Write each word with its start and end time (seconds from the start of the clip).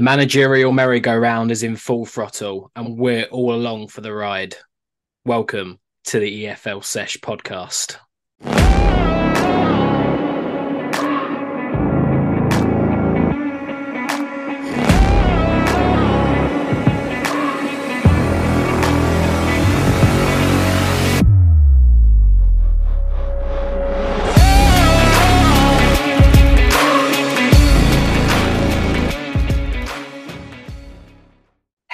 The 0.00 0.04
managerial 0.04 0.72
merry-go-round 0.72 1.50
is 1.50 1.62
in 1.62 1.76
full 1.76 2.06
throttle, 2.06 2.70
and 2.74 2.96
we're 2.96 3.24
all 3.24 3.54
along 3.54 3.88
for 3.88 4.00
the 4.00 4.14
ride. 4.14 4.56
Welcome 5.26 5.78
to 6.04 6.18
the 6.18 6.46
EFL 6.46 6.82
Sesh 6.82 7.18
podcast. 7.18 7.96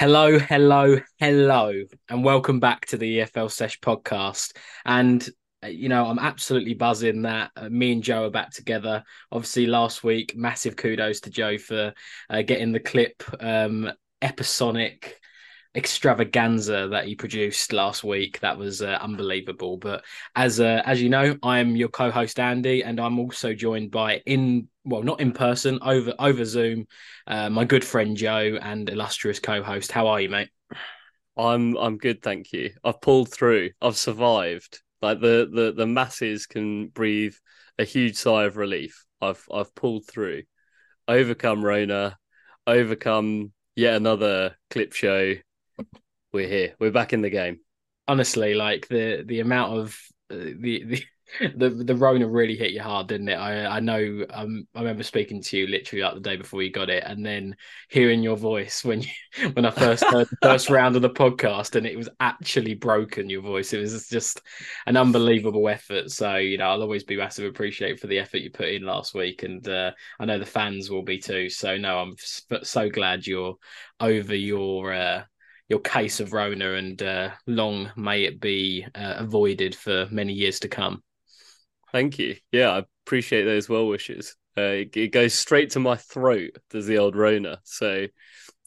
Hello, 0.06 0.38
hello, 0.38 1.01
hello, 1.19 1.83
and 2.09 2.23
welcome 2.23 2.60
back 2.60 2.87
to 2.87 2.97
the 2.97 3.19
EFL 3.19 3.51
Sesh 3.51 3.80
podcast. 3.80 4.56
And 4.84 5.28
uh, 5.64 5.66
you 5.66 5.88
know, 5.88 6.06
I'm 6.06 6.20
absolutely 6.20 6.74
buzzing 6.74 7.23
that 7.23 7.51
uh, 7.56 7.69
me 7.69 7.91
and 7.91 8.05
Joe 8.05 8.27
are 8.27 8.30
back 8.30 8.52
together. 8.52 9.02
Obviously, 9.33 9.66
last 9.66 10.05
week, 10.05 10.37
massive 10.37 10.77
kudos 10.77 11.23
to 11.23 11.30
Joe 11.30 11.59
for 11.59 11.92
uh, 12.30 12.42
getting 12.42 12.70
the 12.70 12.78
clip 12.78 13.20
um, 13.41 13.91
episonic 14.23 15.20
extravaganza 15.74 16.86
that 16.92 17.06
he 17.06 17.16
produced 17.16 17.73
last 17.73 18.05
week. 18.05 18.38
That 18.38 18.59
was 18.59 18.83
uh, 18.83 18.98
unbelievable. 19.00 19.77
But 19.77 20.05
as 20.36 20.61
uh, 20.61 20.83
as 20.86 21.02
you 21.02 21.09
know, 21.09 21.36
I'm 21.42 21.75
your 21.75 21.88
co-host 21.88 22.38
Andy, 22.38 22.84
and 22.84 23.00
I'm 23.00 23.19
also 23.19 23.55
joined 23.55 23.91
by 23.91 24.23
in 24.25 24.69
well, 24.87 25.03
not 25.03 25.21
in 25.21 25.33
person, 25.33 25.79
over 25.83 26.15
over 26.19 26.45
Zoom, 26.45 26.87
uh, 27.27 27.51
my 27.51 27.65
good 27.65 27.85
friend 27.85 28.17
Joe 28.17 28.59
and 28.61 28.89
illustrious 28.89 29.41
co-host. 29.41 29.93
How 29.93 30.07
are 30.09 30.21
you, 30.21 30.29
mate? 30.29 30.51
I'm 31.37 31.77
I'm 31.77 31.98
good, 31.98 32.23
thank 32.23 32.53
you. 32.53 32.70
I've 32.83 33.01
pulled 33.01 33.31
through. 33.31 33.70
I've 33.83 33.97
survived. 33.97 34.81
Like 35.03 35.20
the 35.20 35.48
the 35.53 35.73
the 35.77 35.87
masses 35.87 36.47
can 36.47 36.89
breathe 36.89 37.34
a 37.78 37.84
huge 37.84 38.17
sigh 38.17 38.45
of 38.45 38.56
relief. 38.56 39.05
I've 39.20 39.45
I've 39.53 39.75
pulled 39.75 40.06
through, 40.06 40.45
overcome 41.06 41.65
Rona, 41.65 42.17
overcome 42.67 43.53
yet 43.75 43.97
another 43.97 44.56
clip 44.71 44.95
show, 44.95 45.34
we're 46.33 46.48
here. 46.48 46.75
We're 46.78 46.91
back 46.91 47.12
in 47.12 47.23
the 47.23 47.31
game. 47.31 47.61
Honestly, 48.09 48.55
like 48.55 48.89
the 48.89 49.25
the 49.27 49.41
amount 49.41 49.78
of 49.78 49.98
uh, 50.31 50.53
the 50.59 50.84
the 50.84 51.05
the 51.56 51.70
the 51.70 51.94
Rona 51.94 52.28
really 52.28 52.56
hit 52.56 52.72
you 52.72 52.80
hard, 52.80 53.08
didn't 53.08 53.28
it? 53.28 53.34
I 53.34 53.66
I 53.66 53.80
know. 53.80 54.24
Um, 54.30 54.66
I 54.74 54.80
remember 54.80 55.02
speaking 55.02 55.42
to 55.42 55.58
you 55.58 55.66
literally 55.66 56.02
like 56.02 56.14
the 56.14 56.20
day 56.20 56.36
before 56.36 56.62
you 56.62 56.70
got 56.70 56.88
it, 56.88 57.02
and 57.05 57.27
then 57.27 57.56
hearing 57.91 58.22
your 58.22 58.36
voice 58.36 58.84
when 58.84 59.02
you 59.02 59.10
when 59.52 59.66
I 59.66 59.70
first 59.70 60.04
heard 60.04 60.28
the 60.28 60.36
first 60.42 60.70
round 60.70 60.97
of 60.97 61.02
the 61.02 61.10
podcast, 61.10 61.74
and 61.74 61.86
it 61.86 61.97
was 61.97 62.08
actually 62.20 62.74
broken. 62.74 63.28
Your 63.28 63.42
voice. 63.42 63.72
It 63.72 63.80
was 63.80 64.08
just 64.08 64.41
an 64.86 64.97
unbelievable 64.97 65.69
effort. 65.69 66.10
So 66.10 66.36
you 66.36 66.58
know, 66.58 66.66
I'll 66.66 66.82
always 66.82 67.04
be 67.04 67.16
massive 67.16 67.44
appreciate 67.47 68.00
for 68.00 68.06
the 68.06 68.19
effort 68.19 68.38
you 68.38 68.50
put 68.50 68.69
in 68.69 68.84
last 68.84 69.14
week, 69.14 69.42
and 69.42 69.66
uh, 69.69 69.91
I 70.20 70.24
know 70.24 70.38
the 70.38 70.47
fans 70.47 70.91
will 70.91 71.02
be 71.02 71.19
too. 71.19 71.50
So 71.50 71.77
no, 71.77 71.98
I'm 71.98 72.14
so 72.62 72.88
glad 72.88 73.27
you're 73.27 73.56
over 74.00 74.34
your. 74.34 74.92
Uh, 74.92 75.24
your 75.69 75.80
case 75.80 76.20
of 76.20 76.32
Rona, 76.32 76.74
and 76.74 77.02
uh, 77.02 77.30
long 77.48 77.91
may 77.97 78.22
it 78.22 78.41
be 78.41 78.86
uh, 78.94 79.14
avoided 79.16 79.74
for 79.74 80.06
many 80.12 80.32
years 80.32 80.60
to 80.60 80.69
come. 80.69 81.02
Thank 81.92 82.19
you. 82.19 82.37
Yeah, 82.53 82.70
I 82.70 82.84
appreciate 83.05 83.45
those 83.45 83.69
well 83.69 83.87
wishes. 83.87 84.37
Uh, 84.59 84.62
it, 84.62 84.97
it, 84.97 85.12
goes 85.12 85.34
straight 85.34 85.70
to 85.70 85.81
my 85.81 85.97
throat, 85.97 86.56
does 86.70 86.87
the 86.87 86.98
old 86.98 87.15
Rona. 87.15 87.61
So, 87.65 88.06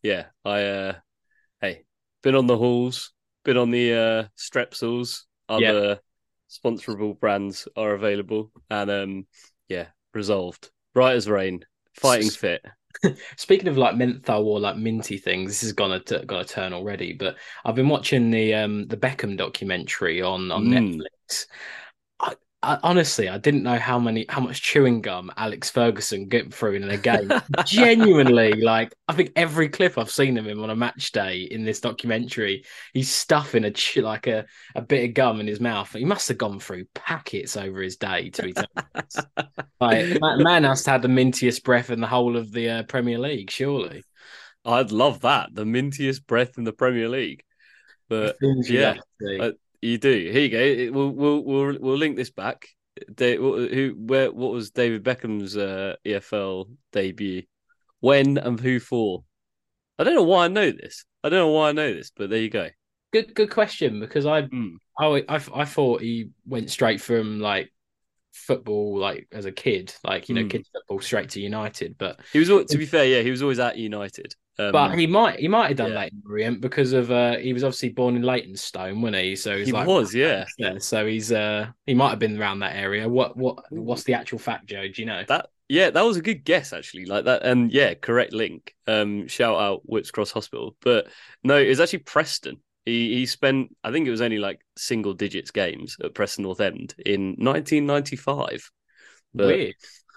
yeah, 0.04 0.26
I 0.46 0.64
uh, 0.64 0.94
hey, 1.62 1.84
been 2.22 2.36
on 2.36 2.48
the 2.48 2.58
halls, 2.58 3.12
been 3.44 3.58
on 3.58 3.72
the 3.72 3.94
uh, 3.94 4.28
Strepsils. 4.38 5.24
Other 5.48 6.00
sponsorable 6.50 7.20
brands 7.20 7.68
are 7.76 7.94
available, 7.94 8.52
and 8.70 8.92
um, 8.92 9.28
yeah, 9.68 9.88
resolved, 10.14 10.70
right 10.94 11.16
as 11.16 11.28
rain, 11.28 11.66
fighting 11.96 12.30
fit. 12.30 12.64
Speaking 13.38 13.68
of 13.68 13.78
like 13.78 13.96
menthol 13.96 14.48
or 14.48 14.60
like 14.60 14.78
minty 14.78 15.18
things, 15.18 15.50
this 15.50 15.64
is 15.64 15.74
gonna 15.74 16.00
t- 16.00 16.26
gonna 16.26 16.46
turn 16.46 16.74
already. 16.74 17.14
But 17.14 17.38
I've 17.64 17.76
been 17.76 17.90
watching 17.90 18.32
the 18.32 18.54
um 18.56 18.88
the 18.88 18.98
Beckham 18.98 19.38
documentary 19.38 20.22
on 20.22 20.52
on 20.52 20.66
mm. 20.66 20.98
Netflix. 20.98 21.46
I, 22.62 22.74
I, 22.74 22.80
honestly, 22.84 23.30
I 23.30 23.38
didn't 23.38 23.64
know 23.64 23.78
how 23.78 24.00
many 24.00 24.26
how 24.30 24.42
much 24.42 24.62
chewing 24.62 25.02
gum 25.02 25.32
Alex 25.38 25.70
Ferguson 25.70 26.28
get 26.28 26.54
through 26.54 26.74
in 26.74 26.90
a 26.90 26.98
game. 26.98 27.32
Genuinely, 27.66 28.54
like 28.54 28.94
I 29.08 29.14
think 29.14 29.32
every 29.36 29.70
clip 29.70 29.98
I've 29.98 30.12
seen 30.12 30.38
of 30.38 30.48
him 30.48 30.62
on 30.62 30.70
a 30.70 30.76
match 30.76 31.12
day 31.12 31.42
in 31.42 31.64
this 31.64 31.80
documentary, 31.80 32.66
he's 32.94 33.12
stuffing 33.12 33.66
a 33.66 34.02
like 34.02 34.28
a, 34.28 34.46
a 34.76 34.82
bit 34.82 35.10
of 35.10 35.14
gum 35.14 35.40
in 35.40 35.48
his 35.48 35.60
mouth. 35.60 35.92
He 35.94 36.06
must 36.06 36.28
have 36.28 36.38
gone 36.38 36.60
through 36.60 36.86
packets 36.94 37.58
over 37.58 37.82
his 37.82 37.98
day 37.98 38.30
to 38.32 38.44
be 38.44 38.54
like 39.80 40.20
man 40.22 40.64
has 40.64 40.84
to 40.84 40.92
have 40.92 41.02
the 41.02 41.08
mintiest 41.08 41.64
breath 41.64 41.90
in 41.90 42.02
the 42.02 42.08
whole 42.08 42.38
of 42.38 42.52
the 42.52 42.70
uh, 42.70 42.84
Premier 42.84 43.20
League, 43.20 43.52
surely. 43.52 44.04
I'd 44.66 44.92
love 44.92 45.22
that 45.22 45.50
the 45.54 45.64
mintiest 45.64 46.28
breath 46.28 46.58
in 46.58 46.66
the 46.66 46.74
Premier 46.74 47.08
League, 47.08 47.44
but 48.10 48.36
yeah. 48.42 48.98
You 49.82 49.98
do. 49.98 50.12
Here 50.12 50.42
you 50.42 50.50
go. 50.50 50.98
We'll 50.98 51.10
we'll 51.10 51.44
we'll, 51.44 51.78
we'll 51.80 51.98
link 51.98 52.18
this 52.18 52.32
back. 52.32 52.68
who 53.18 53.96
where 53.98 54.32
what 54.32 54.52
was 54.52 54.72
David 54.72 55.04
Beckham's 55.04 55.56
uh, 55.56 55.96
EFL 56.06 56.70
debut? 56.92 57.44
When 58.02 58.38
and 58.38 58.60
who 58.60 58.80
for? 58.80 59.24
I 59.98 60.04
don't 60.04 60.16
know 60.16 60.24
why 60.24 60.46
I 60.46 60.48
know 60.48 60.72
this. 60.72 61.06
I 61.24 61.30
don't 61.30 61.40
know 61.40 61.52
why 61.52 61.70
I 61.70 61.72
know 61.74 61.94
this, 61.94 62.12
but 62.16 62.30
there 62.30 62.40
you 62.40 62.50
go. 62.50 62.70
Good 63.12 63.34
good 63.36 63.50
question 63.50 64.00
because 64.00 64.26
I 64.26 64.44
mm. 64.44 64.76
I, 65.00 65.24
I 65.28 65.42
I 65.54 65.66
thought 65.66 66.02
he 66.02 66.30
went 66.46 66.70
straight 66.70 67.02
from 67.02 67.40
like 67.40 67.72
football 68.32 68.98
like 68.98 69.28
as 69.32 69.46
a 69.46 69.52
kid, 69.52 69.94
like 70.04 70.30
you 70.30 70.36
know, 70.36 70.44
mm. 70.44 70.50
kids 70.50 70.70
football 70.72 71.00
straight 71.00 71.30
to 71.32 71.42
United. 71.42 71.98
But 71.98 72.20
he 72.34 72.40
was 72.40 72.48
to 72.48 72.78
be 72.78 72.86
fair, 72.86 73.06
yeah, 73.06 73.22
he 73.22 73.32
was 73.32 73.42
always 73.42 73.60
at 73.60 73.78
United. 73.78 74.36
Um, 74.60 74.74
but 74.74 74.98
he 74.98 75.08
might 75.08 75.40
he 75.40 75.48
might 75.48 75.70
have 75.70 75.78
done 75.78 75.94
yeah. 75.94 76.00
Leyton 76.00 76.22
Orient 76.30 76.62
because 76.62 76.92
of 76.92 77.12
uh, 77.12 77.38
he 77.38 77.54
was 77.54 77.64
obviously 77.64 77.90
born 77.90 78.18
in 78.18 78.24
Leytonstone, 78.24 79.02
wasn't 79.02 79.24
he? 79.24 79.36
So 79.38 79.58
he's 79.58 79.68
he 79.68 79.72
like, 79.72 79.88
was, 79.88 80.14
yeah. 80.14 80.46
yeah. 80.58 80.78
So 80.80 81.08
he's 81.08 81.32
uh 81.32 81.68
he 81.86 81.94
might 81.94 82.10
have 82.10 82.20
been 82.20 82.40
around 82.40 82.60
that 82.60 82.76
area. 82.76 83.08
What 83.08 83.38
what 83.38 83.64
what's 83.72 84.04
the 84.04 84.16
actual 84.16 84.38
fact, 84.38 84.66
Joe? 84.68 84.88
Do 84.88 85.02
you 85.02 85.06
know 85.06 85.24
that? 85.30 85.50
Yeah, 85.70 85.92
that 85.92 86.02
was 86.02 86.18
a 86.18 86.22
good 86.22 86.44
guess 86.44 86.74
actually. 86.74 87.06
Like 87.06 87.26
that, 87.26 87.44
and 87.44 87.72
yeah, 87.72 87.94
correct 87.94 88.34
link. 88.34 88.76
Um, 88.86 89.28
shout 89.28 89.58
out 89.58 89.82
Whipps 89.86 90.12
Cross 90.12 90.32
Hospital, 90.32 90.76
but 90.82 91.08
no, 91.44 91.58
it 91.58 91.70
was 91.70 91.80
actually 91.80 92.00
Preston. 92.00 92.58
He 92.90 93.16
he 93.16 93.26
spent 93.26 93.76
I 93.84 93.92
think 93.92 94.08
it 94.08 94.12
was 94.12 94.22
only 94.22 94.40
like 94.40 94.60
single 94.78 95.14
digits 95.14 95.52
games 95.52 95.98
at 96.04 96.14
Preston 96.14 96.44
North 96.44 96.62
End 96.62 96.96
in 97.06 97.36
1995. 97.38 98.72
But, 99.34 99.48
Weird. 99.48 99.76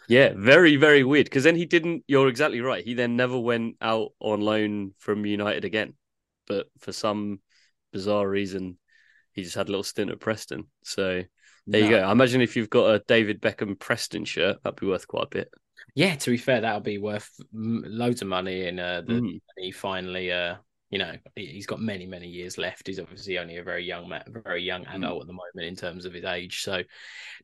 Yeah, 0.09 0.33
very, 0.37 0.77
very 0.77 1.05
weird. 1.05 1.27
Because 1.27 1.45
then 1.45 1.57
he 1.57 1.65
didn't. 1.65 2.05
You're 2.07 2.29
exactly 2.29 2.61
right. 2.61 2.85
He 2.85 2.95
then 2.95 3.17
never 3.17 3.39
went 3.39 3.77
out 3.81 4.13
on 4.21 4.41
loan 4.41 4.95
from 4.99 5.25
United 5.25 5.65
again. 5.65 5.95
But 6.47 6.67
for 6.81 6.93
some 6.93 7.41
bizarre 7.93 8.29
reason, 8.29 8.79
he 9.33 9.43
just 9.43 9.55
had 9.55 9.69
a 9.69 9.71
little 9.71 9.85
stint 9.85 10.11
at 10.11 10.21
Preston. 10.21 10.65
So 10.85 11.23
there 11.67 11.81
no. 11.81 11.87
you 11.87 11.91
go. 11.91 12.03
I 12.03 12.13
imagine 12.13 12.41
if 12.41 12.57
you've 12.57 12.71
got 12.71 12.95
a 12.95 13.03
David 13.07 13.41
Beckham 13.41 13.79
Preston 13.79 14.25
shirt, 14.25 14.63
that'd 14.63 14.81
be 14.81 14.87
worth 14.87 15.07
quite 15.07 15.25
a 15.25 15.29
bit. 15.29 15.55
Yeah, 15.95 16.15
to 16.17 16.31
be 16.31 16.37
fair, 16.37 16.61
that'll 16.61 16.81
be 16.81 16.99
worth 16.99 17.31
loads 17.53 18.23
of 18.23 18.29
money. 18.29 18.67
And 18.67 18.81
uh, 18.81 19.03
the, 19.03 19.15
mm. 19.15 19.41
he 19.57 19.73
finally 19.73 20.33
uh, 20.33 20.57
you 20.93 20.99
know 20.99 21.15
he's 21.35 21.67
got 21.67 21.81
many 21.81 22.07
many 22.07 22.29
years 22.29 22.59
left. 22.59 22.87
He's 22.87 23.01
obviously 23.01 23.39
only 23.39 23.57
a 23.57 23.63
very 23.63 23.83
young 23.83 24.11
man 24.11 24.23
very 24.29 24.63
young 24.63 24.85
mm. 24.85 24.95
adult 24.95 25.19
mm. 25.19 25.21
at 25.23 25.27
the 25.27 25.33
moment 25.33 25.67
in 25.67 25.75
terms 25.75 26.05
of 26.05 26.13
his 26.13 26.25
age. 26.25 26.63
So 26.63 26.83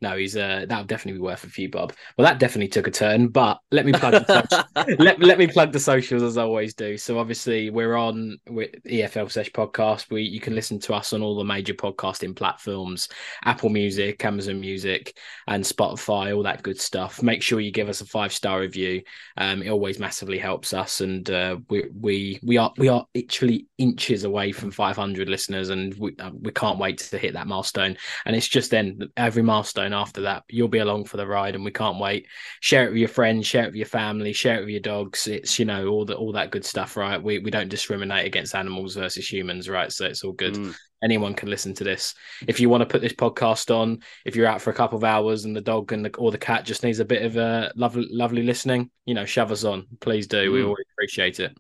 no 0.03 0.19
he's 0.19 0.37
uh 0.37 0.67
that'll 0.69 0.85
definitely 0.85 1.19
be 1.19 1.25
worth 1.25 1.45
a 1.45 1.49
few 1.49 1.71
bob. 1.71 1.95
Well 2.17 2.27
that 2.27 2.39
definitely 2.39 2.69
took 2.69 2.87
a 2.87 2.91
turn 2.91 3.29
but 3.29 3.59
let 3.73 3.87
me 3.87 3.93
plug 3.93 4.13
the 4.27 4.97
let, 4.99 5.19
let 5.19 5.39
me 5.39 5.47
plug 5.47 5.73
the 5.73 5.81
socials 5.81 6.23
as 6.23 6.37
i 6.37 6.43
always 6.43 6.75
do. 6.75 6.99
So 6.99 7.19
obviously 7.19 7.71
we're 7.71 7.97
on 7.97 8.37
with 8.51 8.71
efl 8.85 9.31
sesh 9.31 9.51
podcast. 9.51 10.11
We 10.11 10.25
you 10.25 10.41
can 10.41 10.55
listen 10.55 10.79
to 10.81 10.93
us 10.93 11.15
on 11.15 11.23
all 11.23 11.39
the 11.39 11.45
major 11.45 11.75
podcasting 11.75 12.37
platforms 12.37 13.09
apple 13.47 13.71
music 13.71 14.23
amazon 14.27 14.61
music 14.61 15.17
and 15.47 15.65
spotify 15.65 16.37
all 16.37 16.43
that 16.43 16.63
good 16.63 16.79
stuff. 16.79 17.23
Make 17.23 17.43
sure 17.43 17.61
you 17.61 17.73
give 17.73 17.89
us 17.89 18.03
a 18.03 18.07
five 18.07 18.35
star 18.35 18.61
review. 18.61 19.01
Um 19.39 19.63
it 19.63 19.71
always 19.71 19.99
massively 19.99 20.39
helps 20.39 20.75
us 20.75 21.01
and 21.01 21.29
uh 21.31 21.57
we 21.71 21.87
we 21.99 22.41
we 22.43 22.59
are 22.59 22.75
we 22.77 22.89
are 22.89 23.07
itching 23.15 23.38
literally 23.41 23.67
inches 23.79 24.25
away 24.25 24.53
from 24.53 24.71
500 24.71 25.29
listeners, 25.29 25.71
and 25.71 25.95
we 25.95 26.15
uh, 26.19 26.31
we 26.41 26.51
can't 26.53 26.79
wait 26.79 26.99
to 26.99 27.19
hit 27.19 27.35
that 27.35 27.47
milestone. 27.47 27.97
And 28.25 28.35
it's 28.35 28.49
just 28.49 28.71
then 28.71 29.01
every 29.17 29.43
milestone 29.43 29.93
after 29.93 30.23
that, 30.23 30.45
you'll 30.49 30.69
be 30.69 30.79
along 30.79 31.05
for 31.05 31.17
the 31.17 31.27
ride, 31.27 31.55
and 31.55 31.65
we 31.65 31.71
can't 31.71 31.99
wait. 31.99 32.27
Share 32.61 32.87
it 32.87 32.91
with 32.91 32.99
your 32.99 33.09
friends, 33.09 33.47
share 33.47 33.65
it 33.65 33.69
with 33.69 33.77
your 33.77 33.87
family, 33.87 34.33
share 34.33 34.59
it 34.59 34.61
with 34.61 34.71
your 34.71 34.81
dogs. 34.81 35.27
It's 35.27 35.59
you 35.59 35.65
know 35.65 35.89
all 35.89 36.05
the 36.05 36.17
all 36.17 36.33
that 36.33 36.51
good 36.51 36.65
stuff, 36.65 36.97
right? 36.97 37.23
We 37.23 37.39
we 37.39 37.51
don't 37.51 37.69
discriminate 37.69 38.27
against 38.27 38.55
animals 38.55 38.97
versus 38.97 39.31
humans, 39.31 39.69
right? 39.69 39.93
So 39.93 40.07
it's 40.07 40.25
all 40.25 40.33
good. 40.33 40.55
Mm 40.55 40.75
anyone 41.01 41.33
can 41.33 41.49
listen 41.49 41.73
to 41.75 41.85
this. 41.85 42.13
If 42.49 42.59
you 42.59 42.69
want 42.69 42.81
to 42.81 42.87
put 42.87 43.01
this 43.01 43.13
podcast 43.13 43.73
on, 43.73 44.01
if 44.25 44.35
you're 44.35 44.49
out 44.49 44.61
for 44.61 44.71
a 44.71 44.75
couple 44.75 44.99
of 44.99 45.05
hours 45.05 45.45
and 45.45 45.55
the 45.55 45.61
dog 45.61 45.93
and 45.93 46.05
the, 46.05 46.15
or 46.17 46.33
the 46.33 46.39
cat 46.39 46.65
just 46.65 46.83
needs 46.83 46.99
a 46.99 47.05
bit 47.05 47.23
of 47.23 47.37
a 47.37 47.73
lovely, 47.77 48.09
lovely 48.11 48.43
listening, 48.43 48.91
you 49.07 49.15
know, 49.15 49.25
shove 49.25 49.53
us 49.53 49.63
on. 49.63 49.87
Please 50.01 50.27
do. 50.27 50.51
Mm. 50.51 50.53
We 50.53 50.63
always 50.65 50.87
appreciate 50.95 51.39
it. 51.39 51.57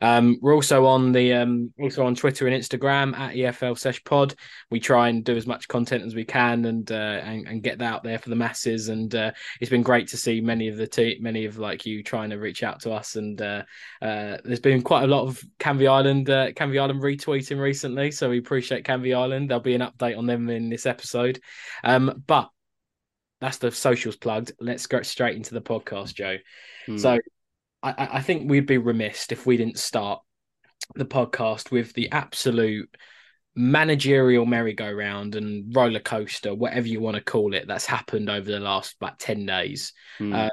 Um, 0.00 0.38
we're 0.40 0.54
also 0.54 0.86
on 0.86 1.12
the 1.12 1.32
um, 1.32 1.72
also 1.80 2.06
on 2.06 2.14
Twitter 2.14 2.46
and 2.46 2.56
Instagram 2.56 3.16
at 3.16 3.34
EFL 3.34 3.78
Sesh 3.78 4.02
Pod. 4.04 4.34
We 4.70 4.80
try 4.80 5.08
and 5.08 5.24
do 5.24 5.36
as 5.36 5.46
much 5.46 5.68
content 5.68 6.04
as 6.04 6.14
we 6.14 6.24
can 6.24 6.64
and 6.66 6.90
uh, 6.90 6.94
and, 6.94 7.48
and 7.48 7.62
get 7.62 7.78
that 7.78 7.92
out 7.92 8.04
there 8.04 8.18
for 8.18 8.30
the 8.30 8.36
masses. 8.36 8.88
And 8.88 9.14
uh, 9.14 9.32
it's 9.60 9.70
been 9.70 9.82
great 9.82 10.08
to 10.08 10.16
see 10.16 10.40
many 10.40 10.68
of 10.68 10.76
the 10.76 10.86
te- 10.86 11.18
many 11.20 11.44
of 11.46 11.58
like 11.58 11.84
you 11.84 12.02
trying 12.02 12.30
to 12.30 12.36
reach 12.36 12.62
out 12.62 12.80
to 12.80 12.92
us. 12.92 13.16
And 13.16 13.40
uh, 13.42 13.62
uh 14.00 14.38
there's 14.44 14.60
been 14.60 14.82
quite 14.82 15.04
a 15.04 15.08
lot 15.08 15.26
of 15.26 15.42
Canvey 15.58 15.88
Island 15.88 16.30
uh, 16.30 16.52
Canvey 16.52 16.80
Island 16.80 17.02
retweeting 17.02 17.60
recently, 17.60 18.10
so 18.10 18.30
we 18.30 18.38
appreciate 18.38 18.84
Canvey 18.84 19.16
Island. 19.16 19.50
There'll 19.50 19.62
be 19.62 19.74
an 19.74 19.82
update 19.82 20.16
on 20.16 20.26
them 20.26 20.48
in 20.48 20.68
this 20.68 20.86
episode. 20.86 21.40
Um, 21.82 22.22
but 22.26 22.50
that's 23.40 23.58
the 23.58 23.70
socials 23.70 24.16
plugged. 24.16 24.52
Let's 24.60 24.86
go 24.86 25.02
straight 25.02 25.36
into 25.36 25.54
the 25.54 25.60
podcast, 25.60 26.14
Joe. 26.14 26.38
Mm. 26.88 27.00
So 27.00 27.18
I, 27.82 28.08
I 28.14 28.20
think 28.20 28.50
we'd 28.50 28.66
be 28.66 28.78
remiss 28.78 29.26
if 29.30 29.46
we 29.46 29.56
didn't 29.56 29.78
start 29.78 30.20
the 30.94 31.04
podcast 31.04 31.70
with 31.70 31.92
the 31.92 32.10
absolute 32.10 32.94
managerial 33.54 34.46
merry-go-round 34.46 35.34
and 35.34 35.74
roller 35.74 36.00
coaster, 36.00 36.54
whatever 36.54 36.86
you 36.86 37.00
want 37.00 37.16
to 37.16 37.22
call 37.22 37.54
it, 37.54 37.66
that's 37.66 37.86
happened 37.86 38.30
over 38.30 38.50
the 38.50 38.60
last 38.60 38.96
about 39.00 39.18
ten 39.18 39.46
days. 39.46 39.92
Mm. 40.20 40.34
Uh, 40.34 40.50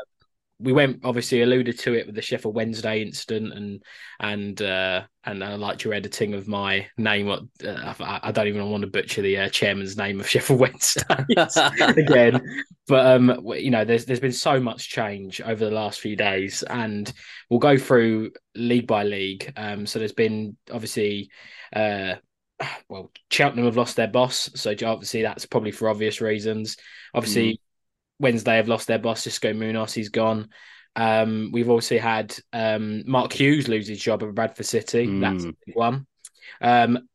we 0.60 0.72
went 0.72 1.02
obviously 1.04 1.42
alluded 1.42 1.78
to 1.80 1.94
it 1.94 2.06
with 2.06 2.16
the 2.16 2.22
Sheffield 2.22 2.56
Wednesday 2.56 3.02
incident 3.02 3.54
and 3.54 3.84
and 4.20 4.62
uh, 4.62 5.04
and 5.26 5.44
I 5.44 5.56
liked 5.56 5.84
your 5.84 5.94
editing 5.94 6.34
of 6.34 6.48
my 6.48 6.88
name. 6.98 7.30
Uh, 7.30 7.40
I, 7.64 8.20
I 8.24 8.32
don't 8.32 8.48
even 8.48 8.70
want 8.70 8.82
to 8.82 8.88
butcher 8.88 9.22
the 9.22 9.38
uh, 9.38 9.50
chairman's 9.50 9.98
name 9.98 10.20
of 10.20 10.30
Sheffield 10.30 10.60
Wednesday 10.60 11.26
again, 11.82 12.42
but 12.88 13.06
um, 13.06 13.46
you 13.58 13.72
know, 13.72 13.84
there's 13.84 14.06
there's 14.06 14.20
been 14.20 14.32
so 14.32 14.60
much 14.60 14.90
change 14.90 15.42
over 15.42 15.66
the 15.66 15.72
last 15.72 16.00
few 16.00 16.16
days, 16.16 16.64
and 16.64 17.12
we'll 17.50 17.60
go 17.60 17.78
through 17.78 18.32
league 18.56 18.88
by 18.88 19.04
league. 19.04 19.52
Um, 19.58 19.86
so 19.86 20.00
there's 20.00 20.14
been 20.14 20.58
obviously. 20.72 21.30
Uh, 21.76 22.16
well, 22.88 23.12
Cheltenham 23.30 23.66
have 23.66 23.76
lost 23.76 23.98
their 23.98 24.08
boss, 24.08 24.50
so 24.56 24.74
obviously 24.86 25.22
that's 25.22 25.46
probably 25.46 25.72
for 25.72 25.90
obvious 25.90 26.22
reasons. 26.22 26.78
Obviously, 27.14 27.54
mm. 27.54 27.60
Wednesday 28.20 28.58
have 28.58 28.68
lost 28.68 28.88
their 28.88 29.00
boss, 29.00 29.26
Xisco 29.26 29.56
Munoz, 29.56 29.94
he's 29.94 30.10
gone. 30.10 30.50
Um, 30.96 31.50
we've 31.52 31.70
also 31.70 31.98
had 32.00 32.36
um, 32.54 33.04
Mark 33.06 33.34
Hughes 33.34 33.68
lose 33.68 33.88
his 33.88 34.02
job 34.02 34.24
at 34.24 34.34
Bradford 34.34 34.66
City. 34.66 35.08
Mm. 35.08 35.22
That's 35.22 35.46
one. 35.74 36.08
Um, 36.62 37.10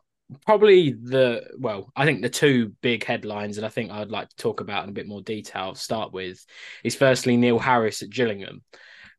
probably 0.47 0.93
the 0.93 1.50
well, 1.58 1.91
I 1.97 2.05
think 2.05 2.23
the 2.23 2.29
two 2.29 2.75
big 2.82 3.05
headlines, 3.05 3.56
and 3.56 3.67
I 3.67 3.70
think 3.70 3.91
I'd 3.91 4.11
like 4.11 4.29
to 4.29 4.37
talk 4.37 4.61
about 4.61 4.85
in 4.85 4.91
a 4.91 4.94
bit 4.94 5.08
more 5.08 5.23
detail. 5.23 5.75
Start 5.75 6.12
with 6.12 6.44
is 6.85 6.94
firstly 6.94 7.37
Neil 7.37 7.58
Harris 7.58 8.02
at 8.02 8.11
Gillingham. 8.11 8.62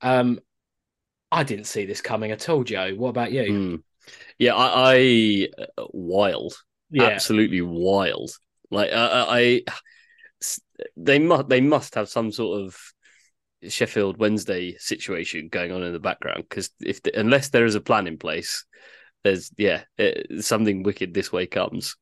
Um, 0.01 0.39
I 1.31 1.43
didn't 1.43 1.65
see 1.65 1.85
this 1.85 2.01
coming 2.01 2.31
at 2.31 2.47
all, 2.49 2.63
Joe. 2.63 2.93
What 2.95 3.09
about 3.09 3.31
you? 3.31 3.43
Mm. 3.43 3.83
Yeah, 4.37 4.55
I, 4.55 5.47
I 5.57 5.63
uh, 5.77 5.85
wild, 5.91 6.55
yeah. 6.89 7.03
absolutely 7.03 7.61
wild. 7.61 8.31
Like 8.69 8.91
I, 8.91 9.61
I 9.67 9.71
they 10.97 11.19
must 11.19 11.49
they 11.49 11.61
must 11.61 11.95
have 11.95 12.09
some 12.09 12.31
sort 12.31 12.61
of 12.61 12.77
Sheffield 13.67 14.17
Wednesday 14.17 14.75
situation 14.77 15.49
going 15.49 15.71
on 15.71 15.83
in 15.83 15.93
the 15.93 15.99
background 15.99 16.45
because 16.49 16.69
if 16.79 17.01
the, 17.03 17.17
unless 17.19 17.49
there 17.49 17.65
is 17.65 17.75
a 17.75 17.81
plan 17.81 18.07
in 18.07 18.17
place, 18.17 18.65
there's 19.23 19.51
yeah 19.57 19.83
it, 19.97 20.43
something 20.43 20.83
wicked 20.83 21.13
this 21.13 21.31
way 21.31 21.45
comes. 21.45 21.95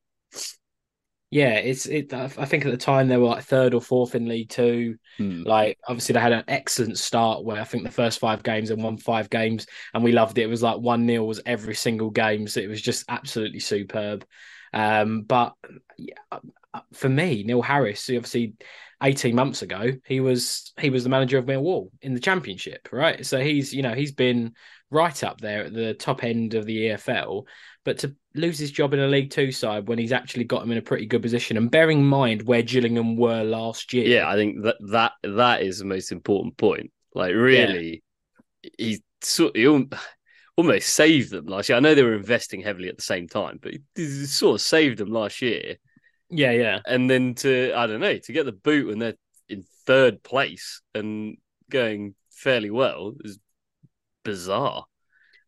Yeah, 1.32 1.54
it's 1.54 1.86
it. 1.86 2.12
I 2.12 2.26
think 2.28 2.64
at 2.64 2.72
the 2.72 2.76
time 2.76 3.06
they 3.06 3.16
were 3.16 3.28
like 3.28 3.44
third 3.44 3.72
or 3.72 3.80
fourth 3.80 4.16
in 4.16 4.26
League 4.26 4.48
Two. 4.48 4.96
Hmm. 5.16 5.42
Like 5.44 5.78
obviously 5.86 6.14
they 6.14 6.20
had 6.20 6.32
an 6.32 6.44
excellent 6.48 6.98
start 6.98 7.44
where 7.44 7.60
I 7.60 7.64
think 7.64 7.84
the 7.84 7.90
first 7.90 8.18
five 8.18 8.42
games 8.42 8.70
and 8.70 8.82
won 8.82 8.96
five 8.96 9.30
games, 9.30 9.66
and 9.94 10.02
we 10.02 10.10
loved 10.10 10.38
it. 10.38 10.42
It 10.42 10.48
was 10.48 10.62
like 10.62 10.78
one 10.78 11.06
0 11.06 11.24
was 11.24 11.40
every 11.46 11.76
single 11.76 12.10
game, 12.10 12.48
so 12.48 12.58
it 12.58 12.68
was 12.68 12.82
just 12.82 13.04
absolutely 13.08 13.60
superb. 13.60 14.26
Um, 14.72 15.22
but 15.22 15.54
yeah, 15.96 16.14
for 16.92 17.08
me, 17.08 17.42
Neil 17.44 17.62
Harris, 17.62 18.08
obviously 18.08 18.54
18 19.02 19.34
months 19.34 19.62
ago, 19.62 19.92
he 20.04 20.20
was 20.20 20.72
he 20.78 20.90
was 20.90 21.04
the 21.04 21.10
manager 21.10 21.38
of 21.38 21.46
Millwall 21.46 21.90
in 22.02 22.14
the 22.14 22.20
championship, 22.20 22.88
right? 22.92 23.24
So 23.24 23.40
he's, 23.40 23.72
you 23.72 23.82
know, 23.82 23.94
he's 23.94 24.12
been 24.12 24.54
right 24.90 25.24
up 25.24 25.40
there 25.40 25.64
at 25.64 25.72
the 25.72 25.94
top 25.94 26.22
end 26.24 26.54
of 26.54 26.66
the 26.66 26.88
EFL. 26.88 27.44
But 27.84 27.98
to 27.98 28.14
lose 28.34 28.58
his 28.58 28.70
job 28.70 28.92
in 28.92 29.00
a 29.00 29.06
League 29.06 29.30
Two 29.30 29.52
side 29.52 29.88
when 29.88 29.98
he's 29.98 30.12
actually 30.12 30.44
got 30.44 30.62
him 30.62 30.70
in 30.70 30.78
a 30.78 30.82
pretty 30.82 31.06
good 31.06 31.22
position, 31.22 31.56
and 31.56 31.70
bearing 31.70 32.00
in 32.00 32.06
mind 32.06 32.42
where 32.42 32.62
Gillingham 32.62 33.16
were 33.16 33.42
last 33.42 33.92
year. 33.94 34.06
Yeah, 34.06 34.28
I 34.28 34.34
think 34.34 34.62
that 34.64 34.76
that 34.92 35.12
that 35.22 35.62
is 35.62 35.78
the 35.78 35.86
most 35.86 36.12
important 36.12 36.56
point. 36.58 36.90
Like, 37.14 37.34
really, 37.34 38.02
yeah. 38.62 38.70
he 38.76 39.02
sort 39.22 39.56
he 39.56 39.66
almost 40.56 40.88
saved 40.90 41.30
them 41.30 41.46
last 41.46 41.70
year. 41.70 41.76
I 41.76 41.80
know 41.80 41.94
they 41.94 42.02
were 42.02 42.14
investing 42.14 42.60
heavily 42.60 42.88
at 42.88 42.98
the 42.98 43.02
same 43.02 43.26
time, 43.26 43.58
but 43.62 43.72
he 43.94 44.26
sort 44.26 44.56
of 44.56 44.60
saved 44.60 44.98
them 44.98 45.10
last 45.10 45.40
year 45.40 45.76
yeah, 46.30 46.52
yeah. 46.52 46.80
And 46.86 47.10
then 47.10 47.34
to 47.36 47.72
I 47.74 47.86
don't 47.86 48.00
know 48.00 48.18
to 48.18 48.32
get 48.32 48.46
the 48.46 48.52
boot 48.52 48.86
when 48.88 48.98
they're 48.98 49.14
in 49.48 49.64
third 49.86 50.22
place 50.22 50.80
and 50.94 51.36
going 51.68 52.14
fairly 52.30 52.70
well 52.70 53.14
is 53.24 53.38
bizarre. 54.24 54.84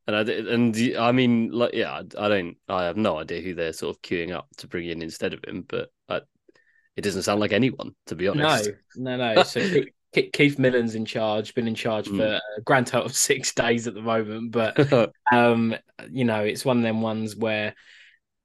And 0.06 0.16
I 0.16 0.20
and 0.22 0.76
I 0.98 1.12
mean, 1.12 1.52
like, 1.52 1.74
yeah, 1.74 1.92
I, 1.92 2.00
I 2.18 2.28
don't, 2.28 2.56
I 2.68 2.84
have 2.84 2.96
no 2.96 3.18
idea 3.18 3.40
who 3.40 3.54
they're 3.54 3.72
sort 3.72 3.94
of 3.94 4.02
queuing 4.02 4.32
up 4.32 4.48
to 4.58 4.66
bring 4.66 4.88
in 4.88 5.00
instead 5.00 5.32
of 5.32 5.44
him, 5.46 5.64
but 5.68 5.90
I, 6.08 6.22
it 6.96 7.02
doesn't 7.02 7.22
sound 7.22 7.38
like 7.38 7.52
anyone, 7.52 7.94
to 8.06 8.16
be 8.16 8.26
honest. 8.26 8.70
No, 8.96 9.16
no, 9.16 9.34
no. 9.34 9.42
So 9.44 9.60
Keith 10.12 10.58
Millen's 10.58 10.96
in 10.96 11.04
charge, 11.04 11.54
been 11.54 11.68
in 11.68 11.74
charge 11.74 12.08
mm. 12.08 12.16
for 12.16 12.40
a 12.58 12.60
grand 12.62 12.88
total 12.88 13.06
of 13.06 13.16
six 13.16 13.54
days 13.54 13.86
at 13.86 13.94
the 13.94 14.02
moment, 14.02 14.50
but 14.50 14.76
um, 15.32 15.74
you 16.10 16.24
know, 16.24 16.40
it's 16.40 16.64
one 16.64 16.78
of 16.78 16.82
them 16.82 17.00
ones 17.00 17.36
where 17.36 17.74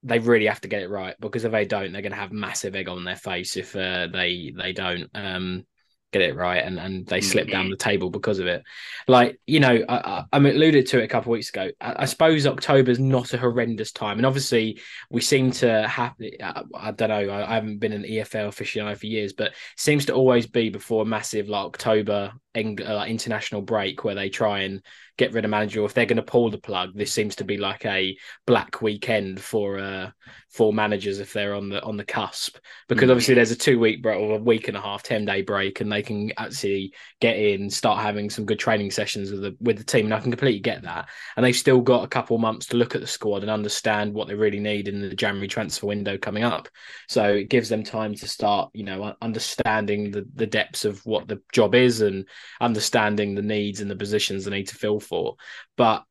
they 0.07 0.19
really 0.19 0.47
have 0.47 0.61
to 0.61 0.67
get 0.67 0.81
it 0.81 0.89
right 0.89 1.15
because 1.19 1.43
if 1.43 1.51
they 1.51 1.65
don't, 1.65 1.91
they're 1.91 2.01
going 2.01 2.11
to 2.11 2.17
have 2.17 2.31
massive 2.31 2.75
egg 2.75 2.89
on 2.89 3.03
their 3.03 3.15
face 3.15 3.57
if 3.57 3.75
uh, 3.75 4.07
they 4.07 4.53
they 4.55 4.73
don't 4.73 5.09
um, 5.13 5.65
get 6.13 6.21
it 6.21 6.35
right 6.35 6.63
and, 6.63 6.79
and 6.79 7.05
they 7.07 7.19
slip 7.19 7.45
mm-hmm. 7.45 7.51
down 7.51 7.69
the 7.69 7.75
table 7.75 8.09
because 8.09 8.39
of 8.39 8.47
it. 8.47 8.63
Like 9.07 9.39
you 9.45 9.59
know, 9.59 9.83
I, 9.89 9.95
I, 9.95 10.23
I 10.31 10.37
alluded 10.37 10.87
to 10.87 10.99
it 10.99 11.03
a 11.03 11.07
couple 11.07 11.31
of 11.31 11.37
weeks 11.37 11.49
ago. 11.49 11.69
I, 11.81 11.95
I 11.99 12.05
suppose 12.05 12.47
October's 12.47 12.99
not 12.99 13.33
a 13.33 13.37
horrendous 13.37 13.91
time, 13.91 14.17
and 14.17 14.25
obviously 14.25 14.79
we 15.09 15.21
seem 15.21 15.51
to 15.51 15.87
have. 15.87 16.13
I, 16.41 16.63
I 16.73 16.91
don't 16.91 17.09
know. 17.09 17.33
I, 17.33 17.55
haven't 17.55 17.79
been 17.79 17.93
an 17.93 18.03
EFL 18.03 18.49
aficionado 18.49 18.97
for 18.97 19.07
years, 19.07 19.33
but 19.33 19.53
seems 19.75 20.05
to 20.05 20.13
always 20.13 20.47
be 20.47 20.69
before 20.69 21.03
a 21.03 21.05
massive 21.05 21.49
like 21.49 21.65
October 21.65 22.31
uh, 22.55 23.05
international 23.07 23.61
break 23.61 24.03
where 24.03 24.15
they 24.15 24.29
try 24.29 24.61
and 24.61 24.81
get 25.17 25.33
rid 25.33 25.45
of 25.45 25.51
manager, 25.51 25.81
or 25.81 25.85
if 25.85 25.93
they're 25.93 26.05
going 26.05 26.17
to 26.17 26.23
pull 26.23 26.49
the 26.49 26.57
plug, 26.57 26.93
this 26.95 27.11
seems 27.11 27.35
to 27.35 27.43
be 27.43 27.57
like 27.57 27.85
a 27.85 28.15
black 28.45 28.81
weekend 28.81 29.41
for 29.41 29.79
uh, 29.79 30.11
for 30.49 30.71
managers 30.71 31.19
if 31.19 31.33
they're 31.33 31.55
on 31.55 31.69
the 31.69 31.81
on 31.83 31.97
the 31.97 32.05
cusp. 32.05 32.57
Because 32.87 33.09
mm 33.09 33.17
obviously 33.17 33.35
there's 33.35 33.51
a 33.51 33.55
two 33.55 33.79
week 33.79 34.03
break 34.03 34.19
or 34.19 34.35
a 34.35 34.39
week 34.39 34.67
and 34.67 34.77
a 34.77 34.81
half, 34.81 35.01
ten 35.01 35.25
day 35.25 35.41
break, 35.41 35.81
and 35.81 35.91
they 35.91 36.03
can 36.03 36.31
actually 36.37 36.93
get 37.19 37.37
in, 37.37 37.69
start 37.69 37.99
having 37.99 38.29
some 38.29 38.45
good 38.45 38.59
training 38.59 38.91
sessions 38.91 39.31
with 39.31 39.41
the 39.41 39.55
with 39.59 39.77
the 39.77 39.83
team. 39.83 40.05
And 40.05 40.13
I 40.13 40.19
can 40.19 40.31
completely 40.31 40.59
get 40.59 40.83
that. 40.83 41.09
And 41.35 41.45
they've 41.45 41.55
still 41.55 41.81
got 41.81 42.03
a 42.03 42.07
couple 42.07 42.37
months 42.37 42.67
to 42.67 42.77
look 42.77 42.95
at 42.95 43.01
the 43.01 43.07
squad 43.07 43.41
and 43.41 43.49
understand 43.49 44.13
what 44.13 44.27
they 44.27 44.35
really 44.35 44.59
need 44.59 44.87
in 44.87 45.01
the 45.01 45.15
January 45.15 45.47
transfer 45.47 45.87
window 45.87 46.17
coming 46.17 46.43
up. 46.43 46.69
So 47.07 47.23
it 47.33 47.49
gives 47.49 47.69
them 47.69 47.83
time 47.83 48.13
to 48.15 48.27
start, 48.27 48.69
you 48.73 48.83
know, 48.83 49.15
understanding 49.21 50.11
the 50.11 50.27
the 50.35 50.47
depths 50.47 50.85
of 50.85 51.03
what 51.05 51.27
the 51.27 51.41
job 51.53 51.73
is 51.73 52.01
and 52.01 52.25
understanding 52.61 53.33
the 53.33 53.41
needs 53.41 53.81
and 53.81 53.89
the 53.89 53.95
positions 53.95 54.45
they 54.45 54.51
need 54.51 54.67
to 54.67 54.75
fill 54.75 54.99
for. 55.07 55.35
But 55.75 56.03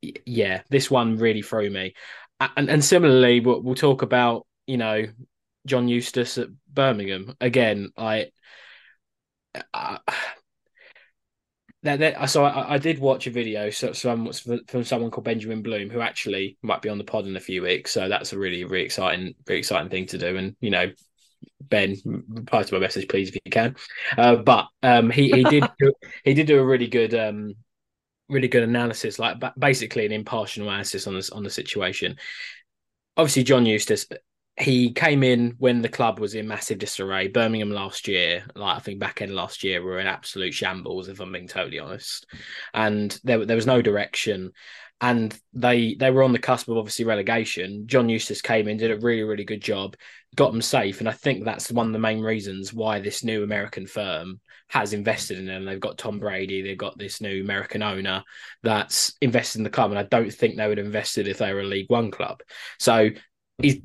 yeah, 0.00 0.62
this 0.70 0.90
one 0.90 1.18
really 1.18 1.42
threw 1.42 1.70
me. 1.70 1.94
And, 2.40 2.68
and 2.70 2.84
similarly, 2.84 3.40
we'll, 3.40 3.62
we'll 3.62 3.74
talk 3.74 4.02
about 4.02 4.46
you 4.66 4.76
know 4.76 5.04
John 5.66 5.88
Eustace 5.88 6.38
at 6.38 6.48
Birmingham 6.72 7.34
again. 7.40 7.90
I. 7.96 8.30
Uh, 9.74 9.98
that, 11.84 12.00
that, 12.00 12.30
so 12.30 12.44
I, 12.44 12.74
I, 12.74 12.78
did 12.78 12.98
watch 12.98 13.26
a 13.28 13.30
video 13.30 13.70
so, 13.70 13.92
some, 13.92 14.30
from 14.66 14.84
someone 14.84 15.10
called 15.12 15.24
Benjamin 15.24 15.62
Bloom 15.62 15.90
who 15.90 16.00
actually 16.00 16.58
might 16.60 16.82
be 16.82 16.88
on 16.88 16.98
the 16.98 17.04
pod 17.04 17.26
in 17.26 17.36
a 17.36 17.40
few 17.40 17.62
weeks. 17.62 17.92
So 17.92 18.08
that's 18.08 18.32
a 18.32 18.38
really 18.38 18.64
really 18.64 18.84
exciting 18.84 19.34
really 19.46 19.60
exciting 19.60 19.88
thing 19.88 20.06
to 20.06 20.18
do. 20.18 20.36
And 20.36 20.56
you 20.60 20.70
know 20.70 20.90
Ben, 21.60 21.96
reply 22.04 22.62
to 22.62 22.74
my 22.74 22.80
message, 22.80 23.08
please, 23.08 23.28
if 23.28 23.36
you 23.44 23.50
can. 23.50 23.76
Uh, 24.16 24.36
but 24.36 24.68
um, 24.82 25.10
he 25.10 25.30
he 25.30 25.44
did 25.44 25.64
he 26.24 26.34
did 26.34 26.46
do 26.46 26.58
a 26.58 26.64
really 26.64 26.86
good 26.86 27.14
um, 27.14 27.54
really 28.28 28.48
good 28.48 28.62
analysis, 28.62 29.18
like 29.18 29.36
basically 29.58 30.06
an 30.06 30.12
impartial 30.12 30.68
analysis 30.68 31.06
on 31.06 31.14
this 31.14 31.30
on 31.30 31.42
the 31.42 31.50
situation. 31.50 32.16
Obviously, 33.16 33.42
John 33.42 33.66
Eustace, 33.66 34.06
he 34.56 34.92
came 34.92 35.22
in 35.22 35.54
when 35.58 35.82
the 35.82 35.88
club 35.88 36.18
was 36.18 36.34
in 36.34 36.48
massive 36.48 36.78
disarray. 36.78 37.28
Birmingham 37.28 37.70
last 37.70 38.08
year, 38.08 38.44
like 38.54 38.76
I 38.76 38.80
think 38.80 38.98
back 39.00 39.22
end 39.22 39.34
last 39.34 39.64
year, 39.64 39.82
were 39.82 39.98
in 39.98 40.06
absolute 40.06 40.54
shambles, 40.54 41.08
if 41.08 41.20
I'm 41.20 41.32
being 41.32 41.48
totally 41.48 41.78
honest. 41.78 42.26
And 42.74 43.18
there 43.24 43.44
there 43.44 43.56
was 43.56 43.66
no 43.66 43.82
direction 43.82 44.52
and 45.00 45.38
they 45.52 45.94
they 45.94 46.10
were 46.10 46.24
on 46.24 46.32
the 46.32 46.38
cusp 46.38 46.68
of 46.68 46.76
obviously 46.76 47.04
relegation. 47.04 47.86
John 47.86 48.08
Eustace 48.08 48.42
came 48.42 48.66
in, 48.68 48.76
did 48.76 48.90
a 48.90 48.98
really 48.98 49.22
really 49.22 49.44
good 49.44 49.62
job, 49.62 49.96
got 50.34 50.50
them 50.52 50.62
safe, 50.62 51.00
and 51.00 51.08
I 51.08 51.12
think 51.12 51.44
that's 51.44 51.70
one 51.70 51.86
of 51.86 51.92
the 51.92 51.98
main 51.98 52.20
reasons 52.20 52.72
why 52.72 53.00
this 53.00 53.22
new 53.22 53.44
American 53.44 53.86
firm 53.86 54.40
has 54.68 54.92
invested 54.92 55.38
in 55.38 55.46
them. 55.46 55.64
They've 55.64 55.78
got 55.78 55.98
Tom 55.98 56.18
Brady, 56.18 56.62
they've 56.62 56.76
got 56.76 56.98
this 56.98 57.20
new 57.20 57.42
American 57.42 57.82
owner 57.82 58.24
that's 58.62 59.14
invested 59.20 59.58
in 59.58 59.64
the 59.64 59.70
club, 59.70 59.90
and 59.90 59.98
I 59.98 60.04
don't 60.04 60.32
think 60.32 60.56
they 60.56 60.66
would 60.66 60.78
have 60.78 60.86
invested 60.86 61.28
if 61.28 61.38
they 61.38 61.52
were 61.52 61.60
a 61.60 61.64
League 61.64 61.90
One 61.90 62.10
club. 62.10 62.40
So 62.78 63.10
he's 63.58 63.80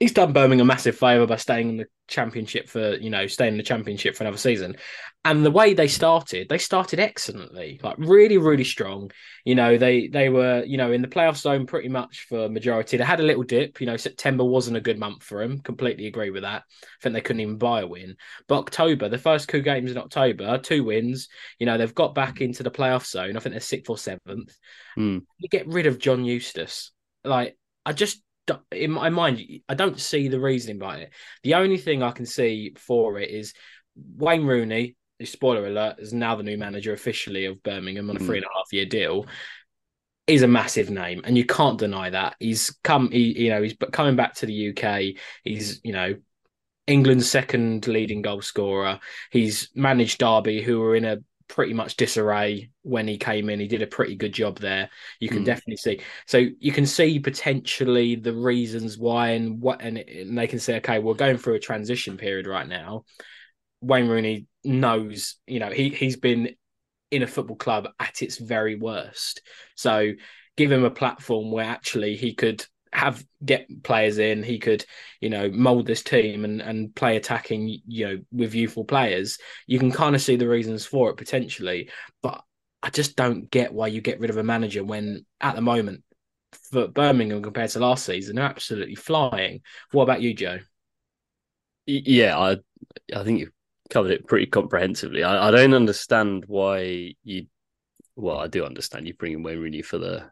he's 0.00 0.12
done 0.12 0.32
Birmingham 0.32 0.66
a 0.66 0.72
massive 0.72 0.98
favour 0.98 1.26
by 1.26 1.36
staying 1.36 1.68
in 1.70 1.76
the 1.78 1.86
championship 2.08 2.68
for 2.68 2.96
you 2.96 3.10
know 3.10 3.26
staying 3.26 3.52
in 3.52 3.58
the 3.58 3.62
championship 3.62 4.16
for 4.16 4.24
another 4.24 4.36
season 4.36 4.76
and 5.24 5.44
the 5.44 5.50
way 5.50 5.72
they 5.72 5.88
started 5.88 6.48
they 6.48 6.58
started 6.58 7.00
excellently 7.00 7.80
like 7.82 7.96
really 7.98 8.38
really 8.38 8.64
strong. 8.64 9.10
You 9.44 9.54
know 9.54 9.78
they 9.78 10.08
they 10.08 10.28
were 10.28 10.62
you 10.64 10.76
know 10.76 10.92
in 10.92 11.02
the 11.02 11.08
playoff 11.08 11.36
zone 11.36 11.66
pretty 11.66 11.88
much 11.88 12.26
for 12.28 12.48
majority. 12.48 12.96
They 12.96 13.04
had 13.04 13.20
a 13.20 13.24
little 13.24 13.42
dip 13.42 13.80
you 13.80 13.86
know 13.86 13.96
september 13.96 14.44
wasn't 14.44 14.76
a 14.76 14.82
good 14.82 14.98
month 14.98 15.22
for 15.22 15.40
them 15.40 15.58
completely 15.60 16.06
agree 16.06 16.30
with 16.30 16.42
that. 16.42 16.62
I 16.82 16.86
think 17.02 17.14
they 17.14 17.20
couldn't 17.20 17.40
even 17.40 17.58
buy 17.58 17.80
a 17.80 17.86
win. 17.86 18.16
But 18.48 18.58
october 18.58 19.08
the 19.08 19.18
first 19.18 19.48
two 19.48 19.62
games 19.62 19.90
in 19.90 19.98
october 19.98 20.58
two 20.58 20.84
wins 20.84 21.28
you 21.58 21.66
know 21.66 21.78
they've 21.78 21.94
got 21.94 22.14
back 22.14 22.40
into 22.40 22.62
the 22.62 22.70
playoff 22.70 23.06
zone. 23.06 23.36
I 23.36 23.40
think 23.40 23.54
they're 23.54 23.60
sixth 23.60 23.90
or 23.90 23.98
seventh. 23.98 24.56
Mm. 24.98 25.22
you 25.38 25.48
get 25.48 25.66
rid 25.66 25.86
of 25.86 25.98
john 25.98 26.24
eustace. 26.24 26.92
Like 27.24 27.56
i 27.86 27.92
just 27.92 28.22
in 28.72 28.90
my 28.90 29.08
mind, 29.08 29.40
I 29.68 29.74
don't 29.74 29.98
see 29.98 30.28
the 30.28 30.38
reasoning 30.38 30.78
behind 30.78 31.02
it. 31.02 31.12
The 31.42 31.54
only 31.54 31.78
thing 31.78 32.02
I 32.02 32.10
can 32.10 32.26
see 32.26 32.74
for 32.76 33.18
it 33.18 33.30
is 33.30 33.54
Wayne 33.96 34.44
Rooney, 34.44 34.96
spoiler 35.22 35.66
alert, 35.66 35.96
is 35.98 36.12
now 36.12 36.36
the 36.36 36.42
new 36.42 36.58
manager 36.58 36.92
officially 36.92 37.44
of 37.44 37.62
Birmingham 37.62 38.10
on 38.10 38.16
a 38.16 38.20
mm. 38.20 38.26
three 38.26 38.38
and 38.38 38.46
a 38.46 38.56
half 38.56 38.72
year 38.72 38.86
deal. 38.86 39.26
Is 40.26 40.42
a 40.42 40.48
massive 40.48 40.88
name, 40.88 41.20
and 41.24 41.36
you 41.36 41.44
can't 41.44 41.78
deny 41.78 42.08
that. 42.08 42.36
He's 42.40 42.74
come, 42.82 43.10
he, 43.10 43.44
you 43.44 43.50
know, 43.50 43.62
he's 43.62 43.74
but 43.74 43.92
coming 43.92 44.16
back 44.16 44.34
to 44.36 44.46
the 44.46 44.70
UK. 44.70 45.20
He's, 45.44 45.80
you 45.84 45.92
know, 45.92 46.14
England's 46.86 47.28
second 47.28 47.86
leading 47.86 48.22
goal 48.22 48.40
scorer. 48.40 49.00
He's 49.30 49.70
managed 49.74 50.20
Derby, 50.20 50.62
who 50.62 50.80
were 50.80 50.96
in 50.96 51.04
a 51.04 51.18
pretty 51.48 51.74
much 51.74 51.96
disarray 51.96 52.70
when 52.82 53.06
he 53.06 53.18
came 53.18 53.48
in. 53.48 53.60
He 53.60 53.68
did 53.68 53.82
a 53.82 53.86
pretty 53.86 54.16
good 54.16 54.32
job 54.32 54.58
there. 54.58 54.90
You 55.20 55.28
can 55.28 55.42
mm. 55.42 55.46
definitely 55.46 55.76
see. 55.76 56.00
So 56.26 56.46
you 56.58 56.72
can 56.72 56.86
see 56.86 57.18
potentially 57.18 58.16
the 58.16 58.32
reasons 58.32 58.98
why 58.98 59.30
and 59.30 59.60
what, 59.60 59.82
and, 59.82 59.98
and 59.98 60.36
they 60.36 60.46
can 60.46 60.58
say, 60.58 60.76
okay, 60.76 60.98
we're 60.98 61.14
going 61.14 61.38
through 61.38 61.54
a 61.54 61.60
transition 61.60 62.16
period 62.16 62.46
right 62.46 62.68
now. 62.68 63.04
Wayne 63.84 64.08
Rooney 64.08 64.46
knows, 64.64 65.36
you 65.46 65.60
know, 65.60 65.70
he 65.70 65.90
he's 65.90 66.16
been 66.16 66.50
in 67.10 67.22
a 67.22 67.26
football 67.26 67.56
club 67.56 67.88
at 68.00 68.22
its 68.22 68.38
very 68.38 68.76
worst. 68.76 69.42
So 69.76 70.12
give 70.56 70.72
him 70.72 70.84
a 70.84 70.90
platform 70.90 71.50
where 71.50 71.64
actually 71.64 72.16
he 72.16 72.34
could 72.34 72.64
have 72.92 73.24
get 73.44 73.66
players 73.82 74.18
in. 74.18 74.42
He 74.42 74.58
could, 74.58 74.84
you 75.20 75.28
know, 75.30 75.50
mold 75.50 75.86
this 75.86 76.02
team 76.02 76.44
and 76.44 76.60
and 76.60 76.94
play 76.94 77.16
attacking, 77.16 77.80
you 77.86 78.06
know, 78.06 78.18
with 78.32 78.54
youthful 78.54 78.84
players. 78.84 79.38
You 79.66 79.78
can 79.78 79.90
kind 79.90 80.14
of 80.14 80.22
see 80.22 80.36
the 80.36 80.48
reasons 80.48 80.86
for 80.86 81.10
it 81.10 81.16
potentially, 81.16 81.90
but 82.22 82.42
I 82.82 82.90
just 82.90 83.16
don't 83.16 83.50
get 83.50 83.72
why 83.72 83.88
you 83.88 84.00
get 84.00 84.20
rid 84.20 84.30
of 84.30 84.36
a 84.36 84.42
manager 84.42 84.84
when 84.84 85.24
at 85.40 85.54
the 85.56 85.62
moment 85.62 86.02
for 86.70 86.86
Birmingham 86.86 87.42
compared 87.42 87.70
to 87.70 87.80
last 87.80 88.04
season, 88.04 88.36
they're 88.36 88.44
absolutely 88.44 88.94
flying. 88.94 89.62
What 89.92 90.04
about 90.04 90.22
you, 90.22 90.34
Joe? 90.34 90.58
Yeah, 91.86 92.38
I 92.38 92.56
I 93.14 93.24
think 93.24 93.48
covered 93.94 94.10
it 94.10 94.26
pretty 94.26 94.46
comprehensively. 94.46 95.22
I, 95.22 95.48
I 95.48 95.50
don't 95.52 95.72
understand 95.72 96.44
why 96.48 97.14
you. 97.22 97.46
Well, 98.16 98.38
I 98.38 98.48
do 98.48 98.64
understand 98.64 99.06
you 99.06 99.14
bringing 99.14 99.42
Wayne 99.42 99.60
Rooney 99.60 99.82
for 99.82 99.98
the 99.98 100.30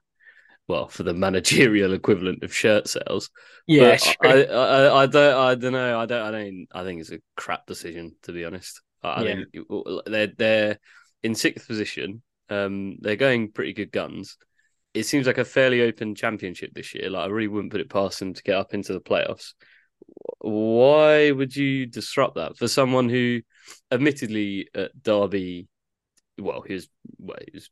well 0.69 0.88
for 0.88 1.04
the 1.04 1.14
managerial 1.26 1.95
equivalent 1.95 2.42
of 2.42 2.54
shirt 2.54 2.88
sales. 2.88 3.31
Yeah, 3.66 3.97
I, 4.21 4.45
I, 4.45 5.02
I, 5.02 5.07
don't 5.07 5.37
I 5.37 5.54
don't 5.54 5.73
know 5.73 5.99
I 5.99 6.07
don't 6.07 6.23
I 6.23 6.31
don't 6.33 6.66
I 6.75 6.83
think 6.83 7.00
it's 7.00 7.12
a 7.12 7.21
crap 7.37 7.66
decision 7.66 8.16
to 8.23 8.33
be 8.33 8.45
honest. 8.45 8.83
I 9.02 9.23
yeah. 9.23 9.35
think 9.52 9.66
they're 10.07 10.33
they're 10.37 10.78
in 11.23 11.35
sixth 11.37 11.66
position. 11.66 12.23
Um, 12.50 12.99
they're 13.00 13.16
going 13.16 13.52
pretty 13.52 13.73
good 13.73 13.92
guns. 13.92 14.37
It 14.92 15.04
seems 15.04 15.26
like 15.26 15.38
a 15.38 15.45
fairly 15.45 15.83
open 15.83 16.16
championship 16.16 16.75
this 16.75 16.95
year. 16.95 17.11
Like 17.11 17.25
I 17.25 17.26
really 17.26 17.49
wouldn't 17.49 17.73
put 17.73 17.81
it 17.81 17.88
past 17.88 18.19
them 18.19 18.35
to 18.35 18.42
get 18.42 18.57
up 18.57 18.75
into 18.75 18.92
the 18.92 19.00
playoffs. 19.00 19.54
Why 20.40 21.31
would 21.31 21.54
you 21.54 21.87
disrupt 21.87 22.37
that 22.37 22.57
for 22.57 22.69
someone 22.69 23.09
who, 23.09 23.42
admittedly, 23.90 24.69
at 24.75 24.90
Derby, 25.00 25.69
well, 26.38 26.62
he 26.62 26.75
was 26.75 26.88
well, 27.19 27.38
he 27.45 27.50
was 27.54 27.71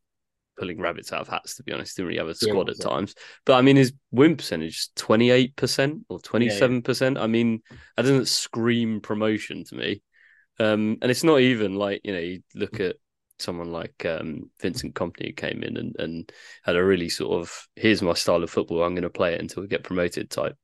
pulling 0.58 0.80
rabbits 0.80 1.12
out 1.12 1.22
of 1.22 1.28
hats. 1.28 1.56
To 1.56 1.62
be 1.62 1.72
honest, 1.72 1.96
didn't 1.96 2.08
really 2.08 2.18
have 2.18 2.28
a 2.28 2.34
squad 2.34 2.68
yeah, 2.68 2.74
at 2.74 2.80
times. 2.80 3.14
But 3.44 3.54
I 3.54 3.62
mean, 3.62 3.76
his 3.76 3.92
win 4.10 4.36
percentage 4.36 4.76
is 4.76 4.90
twenty 4.94 5.30
eight 5.30 5.56
percent 5.56 6.04
or 6.08 6.20
twenty 6.20 6.50
seven 6.50 6.82
percent. 6.82 7.18
I 7.18 7.26
mean, 7.26 7.62
that 7.96 8.02
doesn't 8.02 8.28
scream 8.28 9.00
promotion 9.00 9.64
to 9.64 9.74
me. 9.74 10.02
Um, 10.58 10.98
and 11.00 11.10
it's 11.10 11.24
not 11.24 11.40
even 11.40 11.74
like 11.74 12.02
you 12.04 12.12
know 12.12 12.20
you 12.20 12.42
look 12.54 12.80
at 12.80 12.96
someone 13.38 13.72
like 13.72 14.04
um, 14.04 14.50
Vincent 14.60 14.94
Kompany 14.94 15.28
who 15.28 15.32
came 15.32 15.62
in 15.62 15.78
and, 15.78 15.96
and 15.98 16.32
had 16.62 16.76
a 16.76 16.84
really 16.84 17.08
sort 17.08 17.40
of 17.40 17.66
here's 17.74 18.02
my 18.02 18.14
style 18.14 18.42
of 18.42 18.50
football. 18.50 18.82
I'm 18.82 18.94
going 18.94 19.02
to 19.02 19.10
play 19.10 19.34
it 19.34 19.40
until 19.40 19.62
we 19.62 19.68
get 19.68 19.82
promoted 19.82 20.30
type 20.30 20.56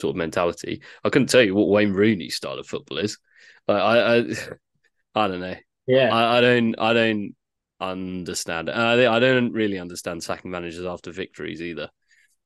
sort 0.00 0.12
of 0.12 0.16
mentality. 0.16 0.82
I 1.04 1.10
couldn't 1.10 1.28
tell 1.28 1.42
you 1.42 1.54
what 1.54 1.68
Wayne 1.68 1.92
Rooney's 1.92 2.36
style 2.36 2.58
of 2.58 2.66
football 2.66 2.98
is. 2.98 3.18
Like, 3.66 3.82
I, 3.82 4.16
I 4.16 4.24
I 5.14 5.28
don't 5.28 5.40
know. 5.40 5.56
Yeah, 5.86 6.14
I, 6.14 6.38
I 6.38 6.40
don't 6.40 6.74
I 6.78 6.92
don't 6.92 7.34
understand. 7.80 8.70
I, 8.70 9.14
I 9.14 9.18
don't 9.18 9.52
really 9.52 9.78
understand 9.78 10.22
sacking 10.22 10.50
managers 10.50 10.84
after 10.84 11.10
victories 11.10 11.62
either. 11.62 11.88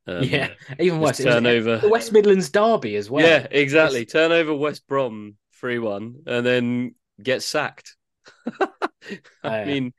Um, 0.06 0.25
yeah, 0.25 0.49
even 0.80 1.00
worse. 1.00 1.18
Turnover 1.18 1.78
the 1.78 1.88
West 1.88 2.12
Midlands 2.12 2.50
derby 2.50 2.97
as 2.97 3.09
well. 3.09 3.26
Yeah, 3.26 3.47
exactly. 3.50 4.02
It's... 4.02 4.12
Turnover 4.12 4.54
West 4.54 4.87
Brom 4.88 5.37
three 5.61 5.78
one, 5.78 6.16
and 6.26 6.44
then 6.44 6.94
get 7.23 7.42
sacked. 7.42 7.97
I 9.44 9.64
mean, 9.64 9.92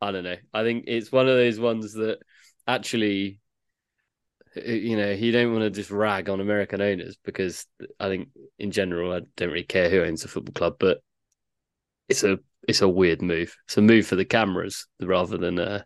I 0.00 0.10
don't 0.10 0.24
know. 0.24 0.36
I 0.54 0.62
think 0.62 0.84
it's 0.86 1.12
one 1.12 1.28
of 1.28 1.36
those 1.36 1.60
ones 1.60 1.92
that 1.94 2.18
actually, 2.66 3.40
you 4.56 4.96
know, 4.96 5.10
you 5.10 5.32
don't 5.32 5.52
want 5.52 5.64
to 5.64 5.70
just 5.70 5.90
rag 5.90 6.28
on 6.28 6.40
American 6.40 6.80
owners 6.80 7.16
because 7.24 7.66
I 7.98 8.08
think 8.08 8.28
in 8.58 8.70
general 8.70 9.12
I 9.12 9.20
don't 9.36 9.50
really 9.50 9.62
care 9.62 9.88
who 9.88 10.02
owns 10.02 10.24
a 10.24 10.28
football 10.28 10.52
club, 10.52 10.76
but 10.78 10.98
it's 12.08 12.24
a 12.24 12.38
it's 12.68 12.82
a 12.82 12.88
weird 12.88 13.22
move. 13.22 13.56
It's 13.66 13.76
a 13.76 13.82
move 13.82 14.06
for 14.06 14.16
the 14.16 14.24
cameras 14.24 14.86
rather 15.00 15.38
than 15.38 15.58
uh, 15.58 15.82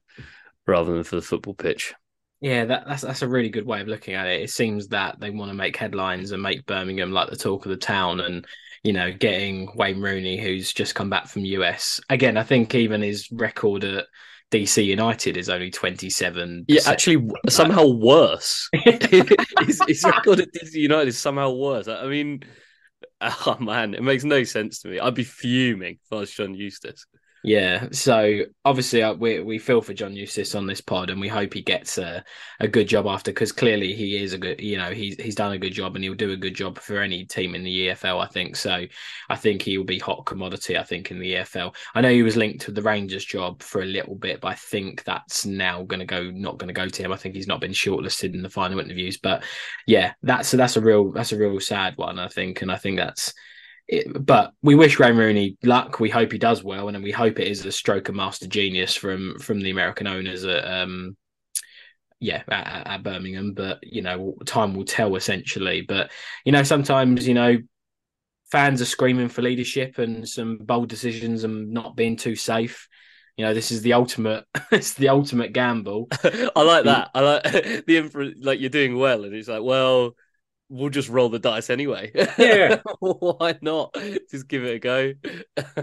rather 0.67 0.93
than 0.93 1.05
for 1.05 1.17
the 1.17 1.23
football 1.23 1.55
pitch. 1.55 1.95
Yeah, 2.41 2.67
that, 2.67 2.85
that's 2.87 3.03
that's 3.03 3.23
a 3.23 3.29
really 3.29 3.49
good 3.49 3.67
way 3.67 3.81
of 3.81 3.89
looking 3.89 4.15
at 4.15 4.27
it. 4.27 4.43
It 4.43 4.51
seems 4.51 4.89
that 4.89 5.19
they 5.21 5.31
want 5.31 5.51
to 5.51 5.57
make 5.57 5.77
headlines 5.77 6.33
and 6.33 6.43
make 6.43 6.67
Birmingham 6.67 7.13
like 7.13 7.31
the 7.31 7.37
talk 7.37 7.65
of 7.65 7.71
the 7.71 7.77
town, 7.77 8.21
and 8.21 8.47
you 8.83 8.93
know, 8.93 9.11
getting 9.11 9.71
Wayne 9.75 10.01
Rooney, 10.01 10.41
who's 10.41 10.73
just 10.73 10.95
come 10.95 11.09
back 11.09 11.29
from 11.29 11.45
US. 11.45 12.01
Again, 12.11 12.37
I 12.37 12.43
think 12.43 12.75
even 12.75 13.01
his 13.01 13.31
record 13.33 13.85
at 13.85 14.07
DC 14.53 14.85
United 14.85 15.37
is 15.37 15.49
only 15.49 15.71
27. 15.71 16.67
Yeah, 16.69 16.81
actually, 16.87 17.29
somehow 17.49 17.87
worse. 17.89 18.69
his, 18.85 19.81
his 19.89 20.05
record 20.05 20.41
at 20.41 20.53
DC 20.53 20.75
United 20.75 21.09
is 21.09 21.19
somehow 21.19 21.51
worse. 21.51 21.89
I 21.89 22.07
mean, 22.07 22.43
Oh 23.21 23.57
man, 23.61 23.95
it 23.95 24.03
makes 24.03 24.25
no 24.25 24.45
sense 24.45 24.81
to 24.81 24.89
me. 24.89 25.01
I'd 25.01 25.15
be 25.15 25.25
fuming 25.25 25.99
if 26.03 26.13
I 26.13 26.17
was 26.17 26.33
John 26.33 26.55
Eustace. 26.55 27.07
Yeah, 27.47 27.87
so 27.93 28.41
obviously 28.65 29.05
uh, 29.05 29.15
we 29.15 29.39
we 29.39 29.59
feel 29.61 29.81
for 29.81 29.95
John 29.95 30.17
Eustace 30.17 30.57
on 30.57 30.67
this 30.67 30.81
pod, 30.81 31.11
and 31.11 31.21
we 31.21 31.29
hope 31.29 31.55
he 31.55 31.63
gets 31.63 31.97
a, 31.97 32.25
a 32.59 32.67
good 32.67 32.89
job 32.89 33.07
after 33.07 33.31
because 33.31 33.53
clearly 33.53 33.95
he 33.95 34.21
is 34.21 34.33
a 34.33 34.39
good, 34.39 34.61
you 34.61 34.77
know, 34.77 34.91
he's 34.91 35.15
he's 35.23 35.37
done 35.37 35.53
a 35.53 35.59
good 35.59 35.73
job 35.73 35.95
and 35.95 36.03
he'll 36.03 36.15
do 36.15 36.33
a 36.33 36.37
good 36.37 36.57
job 36.57 36.77
for 36.77 36.99
any 37.01 37.25
team 37.25 37.55
in 37.55 37.63
the 37.63 37.87
EFL. 37.87 38.19
I 38.19 38.27
think 38.27 38.57
so. 38.57 38.85
I 39.31 39.37
think 39.37 39.63
he 39.63 39.79
will 39.79 39.85
be 39.85 40.01
hot 40.01 40.27
commodity. 40.27 40.77
I 40.77 40.83
think 40.83 41.13
in 41.13 41.21
the 41.21 41.35
EFL. 41.35 41.73
I 41.95 42.01
know 42.01 42.11
he 42.11 42.25
was 42.25 42.37
linked 42.37 42.63
to 42.63 42.73
the 42.73 42.83
Rangers 42.83 43.25
job 43.25 43.63
for 43.63 43.81
a 43.81 43.87
little 43.87 44.17
bit, 44.17 44.41
but 44.41 44.49
I 44.49 44.55
think 44.55 45.05
that's 45.05 45.47
now 45.47 45.85
going 45.85 46.01
to 46.01 46.05
go 46.05 46.29
not 46.33 46.59
going 46.59 46.67
to 46.67 46.75
go 46.75 46.89
to 46.89 47.03
him. 47.05 47.13
I 47.13 47.17
think 47.17 47.37
he's 47.37 47.47
not 47.47 47.61
been 47.61 47.71
shortlisted 47.71 48.35
in 48.35 48.43
the 48.43 48.51
final 48.51 48.81
interviews, 48.81 49.19
but 49.19 49.45
yeah, 49.87 50.15
that's 50.21 50.51
that's 50.51 50.77
a 50.77 50.81
real 50.81 51.13
that's 51.13 51.31
a 51.31 51.39
real 51.39 51.61
sad 51.61 51.97
one. 51.97 52.19
I 52.19 52.27
think, 52.27 52.63
and 52.63 52.73
I 52.73 52.77
think 52.77 52.99
that's 52.99 53.33
it, 53.89 54.25
but 54.25 54.53
we 54.63 54.75
wish 54.75 54.99
Wayne 54.99 55.17
Rooney 55.17 55.57
luck. 55.63 56.01
We 56.01 56.11
hope 56.11 56.33
he 56.33 56.39
does 56.39 56.65
well, 56.65 56.89
and 56.89 57.03
we 57.03 57.13
hope 57.13 57.39
it 57.39 57.49
is 57.49 57.65
a 57.65 57.73
stroke 57.73 58.09
of 58.09 58.15
master 58.15 58.47
genius 58.47 58.95
from 58.95 59.39
from 59.39 59.61
the 59.61 59.71
American 59.71 60.07
owners 60.07 60.45
at 60.45 60.67
um, 60.67 61.17
yeah 62.19 62.43
at, 62.49 62.87
at, 62.87 63.03
Birmingham. 63.05 63.55
But 63.55 63.79
you 63.83 64.03
know, 64.03 64.35
time 64.45 64.75
will 64.75 64.85
tell 64.85 65.15
essentially. 65.15 65.83
But 65.83 66.11
you 66.45 66.53
know, 66.53 66.65
sometimes 66.65 67.29
you 67.29 67.35
know 67.35 67.59
fans 68.51 68.83
are 68.83 68.87
screaming 68.87 69.29
for 69.29 69.43
leadership 69.43 69.99
and 69.99 70.29
some 70.29 70.59
bold 70.59 70.89
decisions 70.89 71.45
and 71.45 71.71
not 71.71 71.97
being 71.97 72.17
too 72.17 72.35
safe. 72.37 72.89
You 73.37 73.45
know, 73.45 73.55
this 73.55 73.71
is 73.71 73.83
the 73.83 73.93
ultimate. 73.93 74.45
it's 74.73 74.95
the 74.95 75.11
ultimate 75.11 75.53
gamble. 75.53 76.09
I 76.25 76.63
like 76.63 76.85
that. 76.85 77.11
I 77.15 77.21
like 77.21 77.43
the 77.87 77.97
inference. 77.99 78.39
Like 78.41 78.59
you're 78.59 78.71
doing 78.71 78.97
well, 78.99 79.25
and 79.25 79.35
it's 79.35 79.49
like, 79.49 79.63
well, 79.63 80.17
we'll 80.69 80.91
just 80.91 81.09
roll 81.09 81.29
the 81.29 81.39
dice 81.39 81.71
anyway. 81.71 82.11
Yeah. 82.39 82.81
Why 83.01 83.57
not? 83.63 83.95
Just 84.31 84.49
give 84.49 84.65
it 84.65 84.77
a 84.77 84.79
go. 84.79 85.13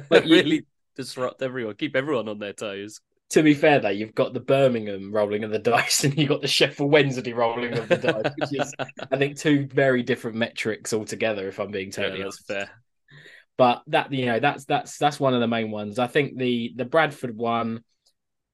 But 0.09 0.25
you- 0.27 0.35
really 0.35 0.65
disrupt 0.95 1.41
everyone. 1.41 1.75
Keep 1.75 1.95
everyone 1.95 2.27
on 2.29 2.39
their 2.39 2.53
toes. 2.53 2.99
To 3.31 3.41
be 3.41 3.55
fair, 3.55 3.79
though, 3.79 3.89
you've 3.89 4.13
got 4.13 4.33
the 4.33 4.39
Birmingham 4.39 5.11
rolling 5.11 5.43
of 5.43 5.49
the 5.51 5.57
dice, 5.71 6.03
and 6.03 6.15
you've 6.17 6.29
got 6.29 6.41
the 6.41 6.47
Sheffield 6.47 6.91
Wednesday 6.91 7.33
rolling 7.33 7.75
of 7.77 7.89
the 7.89 7.97
dice, 7.97 8.33
which 8.37 8.61
is, 8.61 8.73
I 9.11 9.17
think, 9.17 9.37
two 9.37 9.67
very 9.67 10.03
different 10.03 10.37
metrics 10.37 10.93
altogether. 10.93 11.47
If 11.47 11.59
I'm 11.59 11.71
being 11.71 11.89
totally 11.91 12.19
yeah, 12.19 12.25
honest. 12.25 12.47
that's 12.47 12.65
fair. 12.67 12.69
but 13.57 13.81
that 13.87 14.11
you 14.11 14.25
know 14.25 14.39
that's 14.39 14.65
that's 14.65 14.97
that's 14.97 15.19
one 15.19 15.33
of 15.33 15.39
the 15.41 15.47
main 15.47 15.71
ones. 15.71 15.97
I 15.99 16.07
think 16.07 16.37
the 16.37 16.73
the 16.75 16.85
Bradford 16.85 17.35
one, 17.35 17.83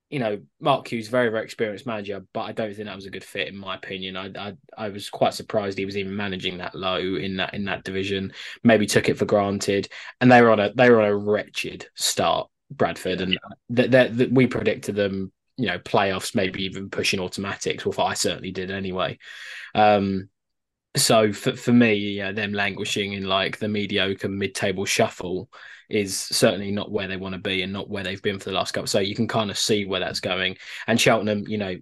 you 0.10 0.20
know, 0.20 0.40
Mark 0.60 0.88
Hughes 0.88 1.08
very 1.08 1.30
very 1.30 1.44
experienced 1.44 1.86
manager, 1.86 2.26
but 2.34 2.42
I 2.42 2.52
don't 2.52 2.74
think 2.74 2.88
that 2.88 2.96
was 2.96 3.06
a 3.06 3.12
good 3.12 3.24
fit 3.24 3.48
in 3.48 3.58
my 3.58 3.76
opinion. 3.76 4.18
I 4.18 4.32
I, 4.36 4.54
I 4.78 4.90
was 4.90 5.10
quite 5.10 5.34
surprised 5.34 5.78
he 5.78 5.86
was 5.86 5.98
even 5.98 6.16
managing 6.16 6.58
that 6.58 6.76
low 6.76 6.98
in 6.98 7.38
that 7.38 7.54
in 7.54 7.66
that 7.66 7.84
division. 7.84 8.34
Maybe 8.64 8.86
took 8.86 9.10
it 9.10 9.18
for 9.18 9.26
granted, 9.26 9.90
and 10.22 10.32
they 10.32 10.42
were 10.42 10.52
on 10.52 10.60
a 10.60 10.74
they 10.74 10.90
were 10.90 11.02
on 11.02 11.08
a 11.08 11.16
wretched 11.16 11.88
start. 11.96 12.50
Bradford 12.72 13.22
and 13.22 13.40
that 13.70 13.90
that 13.90 14.18
that 14.18 14.32
we 14.32 14.46
predicted 14.46 14.96
them. 14.96 15.32
You 15.58 15.66
know, 15.66 15.80
playoffs, 15.80 16.36
maybe 16.36 16.64
even 16.64 16.90
pushing 16.90 17.20
automatics. 17.20 17.86
Well, 17.86 18.08
I 18.08 18.14
certainly 18.14 18.52
did 18.52 18.72
anyway. 18.72 19.18
Um, 19.76 20.30
so 20.96 21.34
for 21.34 21.56
for 21.56 21.74
me, 21.74 21.96
yeah, 21.96 22.32
them 22.32 22.54
languishing 22.54 23.14
in 23.14 23.24
like 23.24 23.58
the 23.58 23.68
mediocre 23.68 24.30
mid-table 24.30 24.86
shuffle 24.86 25.50
is 25.90 26.18
certainly 26.18 26.72
not 26.72 26.92
where 26.92 27.08
they 27.08 27.18
want 27.18 27.34
to 27.34 27.40
be 27.40 27.62
and 27.62 27.74
not 27.74 27.90
where 27.90 28.04
they've 28.04 28.22
been 28.22 28.40
for 28.40 28.50
the 28.50 28.56
last 28.56 28.74
couple. 28.74 28.88
So 28.88 29.00
you 29.00 29.16
can 29.16 29.28
kind 29.28 29.50
of 29.50 29.58
see 29.58 29.86
where 29.86 30.00
that's 30.00 30.20
going. 30.20 30.58
And 30.88 31.00
Cheltenham, 31.00 31.48
you 31.48 31.58
know, 31.58 31.76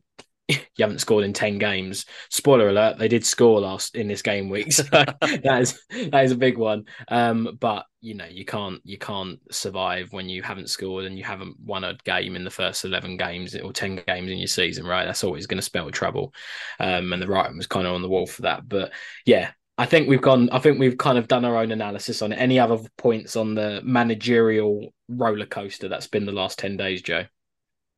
you 0.48 0.58
haven't 0.80 1.00
scored 1.00 1.26
in 1.26 1.34
ten 1.34 1.58
games. 1.58 2.06
Spoiler 2.30 2.70
alert: 2.70 2.98
they 2.98 3.08
did 3.08 3.26
score 3.26 3.60
last 3.60 3.96
in 3.96 4.08
this 4.08 4.22
game 4.22 4.50
week, 4.50 4.72
so 4.72 4.84
that 4.92 5.58
is 5.60 5.82
that 6.10 6.24
is 6.24 6.32
a 6.32 6.38
big 6.38 6.58
one. 6.58 6.86
Um, 7.10 7.58
but 7.60 7.86
you 8.00 8.14
know, 8.14 8.26
you 8.26 8.46
can't 8.46 8.80
you 8.86 8.98
can't 8.98 9.40
survive 9.52 10.14
when 10.14 10.30
you 10.30 10.42
haven't 10.42 10.70
scored 10.70 11.06
and 11.06 11.18
you 11.18 11.24
haven't 11.24 11.58
won 11.60 11.84
a 11.84 11.98
game 12.06 12.36
in 12.36 12.46
the 12.46 12.50
first 12.50 12.86
eleven 12.86 13.18
games 13.18 13.56
or 13.56 13.74
ten 13.74 14.02
games 14.08 14.32
in 14.32 14.38
your 14.38 14.48
season, 14.48 14.86
right? 14.86 15.06
That's 15.06 15.24
always 15.24 15.48
going 15.48 15.58
to 15.58 15.64
spell 15.64 15.92
trouble. 15.92 16.34
Um, 16.80 17.12
and 17.12 17.22
the 17.22 17.28
writing 17.28 17.58
was 17.58 17.68
kind 17.68 17.86
of 17.86 17.94
on 17.94 18.02
the 18.02 18.10
wall 18.10 18.28
for 18.28 18.44
that. 18.44 18.68
But 18.68 18.94
yeah, 19.26 19.52
I 19.78 19.86
think 19.86 20.10
we've 20.10 20.22
gone. 20.22 20.50
I 20.52 20.60
think 20.60 20.80
we've 20.80 20.98
kind 20.98 21.18
of 21.18 21.28
done 21.28 21.46
our 21.46 21.58
own 21.58 21.72
analysis 21.72 22.22
on 22.22 22.32
it. 22.32 22.38
Any 22.38 22.60
other 22.60 22.80
points 22.98 23.36
on 23.36 23.54
the 23.56 23.82
managerial 23.84 24.94
roller 25.08 25.46
coaster 25.46 25.88
that's 25.88 26.08
been 26.08 26.26
the 26.26 26.32
last 26.32 26.58
ten 26.60 26.78
days, 26.78 27.02
Joe? 27.02 27.26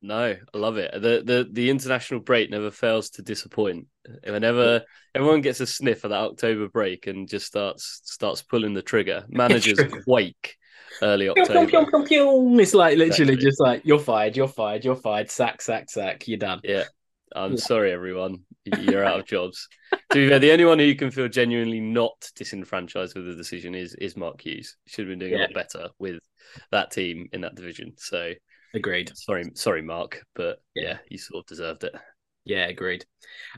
No, 0.02 0.34
I 0.54 0.58
love 0.58 0.76
it. 0.78 0.92
The 0.92 1.22
the 1.24 1.48
the 1.50 1.70
international 1.70 2.20
break 2.20 2.50
never 2.50 2.70
fails 2.70 3.10
to 3.10 3.22
disappoint. 3.22 3.86
Whenever 4.24 4.82
everyone 5.14 5.40
gets 5.42 5.60
a 5.60 5.66
sniff 5.66 6.04
of 6.04 6.10
that 6.10 6.20
October 6.22 6.68
break 6.68 7.06
and 7.06 7.28
just 7.28 7.46
starts 7.46 8.00
starts 8.04 8.42
pulling 8.42 8.74
the 8.74 8.82
trigger, 8.82 9.24
managers 9.28 9.78
quake 10.04 10.56
early 11.02 11.28
October. 11.28 11.70
It's 12.60 12.74
like 12.74 12.96
literally 12.96 13.34
Exactly. 13.34 13.36
just 13.36 13.60
like 13.60 13.82
you're 13.84 13.98
fired, 13.98 14.36
you're 14.36 14.48
fired, 14.48 14.84
you're 14.84 14.96
fired. 14.96 15.30
Sack, 15.30 15.62
sack, 15.62 15.90
sack. 15.90 16.26
You're 16.28 16.38
done. 16.38 16.60
Yeah. 16.64 16.84
I'm 17.34 17.52
Yeah. 17.52 17.58
sorry, 17.58 17.92
everyone. 17.92 18.44
You're 18.80 19.04
out 19.04 19.20
of 19.20 19.26
jobs. 19.26 19.68
to 19.92 19.98
be 20.14 20.28
fair, 20.28 20.38
the 20.38 20.52
only 20.52 20.64
one 20.64 20.78
who 20.78 20.84
you 20.84 20.96
can 20.96 21.10
feel 21.10 21.28
genuinely 21.28 21.80
not 21.80 22.30
disenfranchised 22.36 23.14
with 23.16 23.26
the 23.26 23.34
decision 23.34 23.74
is 23.74 23.94
is 23.94 24.16
Mark 24.16 24.40
Hughes. 24.40 24.76
Should 24.86 25.06
have 25.06 25.10
been 25.10 25.18
doing 25.18 25.34
a 25.34 25.38
lot 25.38 25.54
better 25.54 25.88
with 25.98 26.20
that 26.70 26.90
team 26.90 27.28
in 27.32 27.40
that 27.42 27.54
division. 27.54 27.94
So 27.96 28.32
Agreed. 28.74 29.10
sorry, 29.14 29.50
sorry, 29.54 29.82
Mark, 29.82 30.24
but 30.34 30.62
Yeah. 30.74 30.82
yeah, 30.82 30.98
you 31.08 31.18
sort 31.18 31.42
of 31.44 31.46
deserved 31.46 31.84
it. 31.84 31.94
Yeah, 32.44 32.66
agreed. 32.66 33.04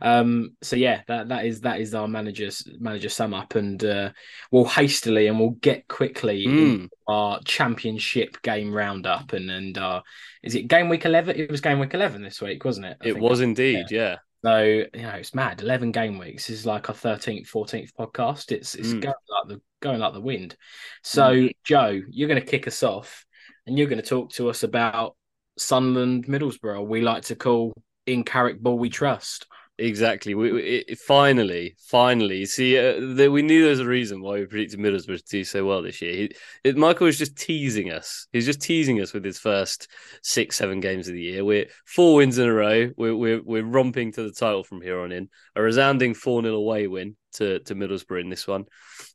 Um, 0.00 0.56
so 0.62 0.76
yeah, 0.76 1.02
that 1.08 1.28
that 1.28 1.44
is 1.44 1.60
that 1.60 1.80
is 1.80 1.94
our 1.94 2.08
manager's 2.08 2.66
manager 2.80 3.08
sum 3.08 3.32
up, 3.32 3.54
and 3.54 3.82
uh, 3.84 4.10
we'll 4.50 4.64
hastily 4.64 5.28
and 5.28 5.38
we'll 5.38 5.50
get 5.50 5.86
quickly 5.88 6.46
Mm. 6.46 6.88
our 7.06 7.40
championship 7.44 8.42
game 8.42 8.72
roundup, 8.74 9.32
and 9.32 9.50
and 9.50 9.78
uh, 9.78 10.02
is 10.42 10.54
it 10.54 10.68
game 10.68 10.88
week 10.88 11.04
eleven? 11.04 11.36
It 11.36 11.50
was 11.50 11.60
game 11.60 11.78
week 11.78 11.94
eleven 11.94 12.22
this 12.22 12.42
week, 12.42 12.64
wasn't 12.64 12.86
it? 12.86 12.96
I 13.00 13.08
It 13.08 13.18
was 13.18 13.40
indeed, 13.40 13.86
yeah. 13.90 14.16
So 14.44 14.58
you 14.62 14.88
know, 15.02 15.10
it's 15.10 15.34
mad. 15.34 15.62
Eleven 15.62 15.92
game 15.92 16.18
weeks 16.18 16.50
is 16.50 16.66
like 16.66 16.88
our 16.88 16.94
thirteenth, 16.94 17.46
fourteenth 17.46 17.92
podcast. 17.96 18.50
It's 18.50 18.74
it's 18.74 18.88
Mm. 18.94 19.00
going 19.02 19.14
like 19.28 19.48
the 19.48 19.60
going 19.80 20.00
like 20.00 20.12
the 20.12 20.20
wind. 20.20 20.56
So 21.04 21.48
Joe, 21.64 22.00
you're 22.10 22.28
going 22.28 22.40
to 22.40 22.46
kick 22.46 22.66
us 22.66 22.82
off, 22.82 23.24
and 23.66 23.78
you're 23.78 23.88
going 23.88 24.02
to 24.02 24.08
talk 24.08 24.32
to 24.32 24.50
us 24.50 24.64
about 24.64 25.16
Sunderland 25.56 26.26
Middlesbrough. 26.26 26.84
We 26.86 27.00
like 27.00 27.22
to 27.24 27.36
call 27.36 27.72
in 28.06 28.24
Carrick 28.24 28.60
Ball 28.60 28.78
we 28.78 28.90
trust. 28.90 29.46
Exactly. 29.78 30.34
We, 30.34 30.52
we 30.52 30.62
it, 30.62 30.98
finally, 30.98 31.74
finally, 31.88 32.44
see, 32.44 32.78
uh, 32.78 33.14
the, 33.14 33.28
we 33.28 33.42
knew 33.42 33.62
there 33.62 33.70
was 33.70 33.80
a 33.80 33.86
reason 33.86 34.20
why 34.20 34.34
we 34.34 34.46
predicted 34.46 34.78
Middlesbrough 34.78 35.24
to 35.24 35.30
do 35.30 35.44
so 35.44 35.64
well 35.64 35.82
this 35.82 36.02
year. 36.02 36.12
He, 36.12 36.34
it, 36.62 36.76
Michael 36.76 37.06
was 37.06 37.18
just 37.18 37.36
teasing 37.36 37.90
us. 37.90 38.26
He's 38.32 38.44
just 38.44 38.60
teasing 38.60 39.00
us 39.00 39.12
with 39.12 39.24
his 39.24 39.38
first 39.38 39.88
six, 40.22 40.56
seven 40.56 40.80
games 40.80 41.08
of 41.08 41.14
the 41.14 41.22
year. 41.22 41.44
We're 41.44 41.66
four 41.86 42.16
wins 42.16 42.38
in 42.38 42.48
a 42.48 42.52
row. 42.52 42.90
We're 42.96 43.16
we're, 43.16 43.42
we're 43.42 43.64
romping 43.64 44.12
to 44.12 44.22
the 44.22 44.32
title 44.32 44.62
from 44.62 44.82
here 44.82 45.00
on 45.00 45.10
in. 45.10 45.30
A 45.56 45.62
resounding 45.62 46.14
four 46.14 46.42
0 46.42 46.54
away 46.54 46.86
win 46.86 47.16
to 47.34 47.60
to 47.60 47.74
Middlesbrough 47.74 48.20
in 48.20 48.28
this 48.28 48.46
one, 48.46 48.66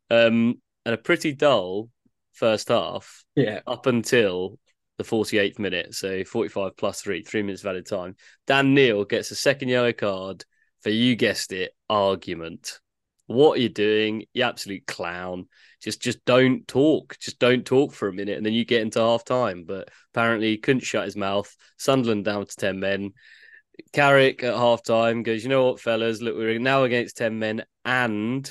um, 0.10 0.56
and 0.86 0.96
a 0.96 0.98
pretty 0.98 1.34
dull 1.34 1.90
first 2.34 2.70
half 2.70 3.24
Yeah, 3.36 3.62
up 3.68 3.86
until 3.86 4.60
the 4.98 5.04
48th 5.04 5.60
minute. 5.60 5.94
So 5.94 6.24
45 6.24 6.76
plus 6.76 7.02
three, 7.02 7.24
three 7.24 7.44
minutes 7.44 7.64
of 7.64 7.70
added 7.70 7.86
time. 7.86 8.16
Dan 8.46 8.74
Neil 8.74 9.06
gets 9.06 9.32
a 9.32 9.36
second 9.36 9.70
yellow 9.70 9.94
card 9.94 10.44
for, 10.82 10.90
you 10.90 11.16
guessed 11.16 11.54
it, 11.54 11.74
argument. 11.90 12.80
What 13.28 13.58
are 13.58 13.62
you 13.62 13.70
doing? 13.70 14.26
You 14.34 14.44
absolute 14.44 14.88
clown. 14.88 15.48
Just 15.82 16.02
just 16.02 16.24
don't 16.26 16.68
talk. 16.68 17.18
Just 17.20 17.40
don't 17.40 17.66
talk 17.66 17.94
for 17.94 18.08
a 18.08 18.14
minute 18.14 18.38
and 18.38 18.46
then 18.46 18.54
you 18.54 18.66
get 18.66 18.82
into 18.82 19.00
half 19.00 19.26
time. 19.26 19.66
But 19.66 19.90
apparently 20.14 20.52
he 20.52 20.58
couldn't 20.58 20.84
shut 20.84 21.06
his 21.06 21.16
mouth. 21.16 21.54
Sunderland 21.78 22.26
down 22.26 22.46
to 22.46 22.56
10 22.56 22.80
men. 22.80 23.14
Carrick 23.94 24.44
at 24.44 24.56
half 24.56 24.82
time 24.82 25.22
goes, 25.22 25.44
you 25.44 25.50
know 25.50 25.66
what, 25.66 25.80
fellas, 25.80 26.20
look, 26.20 26.36
we're 26.36 26.58
now 26.58 26.84
against 26.84 27.18
10 27.18 27.38
men 27.38 27.64
and 27.86 28.50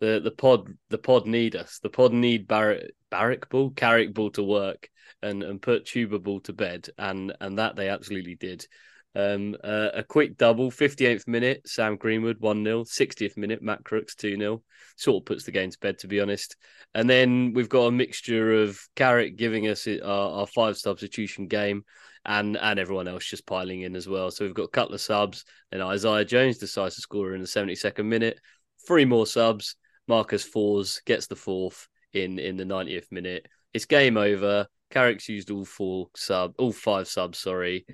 the 0.00 0.20
the 0.22 0.32
pod 0.32 0.68
the 0.90 0.98
pod 0.98 1.26
need 1.26 1.54
us. 1.56 1.78
The 1.78 1.88
pod 1.88 2.12
need 2.12 2.48
Barrett 2.48 2.94
Barrick 3.10 3.48
Ball, 3.48 3.70
Carrick 3.70 4.12
Ball 4.12 4.30
to 4.32 4.42
work 4.42 4.90
and 5.22 5.42
and 5.42 5.60
put 5.60 5.86
Tuba 5.86 6.18
Ball 6.18 6.40
to 6.40 6.52
bed, 6.52 6.88
and 6.98 7.32
and 7.40 7.58
that 7.58 7.76
they 7.76 7.88
absolutely 7.88 8.34
did. 8.34 8.66
Um, 9.14 9.56
uh, 9.62 9.90
a 9.92 10.02
quick 10.02 10.38
double, 10.38 10.70
58th 10.70 11.28
minute, 11.28 11.68
Sam 11.68 11.96
Greenwood 11.96 12.40
1 12.40 12.64
0, 12.64 12.84
60th 12.84 13.36
minute, 13.36 13.60
Matt 13.62 13.84
Crooks 13.84 14.14
2 14.14 14.36
0. 14.38 14.62
Sort 14.96 15.22
of 15.22 15.26
puts 15.26 15.44
the 15.44 15.50
game 15.50 15.70
to 15.70 15.78
bed, 15.80 15.98
to 15.98 16.08
be 16.08 16.20
honest. 16.20 16.56
And 16.94 17.08
then 17.08 17.52
we've 17.52 17.68
got 17.68 17.86
a 17.86 17.92
mixture 17.92 18.62
of 18.62 18.80
Carrick 18.96 19.36
giving 19.36 19.68
us 19.68 19.86
our, 19.86 20.40
our 20.40 20.46
five 20.46 20.78
substitution 20.78 21.46
game 21.46 21.84
and 22.24 22.56
and 22.56 22.78
everyone 22.78 23.08
else 23.08 23.26
just 23.26 23.46
piling 23.46 23.82
in 23.82 23.96
as 23.96 24.08
well. 24.08 24.30
So 24.30 24.44
we've 24.44 24.54
got 24.54 24.64
a 24.64 24.68
couple 24.68 24.94
of 24.94 25.00
subs. 25.00 25.44
Then 25.70 25.82
Isaiah 25.82 26.24
Jones 26.24 26.58
decides 26.58 26.94
to 26.94 27.00
score 27.00 27.34
in 27.34 27.40
the 27.40 27.46
72nd 27.46 28.04
minute. 28.04 28.40
Three 28.86 29.04
more 29.04 29.26
subs. 29.26 29.76
Marcus 30.08 30.48
Forss 30.48 31.04
gets 31.04 31.26
the 31.26 31.36
fourth 31.36 31.88
in 32.12 32.38
in 32.38 32.56
the 32.56 32.64
90th 32.64 33.10
minute. 33.10 33.46
It's 33.74 33.84
game 33.84 34.16
over. 34.16 34.66
Carrick's 34.92 35.28
used 35.28 35.50
all 35.50 35.64
four 35.64 36.08
sub, 36.14 36.54
all 36.58 36.72
five 36.72 37.08
subs. 37.08 37.38
Sorry, 37.38 37.84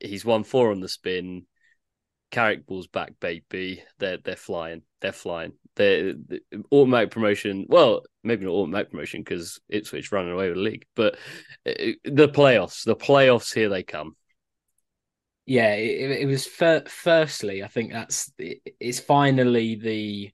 he's 0.00 0.24
won 0.24 0.44
four 0.44 0.70
on 0.70 0.80
the 0.80 0.88
spin. 0.88 1.46
Carrick 2.30 2.66
balls 2.66 2.86
back, 2.88 3.12
baby. 3.20 3.82
They're 3.98 4.18
they're 4.18 4.36
flying. 4.36 4.82
They're 5.00 5.12
flying. 5.12 5.52
They're, 5.76 6.14
the 6.14 6.40
automatic 6.72 7.10
promotion. 7.10 7.66
Well, 7.68 8.02
maybe 8.24 8.44
not 8.44 8.52
automatic 8.52 8.90
promotion 8.90 9.20
because 9.22 9.60
Ipswich 9.68 10.12
running 10.12 10.32
away 10.32 10.48
with 10.48 10.56
the 10.56 10.62
league, 10.62 10.86
but 10.96 11.14
uh, 11.66 11.94
the 12.04 12.28
playoffs. 12.28 12.84
The 12.84 12.96
playoffs 12.96 13.54
here 13.54 13.68
they 13.68 13.82
come. 13.82 14.16
yeah. 15.46 15.74
It, 15.74 16.22
it 16.22 16.26
was 16.26 16.46
fir- 16.46 16.84
firstly, 16.86 17.62
I 17.62 17.68
think 17.68 17.92
that's 17.92 18.32
it's 18.38 19.00
finally 19.00 19.74
the 19.76 20.30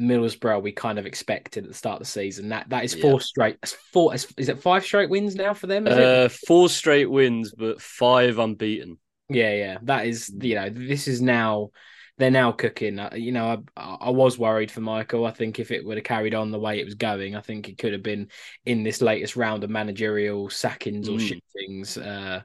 Middlesbrough 0.00 0.62
we 0.62 0.72
kind 0.72 0.98
of 0.98 1.06
expected 1.06 1.64
at 1.64 1.70
the 1.70 1.74
start 1.76 1.94
of 1.94 2.00
the 2.00 2.04
season. 2.10 2.48
That 2.50 2.68
that 2.70 2.84
is 2.84 2.94
Yeah. 2.94 3.02
four 3.02 3.20
straight. 3.20 3.60
That's 3.60 3.72
four. 3.92 4.14
Is 4.14 4.32
is 4.36 4.48
it 4.48 4.60
five 4.60 4.84
straight 4.84 5.10
wins 5.10 5.34
now 5.34 5.54
for 5.54 5.66
them? 5.66 5.86
Is 5.86 5.96
it? 5.96 6.02
Uh, 6.02 6.28
four 6.28 6.68
straight 6.68 7.10
wins, 7.10 7.52
but 7.56 7.80
five 7.82 8.38
unbeaten. 8.38 8.98
Yeah, 9.28 9.52
yeah, 9.54 9.78
that 9.82 10.06
is 10.06 10.32
you 10.40 10.54
know 10.54 10.70
this 10.70 11.06
is 11.08 11.20
now 11.20 11.70
they're 12.16 12.30
now 12.30 12.52
cooking. 12.52 12.98
Uh, 12.98 13.10
You 13.14 13.32
know, 13.32 13.64
I 13.76 13.96
I 14.00 14.10
was 14.10 14.38
worried 14.38 14.70
for 14.70 14.80
Michael. 14.80 15.26
I 15.26 15.32
think 15.32 15.58
if 15.58 15.70
it 15.70 15.84
would 15.84 15.98
have 15.98 16.04
carried 16.04 16.34
on 16.34 16.50
the 16.50 16.58
way 16.58 16.80
it 16.80 16.84
was 16.84 16.94
going, 16.94 17.36
I 17.36 17.40
think 17.40 17.68
it 17.68 17.78
could 17.78 17.92
have 17.92 18.02
been 18.02 18.30
in 18.64 18.82
this 18.84 19.02
latest 19.02 19.36
round 19.36 19.64
of 19.64 19.70
managerial 19.70 20.48
sackings 20.48 21.08
or 21.08 21.18
Mm. 21.18 21.18
shiftings. 21.18 21.98
Uh, 21.98 22.42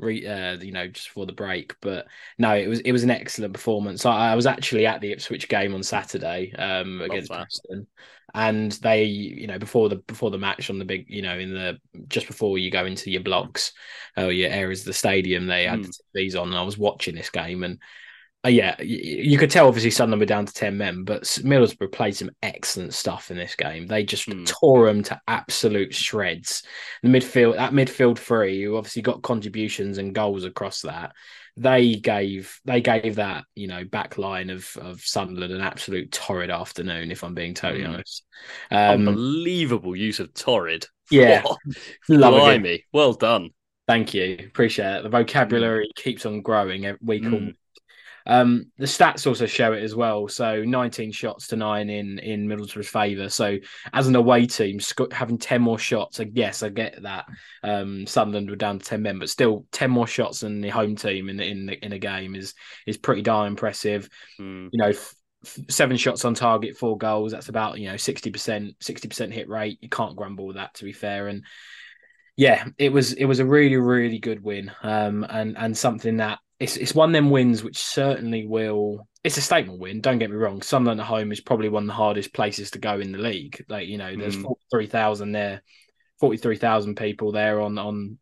re, 0.00 0.26
uh, 0.26 0.56
you 0.56 0.72
know, 0.72 0.88
just 0.88 1.08
before 1.08 1.26
the 1.26 1.32
break. 1.32 1.74
But 1.80 2.06
no, 2.38 2.54
it 2.54 2.68
was 2.68 2.80
it 2.80 2.92
was 2.92 3.04
an 3.04 3.10
excellent 3.10 3.54
performance. 3.54 4.04
I, 4.04 4.32
I 4.32 4.34
was 4.34 4.46
actually 4.46 4.86
at 4.86 5.00
the 5.00 5.12
Ipswich 5.12 5.48
game 5.48 5.74
on 5.74 5.82
Saturday 5.82 6.52
um, 6.52 7.00
against 7.00 7.30
Preston, 7.30 7.86
and 8.34 8.72
they, 8.72 9.04
you 9.04 9.46
know, 9.46 9.58
before 9.58 9.88
the 9.88 9.96
before 9.96 10.30
the 10.30 10.38
match 10.38 10.70
on 10.70 10.78
the 10.78 10.84
big, 10.84 11.06
you 11.08 11.22
know, 11.22 11.38
in 11.38 11.52
the 11.52 11.78
just 12.08 12.26
before 12.26 12.58
you 12.58 12.70
go 12.70 12.86
into 12.86 13.10
your 13.10 13.22
blocks 13.22 13.72
or 14.16 14.24
uh, 14.24 14.28
your 14.28 14.50
areas 14.50 14.80
of 14.80 14.86
the 14.86 14.92
stadium, 14.92 15.46
they 15.46 15.64
had 15.64 15.80
mm. 15.80 16.00
these 16.14 16.34
on, 16.34 16.48
and 16.48 16.56
I 16.56 16.62
was 16.62 16.78
watching 16.78 17.14
this 17.14 17.30
game 17.30 17.62
and 17.62 17.78
uh, 18.44 18.48
yeah, 18.48 18.74
you, 18.80 18.96
you, 19.32 19.38
could 19.38 19.50
tell 19.50 19.68
obviously 19.68 19.90
Sunderland 19.90 20.20
were 20.20 20.26
down 20.26 20.46
to 20.46 20.52
10 20.52 20.76
men, 20.76 21.04
but 21.04 21.22
Middlesbrough 21.22 21.92
played 21.92 22.16
some 22.16 22.30
excellent 22.42 22.94
stuff 22.94 23.30
in 23.30 23.36
this 23.36 23.54
game. 23.54 23.86
They 23.86 24.02
just 24.02 24.28
mm. 24.28 24.46
tore 24.46 24.86
them 24.86 25.02
to 25.04 25.20
absolute 25.28 25.94
shreds. 25.94 26.62
The 27.02 27.10
midfield, 27.10 27.56
that 27.56 27.72
midfield 27.72 28.18
three, 28.18 28.56
you 28.56 28.78
obviously 28.78 29.02
got 29.02 29.22
contributions 29.22 29.98
and 29.98 30.14
goals 30.14 30.44
across 30.44 30.80
that, 30.82 31.12
they 31.56 31.96
gave 31.96 32.58
they 32.64 32.80
gave 32.80 33.16
that, 33.16 33.44
you 33.54 33.66
know, 33.66 33.84
back 33.84 34.16
line 34.16 34.48
of, 34.48 34.74
of 34.80 35.02
Sunderland 35.02 35.52
an 35.52 35.60
absolute 35.60 36.10
torrid 36.10 36.50
afternoon, 36.50 37.10
if 37.10 37.22
I'm 37.22 37.34
being 37.34 37.52
totally 37.52 37.84
mm. 37.84 37.92
honest. 37.92 38.24
Um, 38.70 39.08
Unbelievable 39.08 39.94
use 39.94 40.20
of 40.20 40.32
torrid. 40.34 40.86
Yeah. 41.12 41.42
Blimey. 42.08 42.84
Well 42.92 43.14
done. 43.14 43.50
Thank 43.88 44.14
you. 44.14 44.36
Appreciate 44.46 44.98
it. 44.98 45.02
The 45.02 45.08
vocabulary 45.08 45.88
mm. 45.88 46.00
keeps 46.00 46.24
on 46.24 46.40
growing 46.40 46.86
every 46.86 47.00
week 47.02 47.24
mm. 47.24 47.34
on 47.34 47.56
um, 48.26 48.70
the 48.78 48.86
stats 48.86 49.26
also 49.26 49.46
show 49.46 49.72
it 49.72 49.82
as 49.82 49.94
well. 49.94 50.28
So 50.28 50.62
19 50.62 51.12
shots 51.12 51.48
to 51.48 51.56
nine 51.56 51.90
in 51.90 52.18
in 52.18 52.46
Middlesbrough's 52.46 52.88
favour. 52.88 53.28
So 53.28 53.58
as 53.92 54.06
an 54.06 54.16
away 54.16 54.46
team, 54.46 54.78
having 55.12 55.38
10 55.38 55.62
more 55.62 55.78
shots, 55.78 56.20
I 56.20 56.24
guess 56.24 56.62
I 56.62 56.68
get 56.68 57.02
that. 57.02 57.26
Um, 57.62 58.06
Sunderland 58.06 58.50
were 58.50 58.56
down 58.56 58.78
to 58.78 58.84
10 58.84 59.02
men, 59.02 59.18
but 59.18 59.30
still 59.30 59.66
10 59.72 59.90
more 59.90 60.06
shots 60.06 60.40
than 60.40 60.60
the 60.60 60.68
home 60.68 60.96
team 60.96 61.28
in 61.28 61.40
in 61.40 61.68
in 61.68 61.92
a 61.92 61.98
game 61.98 62.34
is 62.34 62.54
is 62.86 62.96
pretty 62.96 63.22
darn 63.22 63.48
impressive. 63.48 64.08
Mm. 64.40 64.68
You 64.72 64.78
know. 64.78 64.88
F- 64.88 65.14
seven 65.70 65.96
shots 65.96 66.26
on 66.26 66.34
target, 66.34 66.76
four 66.76 66.98
goals. 66.98 67.32
That's 67.32 67.48
about 67.48 67.78
you 67.78 67.88
know 67.88 67.96
sixty 67.96 68.30
percent, 68.30 68.74
sixty 68.78 69.08
percent 69.08 69.32
hit 69.32 69.48
rate. 69.48 69.78
You 69.80 69.88
can't 69.88 70.14
grumble 70.14 70.46
with 70.46 70.56
that, 70.56 70.74
to 70.74 70.84
be 70.84 70.92
fair. 70.92 71.28
And 71.28 71.44
yeah, 72.36 72.66
it 72.78 72.92
was 72.92 73.12
it 73.14 73.24
was 73.24 73.38
a 73.38 73.46
really 73.46 73.76
really 73.76 74.18
good 74.18 74.42
win, 74.42 74.70
um, 74.82 75.26
and 75.28 75.56
and 75.56 75.76
something 75.76 76.18
that 76.18 76.40
it's 76.60 76.76
it's 76.76 76.94
one 76.94 77.08
of 77.08 77.14
them 77.14 77.30
wins 77.30 77.64
which 77.64 77.78
certainly 77.78 78.46
will. 78.46 79.08
It's 79.24 79.38
a 79.38 79.42
statement 79.42 79.80
win. 79.80 80.00
Don't 80.00 80.18
get 80.18 80.30
me 80.30 80.36
wrong. 80.36 80.62
Sunderland 80.62 81.00
at 81.00 81.06
home 81.06 81.32
is 81.32 81.40
probably 81.40 81.68
one 81.68 81.84
of 81.84 81.86
the 81.88 81.92
hardest 81.94 82.32
places 82.32 82.70
to 82.72 82.78
go 82.78 83.00
in 83.00 83.12
the 83.12 83.18
league. 83.18 83.64
Like 83.68 83.88
you 83.88 83.98
know, 83.98 84.14
there's 84.14 84.36
mm. 84.36 84.42
forty 84.42 84.62
three 84.70 84.86
thousand 84.86 85.32
there, 85.32 85.62
forty 86.20 86.36
three 86.36 86.56
thousand 86.56 86.96
people 86.96 87.32
there 87.32 87.60
on 87.60 87.78
on 87.78 88.18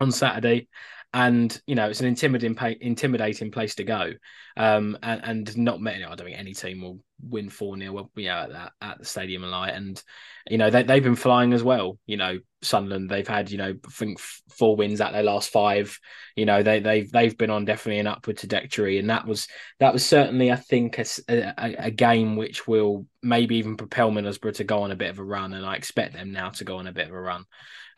on 0.00 0.10
Saturday, 0.10 0.68
and 1.14 1.62
you 1.64 1.76
know 1.76 1.88
it's 1.88 2.00
an 2.00 2.08
intimidating 2.08 2.56
intimidating 2.80 3.52
place 3.52 3.76
to 3.76 3.84
go. 3.84 4.12
Um, 4.56 4.98
and, 5.02 5.20
and 5.24 5.56
not 5.56 5.80
many. 5.80 6.04
I 6.04 6.14
don't 6.14 6.26
think 6.26 6.38
any 6.38 6.54
team 6.54 6.82
will 6.82 7.00
win 7.22 7.48
four 7.48 7.76
nil. 7.76 7.92
0 7.92 8.10
Yeah, 8.16 8.42
at 8.42 8.50
that 8.50 8.72
at 8.80 8.98
the 8.98 9.04
Stadium 9.04 9.44
of 9.44 9.50
Light, 9.50 9.74
and 9.74 10.02
you 10.50 10.58
know 10.58 10.70
they 10.70 10.82
they've 10.82 11.02
been 11.02 11.14
flying 11.14 11.52
as 11.52 11.62
well. 11.62 11.98
You 12.06 12.16
know 12.16 12.40
Sunderland 12.62 13.08
they've 13.08 13.26
had 13.26 13.50
you 13.52 13.58
know 13.58 13.74
I 13.86 13.90
think 13.90 14.18
four 14.18 14.74
wins 14.74 15.00
at 15.00 15.12
their 15.12 15.22
last 15.22 15.50
five. 15.50 15.96
You 16.34 16.46
know 16.46 16.64
they 16.64 16.80
they've 16.80 17.10
they've 17.10 17.38
been 17.38 17.50
on 17.50 17.64
definitely 17.64 18.00
an 18.00 18.08
upward 18.08 18.38
trajectory, 18.38 18.98
and 18.98 19.08
that 19.10 19.24
was 19.24 19.46
that 19.78 19.92
was 19.92 20.04
certainly 20.04 20.50
I 20.50 20.56
think 20.56 20.98
a, 20.98 21.04
a, 21.28 21.74
a 21.86 21.90
game 21.92 22.34
which 22.34 22.66
will 22.66 23.06
maybe 23.22 23.56
even 23.56 23.76
propel 23.76 24.10
Middlesbrough 24.10 24.54
to 24.54 24.64
go 24.64 24.82
on 24.82 24.90
a 24.90 24.96
bit 24.96 25.10
of 25.10 25.20
a 25.20 25.24
run, 25.24 25.54
and 25.54 25.64
I 25.64 25.76
expect 25.76 26.14
them 26.14 26.32
now 26.32 26.50
to 26.50 26.64
go 26.64 26.78
on 26.78 26.88
a 26.88 26.92
bit 26.92 27.06
of 27.06 27.14
a 27.14 27.20
run. 27.20 27.44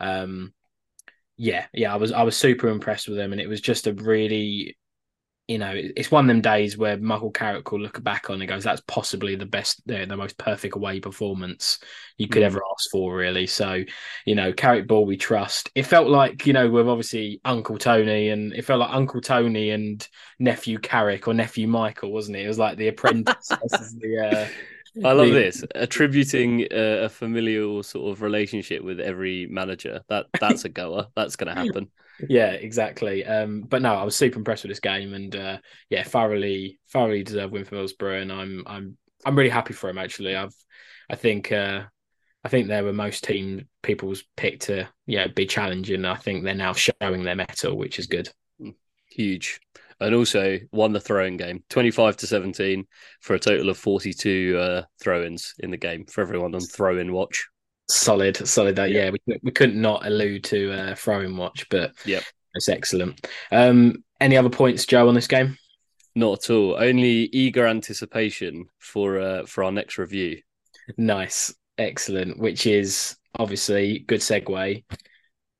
Um, 0.00 0.52
yeah, 1.36 1.66
yeah, 1.72 1.92
I 1.92 1.96
was 1.96 2.12
I 2.12 2.22
was 2.22 2.36
super 2.36 2.68
impressed 2.68 3.08
with 3.08 3.18
him, 3.18 3.32
and 3.32 3.40
it 3.40 3.48
was 3.48 3.60
just 3.60 3.86
a 3.86 3.92
really 3.92 4.76
you 5.48 5.58
know, 5.58 5.72
it's 5.74 6.10
one 6.10 6.24
of 6.24 6.28
them 6.28 6.40
days 6.40 6.76
where 6.76 6.96
Michael 6.96 7.30
Carrick 7.30 7.70
will 7.70 7.78
look 7.78 8.02
back 8.02 8.30
on 8.30 8.40
and 8.40 8.48
goes, 8.48 8.64
"That's 8.64 8.80
possibly 8.88 9.36
the 9.36 9.46
best, 9.46 9.80
the, 9.86 10.04
the 10.04 10.16
most 10.16 10.36
perfect 10.38 10.74
away 10.74 10.98
performance 10.98 11.78
you 12.18 12.26
could 12.26 12.42
mm. 12.42 12.46
ever 12.46 12.60
ask 12.72 12.90
for, 12.90 13.14
really." 13.14 13.46
So, 13.46 13.84
you 14.24 14.34
know, 14.34 14.52
Carrick 14.52 14.88
ball 14.88 15.06
we 15.06 15.16
trust. 15.16 15.70
It 15.76 15.84
felt 15.84 16.08
like 16.08 16.46
you 16.46 16.52
know, 16.52 16.68
with 16.68 16.88
obviously 16.88 17.40
Uncle 17.44 17.78
Tony, 17.78 18.30
and 18.30 18.52
it 18.54 18.64
felt 18.64 18.80
like 18.80 18.92
Uncle 18.92 19.20
Tony 19.20 19.70
and 19.70 20.06
nephew 20.40 20.80
Carrick 20.80 21.28
or 21.28 21.34
nephew 21.34 21.68
Michael, 21.68 22.10
wasn't 22.10 22.38
it? 22.38 22.44
It 22.44 22.48
was 22.48 22.58
like 22.58 22.76
the 22.76 22.88
apprentice. 22.88 23.46
the, 24.00 24.28
uh, 24.32 24.48
I 25.04 25.12
love 25.12 25.30
this 25.30 25.64
attributing 25.74 26.66
a, 26.70 27.04
a 27.04 27.08
familial 27.08 27.82
sort 27.82 28.12
of 28.12 28.22
relationship 28.22 28.82
with 28.82 29.00
every 29.00 29.46
manager. 29.46 30.02
That 30.08 30.26
that's 30.40 30.64
a 30.64 30.68
goer. 30.68 31.06
that's 31.14 31.36
going 31.36 31.54
to 31.54 31.60
happen 31.60 31.90
yeah, 32.28 32.52
exactly. 32.52 33.24
Um, 33.24 33.62
but 33.62 33.82
no, 33.82 33.94
I 33.94 34.04
was 34.04 34.16
super 34.16 34.38
impressed 34.38 34.64
with 34.64 34.70
this 34.70 34.80
game, 34.80 35.14
and 35.14 35.34
uh, 35.34 35.58
yeah, 35.90 36.02
thoroughly, 36.02 36.78
thoroughly 36.90 37.22
deserved 37.22 37.52
win 37.52 37.64
for 37.64 37.76
Middlesbrough, 37.76 38.22
and 38.22 38.32
I'm, 38.32 38.62
I'm, 38.66 38.96
I'm 39.24 39.36
really 39.36 39.50
happy 39.50 39.74
for 39.74 39.90
him. 39.90 39.98
Actually, 39.98 40.36
I've, 40.36 40.54
I 41.10 41.16
think, 41.16 41.52
uh, 41.52 41.82
I 42.44 42.48
think 42.48 42.68
they 42.68 42.82
were 42.82 42.92
most 42.92 43.24
team 43.24 43.68
people's 43.82 44.24
pick 44.36 44.60
to, 44.60 44.88
yeah, 45.06 45.26
be 45.26 45.46
challenging. 45.46 46.04
I 46.04 46.16
think 46.16 46.44
they're 46.44 46.54
now 46.54 46.72
showing 46.72 47.24
their 47.24 47.36
mettle, 47.36 47.76
which 47.76 47.98
is 47.98 48.06
good. 48.06 48.30
Huge, 49.10 49.60
and 50.00 50.14
also 50.14 50.58
won 50.72 50.92
the 50.92 51.00
throwing 51.00 51.36
game, 51.36 51.62
twenty-five 51.70 52.16
to 52.18 52.26
seventeen, 52.26 52.86
for 53.20 53.34
a 53.34 53.38
total 53.40 53.70
of 53.70 53.78
forty-two 53.78 54.56
uh, 54.58 54.82
throw-ins 55.00 55.54
in 55.58 55.70
the 55.70 55.76
game 55.76 56.04
for 56.06 56.20
everyone 56.20 56.54
on 56.54 56.60
throw-in 56.60 57.12
watch. 57.12 57.46
Solid, 57.88 58.36
solid. 58.48 58.76
That 58.76 58.90
yeah, 58.90 59.04
yeah 59.04 59.10
we 59.26 59.38
we 59.42 59.50
couldn't 59.50 59.80
not 59.80 60.06
allude 60.06 60.44
to 60.44 60.72
uh, 60.72 60.94
throwing 60.94 61.36
watch, 61.36 61.66
but 61.70 61.92
yeah, 62.04 62.20
it's 62.54 62.68
excellent. 62.68 63.26
Um, 63.52 64.04
any 64.20 64.36
other 64.36 64.50
points, 64.50 64.86
Joe, 64.86 65.08
on 65.08 65.14
this 65.14 65.28
game? 65.28 65.56
Not 66.14 66.44
at 66.44 66.50
all. 66.50 66.76
Only 66.78 67.28
eager 67.32 67.66
anticipation 67.66 68.66
for 68.78 69.20
uh, 69.20 69.46
for 69.46 69.64
our 69.64 69.72
next 69.72 69.98
review. 69.98 70.40
Nice, 70.96 71.54
excellent. 71.78 72.38
Which 72.38 72.66
is 72.66 73.16
obviously 73.38 74.00
good 74.00 74.20
segue. 74.20 74.84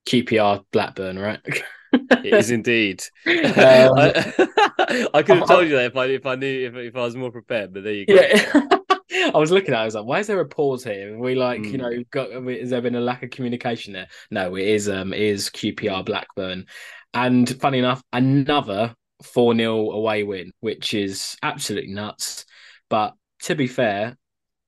QPR 0.09 0.65
Blackburn, 0.73 1.19
right? 1.19 1.41
it 1.93 2.35
is 2.35 2.51
indeed. 2.51 3.03
Um, 3.27 3.99
I, 3.99 5.09
I, 5.15 5.23
could 5.23 5.39
have 5.39 5.49
told 5.49 5.67
you 5.69 5.77
that 5.77 5.87
if 5.87 5.97
I 5.97 6.07
if 6.07 6.27
I 6.27 6.35
knew 6.35 6.67
if, 6.67 6.75
if 6.75 6.97
I 6.97 7.01
was 7.01 7.17
more 7.17 7.31
prepared, 7.31 7.73
but 7.73 7.85
there 7.85 7.93
you 7.93 8.07
go. 8.07 8.15
Yeah. 8.15 9.29
I 9.35 9.39
was 9.39 9.51
looking 9.51 9.73
at 9.73 9.79
it, 9.79 9.83
I 9.83 9.85
was 9.85 9.95
like, 9.95 10.05
why 10.05 10.19
is 10.21 10.27
there 10.27 10.41
a 10.41 10.47
pause 10.47 10.85
here? 10.85 11.15
Are 11.15 11.19
we 11.19 11.35
like, 11.35 11.61
mm. 11.61 11.65
you 11.65 11.71
hmm. 11.73 11.77
know, 11.79 12.05
got 12.11 12.31
has 12.31 12.71
there 12.71 12.83
been 12.83 12.95
a 12.95 13.01
lack 13.01 13.23
of 13.23 13.31
communication 13.31 13.93
there? 13.93 14.09
No, 14.31 14.57
it 14.57 14.67
is 14.67 14.89
um 14.89 15.13
it 15.13 15.21
is 15.21 15.51
QPR 15.51 16.05
Blackburn. 16.05 16.67
And 17.15 17.49
funny 17.61 17.79
enough, 17.79 18.03
another 18.13 18.95
4 19.23 19.57
0 19.57 19.91
away 19.91 20.23
win, 20.23 20.53
which 20.61 20.93
is 20.95 21.37
absolutely 21.43 21.95
nuts. 21.95 22.45
But 22.91 23.15
to 23.43 23.55
be 23.55 23.67
fair, 23.67 24.17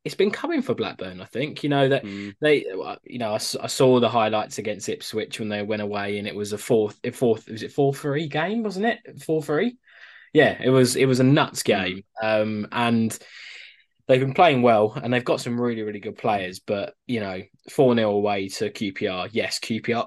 it's 0.09 0.17
been 0.17 0.31
coming 0.31 0.63
for 0.63 0.75
Blackburn. 0.75 1.21
I 1.21 1.27
think 1.27 1.63
you 1.63 1.69
know 1.69 1.89
that 1.89 2.03
mm. 2.03 2.35
they, 2.41 2.65
you 3.05 3.19
know, 3.19 3.33
I, 3.33 3.35
I, 3.35 3.67
saw 3.67 4.01
the 4.01 4.09
highlights 4.09 4.57
against 4.57 4.89
Ipswich 4.89 5.39
when 5.39 5.51
they 5.51 5.63
went 5.63 5.83
away, 5.83 6.19
and 6.19 6.27
it 6.27 6.35
was 6.35 6.55
a 6.55 6.59
fourth, 6.59 6.99
a 7.05 7.11
fourth, 7.11 7.49
was 7.49 7.63
it 7.63 7.73
four 7.73 7.93
three 7.93 8.27
game, 8.27 8.63
wasn't 8.63 8.87
it? 8.87 9.23
Four 9.23 9.43
three, 9.43 9.77
yeah, 10.33 10.57
it 10.63 10.71
was. 10.71 10.97
It 10.97 11.05
was 11.05 11.21
a 11.21 11.25
nuts 11.25 11.61
hmm. 11.63 11.67
game, 11.67 12.05
mm. 12.23 12.43
um, 12.43 12.69
and 12.73 13.17
they've 14.07 14.21
been 14.21 14.33
playing 14.33 14.63
well 14.63 14.99
and 15.03 15.13
they've 15.13 15.25
got 15.25 15.39
some 15.41 15.61
really, 15.61 15.83
really 15.83 16.01
good 16.01 16.17
players. 16.17 16.61
But, 16.61 16.95
you 17.07 17.21
know, 17.21 17.43
4 17.71 17.95
0 17.95 18.11
away 18.11 18.49
to 18.49 18.71
QPR. 18.71 19.29
Yes, 19.33 19.61
QPR 19.61 20.07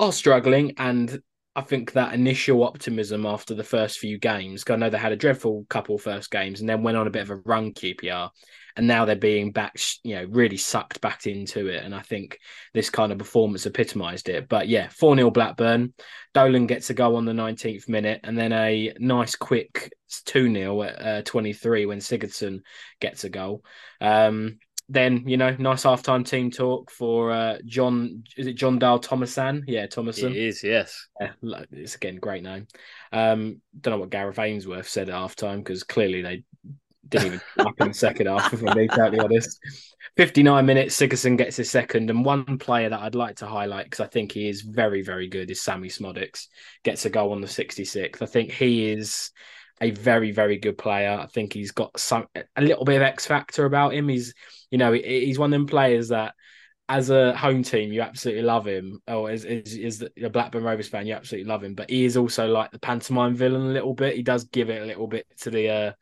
are 0.00 0.12
struggling. 0.12 0.74
And 0.78 1.22
I 1.56 1.62
think 1.62 1.92
that 1.92 2.14
initial 2.14 2.62
optimism 2.62 3.26
after 3.26 3.54
the 3.54 3.64
first 3.64 3.98
few 3.98 4.18
games, 4.18 4.62
I 4.68 4.76
know 4.76 4.90
they 4.90 4.98
had 4.98 5.12
a 5.12 5.16
dreadful 5.16 5.66
couple 5.68 5.98
first 5.98 6.30
games 6.30 6.60
and 6.60 6.68
then 6.68 6.82
went 6.82 6.96
on 6.96 7.06
a 7.06 7.10
bit 7.10 7.22
of 7.22 7.30
a 7.30 7.36
run, 7.36 7.72
QPR 7.72 8.30
and 8.76 8.86
now 8.86 9.04
they're 9.04 9.16
being 9.16 9.52
back, 9.52 9.78
you 10.04 10.16
know, 10.16 10.24
really 10.28 10.58
sucked 10.58 11.00
back 11.00 11.26
into 11.26 11.68
it. 11.68 11.82
And 11.82 11.94
I 11.94 12.02
think 12.02 12.38
this 12.74 12.90
kind 12.90 13.10
of 13.10 13.18
performance 13.18 13.66
epitomised 13.66 14.28
it. 14.28 14.48
But 14.48 14.68
yeah, 14.68 14.88
4 14.90 15.16
0 15.16 15.30
Blackburn. 15.30 15.94
Dolan 16.34 16.66
gets 16.66 16.90
a 16.90 16.94
goal 16.94 17.16
on 17.16 17.24
the 17.24 17.32
19th 17.32 17.88
minute, 17.88 18.20
and 18.22 18.36
then 18.36 18.52
a 18.52 18.92
nice 18.98 19.34
quick 19.34 19.90
2 20.26 20.52
0 20.52 20.82
at 20.82 21.02
uh, 21.02 21.22
23 21.22 21.86
when 21.86 21.98
Sigurdsson 21.98 22.60
gets 23.00 23.24
a 23.24 23.30
goal. 23.30 23.64
Um, 24.02 24.58
then 24.88 25.28
you 25.28 25.36
know, 25.36 25.54
nice 25.58 25.84
halftime 25.84 26.26
team 26.26 26.50
talk 26.50 26.90
for 26.90 27.32
uh, 27.32 27.58
Jon. 27.64 28.24
Is 28.36 28.46
it 28.46 28.54
Jon 28.54 28.78
Dahl 28.78 29.00
Tomasson? 29.00 29.64
Yeah, 29.66 29.86
Tomasson. 29.86 30.30
It 30.30 30.36
is. 30.36 30.62
Yes. 30.62 31.08
Yeah, 31.20 31.32
it's 31.72 31.96
again 31.96 32.16
great 32.16 32.42
name. 32.42 32.66
Um, 33.12 33.60
don't 33.80 33.92
know 33.92 33.98
what 33.98 34.10
Gareth 34.10 34.38
Ainsworth 34.38 34.88
said 34.88 35.08
at 35.08 35.14
halftime 35.14 35.58
because 35.58 35.82
clearly 35.82 36.22
they 36.22 36.44
didn't 37.08 37.26
even 37.26 37.40
up 37.58 37.80
in 37.80 37.88
the 37.88 37.94
second 37.94 38.26
half, 38.26 38.52
if 38.52 38.62
I'm 38.62 38.74
being 38.74 38.88
totally 38.88 39.18
honest. 39.18 39.58
59 40.16 40.64
minutes, 40.64 40.98
Sigurdsson 40.98 41.36
gets 41.36 41.56
his 41.56 41.70
second. 41.70 42.10
And 42.10 42.24
one 42.24 42.58
player 42.58 42.88
that 42.88 43.00
I'd 43.00 43.14
like 43.14 43.36
to 43.36 43.46
highlight, 43.46 43.84
because 43.86 44.00
I 44.00 44.08
think 44.08 44.32
he 44.32 44.48
is 44.48 44.62
very, 44.62 45.02
very 45.02 45.28
good, 45.28 45.50
is 45.50 45.62
Sammy 45.62 45.88
Szmodics. 45.88 46.46
Gets 46.84 47.04
a 47.04 47.10
goal 47.10 47.32
on 47.32 47.40
the 47.40 47.46
66th. 47.46 48.22
I 48.22 48.26
think 48.26 48.50
he 48.52 48.90
is 48.90 49.30
a 49.80 49.90
very, 49.90 50.32
very 50.32 50.58
good 50.58 50.78
player. 50.78 51.18
I 51.20 51.26
think 51.26 51.52
he's 51.52 51.72
got 51.72 51.98
some 51.98 52.26
a 52.56 52.62
little 52.62 52.84
bit 52.84 52.96
of 52.96 53.02
X 53.02 53.26
factor 53.26 53.66
about 53.66 53.94
him. 53.94 54.08
He's, 54.08 54.34
you 54.70 54.78
know, 54.78 54.92
he's 54.92 55.38
one 55.38 55.52
of 55.52 55.58
them 55.58 55.66
players 55.66 56.08
that 56.08 56.34
as 56.88 57.10
a 57.10 57.36
home 57.36 57.62
team, 57.62 57.92
you 57.92 58.00
absolutely 58.00 58.42
love 58.42 58.66
him. 58.66 59.00
Or 59.08 59.30
as, 59.30 59.44
as, 59.44 59.76
as 59.76 60.04
a 60.22 60.30
Blackburn 60.30 60.62
Rovers 60.62 60.88
fan, 60.88 61.06
you 61.06 61.14
absolutely 61.14 61.48
love 61.48 61.64
him. 61.64 61.74
But 61.74 61.90
he 61.90 62.04
is 62.04 62.16
also 62.16 62.46
like 62.46 62.70
the 62.70 62.78
pantomime 62.78 63.34
villain 63.34 63.62
a 63.62 63.72
little 63.72 63.94
bit. 63.94 64.16
He 64.16 64.22
does 64.22 64.44
give 64.44 64.70
it 64.70 64.82
a 64.82 64.86
little 64.86 65.06
bit 65.06 65.26
to 65.40 65.50
the 65.50 65.68
uh, 65.68 65.92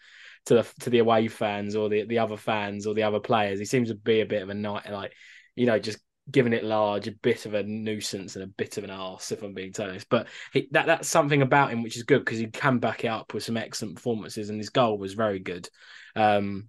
to 0.47 0.55
the 0.55 0.67
to 0.81 0.91
the 0.91 0.99
away 0.99 1.29
fans 1.29 1.75
or 1.75 1.89
the 1.89 2.05
the 2.05 2.19
other 2.19 2.37
fans 2.37 2.87
or 2.87 2.95
the 2.95 3.05
other 3.05 3.21
players. 3.21 3.59
He 3.59 3.65
seems 3.65 3.89
to 3.89 3.95
be 3.95 4.21
a 4.21 4.27
bit 4.27 4.43
of 4.43 4.51
a 4.51 4.55
night 4.55 4.91
like 4.91 5.13
you 5.57 5.67
know 5.67 5.79
just 5.79 5.99
giving 6.31 6.53
it 6.53 6.65
large, 6.65 7.07
a 7.07 7.13
bit 7.13 7.45
of 7.45 7.55
a 7.55 7.63
nuisance 7.63 8.35
and 8.35 8.45
a 8.45 8.47
bit 8.49 8.79
of 8.79 8.85
an 8.85 8.91
arse, 8.91 9.31
if 9.31 9.43
I'm 9.43 9.53
being 9.53 9.75
honest. 9.79 10.09
But 10.09 10.29
he, 10.53 10.69
that 10.73 10.87
that's 10.87 11.09
something 11.09 11.43
about 11.43 11.71
him 11.71 11.83
which 11.83 11.97
is 11.97 12.03
good 12.03 12.25
because 12.25 12.39
he 12.39 12.47
can 12.47 12.79
back 12.79 13.05
it 13.05 13.09
up 13.09 13.35
with 13.35 13.45
some 13.45 13.57
excellent 13.57 13.97
performances, 13.97 14.51
and 14.51 14.59
his 14.59 14.71
goal 14.71 14.99
was 14.99 15.15
very 15.15 15.39
good. 15.39 15.69
Um, 16.17 16.69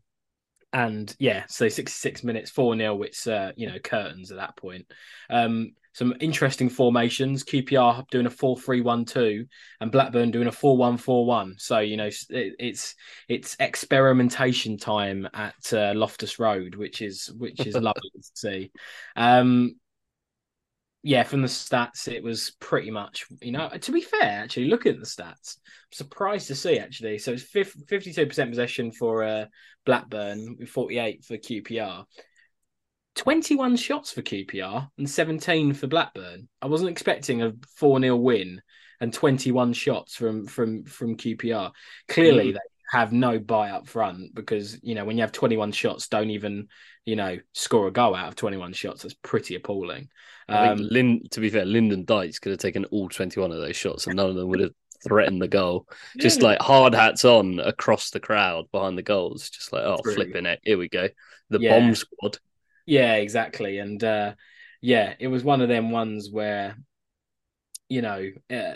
and 0.76 1.16
yeah, 1.20 1.46
so 1.48 1.70
66 1.70 2.22
minutes, 2.26 2.52
4 2.52 2.76
0, 2.76 2.96
which, 2.96 3.26
uh, 3.30 3.54
you 3.56 3.68
know, 3.72 3.80
curtains 3.80 4.30
at 4.30 4.38
that 4.38 4.58
point. 4.58 4.86
Um, 5.30 5.72
some 5.94 6.14
interesting 6.20 6.68
formations. 6.68 7.46
QPR 7.46 8.10
doing 8.10 8.26
a 8.26 8.30
4 8.30 8.58
3 8.58 8.82
1 8.82 9.06
2 9.06 9.46
and 9.80 9.90
Blackburn 9.90 10.32
doing 10.32 10.48
a 10.48 10.52
4 10.52 10.76
1 10.76 10.98
4 10.98 11.26
1. 11.26 11.56
So, 11.60 11.80
you 11.80 11.96
know, 11.96 12.08
it, 12.08 12.56
it's 12.60 12.96
it's 13.30 13.56
experimentation 13.62 14.78
time 14.78 15.30
at 15.34 15.72
uh, 15.72 15.94
Loftus 15.96 16.40
Road, 16.40 16.76
which 16.76 17.02
is 17.02 17.32
which 17.38 17.66
is 17.66 17.76
lovely 17.76 18.12
to 18.14 18.22
see. 18.34 18.72
Um, 19.16 19.78
yeah, 21.06 21.22
from 21.22 21.44
the 21.44 21.48
stats, 21.48 22.08
it 22.08 22.24
was 22.24 22.56
pretty 22.60 22.90
much, 22.90 23.28
you 23.40 23.52
know, 23.52 23.70
to 23.70 23.92
be 23.92 24.02
fair, 24.02 24.24
actually, 24.24 24.66
looking 24.66 24.94
at 24.94 25.00
the 25.00 25.06
stats, 25.06 25.58
I'm 25.58 25.92
surprised 25.92 26.48
to 26.48 26.56
see 26.56 26.80
actually. 26.80 27.20
So 27.20 27.34
it's 27.34 27.44
52% 27.44 28.50
possession 28.50 28.92
for 28.92 29.24
uh, 29.24 29.46
Blackburn, 29.86 30.66
48 30.66 31.24
for 31.24 31.38
QPR. 31.38 32.06
21 33.18 33.76
shots 33.76 34.14
for 34.14 34.24
QPR 34.24 34.90
and 34.98 35.08
17 35.08 35.76
for 35.76 35.86
Blackburn. 35.86 36.50
I 36.60 36.66
wasn't 36.66 36.90
expecting 36.90 37.44
a 37.44 37.54
4 37.76 38.00
0 38.00 38.16
win 38.16 38.64
and 39.00 39.14
21 39.14 39.74
shots 39.74 40.16
from 40.16 40.48
from 40.48 40.86
from 40.86 41.18
QPR. 41.18 41.72
Clearly, 42.08 42.50
mm. 42.50 42.54
they 42.54 42.60
have 42.92 43.14
no 43.14 43.38
buy 43.38 43.70
up 43.70 43.88
front 43.88 44.34
because 44.34 44.80
you 44.82 44.96
know 44.96 45.06
when 45.06 45.18
you 45.18 45.22
have 45.22 45.32
21 45.32 45.72
shots, 45.72 46.08
don't 46.08 46.32
even 46.32 46.68
you 47.06 47.16
know 47.16 47.38
score 47.54 47.88
a 47.88 47.92
goal 47.92 48.16
out 48.16 48.28
of 48.28 48.36
21 48.36 48.74
shots. 48.74 49.04
That's 49.04 49.14
pretty 49.14 49.56
appalling. 49.56 50.10
Um, 50.48 50.78
Lynn, 50.78 51.24
to 51.32 51.40
be 51.40 51.50
fair, 51.50 51.66
Lyndon 51.66 52.06
Dykes 52.06 52.40
could 52.40 52.52
have 52.52 52.60
taken 52.60 52.86
all 52.86 53.10
21 53.10 53.52
of 53.52 53.58
those 53.60 53.76
shots, 53.76 54.08
and 54.08 54.16
none 54.16 54.30
of 54.30 54.36
them 54.36 54.50
would 54.50 54.60
have 54.60 54.74
threatened 55.04 55.42
the 55.42 55.48
goal. 55.48 55.88
Just 56.18 56.42
like 56.42 56.60
hard 56.62 56.94
hats 56.94 57.26
on 57.26 57.60
across 57.60 58.10
the 58.10 58.20
crowd 58.20 58.66
behind 58.72 58.98
the 58.98 59.04
goals. 59.04 59.50
Just 59.50 59.72
like 59.72 59.84
oh, 59.84 60.00
True. 60.04 60.16
flipping 60.16 60.46
it. 60.46 60.60
Here 60.64 60.78
we 60.78 60.90
go. 60.90 61.10
The 61.50 61.60
yeah. 61.60 61.80
bomb 61.80 61.96
squad. 61.96 62.40
Yeah, 62.86 63.16
exactly. 63.16 63.80
And 63.80 64.04
uh, 64.04 64.34
yeah, 64.82 65.14
it 65.20 65.28
was 65.28 65.44
one 65.44 65.62
of 65.62 65.70
them 65.70 65.92
ones 65.92 66.30
where 66.30 66.76
you 67.90 68.02
know. 68.02 68.32
Uh, 68.50 68.76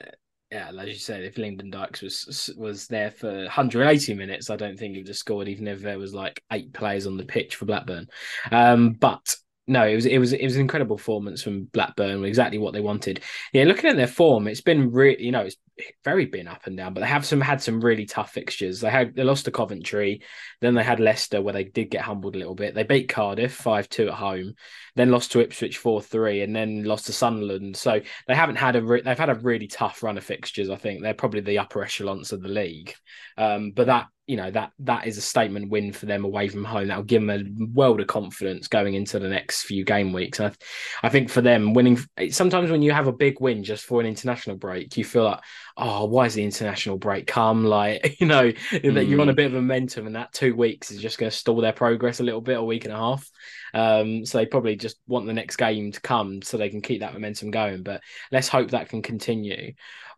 yeah, 0.52 0.72
as 0.80 0.88
you 0.88 0.96
said, 0.96 1.24
if 1.24 1.38
Lyndon 1.38 1.70
Dykes 1.70 2.02
was 2.02 2.50
was 2.58 2.88
there 2.88 3.12
for 3.12 3.32
180 3.32 4.16
minutes, 4.16 4.50
I 4.50 4.56
don't 4.56 4.78
think 4.80 4.94
he 4.94 5.00
would 5.00 5.08
have 5.08 5.18
scored, 5.18 5.48
even 5.48 5.68
if 5.68 5.82
there 5.82 6.00
was 6.00 6.14
like 6.14 6.44
eight 6.52 6.74
players 6.74 7.06
on 7.06 7.18
the 7.18 7.26
pitch 7.26 7.56
for 7.56 7.66
Blackburn. 7.66 8.08
Um, 8.52 8.94
but 8.94 9.36
no, 9.70 9.86
it 9.86 9.96
was 9.96 10.06
it 10.08 10.18
was 10.18 10.34
it 10.34 10.44
was 10.44 10.56
an 10.56 10.62
incredible 10.62 10.98
performance 10.98 11.44
from 11.44 11.66
Blackburn, 11.66 12.26
exactly 12.26 12.58
what 12.58 12.74
they 12.74 12.82
wanted. 12.82 13.22
Yeah, 13.54 13.66
looking 13.66 13.90
at 13.90 13.96
their 13.96 14.08
form, 14.08 14.48
it's 14.48 14.62
been 14.62 14.92
really 14.92 15.24
you 15.24 15.32
know 15.32 15.42
it's 15.42 15.58
very 16.04 16.26
been 16.26 16.48
up 16.48 16.66
and 16.66 16.76
down, 16.76 16.94
but 16.94 17.02
they 17.02 17.08
have 17.08 17.26
some 17.26 17.40
had 17.40 17.62
some 17.62 17.80
really 17.80 18.08
tough 18.08 18.32
fixtures. 18.32 18.82
They 18.82 18.90
had 18.90 19.16
they 19.16 19.24
lost 19.24 19.46
to 19.46 19.52
Coventry, 19.52 20.24
then 20.60 20.74
they 20.74 20.84
had 20.84 21.00
Leicester 21.00 21.42
where 21.42 21.54
they 21.54 21.66
did 21.66 21.92
get 21.92 22.02
humbled 22.02 22.36
a 22.36 22.40
little 22.40 22.56
bit. 22.56 22.74
They 22.74 22.84
beat 22.84 23.10
Cardiff 23.10 23.54
five 23.54 23.88
two 23.90 24.08
at 24.08 24.16
home, 24.16 24.56
then 24.96 25.12
lost 25.12 25.32
to 25.34 25.40
Ipswich 25.40 25.78
four 25.78 26.02
three, 26.02 26.42
and 26.42 26.56
then 26.56 26.84
lost 26.84 27.06
to 27.06 27.14
Sunderland. 27.14 27.78
So 27.78 28.02
they 28.28 28.36
haven't 28.36 28.56
had 28.56 28.76
a 28.76 28.82
re- 28.82 29.02
they've 29.02 29.20
had 29.20 29.30
a 29.30 29.36
really 29.36 29.68
tough 29.68 30.02
run 30.02 30.18
of 30.18 30.24
fixtures. 30.24 30.72
I 30.72 30.78
think 30.78 31.04
they're 31.04 31.14
probably 31.14 31.42
the 31.42 31.60
upper 31.60 31.84
echelons 31.84 32.34
of 32.34 32.42
the 32.42 32.50
league, 32.50 32.96
um, 33.38 33.72
but 33.72 33.86
that 33.86 34.08
you 34.30 34.38
know 34.38 34.52
that 34.52 34.72
that 34.78 35.08
is 35.08 35.18
a 35.18 35.22
statement 35.22 35.72
win 35.72 35.92
for 35.92 36.06
them 36.06 36.24
away 36.24 36.48
from 36.50 36.64
home. 36.64 36.88
That'll 36.88 37.04
give 37.04 37.26
them 37.26 37.32
a 37.32 37.74
world 37.74 38.00
of 38.00 38.06
confidence 38.06 38.68
going 38.68 38.94
into 38.94 39.18
the 39.18 39.28
next 39.28 39.64
few 39.64 39.84
game 39.84 40.14
weeks. 40.14 40.40
And 40.40 40.56
I, 41.02 41.08
I 41.08 41.10
think 41.10 41.32
for 41.32 41.42
them, 41.42 41.74
winning 41.74 41.98
sometimes 42.30 42.70
when 42.70 42.84
you 42.84 42.92
have 42.92 43.08
a 43.08 43.12
big 43.12 43.42
win 43.42 43.64
just 43.64 43.86
for 43.86 44.00
an 44.00 44.06
international 44.06 44.56
break, 44.56 44.96
you 44.98 45.04
feel 45.04 45.24
like, 45.24 45.40
oh, 45.78 46.06
why 46.06 46.28
is 46.28 46.36
the 46.36 46.44
international 46.44 47.00
break 47.00 47.26
come? 47.26 47.50
Like 47.70 48.20
you 48.20 48.26
know 48.26 48.52
mm. 48.52 48.94
that 48.96 49.06
you're 49.06 49.22
on 49.22 49.30
a 49.30 49.34
mm. 49.34 49.36
bit 49.36 49.48
of 49.48 49.54
momentum, 49.54 50.08
and 50.08 50.16
that 50.16 50.34
two 50.34 50.56
weeks 50.56 50.92
is 50.92 51.02
just 51.02 51.18
going 51.18 51.30
to 51.30 51.36
stall 51.36 51.62
their 51.62 51.74
progress 51.74 52.20
a 52.20 52.24
little 52.24 52.42
bit, 52.42 52.58
a 52.58 52.64
week 52.64 52.86
and 52.86 52.94
a 52.94 52.98
half. 52.98 53.30
Um, 53.74 54.26
so 54.26 54.38
they 54.38 54.46
probably 54.46 54.76
just 54.76 54.98
want 55.08 55.28
the 55.28 55.34
next 55.34 55.56
game 55.58 55.92
to 55.92 56.02
come 56.02 56.42
so 56.42 56.58
they 56.58 56.70
can 56.70 56.82
keep 56.82 57.02
that 57.02 57.14
momentum 57.14 57.52
going. 57.52 57.84
But 57.84 58.02
let's 58.32 58.48
hope 58.48 58.72
that 58.72 58.90
can 58.90 59.02
continue. 59.02 59.74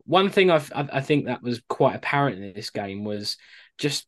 One 0.06 0.30
thing 0.30 0.50
I've, 0.50 0.71
I, 0.74 0.88
I 0.93 1.02
think 1.02 1.26
that 1.26 1.43
was 1.43 1.62
quite 1.67 1.95
apparent 1.95 2.43
in 2.43 2.54
this 2.54 2.69
game 2.69 3.04
was 3.04 3.38
just 3.82 4.08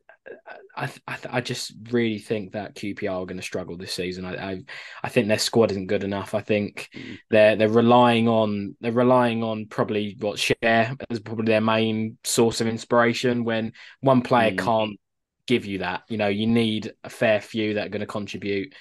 I, 0.77 0.89
I, 1.07 1.17
I 1.29 1.41
just 1.41 1.73
really 1.91 2.19
think 2.19 2.53
that 2.53 2.75
QPR 2.75 3.23
are 3.23 3.25
going 3.25 3.37
to 3.37 3.43
struggle 3.43 3.75
this 3.75 3.93
season. 3.93 4.23
I, 4.23 4.51
I, 4.51 4.63
I 5.03 5.09
think 5.09 5.27
their 5.27 5.39
squad 5.39 5.71
isn't 5.71 5.87
good 5.87 6.03
enough. 6.03 6.33
I 6.33 6.41
think 6.41 6.89
mm. 6.95 7.19
they're 7.29 7.55
they're 7.55 7.67
relying 7.67 8.27
on 8.27 8.75
they're 8.79 8.91
relying 8.91 9.43
on 9.43 9.65
probably 9.65 10.15
what 10.19 10.37
Chair 10.37 10.95
as 11.09 11.19
probably 11.19 11.45
their 11.45 11.61
main 11.61 12.17
source 12.23 12.61
of 12.61 12.67
inspiration. 12.67 13.43
When 13.43 13.73
one 14.01 14.21
player 14.21 14.51
mm. 14.51 14.59
can't 14.59 14.99
give 15.47 15.65
you 15.65 15.79
that, 15.79 16.03
you 16.07 16.17
know, 16.17 16.29
you 16.29 16.47
need 16.47 16.93
a 17.03 17.09
fair 17.09 17.41
few 17.41 17.73
that 17.73 17.87
are 17.87 17.89
going 17.89 17.99
to 18.01 18.07
contribute. 18.07 18.73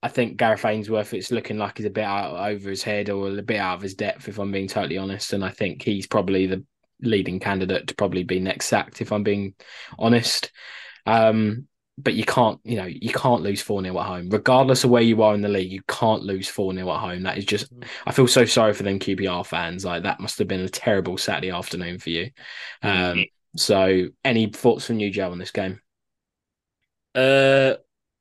I 0.00 0.08
think 0.08 0.36
Gareth 0.36 0.64
Ainsworth, 0.64 1.12
it's 1.12 1.32
looking 1.32 1.58
like 1.58 1.78
he's 1.78 1.86
a 1.86 1.90
bit 1.90 2.04
out 2.04 2.36
over 2.50 2.70
his 2.70 2.84
head 2.84 3.10
or 3.10 3.36
a 3.36 3.42
bit 3.42 3.58
out 3.58 3.76
of 3.76 3.82
his 3.82 3.94
depth, 3.94 4.28
if 4.28 4.38
I'm 4.38 4.52
being 4.52 4.68
totally 4.68 4.96
honest. 4.96 5.32
And 5.32 5.44
I 5.44 5.50
think 5.50 5.82
he's 5.82 6.06
probably 6.06 6.46
the 6.46 6.64
leading 7.00 7.40
candidate 7.40 7.88
to 7.88 7.94
probably 7.94 8.24
be 8.24 8.40
next 8.40 8.66
sacked, 8.66 9.00
if 9.00 9.12
I'm 9.12 9.22
being 9.22 9.54
honest. 9.98 10.50
Um, 11.06 11.68
but 12.00 12.14
you 12.14 12.24
can't, 12.24 12.60
you 12.62 12.76
know, 12.76 12.86
you 12.86 13.12
can't 13.12 13.42
lose 13.42 13.60
4 13.60 13.82
0 13.82 13.98
at 13.98 14.06
home. 14.06 14.28
Regardless 14.30 14.84
of 14.84 14.90
where 14.90 15.02
you 15.02 15.22
are 15.22 15.34
in 15.34 15.42
the 15.42 15.48
league, 15.48 15.72
you 15.72 15.82
can't 15.88 16.22
lose 16.22 16.48
4 16.48 16.72
0 16.72 16.90
at 16.90 17.00
home. 17.00 17.24
That 17.24 17.38
is 17.38 17.44
just, 17.44 17.72
I 18.06 18.12
feel 18.12 18.28
so 18.28 18.44
sorry 18.44 18.72
for 18.72 18.84
them 18.84 19.00
QPR 19.00 19.44
fans. 19.44 19.84
Like, 19.84 20.04
that 20.04 20.20
must 20.20 20.38
have 20.38 20.46
been 20.46 20.60
a 20.60 20.68
terrible 20.68 21.18
Saturday 21.18 21.50
afternoon 21.50 21.98
for 21.98 22.10
you. 22.10 22.30
Um, 22.82 23.24
so, 23.56 24.06
any 24.24 24.46
thoughts 24.46 24.86
from 24.86 25.00
you, 25.00 25.10
Joe, 25.10 25.32
on 25.32 25.38
this 25.38 25.50
game? 25.50 25.80
Uh, 27.14 27.74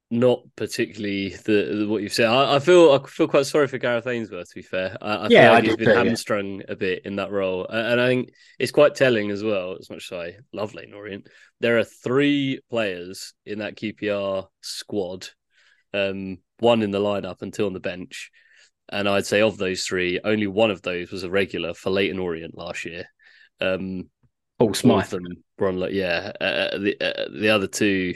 not 0.10 0.44
particularly 0.56 1.30
the, 1.30 1.80
the, 1.80 1.88
what 1.88 2.02
you've 2.02 2.14
said. 2.14 2.28
I, 2.28 2.56
I, 2.56 2.60
feel 2.60 2.92
I 2.94 3.06
feel 3.08 3.28
quite 3.28 3.46
sorry 3.46 3.68
for 3.68 3.78
Gareth 3.78 4.08
Ainsworth. 4.08 4.50
To 4.50 4.56
be 4.56 4.62
fair, 4.62 4.98
I, 5.02 5.16
I 5.16 5.28
yeah, 5.30 5.42
feel 5.44 5.54
like 5.54 5.64
he's 5.66 5.76
been 5.76 5.98
hamstrung 5.98 6.60
yeah. 6.60 6.66
a 6.70 6.76
bit 6.76 7.06
in 7.06 7.18
that 7.18 7.32
role, 7.32 7.68
and 7.68 8.00
I 8.00 8.08
think 8.08 8.30
it's 8.58 8.72
quite 8.72 8.96
telling 8.96 9.32
as 9.32 9.44
well. 9.44 9.76
As 9.80 9.90
much 9.90 10.12
as 10.12 10.18
I 10.18 10.38
love 10.54 10.74
Leyton 10.74 10.94
Orient, 10.94 11.28
there 11.60 11.78
are 11.78 11.84
three 11.84 12.62
players 12.70 13.34
in 13.46 13.60
that 13.60 13.76
QPR 13.76 14.48
squad, 14.62 15.28
um, 15.94 16.38
one 16.60 16.84
in 16.84 16.92
the 16.92 17.00
lineup 17.00 17.42
and 17.42 17.54
two 17.54 17.66
on 17.66 17.74
the 17.74 17.80
bench, 17.82 18.32
and 18.90 19.10
I'd 19.10 19.26
say 19.26 19.42
of 19.42 19.58
those 19.58 19.84
three, 19.84 20.22
only 20.24 20.48
one 20.48 20.72
of 20.72 20.82
those 20.82 21.12
was 21.12 21.24
a 21.24 21.30
regular 21.30 21.74
for 21.74 21.90
Leyton 21.90 22.20
Orient 22.20 22.58
last 22.58 22.86
year. 22.86 23.06
Um, 23.60 24.10
Paul 24.58 24.74
Smyth 24.74 25.14
and 25.14 25.38
Bronler, 25.60 25.92
yeah. 25.92 26.32
Uh, 26.40 26.44
uh, 26.44 26.78
the 26.78 26.98
uh, 27.02 27.40
the 27.40 27.50
other 27.50 27.68
two 27.68 28.16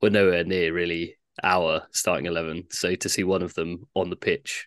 were 0.00 0.10
nowhere 0.10 0.44
near 0.44 0.72
really 0.72 1.16
our 1.42 1.86
starting 1.92 2.26
11. 2.26 2.64
So 2.70 2.94
to 2.94 3.08
see 3.08 3.24
one 3.24 3.42
of 3.42 3.54
them 3.54 3.86
on 3.94 4.10
the 4.10 4.16
pitch 4.16 4.66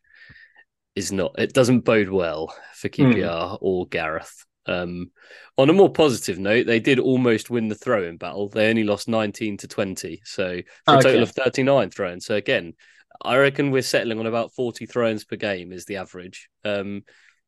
is 0.95 1.11
not, 1.11 1.35
it 1.37 1.53
doesn't 1.53 1.81
bode 1.81 2.09
well 2.09 2.55
for 2.73 2.89
QPR 2.89 3.51
mm. 3.51 3.57
or 3.61 3.87
Gareth. 3.87 4.45
Um, 4.67 5.11
on 5.57 5.69
a 5.69 5.73
more 5.73 5.91
positive 5.91 6.39
note, 6.39 6.65
they 6.65 6.79
did 6.79 6.99
almost 6.99 7.49
win 7.49 7.67
the 7.67 7.75
throw 7.75 8.03
in 8.03 8.17
battle. 8.17 8.49
They 8.49 8.69
only 8.69 8.83
lost 8.83 9.07
19 9.07 9.57
to 9.57 9.67
20. 9.67 10.21
So 10.25 10.61
for 10.85 10.97
a 10.97 11.01
total 11.01 11.23
of 11.23 11.31
39 11.31 11.91
throws. 11.91 12.25
So 12.25 12.35
again, 12.35 12.73
I 13.21 13.37
reckon 13.37 13.71
we're 13.71 13.81
settling 13.81 14.19
on 14.19 14.25
about 14.25 14.53
40 14.53 14.85
throws 14.85 15.23
per 15.23 15.35
game 15.35 15.71
is 15.71 15.85
the 15.85 15.97
average. 15.97 16.49
Um, 16.63 17.03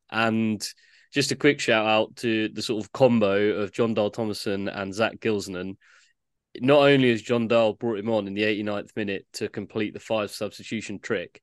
and 0.10 0.66
just 1.12 1.32
a 1.32 1.36
quick 1.36 1.60
shout 1.60 1.86
out 1.86 2.16
to 2.18 2.50
the 2.50 2.62
sort 2.62 2.84
of 2.84 2.92
combo 2.92 3.54
of 3.56 3.72
Jon 3.72 3.94
Dahl 3.94 4.12
Tomasson 4.12 4.70
and 4.74 4.94
Zak 4.94 5.20
Gilsenan 5.20 5.78
not 6.62 6.80
only 6.80 7.10
has 7.12 7.22
Jon 7.22 7.48
Dahl 7.48 7.74
brought 7.74 8.00
him 8.00 8.10
on 8.10 8.28
in 8.28 8.34
the 8.34 8.44
89th 8.44 8.96
minute 8.96 9.26
to 9.34 9.50
complete 9.50 9.94
the 9.94 10.00
five 10.00 10.32
substitution 10.32 11.00
trick, 11.00 11.42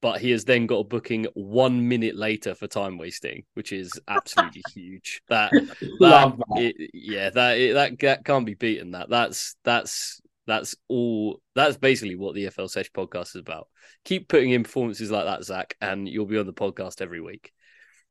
but 0.00 0.20
he 0.20 0.30
has 0.30 0.44
then 0.44 0.66
got 0.66 0.78
a 0.78 0.84
booking 0.84 1.26
one 1.34 1.88
minute 1.88 2.16
later 2.16 2.54
for 2.54 2.66
time 2.66 2.98
wasting, 2.98 3.44
which 3.54 3.72
is 3.72 3.92
absolutely 4.06 4.62
huge. 4.74 5.22
That, 5.28 5.50
that, 5.52 5.70
that. 6.00 6.36
It, 6.56 6.90
yeah, 6.94 7.30
that, 7.30 7.58
it, 7.58 7.74
that 7.74 7.98
that 8.00 8.24
can't 8.24 8.46
be 8.46 8.54
beaten. 8.54 8.92
That 8.92 9.08
that's 9.08 9.56
that's 9.64 10.20
that's 10.46 10.76
all. 10.88 11.40
That's 11.54 11.76
basically 11.76 12.16
what 12.16 12.34
the 12.34 12.46
EFL 12.46 12.70
Sesh 12.70 12.90
podcast 12.92 13.30
is 13.30 13.40
about. 13.40 13.68
Keep 14.04 14.28
putting 14.28 14.50
in 14.50 14.62
performances 14.62 15.10
like 15.10 15.24
that, 15.24 15.44
Zak, 15.44 15.76
and 15.80 16.08
you'll 16.08 16.26
be 16.26 16.38
on 16.38 16.46
the 16.46 16.52
podcast 16.52 17.00
every 17.00 17.20
week. 17.20 17.52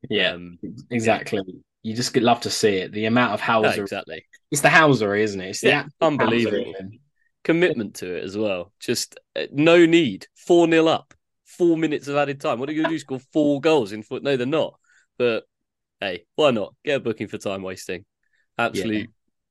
Yeah, 0.10 0.34
um, 0.34 0.60
exactly. 0.92 1.42
You 1.88 1.96
just 1.96 2.14
love 2.18 2.42
to 2.42 2.50
see 2.50 2.76
it. 2.80 2.92
The 2.92 3.06
amount 3.06 3.34
of 3.34 3.40
housery. 3.40 3.78
exactly. 3.78 4.26
It's 4.52 4.60
the 4.60 4.68
housery, 4.68 5.22
isn't 5.22 5.40
it? 5.40 5.50
It's 5.52 5.64
yeah, 5.64 5.86
unbelievable. 6.02 6.74
Commitment 7.46 7.96
to 7.96 8.18
it 8.18 8.26
as 8.26 8.38
well. 8.38 8.74
Just 8.82 9.18
uh, 9.38 9.44
no 9.54 9.86
need. 9.86 10.28
4 10.36 10.70
0 10.70 10.86
up. 10.88 11.14
four 11.46 11.78
minutes 11.78 12.10
of 12.10 12.18
added 12.18 12.42
time. 12.42 12.60
What 12.60 12.68
are 12.68 12.74
you 12.74 12.82
going 12.82 12.92
to 12.92 12.96
do? 12.96 13.00
Score 13.00 13.22
four 13.32 13.62
goals 13.62 13.94
in 13.94 14.04
foot? 14.04 14.22
No, 14.22 14.36
they're 14.36 14.46
not. 14.46 14.78
But 15.18 15.46
hey, 16.02 16.26
why 16.36 16.52
not? 16.52 16.76
Get 16.84 16.98
a 16.98 17.00
booking 17.00 17.30
for 17.30 17.38
time 17.38 17.62
wasting. 17.62 18.04
Absolutely, 18.58 19.00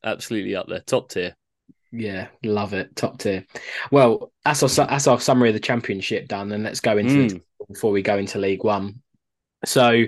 yeah. 0.04 0.10
absolutely 0.10 0.56
up 0.56 0.68
there, 0.68 0.80
top 0.80 1.08
tier. 1.08 1.34
Yeah, 1.90 2.28
love 2.44 2.74
it, 2.74 2.94
top 2.96 3.18
tier. 3.18 3.46
Well, 3.90 4.30
that's 4.44 4.62
our 4.62 4.86
that's 4.86 5.06
our 5.06 5.20
summary 5.20 5.48
of 5.48 5.54
the 5.54 5.60
championship 5.60 6.28
done, 6.28 6.52
and 6.52 6.64
let's 6.64 6.80
go 6.80 6.98
into 6.98 7.34
mm. 7.34 7.40
before 7.66 7.92
we 7.92 8.02
go 8.02 8.18
into 8.18 8.38
League 8.38 8.62
One. 8.62 9.00
So, 9.64 10.04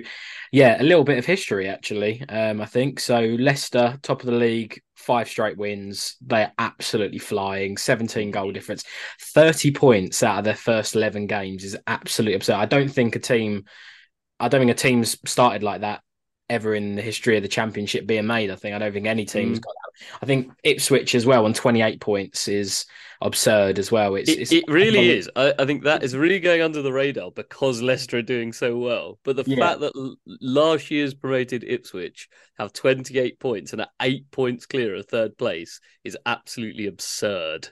yeah, 0.51 0.81
a 0.81 0.83
little 0.83 1.03
bit 1.03 1.17
of 1.17 1.25
history 1.25 1.67
actually. 1.67 2.23
Um, 2.29 2.61
I 2.61 2.65
think 2.65 2.99
so. 2.99 3.19
Leicester, 3.19 3.97
top 4.01 4.21
of 4.21 4.25
the 4.27 4.31
league, 4.31 4.81
five 4.95 5.27
straight 5.27 5.57
wins. 5.57 6.15
They're 6.21 6.53
absolutely 6.57 7.19
flying. 7.19 7.77
Seventeen 7.77 8.31
goal 8.31 8.51
difference, 8.51 8.83
thirty 9.21 9.71
points 9.71 10.23
out 10.23 10.39
of 10.39 10.45
their 10.45 10.55
first 10.55 10.95
eleven 10.95 11.27
games 11.27 11.63
is 11.63 11.77
absolutely 11.87 12.35
absurd. 12.35 12.55
I 12.55 12.65
don't 12.65 12.89
think 12.89 13.15
a 13.15 13.19
team, 13.19 13.65
I 14.39 14.47
don't 14.47 14.61
think 14.61 14.71
a 14.71 14.75
team's 14.75 15.17
started 15.29 15.63
like 15.63 15.81
that 15.81 16.01
ever 16.49 16.73
in 16.75 16.95
the 16.95 17.01
history 17.01 17.37
of 17.37 17.43
the 17.43 17.49
championship 17.49 18.07
being 18.07 18.25
made. 18.25 18.49
I 18.49 18.55
think 18.55 18.75
I 18.75 18.79
don't 18.79 18.91
think 18.91 19.05
any 19.05 19.25
team's 19.25 19.59
mm. 19.59 19.63
got 19.63 19.73
that. 19.83 20.05
I 20.21 20.25
think 20.25 20.51
Ipswich 20.63 21.15
as 21.15 21.25
well 21.25 21.45
on 21.45 21.53
28 21.53 21.99
points 22.01 22.47
is 22.47 22.85
absurd 23.21 23.79
as 23.79 23.91
well. 23.91 24.15
It's 24.15 24.29
it, 24.29 24.39
it's 24.39 24.51
it 24.51 24.63
really 24.67 25.09
is. 25.09 25.29
I, 25.35 25.53
I, 25.59 25.65
think 25.65 25.83
that 25.83 26.03
is 26.03 26.15
really 26.15 26.39
going 26.39 26.61
under 26.61 26.81
the 26.81 26.93
radar 26.93 27.31
because 27.31 27.81
Leicester 27.81 28.17
are 28.17 28.23
doing 28.23 28.53
so 28.53 28.77
well. 28.77 29.19
But 29.23 29.35
the 29.35 29.43
yeah. 29.45 29.57
fact 29.57 29.81
that 29.81 30.15
last 30.41 30.89
year's 30.89 31.13
promoted 31.13 31.63
Ipswich 31.63 32.29
have 32.57 32.73
28 32.73 33.39
points 33.39 33.73
and 33.73 33.81
are 33.81 33.89
eight 34.01 34.29
points 34.31 34.65
clear 34.65 34.95
of 34.95 35.05
third 35.05 35.37
place 35.37 35.79
is 36.03 36.17
absolutely 36.25 36.87
absurd. 36.87 37.69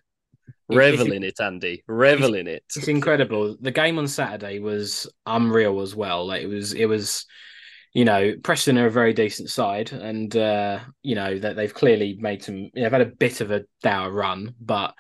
Revel 0.70 1.14
in 1.14 1.24
it, 1.24 1.40
Andy. 1.40 1.84
Revel 1.88 2.36
in 2.36 2.48
it. 2.48 2.64
It's 2.76 2.90
incredible. 2.90 3.56
The 3.60 3.72
game 3.72 3.98
on 3.98 4.08
Saturday 4.08 4.60
was 4.60 5.10
unreal 5.26 5.80
as 5.80 5.96
well. 5.96 6.28
Like 6.28 6.44
it 6.44 6.48
was, 6.48 6.74
it 6.74 6.86
was 6.86 7.26
you 7.98 8.06
know, 8.06 8.36
Preston 8.44 8.78
are 8.78 8.86
a 8.86 8.92
very 8.92 9.12
decent 9.12 9.50
side, 9.50 9.92
and 9.92 10.38
uh, 10.38 10.82
you 11.02 11.16
know 11.16 11.40
that 11.40 11.56
they've 11.56 11.74
clearly 11.74 12.16
made 12.20 12.44
some. 12.44 12.58
You 12.58 12.72
know, 12.76 12.84
they've 12.84 12.92
had 12.92 13.02
a 13.02 13.06
bit 13.08 13.42
of 13.42 13.50
a 13.50 13.66
dour 13.82 14.12
run, 14.12 14.54
but 14.62 14.94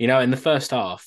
you 0.00 0.08
know, 0.08 0.18
in 0.18 0.32
the 0.32 0.36
first 0.36 0.72
half, 0.72 1.06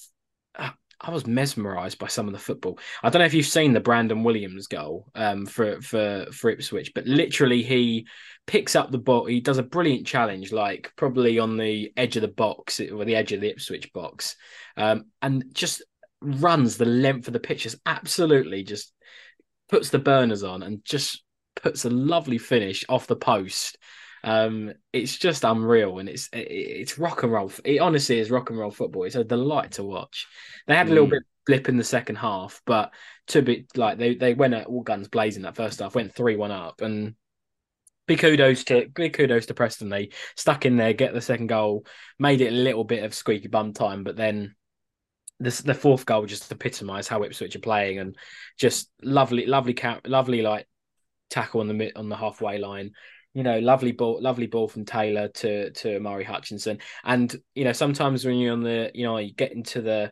uh, 0.56 0.70
I 1.02 1.12
was 1.12 1.28
mesmerised 1.28 2.00
by 2.00 2.08
some 2.08 2.28
of 2.28 2.34
the 2.34 2.40
football. 2.40 2.80
I 3.04 3.10
don't 3.10 3.20
know 3.20 3.26
if 3.26 3.34
you've 3.34 3.46
seen 3.46 3.74
the 3.74 3.82
Brandon 3.82 4.24
Williams 4.24 4.68
goal 4.68 5.10
um, 5.16 5.46
for 5.46 5.82
for 5.82 6.28
for 6.32 6.50
Ipswich, 6.50 6.94
but 6.96 7.08
literally 7.08 7.62
he 7.62 8.08
picks 8.48 8.74
up 8.74 8.92
the 8.92 8.98
ball. 8.98 9.26
He 9.26 9.42
does 9.42 9.58
a 9.58 9.64
brilliant 9.64 10.08
challenge, 10.08 10.54
like 10.54 10.94
probably 10.96 11.40
on 11.40 11.58
the 11.58 11.92
edge 11.98 12.16
of 12.16 12.22
the 12.22 12.30
box 12.30 12.80
or 12.80 13.04
the 13.04 13.18
edge 13.18 13.34
of 13.34 13.42
the 13.42 13.50
Ipswich 13.50 13.92
box, 13.92 14.38
um, 14.78 15.08
and 15.22 15.44
just 15.52 15.84
runs 16.22 16.78
the 16.78 16.86
length 16.86 17.28
of 17.28 17.34
the 17.34 17.40
pitch. 17.42 17.64
Just 17.64 17.80
absolutely 17.86 18.64
just 18.64 18.94
puts 19.70 19.90
the 19.90 20.00
burners 20.00 20.44
on 20.44 20.64
and 20.64 20.86
just 20.86 21.23
puts 21.64 21.86
a 21.86 21.90
lovely 21.90 22.38
finish 22.38 22.86
off 22.90 23.08
the 23.08 23.16
post. 23.16 23.78
Um, 24.24 24.74
it's 24.92 25.18
just 25.18 25.44
unreal, 25.44 26.00
and 26.00 26.08
it's 26.08 26.30
it's 26.32 27.00
rock 27.00 27.24
and 27.24 27.32
roll. 27.32 27.52
It 27.66 27.80
honestly 27.80 28.20
is 28.20 28.30
rock 28.30 28.50
and 28.50 28.60
roll 28.60 28.72
football. 28.72 29.04
It's 29.04 29.16
a 29.16 29.24
delight 29.24 29.72
to 29.74 29.84
watch. 29.84 30.28
They 30.68 30.76
had 30.76 30.88
a 30.88 30.92
little 30.92 31.08
mm. 31.08 31.12
bit 31.12 31.24
blip 31.46 31.70
in 31.70 31.78
the 31.78 31.84
second 31.84 32.18
half, 32.18 32.62
but 32.66 32.94
to 33.28 33.42
be 33.42 33.66
like 33.76 33.98
they 33.98 34.16
they 34.16 34.34
went 34.34 34.54
at 34.54 34.68
all 34.68 34.82
guns 34.82 35.08
blazing 35.08 35.44
that 35.44 35.56
first 35.56 35.80
half, 35.80 35.96
went 35.96 36.14
three 36.14 36.36
one 36.36 36.52
up, 36.52 36.82
and 36.82 37.16
big 38.08 38.20
kudos 38.20 38.64
to 38.66 38.88
big 38.94 39.14
kudos 39.14 39.48
to 39.48 39.54
Preston. 39.54 39.90
They 39.90 40.10
stuck 40.36 40.66
in 40.66 40.78
there, 40.78 40.94
get 40.94 41.14
the 41.14 41.22
second 41.22 41.48
goal, 41.48 41.86
made 42.20 42.42
it 42.42 42.54
a 42.54 42.56
little 42.56 42.84
bit 42.84 43.04
of 43.04 43.14
squeaky 43.14 43.48
bum 43.48 43.74
time, 43.74 44.04
but 44.04 44.16
then 44.16 44.56
the 45.40 45.62
the 45.66 45.74
fourth 45.74 46.06
goal 46.06 46.26
just 46.26 46.52
epitomised 46.52 47.10
how 47.10 47.24
Ipswich 47.24 47.56
are 47.56 47.60
playing, 47.60 48.00
and 48.00 48.16
just 48.58 48.90
lovely, 49.02 49.46
lovely, 49.46 49.76
lovely 50.06 50.42
like 50.42 50.68
tackle 51.34 51.62
on 51.62 51.68
the 51.68 51.74
mid 51.74 51.96
on 51.96 52.10
the 52.10 52.16
halfway 52.16 52.58
line. 52.58 52.92
You 53.34 53.44
know, 53.44 53.60
lovely 53.60 53.92
ball, 53.92 54.22
lovely 54.22 54.48
ball 54.48 54.68
from 54.68 54.86
Taylor 54.86 55.28
to 55.28 55.72
to 55.72 55.96
Omari 55.96 56.24
Hutchinson. 56.24 56.80
And 57.04 57.36
you 57.56 57.64
know, 57.64 57.74
sometimes 57.74 58.26
when 58.26 58.38
you're 58.38 58.54
on 58.54 58.64
the, 58.64 58.92
you 58.94 59.06
know, 59.06 59.18
you 59.18 59.34
get 59.34 59.52
into 59.52 59.82
the 59.82 60.12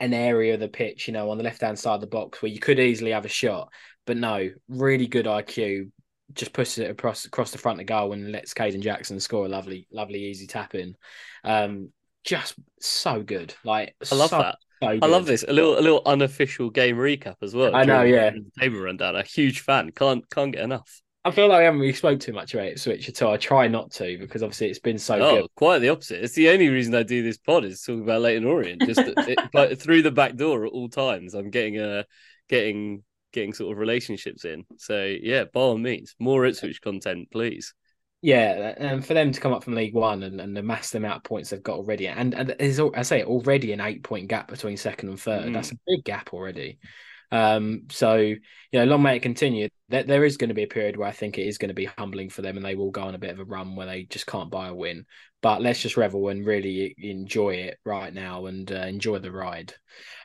an 0.00 0.14
area 0.14 0.54
of 0.54 0.60
the 0.60 0.68
pitch, 0.68 1.06
you 1.06 1.12
know, 1.12 1.30
on 1.30 1.36
the 1.36 1.44
left 1.44 1.60
hand 1.60 1.78
side 1.78 1.96
of 1.96 2.00
the 2.00 2.06
box 2.06 2.40
where 2.40 2.50
you 2.50 2.58
could 2.58 2.78
easily 2.78 3.10
have 3.10 3.26
a 3.26 3.28
shot, 3.28 3.70
but 4.06 4.16
no, 4.16 4.50
really 4.68 5.06
good 5.06 5.26
IQ. 5.26 5.90
Just 6.32 6.52
pushes 6.52 6.78
it 6.78 6.90
across 6.90 7.24
across 7.24 7.50
the 7.50 7.58
front 7.58 7.80
of 7.80 7.86
goal 7.86 8.12
and 8.12 8.30
lets 8.30 8.54
Kayden 8.54 8.80
Jackson 8.80 9.18
score 9.18 9.46
a 9.46 9.48
lovely, 9.48 9.88
lovely 9.90 10.24
easy 10.24 10.46
tap 10.46 10.74
in. 10.74 10.96
Um, 11.42 11.90
just 12.24 12.54
so 12.80 13.22
good. 13.22 13.52
Like 13.64 13.94
I 14.10 14.14
love 14.14 14.30
so, 14.30 14.38
that. 14.38 14.56
I 14.82 14.94
love 15.06 15.26
this. 15.26 15.44
A 15.46 15.52
little 15.52 15.78
a 15.78 15.80
little 15.80 16.02
unofficial 16.06 16.70
game 16.70 16.96
recap 16.96 17.36
as 17.42 17.54
well. 17.54 17.74
I 17.74 17.84
know, 17.84 18.02
yeah. 18.02 18.30
Table 18.58 18.80
rundown. 18.80 19.16
A 19.16 19.22
huge 19.22 19.60
fan. 19.60 19.90
Can't 19.92 20.28
can't 20.30 20.52
get 20.52 20.62
enough. 20.62 21.02
I 21.22 21.30
feel 21.30 21.48
like 21.48 21.60
I 21.60 21.64
haven't 21.64 21.80
really 21.80 21.92
spoke 21.92 22.18
too 22.18 22.32
much 22.32 22.54
about 22.54 22.78
Switch 22.78 23.06
at 23.08 23.20
all. 23.20 23.34
I 23.34 23.36
try 23.36 23.68
not 23.68 23.90
to 23.92 24.16
because 24.18 24.42
obviously 24.42 24.68
it's 24.68 24.78
been 24.78 24.98
so 24.98 25.16
oh, 25.16 25.40
good. 25.42 25.50
quite 25.54 25.80
the 25.80 25.90
opposite. 25.90 26.24
It's 26.24 26.34
the 26.34 26.48
only 26.48 26.68
reason 26.68 26.94
I 26.94 27.02
do 27.02 27.22
this 27.22 27.36
pod 27.36 27.64
is 27.64 27.82
talking 27.82 28.02
about 28.02 28.22
Leyton 28.22 28.46
Orient. 28.46 28.80
Just 28.86 29.02
it, 29.04 29.78
through 29.80 30.00
the 30.00 30.10
back 30.10 30.36
door 30.36 30.64
at 30.64 30.72
all 30.72 30.88
times. 30.88 31.34
I'm 31.34 31.50
getting 31.50 31.78
a 31.78 32.06
getting 32.48 33.02
getting 33.32 33.52
sort 33.52 33.72
of 33.72 33.78
relationships 33.78 34.46
in. 34.46 34.64
So 34.78 35.04
yeah, 35.04 35.44
by 35.44 35.60
all 35.60 35.76
means, 35.76 36.14
more 36.18 36.46
Ipswich 36.46 36.80
content, 36.80 37.28
please. 37.30 37.74
Yeah, 38.22 38.74
and 38.76 39.04
for 39.04 39.14
them 39.14 39.32
to 39.32 39.40
come 39.40 39.54
up 39.54 39.64
from 39.64 39.74
League 39.74 39.94
One 39.94 40.22
and, 40.22 40.40
and 40.40 40.56
amass 40.58 40.90
the 40.90 40.98
amount 40.98 41.16
of 41.16 41.22
points 41.24 41.50
they've 41.50 41.62
got 41.62 41.78
already, 41.78 42.06
and, 42.06 42.34
and 42.34 42.54
there's 42.58 42.78
I 42.78 43.02
say 43.02 43.24
already 43.24 43.72
an 43.72 43.80
eight 43.80 44.02
point 44.02 44.28
gap 44.28 44.48
between 44.48 44.76
second 44.76 45.08
and 45.08 45.18
third. 45.18 45.46
Mm. 45.46 45.54
That's 45.54 45.72
a 45.72 45.78
big 45.86 46.04
gap 46.04 46.34
already. 46.34 46.78
Um, 47.32 47.84
so 47.90 48.16
you 48.16 48.38
know, 48.72 48.84
long 48.84 49.02
may 49.02 49.16
it 49.16 49.22
continue. 49.22 49.68
There, 49.88 50.02
there 50.02 50.24
is 50.24 50.36
going 50.36 50.48
to 50.48 50.54
be 50.54 50.64
a 50.64 50.68
period 50.68 50.96
where 50.96 51.08
I 51.08 51.12
think 51.12 51.38
it 51.38 51.46
is 51.46 51.56
going 51.56 51.68
to 51.70 51.74
be 51.74 51.86
humbling 51.86 52.28
for 52.28 52.42
them, 52.42 52.58
and 52.58 52.66
they 52.66 52.74
will 52.74 52.90
go 52.90 53.02
on 53.02 53.14
a 53.14 53.18
bit 53.18 53.30
of 53.30 53.40
a 53.40 53.44
run 53.44 53.74
where 53.74 53.86
they 53.86 54.02
just 54.02 54.26
can't 54.26 54.50
buy 54.50 54.68
a 54.68 54.74
win. 54.74 55.06
But 55.40 55.62
let's 55.62 55.80
just 55.80 55.96
revel 55.96 56.28
and 56.28 56.44
really 56.44 56.94
enjoy 56.98 57.54
it 57.54 57.78
right 57.86 58.12
now 58.12 58.44
and 58.46 58.70
uh, 58.70 58.86
enjoy 58.86 59.20
the 59.20 59.32
ride. 59.32 59.72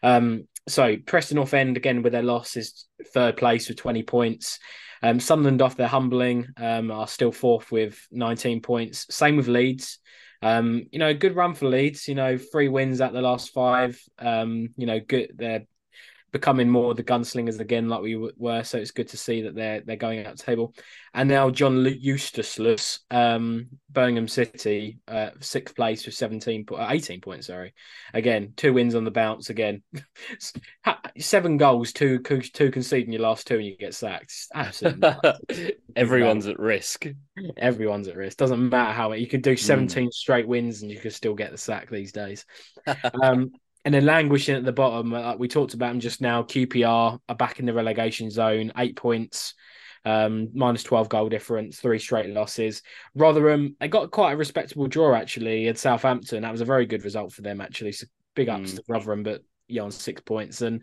Um, 0.03 0.49
so 0.67 0.97
Preston 0.97 1.35
North 1.35 1.53
End 1.53 1.77
again 1.77 2.01
with 2.01 2.11
their 2.11 2.23
loss 2.23 2.57
is 2.57 2.87
third 3.13 3.37
place 3.37 3.69
with 3.69 3.77
twenty 3.77 4.03
points. 4.03 4.59
Um, 5.01 5.19
Sunderland 5.19 5.61
off 5.61 5.77
their 5.77 5.87
humbling 5.87 6.47
um, 6.57 6.91
are 6.91 7.07
still 7.07 7.31
fourth 7.31 7.71
with 7.71 8.07
19 8.11 8.61
points. 8.61 9.05
Same 9.09 9.37
with 9.37 9.47
Leeds. 9.47 9.99
Um, 10.41 10.87
you 10.91 10.99
know, 10.99 11.13
good 11.13 11.35
run 11.35 11.53
for 11.53 11.67
Leeds. 11.67 12.07
You 12.07 12.15
know, 12.15 12.37
three 12.37 12.67
wins 12.67 13.01
at 13.01 13.13
the 13.13 13.21
last 13.21 13.51
five. 13.51 13.99
Um, 14.19 14.69
you 14.77 14.85
know, 14.85 14.99
good. 14.99 15.31
They're 15.35 15.65
becoming 16.35 16.69
more 16.69 16.93
the 16.93 17.01
gunslingers 17.01 17.61
again, 17.61 17.87
like 17.87 18.01
we 18.01 18.17
were. 18.35 18.61
So 18.65 18.77
it's 18.77 18.91
good 18.91 19.07
to 19.07 19.17
see 19.17 19.43
that 19.43 19.55
they're 19.55 19.79
they're 19.79 19.95
going 19.95 20.25
out 20.25 20.35
the 20.35 20.43
table. 20.43 20.75
And 21.13 21.29
now 21.29 21.49
John 21.49 21.85
Eustace, 21.85 22.99
um, 23.09 23.67
Birmingham 23.89 24.27
City, 24.27 24.99
uh, 25.07 25.29
sixth 25.39 25.77
place 25.77 26.05
with 26.05 26.13
17, 26.13 26.65
uh, 26.73 26.87
18 26.89 27.21
points. 27.21 27.47
Sorry, 27.47 27.73
again 28.13 28.51
two 28.57 28.73
wins 28.73 28.95
on 28.95 29.05
the 29.05 29.11
bounce. 29.11 29.49
Again, 29.49 29.81
seven 31.17 31.55
goals, 31.55 31.93
two 31.93 32.19
two 32.19 32.69
conceding 32.69 33.13
your 33.13 33.21
last 33.21 33.47
two, 33.47 33.55
and 33.55 33.65
you 33.65 33.77
get 33.77 33.93
sacked. 33.93 34.33
Absolutely, 34.53 35.77
everyone's 35.95 36.47
at 36.47 36.59
risk. 36.59 37.05
Everyone's 37.55 38.09
at 38.09 38.17
risk. 38.17 38.35
Doesn't 38.35 38.67
matter 38.69 38.91
how 38.91 39.13
you 39.13 39.27
could 39.27 39.41
do 39.41 39.55
17 39.55 40.09
mm. 40.09 40.11
straight 40.11 40.49
wins, 40.49 40.81
and 40.81 40.91
you 40.91 40.99
could 40.99 41.13
still 41.13 41.33
get 41.33 41.51
the 41.51 41.57
sack 41.57 41.89
these 41.89 42.11
days. 42.11 42.45
um, 43.23 43.51
and 43.85 43.93
then 43.93 44.03
languishing 44.03 44.55
at 44.55 44.65
the 44.65 44.73
bottom, 44.73 45.13
uh, 45.13 45.21
like 45.21 45.39
we 45.39 45.47
talked 45.47 45.75
about 45.75 45.89
them 45.89 45.99
just 45.99 46.19
now. 46.19 46.41
QPR 46.41 47.19
are 47.29 47.35
back 47.35 47.59
in 47.59 47.67
the 47.67 47.73
relegation 47.73 48.31
zone, 48.31 48.73
eight 48.77 48.95
points, 48.95 49.53
um, 50.03 50.49
minus 50.55 50.81
12 50.81 51.07
goal 51.07 51.29
difference, 51.29 51.79
three 51.79 51.99
straight 51.99 52.31
losses. 52.31 52.81
Rotherham, 53.13 53.75
they 53.79 53.87
got 53.87 54.09
quite 54.09 54.33
a 54.33 54.37
respectable 54.37 54.87
draw 54.87 55.15
actually 55.15 55.67
at 55.67 55.77
Southampton. 55.77 56.41
That 56.41 56.51
was 56.51 56.61
a 56.61 56.65
very 56.65 56.87
good 56.87 57.05
result 57.05 57.31
for 57.31 57.43
them 57.43 57.61
actually. 57.61 57.91
So 57.91 58.07
big 58.35 58.49
ups 58.49 58.73
mm. 58.73 58.75
to 58.77 58.83
Rotherham, 58.87 59.21
but 59.21 59.41
yeah, 59.67 59.83
on 59.83 59.91
six 59.91 60.19
points 60.21 60.61
and 60.61 60.81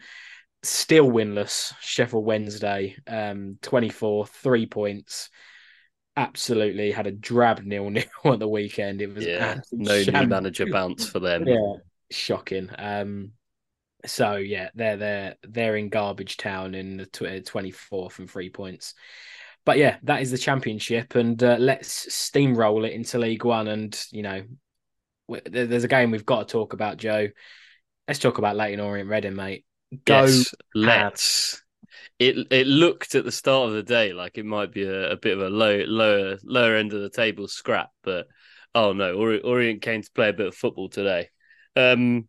still 0.63 1.11
winless. 1.11 1.75
Sheffield 1.81 2.25
Wednesday, 2.25 2.97
um, 3.09 3.59
24, 3.63 4.27
three 4.27 4.67
points. 4.67 5.29
Absolutely 6.17 6.93
had 6.93 7.09
a 7.09 7.13
drab 7.13 7.63
nil 7.65 7.91
nil 7.91 8.05
at 8.25 8.39
the 8.39 8.47
weekend. 8.47 9.03
It 9.03 9.13
was 9.13 9.27
yeah, 9.27 9.61
no 9.73 10.01
new 10.01 10.27
manager 10.29 10.67
bounce 10.71 11.09
for 11.09 11.19
them. 11.19 11.49
Yeah, 11.49 11.75
shocking. 12.15 12.71
Um, 12.77 13.33
so 14.05 14.37
yeah, 14.37 14.71
they're 14.75 14.97
they're 14.97 15.37
they're 15.43 15.77
in 15.77 15.89
garbage 15.89 16.37
town 16.37 16.75
in 16.75 16.97
the 16.97 17.43
twenty 17.45 17.71
fourth 17.71 18.19
and 18.19 18.31
three 18.31 18.51
points. 18.51 18.95
But 19.65 19.79
yeah, 19.79 19.99
that 20.03 20.23
is 20.23 20.31
the 20.31 20.39
championship, 20.39 21.15
and 21.15 21.41
uh, 21.43 21.57
let's 21.59 22.07
steamroll 22.07 22.87
it 22.87 22.95
into 22.95 23.19
League 23.19 23.45
One. 23.45 23.69
And 23.69 23.99
you 24.11 24.23
know, 24.23 24.43
there's 25.47 25.85
a 25.85 25.89
game 25.89 26.11
we've 26.11 26.27
got 26.27 26.49
to 26.49 26.53
talk 26.53 26.73
about, 26.73 26.97
Joe. 26.97 27.29
Let's 28.09 28.19
talk 28.19 28.39
about 28.39 28.57
Leyton 28.57 28.81
Orient 28.81 29.09
Reading, 29.09 29.37
mate. 29.37 29.65
Go, 30.05 30.25
yes, 30.25 30.53
let's. 30.75 31.63
It 32.19 32.49
it 32.51 32.67
looked 32.67 33.15
at 33.15 33.25
the 33.25 33.33
start 33.33 33.69
of 33.69 33.75
the 33.75 33.83
day 33.83 34.13
like 34.13 34.39
it 34.39 34.45
might 34.45 34.73
be 34.73 34.83
a, 34.83 35.13
a 35.13 35.17
bit 35.17 35.37
of 35.37 35.43
a 35.45 35.51
low 35.51 35.85
lower 35.87 36.39
lower 36.43 36.77
end 36.77 36.93
of 36.93 37.03
the 37.03 37.11
table 37.11 37.47
scrap, 37.47 37.91
but 38.03 38.27
oh 38.75 38.93
no, 38.93 39.15
Orient 39.15 39.83
came 39.83 40.03
to 40.03 40.13
play 40.13 40.31
a 40.31 40.33
bit 40.33 40.47
of 40.47 40.55
football 40.57 40.89
today. 40.89 41.29
Um, 41.77 42.29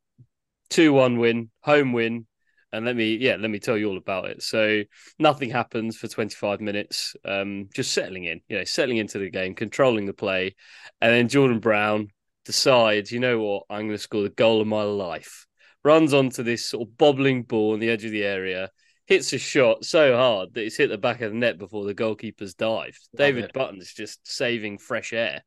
two 0.69 0.93
one 0.93 1.17
win, 1.17 1.49
home 1.61 1.93
win. 1.93 2.25
and 2.71 2.85
let 2.85 2.95
me 2.95 3.15
yeah 3.15 3.35
let 3.39 3.51
me 3.51 3.59
tell 3.59 3.77
you 3.77 3.89
all 3.89 3.97
about 3.97 4.25
it. 4.25 4.41
So 4.41 4.83
nothing 5.19 5.49
happens 5.51 5.97
for 5.97 6.07
25 6.07 6.59
minutes. 6.61 7.15
Um 7.25 7.69
just 7.73 7.93
settling 7.93 8.23
in 8.25 8.41
you 8.47 8.57
know 8.57 8.63
settling 8.63 8.97
into 8.97 9.19
the 9.19 9.29
game 9.29 9.53
controlling 9.55 10.05
the 10.07 10.13
play. 10.13 10.55
And 10.99 11.11
then 11.13 11.27
jordan 11.29 11.59
brown 11.59 12.07
decides 12.45 13.11
you 13.11 13.19
know 13.19 13.39
what? 13.39 13.63
I'm 13.69 13.81
going 13.87 13.91
to 13.91 13.97
score 13.97 14.23
the 14.23 14.29
goal 14.29 14.61
of 14.61 14.67
my 14.67 14.83
life. 14.83 15.45
Runs 15.83 16.13
onto 16.13 16.43
this 16.43 16.65
sort 16.65 16.87
of 16.87 16.97
bobbling 16.97 17.43
ball 17.43 17.73
on 17.73 17.79
the 17.79 17.89
edge 17.89 18.05
of 18.05 18.11
the 18.11 18.23
area 18.23 18.69
hits 19.05 19.33
a 19.33 19.37
shot 19.37 19.83
so 19.83 20.15
hard 20.15 20.53
that 20.53 20.63
it's 20.63 20.77
hit 20.77 20.89
the 20.89 20.97
back 20.97 21.19
of 21.21 21.31
the 21.31 21.37
net 21.37 21.57
before 21.59 21.83
the 21.85 21.93
goalkeeper's 21.93 22.53
dived. 22.55 22.97
David 23.15 23.51
button's 23.53 23.93
just 23.93 24.19
saving 24.25 24.77
fresh 24.79 25.13
air. 25.13 25.43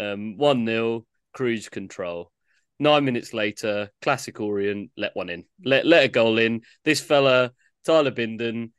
Um 0.00 0.36
1-0 0.40 1.04
cruise 1.32 1.68
control 1.68 2.32
Nine 2.84 3.06
minutes 3.06 3.32
later, 3.32 3.88
classic 4.02 4.38
Orient, 4.42 4.90
let 4.94 5.16
one 5.16 5.30
in, 5.30 5.46
let 5.64 5.86
let 5.86 6.04
a 6.04 6.08
goal 6.08 6.36
in. 6.36 6.60
This 6.84 7.00
fella, 7.00 7.52
Tyler 7.86 8.10
Bindon, 8.10 8.72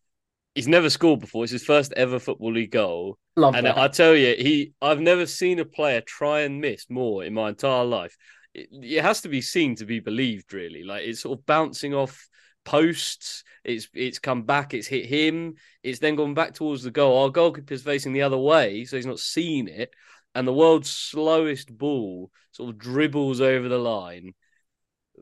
he's 0.54 0.68
never 0.68 0.92
scored 0.92 1.22
before. 1.22 1.44
It's 1.44 1.52
his 1.52 1.66
first 1.66 1.92
ever 1.94 2.20
football 2.20 2.54
league 2.54 2.70
goal. 2.70 3.18
Love 3.36 3.56
and 3.56 3.66
that. 3.66 3.80
I 3.80 3.88
tell 3.88 4.14
you, 4.14 4.36
he 4.38 4.74
I've 4.80 5.00
never 5.00 5.26
seen 5.26 5.58
a 5.58 5.66
player 5.66 6.02
try 6.02 6.42
and 6.42 6.62
miss 6.62 6.86
more 6.88 7.24
in 7.24 7.34
my 7.34 7.50
entire 7.50 7.84
life. 7.84 8.16
It, 8.54 8.68
it 8.72 9.02
has 9.02 9.22
to 9.22 9.28
be 9.28 9.42
seen 9.42 9.76
to 9.78 9.88
be 9.88 10.02
believed, 10.02 10.54
really. 10.54 10.84
Like 10.84 11.02
it's 11.02 11.22
sort 11.22 11.40
of 11.40 11.46
bouncing 11.48 11.96
off 11.96 12.30
posts. 12.64 13.44
It's 13.64 13.88
it's 13.96 14.20
come 14.20 14.44
back. 14.44 14.76
It's 14.76 14.86
hit 14.86 15.08
him. 15.08 15.56
It's 15.82 15.98
then 15.98 16.16
gone 16.16 16.36
back 16.36 16.54
towards 16.54 16.84
the 16.84 16.92
goal. 16.92 17.24
Our 17.24 17.30
goalkeeper's 17.32 17.82
facing 17.82 18.14
the 18.14 18.22
other 18.22 18.38
way, 18.38 18.86
so 18.86 18.98
he's 18.98 19.08
not 19.08 19.18
seen 19.18 19.68
it 19.68 19.90
and 20.36 20.46
the 20.46 20.54
world's 20.54 20.90
slowest 20.90 21.76
ball 21.76 22.30
sort 22.52 22.70
of 22.70 22.78
dribbles 22.78 23.40
over 23.40 23.70
the 23.70 23.78
line. 23.78 24.34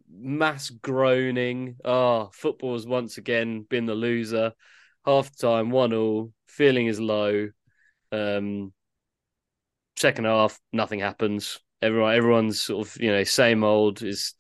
Mass 0.10 0.72
groaning. 0.72 1.76
Ah, 1.86 2.24
oh, 2.24 2.30
football 2.34 2.74
has 2.74 2.88
once 2.88 3.20
again 3.20 3.66
been 3.70 3.86
the 3.86 3.94
loser. 3.94 4.54
Half 5.06 5.38
time, 5.38 5.70
one 5.70 5.94
all. 5.94 6.34
Feeling 6.48 6.88
is 6.88 7.00
low. 7.00 7.50
Um, 8.12 8.74
second 9.98 10.26
half, 10.26 10.60
nothing 10.72 11.00
happens. 11.00 11.60
Everyone, 11.82 12.16
everyone's 12.16 12.62
sort 12.62 12.88
of 12.88 13.02
you 13.02 13.12
know 13.12 13.24
same 13.24 13.64
old 13.64 14.02
is 14.02 14.34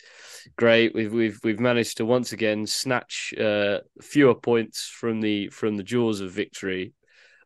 great. 0.57 0.95
We've 0.95 1.13
we've 1.13 1.39
we've 1.43 1.59
managed 1.59 1.97
to 1.97 2.05
once 2.05 2.31
again 2.31 2.65
snatch 2.65 3.33
uh, 3.39 3.79
fewer 4.01 4.35
points 4.35 4.87
from 4.87 5.21
the 5.21 5.49
from 5.49 5.75
the 5.77 5.83
jaws 5.83 6.21
of 6.21 6.31
victory. 6.31 6.93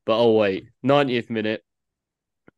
But 0.05 0.19
oh 0.19 0.33
wait, 0.33 0.69
90th 0.85 1.29
minute, 1.29 1.63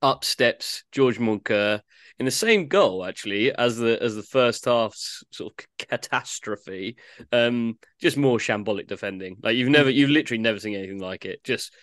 up 0.01 0.23
steps 0.23 0.83
George 0.91 1.19
Moncur 1.19 1.81
in 2.19 2.25
the 2.25 2.31
same 2.31 2.67
goal 2.67 3.05
actually 3.05 3.51
as 3.53 3.77
the 3.77 4.01
as 4.01 4.15
the 4.15 4.23
first 4.23 4.65
half's 4.65 5.23
sort 5.31 5.53
of 5.53 5.87
catastrophe. 5.87 6.97
Um, 7.31 7.77
just 7.99 8.17
more 8.17 8.37
shambolic 8.37 8.87
defending. 8.87 9.37
Like 9.41 9.55
you've 9.55 9.69
never, 9.69 9.89
you've 9.89 10.09
literally 10.09 10.41
never 10.41 10.59
seen 10.59 10.75
anything 10.75 10.99
like 10.99 11.25
it. 11.25 11.43
Just 11.43 11.73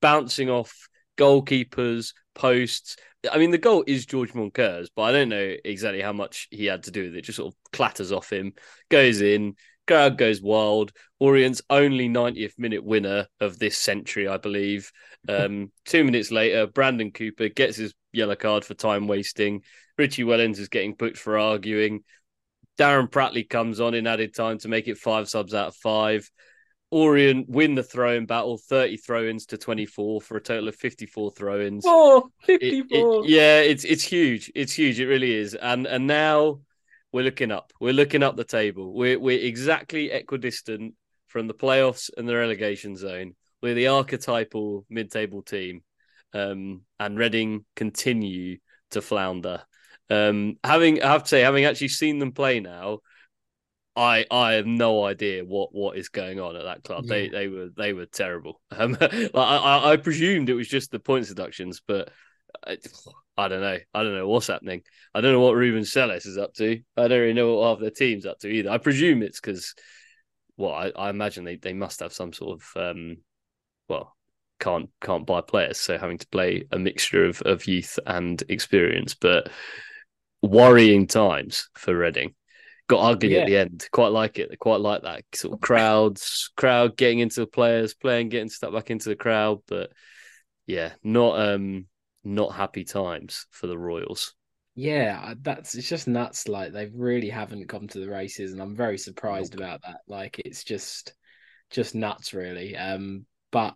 bouncing 0.00 0.50
off 0.50 0.88
goalkeepers, 1.16 2.12
posts. 2.34 2.96
I 3.30 3.38
mean, 3.38 3.52
the 3.52 3.58
goal 3.58 3.84
is 3.86 4.04
George 4.04 4.32
Moncur's, 4.32 4.90
but 4.94 5.02
I 5.02 5.12
don't 5.12 5.30
know 5.30 5.54
exactly 5.64 6.02
how 6.02 6.12
much 6.12 6.48
he 6.50 6.66
had 6.66 6.82
to 6.84 6.90
do 6.90 7.04
with 7.04 7.16
it. 7.16 7.22
Just 7.22 7.36
sort 7.36 7.54
of 7.54 7.72
clatters 7.72 8.12
off 8.12 8.30
him, 8.30 8.52
goes 8.90 9.20
in, 9.20 9.54
crowd 9.86 10.18
goes 10.18 10.42
wild. 10.42 10.92
Orient's 11.20 11.62
only 11.70 12.08
90th 12.08 12.58
minute 12.58 12.84
winner 12.84 13.26
of 13.40 13.58
this 13.58 13.78
century, 13.78 14.28
I 14.28 14.36
believe. 14.36 14.90
Um, 15.28 15.72
two 15.84 16.04
minutes 16.04 16.30
later, 16.30 16.66
Brandon 16.66 17.10
Cooper 17.10 17.48
gets 17.48 17.76
his 17.76 17.94
yellow 18.12 18.36
card 18.36 18.64
for 18.64 18.74
time 18.74 19.06
wasting. 19.06 19.62
Richie 19.96 20.24
Wellens 20.24 20.58
is 20.58 20.68
getting 20.68 20.94
booked 20.94 21.18
for 21.18 21.38
arguing. 21.38 22.04
Darren 22.78 23.08
Pratley 23.08 23.48
comes 23.48 23.80
on 23.80 23.94
in 23.94 24.06
added 24.06 24.34
time 24.34 24.58
to 24.58 24.68
make 24.68 24.88
it 24.88 24.98
five 24.98 25.28
subs 25.28 25.54
out 25.54 25.68
of 25.68 25.76
five. 25.76 26.28
Orient 26.90 27.48
win 27.48 27.74
the 27.74 27.82
throw 27.82 28.14
in 28.14 28.26
battle, 28.26 28.56
30 28.56 28.98
throw 28.98 29.24
ins 29.24 29.46
to 29.46 29.58
24 29.58 30.20
for 30.20 30.36
a 30.36 30.40
total 30.40 30.68
of 30.68 30.76
54 30.76 31.32
throw 31.32 31.60
ins. 31.60 31.84
Oh, 31.86 32.28
54. 32.44 33.24
It, 33.24 33.26
it, 33.26 33.30
yeah, 33.30 33.60
it's 33.60 33.84
it's 33.84 34.04
huge. 34.04 34.52
It's 34.54 34.72
huge. 34.72 35.00
It 35.00 35.06
really 35.06 35.34
is. 35.34 35.54
And 35.54 35.86
and 35.86 36.06
now 36.06 36.60
we're 37.14 37.22
looking 37.22 37.52
up. 37.52 37.72
We're 37.80 37.92
looking 37.92 38.24
up 38.24 38.34
the 38.36 38.42
table. 38.42 38.92
We're 38.92 39.20
we're 39.20 39.38
exactly 39.38 40.10
equidistant 40.10 40.94
from 41.28 41.46
the 41.46 41.54
playoffs 41.54 42.10
and 42.16 42.28
the 42.28 42.34
relegation 42.34 42.96
zone. 42.96 43.36
We're 43.62 43.74
the 43.74 43.86
archetypal 43.86 44.84
mid-table 44.90 45.42
team, 45.42 45.84
um, 46.32 46.82
and 46.98 47.16
Reading 47.16 47.66
continue 47.76 48.58
to 48.90 49.00
flounder. 49.00 49.62
Um, 50.10 50.56
having 50.64 51.04
I 51.04 51.12
have 51.12 51.22
to 51.22 51.28
say, 51.28 51.42
having 51.42 51.64
actually 51.66 51.88
seen 51.88 52.18
them 52.18 52.32
play 52.32 52.58
now, 52.58 52.98
I 53.94 54.26
I 54.28 54.54
have 54.54 54.66
no 54.66 55.04
idea 55.04 55.44
what 55.44 55.72
what 55.72 55.96
is 55.96 56.08
going 56.08 56.40
on 56.40 56.56
at 56.56 56.64
that 56.64 56.82
club. 56.82 57.04
Yeah. 57.04 57.14
They 57.14 57.28
they 57.28 57.48
were 57.48 57.68
they 57.76 57.92
were 57.92 58.06
terrible. 58.06 58.60
Um, 58.76 58.96
I, 59.00 59.28
I, 59.34 59.92
I 59.92 59.96
presumed 59.98 60.50
it 60.50 60.54
was 60.54 60.66
just 60.66 60.90
the 60.90 60.98
points 60.98 61.28
deductions, 61.28 61.80
but 61.86 62.10
I, 62.66 62.76
I, 63.36 63.48
don't 63.48 63.60
know. 63.60 63.78
I 63.92 64.02
don't 64.02 64.14
know 64.14 64.28
what's 64.28 64.46
happening. 64.46 64.82
I 65.14 65.20
don't 65.20 65.32
know 65.32 65.40
what 65.40 65.56
Ruben 65.56 65.84
Selles 65.84 66.26
is 66.26 66.38
up 66.38 66.54
to. 66.54 66.80
I 66.96 67.08
don't 67.08 67.20
really 67.20 67.32
know 67.32 67.54
what 67.54 67.68
half 67.68 67.80
their 67.80 67.90
team's 67.90 68.26
up 68.26 68.38
to 68.40 68.48
either. 68.48 68.70
I 68.70 68.78
presume 68.78 69.22
it's 69.22 69.40
because, 69.40 69.74
well, 70.56 70.72
I, 70.72 70.92
I, 70.96 71.10
imagine 71.10 71.44
they, 71.44 71.56
they 71.56 71.72
must 71.72 72.00
have 72.00 72.12
some 72.12 72.32
sort 72.32 72.60
of 72.60 72.80
um, 72.80 73.16
well, 73.88 74.16
can't 74.60 74.90
can't 75.00 75.26
buy 75.26 75.40
players, 75.40 75.78
so 75.78 75.98
having 75.98 76.18
to 76.18 76.28
play 76.28 76.64
a 76.70 76.78
mixture 76.78 77.24
of 77.24 77.42
of 77.42 77.66
youth 77.66 77.98
and 78.06 78.42
experience, 78.48 79.14
but 79.14 79.50
worrying 80.42 81.06
times 81.06 81.68
for 81.74 81.96
Reading 81.96 82.34
got 82.88 83.10
ugly 83.12 83.34
yeah. 83.34 83.40
at 83.40 83.46
the 83.46 83.56
end. 83.56 83.88
Quite 83.92 84.12
like 84.12 84.38
it. 84.38 84.58
Quite 84.58 84.80
like 84.80 85.02
that 85.02 85.24
sort 85.34 85.54
of 85.54 85.60
crowds, 85.60 86.50
crowd 86.56 86.96
getting 86.96 87.20
into 87.20 87.40
the 87.40 87.46
players, 87.46 87.94
playing 87.94 88.28
getting 88.28 88.48
stuck 88.48 88.72
back 88.72 88.90
into 88.90 89.08
the 89.08 89.16
crowd. 89.16 89.60
But 89.66 89.90
yeah, 90.66 90.92
not 91.02 91.40
um 91.40 91.86
not 92.24 92.54
happy 92.54 92.84
times 92.84 93.46
for 93.50 93.66
the 93.66 93.78
Royals. 93.78 94.34
Yeah, 94.74 95.34
that's 95.40 95.74
it's 95.74 95.88
just 95.88 96.08
nuts. 96.08 96.48
Like 96.48 96.72
they 96.72 96.86
really 96.86 97.28
haven't 97.28 97.68
come 97.68 97.86
to 97.88 98.00
the 98.00 98.10
races, 98.10 98.52
and 98.52 98.60
I'm 98.60 98.74
very 98.74 98.98
surprised 98.98 99.54
about 99.54 99.82
that. 99.82 100.00
Like 100.08 100.40
it's 100.44 100.64
just 100.64 101.14
just 101.70 101.94
nuts, 101.94 102.34
really. 102.34 102.76
Um, 102.76 103.26
but 103.52 103.74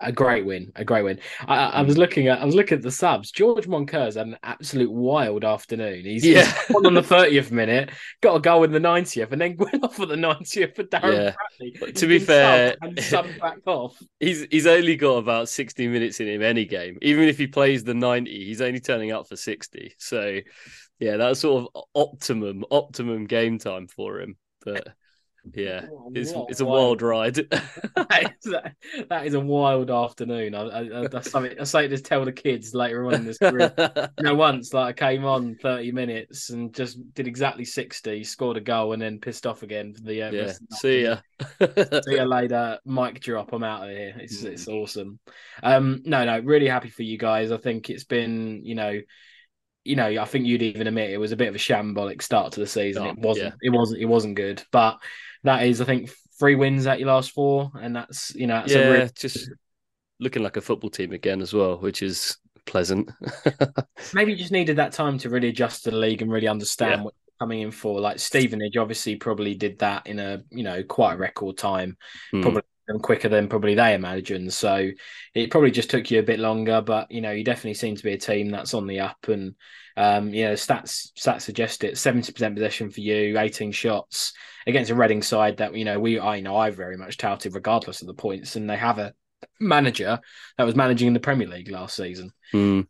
a 0.00 0.10
great 0.12 0.46
win, 0.46 0.72
a 0.76 0.84
great 0.84 1.02
win. 1.02 1.18
I, 1.46 1.66
I, 1.66 1.82
was 1.82 1.96
mm. 1.96 1.98
looking 1.98 2.28
at 2.28 2.40
I 2.40 2.44
was 2.44 2.54
looking 2.54 2.78
at 2.78 2.82
the 2.82 2.90
subs. 2.90 3.30
George 3.30 3.66
Moncur's 3.66 4.16
had 4.16 4.28
an 4.28 4.36
absolute 4.42 4.90
wild 4.90 5.44
afternoon. 5.44 6.04
He's, 6.04 6.24
yeah. 6.24 6.52
on 6.74 6.94
the 6.94 7.00
30th 7.02 7.50
minute, 7.50 7.90
got 8.20 8.36
a 8.36 8.40
goal 8.40 8.64
in 8.64 8.72
the 8.72 8.78
90th, 8.78 9.32
and 9.32 9.40
then 9.40 9.56
went 9.58 9.84
off 9.84 10.00
at 10.00 10.08
the 10.08 10.16
90th 10.16 10.74
for 10.74 10.84
Darren 10.84 11.34
yeah. 11.60 11.90
To 11.92 12.06
be 12.06 12.18
fair, 12.18 12.76
and 12.80 12.96
subbed 12.96 13.38
back 13.40 13.58
off. 13.66 14.00
He's 14.20 14.46
he's 14.50 14.66
only 14.66 14.96
got 14.96 15.16
about 15.16 15.48
60 15.48 15.88
minutes 15.88 16.20
in 16.20 16.28
him 16.28 16.42
any 16.42 16.64
game. 16.64 16.98
Even 17.02 17.24
if 17.24 17.38
he 17.38 17.46
plays 17.46 17.84
the 17.84 17.94
90, 17.94 18.30
he's 18.30 18.60
only 18.60 18.80
turning 18.80 19.12
up 19.12 19.28
for 19.28 19.36
60. 19.36 19.94
So 19.98 20.40
yeah, 20.98 21.16
that's 21.16 21.40
sort 21.40 21.64
of 21.74 21.84
optimum 21.94 22.64
optimum 22.70 23.24
game 23.24 23.58
time 23.58 23.86
for 23.86 24.20
him. 24.20 24.36
But 24.64 24.88
yeah, 25.54 25.86
it's 26.14 26.32
it's 26.48 26.60
a 26.60 26.64
wild, 26.64 27.00
wild 27.00 27.02
ride. 27.02 27.34
that, 27.96 28.34
is, 28.44 29.06
that 29.08 29.26
is 29.26 29.34
a 29.34 29.40
wild 29.40 29.90
afternoon. 29.90 30.54
I, 30.54 31.02
I, 31.02 31.06
that's 31.08 31.30
something 31.30 31.58
I 31.58 31.64
say 31.64 31.88
to 31.88 31.98
tell 31.98 32.24
the 32.24 32.32
kids 32.32 32.74
later 32.74 33.06
on 33.06 33.14
in 33.14 33.24
this 33.24 33.38
career. 33.38 33.72
you 34.18 34.24
know, 34.24 34.34
once 34.34 34.74
like 34.74 35.02
I 35.02 35.10
came 35.10 35.24
on 35.24 35.56
thirty 35.56 35.92
minutes 35.92 36.50
and 36.50 36.74
just 36.74 36.98
did 37.14 37.26
exactly 37.26 37.64
sixty, 37.64 38.22
scored 38.22 38.58
a 38.58 38.60
goal, 38.60 38.92
and 38.92 39.00
then 39.00 39.18
pissed 39.18 39.46
off 39.46 39.62
again 39.62 39.94
for 39.94 40.02
the 40.02 40.22
uh, 40.22 40.30
yeah. 40.30 40.52
See 40.72 41.04
ya. 41.04 41.18
See 41.60 42.16
ya 42.16 42.24
later. 42.24 42.78
Mic 42.84 43.20
drop. 43.20 43.52
I'm 43.52 43.64
out 43.64 43.84
of 43.84 43.90
here. 43.90 44.14
It's 44.18 44.42
mm. 44.42 44.50
it's 44.50 44.68
awesome. 44.68 45.18
Um, 45.62 46.02
no, 46.04 46.24
no, 46.24 46.38
really 46.40 46.68
happy 46.68 46.90
for 46.90 47.02
you 47.02 47.18
guys. 47.18 47.50
I 47.50 47.56
think 47.56 47.88
it's 47.88 48.04
been 48.04 48.62
you 48.64 48.74
know 48.74 49.00
you 49.84 49.96
know, 49.96 50.06
I 50.06 50.24
think 50.24 50.46
you'd 50.46 50.62
even 50.62 50.86
admit 50.86 51.10
it 51.10 51.18
was 51.18 51.32
a 51.32 51.36
bit 51.36 51.48
of 51.48 51.54
a 51.54 51.58
shambolic 51.58 52.22
start 52.22 52.52
to 52.52 52.60
the 52.60 52.66
season. 52.66 53.02
Oh, 53.02 53.10
it 53.10 53.18
wasn't. 53.18 53.54
Yeah. 53.62 53.70
It 53.70 53.70
wasn't. 53.70 54.02
It 54.02 54.06
wasn't 54.06 54.34
good. 54.34 54.62
But 54.70 54.98
that 55.44 55.64
is, 55.64 55.80
I 55.80 55.84
think, 55.84 56.10
three 56.38 56.54
wins 56.54 56.86
at 56.86 56.98
your 56.98 57.08
last 57.08 57.32
four, 57.32 57.70
and 57.80 57.94
that's 57.94 58.34
you 58.34 58.46
know, 58.46 58.60
that's 58.60 58.72
yeah, 58.72 58.88
real... 58.88 59.08
just 59.14 59.50
looking 60.18 60.42
like 60.42 60.56
a 60.56 60.60
football 60.60 60.90
team 60.90 61.12
again 61.12 61.40
as 61.40 61.52
well, 61.52 61.78
which 61.78 62.02
is 62.02 62.36
pleasant. 62.66 63.10
Maybe 64.14 64.32
you 64.32 64.38
just 64.38 64.52
needed 64.52 64.76
that 64.76 64.92
time 64.92 65.18
to 65.18 65.30
really 65.30 65.48
adjust 65.48 65.84
to 65.84 65.90
the 65.90 65.96
league 65.96 66.22
and 66.22 66.30
really 66.30 66.48
understand 66.48 67.00
yeah. 67.00 67.02
what 67.02 67.14
you're 67.14 67.46
coming 67.46 67.60
in 67.60 67.70
for. 67.70 68.00
Like 68.00 68.18
Stevenage, 68.18 68.76
obviously, 68.76 69.16
probably 69.16 69.54
did 69.54 69.78
that 69.80 70.06
in 70.06 70.18
a 70.18 70.42
you 70.50 70.62
know 70.62 70.82
quite 70.82 71.14
a 71.14 71.18
record 71.18 71.58
time, 71.58 71.96
mm. 72.32 72.42
probably 72.42 72.62
quicker 72.98 73.28
than 73.28 73.48
probably 73.48 73.74
they 73.74 73.94
imagined. 73.94 74.52
So 74.52 74.90
it 75.34 75.50
probably 75.50 75.70
just 75.70 75.90
took 75.90 76.10
you 76.10 76.18
a 76.18 76.24
bit 76.24 76.40
longer, 76.40 76.80
but 76.80 77.10
you 77.10 77.20
know, 77.20 77.30
you 77.30 77.44
definitely 77.44 77.74
seem 77.74 77.96
to 77.96 78.02
be 78.02 78.12
a 78.12 78.18
team 78.18 78.50
that's 78.50 78.74
on 78.74 78.86
the 78.86 79.00
up 79.00 79.28
and 79.28 79.54
um, 79.96 80.32
you 80.32 80.44
know, 80.44 80.52
stats 80.54 81.12
stats 81.18 81.42
suggest 81.42 81.84
it. 81.84 81.98
Seventy 81.98 82.32
percent 82.32 82.54
possession 82.54 82.90
for 82.90 83.00
you, 83.00 83.38
eighteen 83.38 83.72
shots 83.72 84.32
against 84.66 84.90
a 84.90 84.94
Reading 84.94 85.22
side 85.22 85.58
that 85.58 85.74
you 85.74 85.84
know 85.84 85.98
we 85.98 86.20
I 86.20 86.40
know 86.40 86.56
I 86.56 86.70
very 86.70 86.96
much 86.96 87.16
touted 87.16 87.54
regardless 87.54 88.00
of 88.00 88.06
the 88.06 88.14
points, 88.14 88.56
and 88.56 88.68
they 88.68 88.76
have 88.76 88.98
a 88.98 89.14
manager 89.58 90.20
that 90.58 90.64
was 90.64 90.76
managing 90.76 91.08
in 91.08 91.14
the 91.14 91.20
Premier 91.20 91.48
League 91.48 91.70
last 91.70 91.96
season. 91.96 92.32
Mm. 92.52 92.86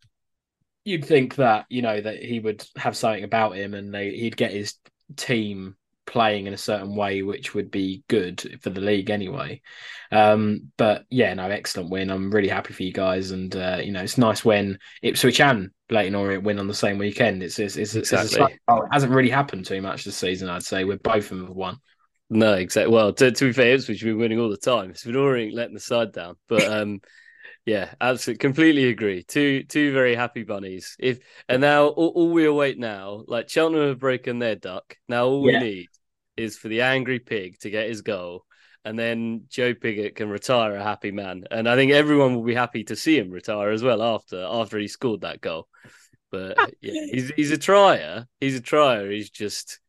You'd 0.84 1.04
think 1.04 1.36
that 1.36 1.66
you 1.68 1.82
know 1.82 2.00
that 2.00 2.22
he 2.22 2.40
would 2.40 2.64
have 2.76 2.96
something 2.96 3.24
about 3.24 3.56
him, 3.56 3.74
and 3.74 3.92
they, 3.92 4.10
he'd 4.10 4.36
get 4.36 4.52
his 4.52 4.74
team 5.16 5.76
playing 6.06 6.46
in 6.46 6.54
a 6.54 6.58
certain 6.58 6.96
way, 6.96 7.22
which 7.22 7.54
would 7.54 7.70
be 7.70 8.02
good 8.08 8.58
for 8.62 8.70
the 8.70 8.80
league 8.80 9.10
anyway. 9.10 9.60
Um, 10.10 10.72
but 10.76 11.04
yeah, 11.10 11.32
no, 11.34 11.48
excellent 11.48 11.90
win. 11.90 12.10
I'm 12.10 12.30
really 12.30 12.48
happy 12.48 12.72
for 12.72 12.82
you 12.82 12.92
guys, 12.92 13.30
and 13.30 13.54
uh, 13.54 13.78
you 13.82 13.92
know, 13.92 14.02
it's 14.02 14.18
nice 14.18 14.44
when 14.44 14.78
Ipswich 15.02 15.40
and 15.40 15.70
Leyton 15.90 16.14
Orient 16.14 16.44
win 16.44 16.58
on 16.58 16.68
the 16.68 16.74
same 16.74 16.98
weekend. 16.98 17.42
It's 17.42 17.58
it's, 17.58 17.76
it's, 17.76 17.94
exactly. 17.94 18.42
it's 18.42 18.62
oh, 18.68 18.82
it 18.82 18.88
hasn't 18.92 19.12
really 19.12 19.30
happened 19.30 19.66
too 19.66 19.80
much 19.80 20.04
this 20.04 20.16
season, 20.16 20.48
I'd 20.48 20.62
say, 20.62 20.84
with 20.84 21.02
both 21.02 21.30
of 21.30 21.38
them 21.38 21.46
have 21.46 21.56
won. 21.56 21.76
No, 22.28 22.54
exactly. 22.54 22.92
Well, 22.92 23.12
to, 23.14 23.30
to 23.30 23.44
be 23.44 23.52
fair, 23.52 23.74
Ipswich 23.74 24.00
have 24.00 24.06
been 24.06 24.18
winning 24.18 24.40
all 24.40 24.50
the 24.50 24.56
time. 24.56 24.90
It's 24.90 25.04
been 25.04 25.16
Orient 25.16 25.54
letting 25.54 25.74
the 25.74 25.80
side 25.80 26.12
down, 26.12 26.36
but 26.48 26.64
um. 26.64 27.00
Yeah, 27.66 27.92
absolutely, 28.00 28.38
completely 28.38 28.88
agree. 28.88 29.22
Two 29.22 29.64
two 29.64 29.92
very 29.92 30.14
happy 30.14 30.44
bunnies. 30.44 30.96
If 30.98 31.20
and 31.48 31.60
now 31.60 31.88
all, 31.88 32.08
all 32.08 32.30
we 32.30 32.46
await 32.46 32.78
now, 32.78 33.22
like 33.26 33.48
Cheltenham 33.48 33.88
have 33.88 33.98
broken 33.98 34.38
their 34.38 34.56
duck. 34.56 34.96
Now 35.08 35.26
all 35.26 35.50
yeah. 35.50 35.60
we 35.60 35.64
need 35.64 35.86
is 36.36 36.56
for 36.56 36.68
the 36.68 36.82
angry 36.82 37.18
pig 37.18 37.58
to 37.60 37.70
get 37.70 37.88
his 37.88 38.02
goal, 38.02 38.44
and 38.84 38.98
then 38.98 39.44
Joe 39.48 39.74
Pigott 39.74 40.16
can 40.16 40.30
retire 40.30 40.74
a 40.74 40.82
happy 40.82 41.10
man. 41.10 41.44
And 41.50 41.68
I 41.68 41.76
think 41.76 41.92
everyone 41.92 42.34
will 42.34 42.44
be 42.44 42.54
happy 42.54 42.84
to 42.84 42.96
see 42.96 43.18
him 43.18 43.30
retire 43.30 43.70
as 43.70 43.82
well 43.82 44.02
after 44.02 44.42
after 44.42 44.78
he 44.78 44.88
scored 44.88 45.20
that 45.20 45.40
goal. 45.40 45.68
But 46.30 46.54
ah. 46.58 46.66
yeah, 46.80 47.06
he's 47.12 47.30
he's 47.36 47.50
a 47.50 47.58
trier. 47.58 48.26
He's 48.40 48.56
a 48.56 48.60
trier. 48.60 49.10
He's 49.10 49.30
just 49.30 49.80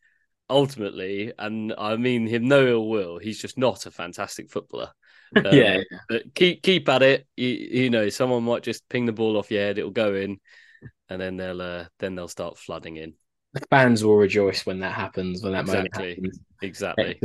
ultimately, 0.50 1.32
and 1.40 1.74
I 1.78 1.96
mean 1.96 2.28
him 2.28 2.48
no 2.48 2.68
ill 2.68 2.90
will. 2.90 3.18
He's 3.18 3.42
just 3.42 3.58
not 3.58 3.86
a 3.86 3.92
fantastic 3.92 4.52
footballer. 4.52 4.92
Um, 5.36 5.46
yeah, 5.52 5.82
but 6.10 6.34
keep 6.34 6.62
keep 6.62 6.90
at 6.90 7.04
it. 7.04 7.28
You, 7.38 7.48
you, 7.48 7.90
know, 7.90 8.10
someone 8.10 8.44
might 8.44 8.64
just 8.64 8.88
ping 8.90 9.06
the 9.06 9.12
ball 9.14 9.38
off 9.38 9.52
your 9.52 9.62
head. 9.62 9.78
It'll 9.78 9.92
go 9.92 10.16
in, 10.16 10.40
and 11.10 11.22
then 11.22 11.38
they'll 11.38 11.62
uh, 11.62 11.86
then 12.00 12.16
they'll 12.16 12.28
start 12.28 12.58
flooding 12.58 12.98
in 12.98 13.14
the 13.54 13.62
fans 13.70 14.04
will 14.04 14.16
rejoice 14.16 14.66
when 14.66 14.80
that 14.80 14.94
happens 14.94 15.44
when 15.44 15.54
that 15.54 15.62
exactly. 15.62 15.82
moment 15.82 16.16
happens. 16.16 16.40
Exactly. 16.62 17.20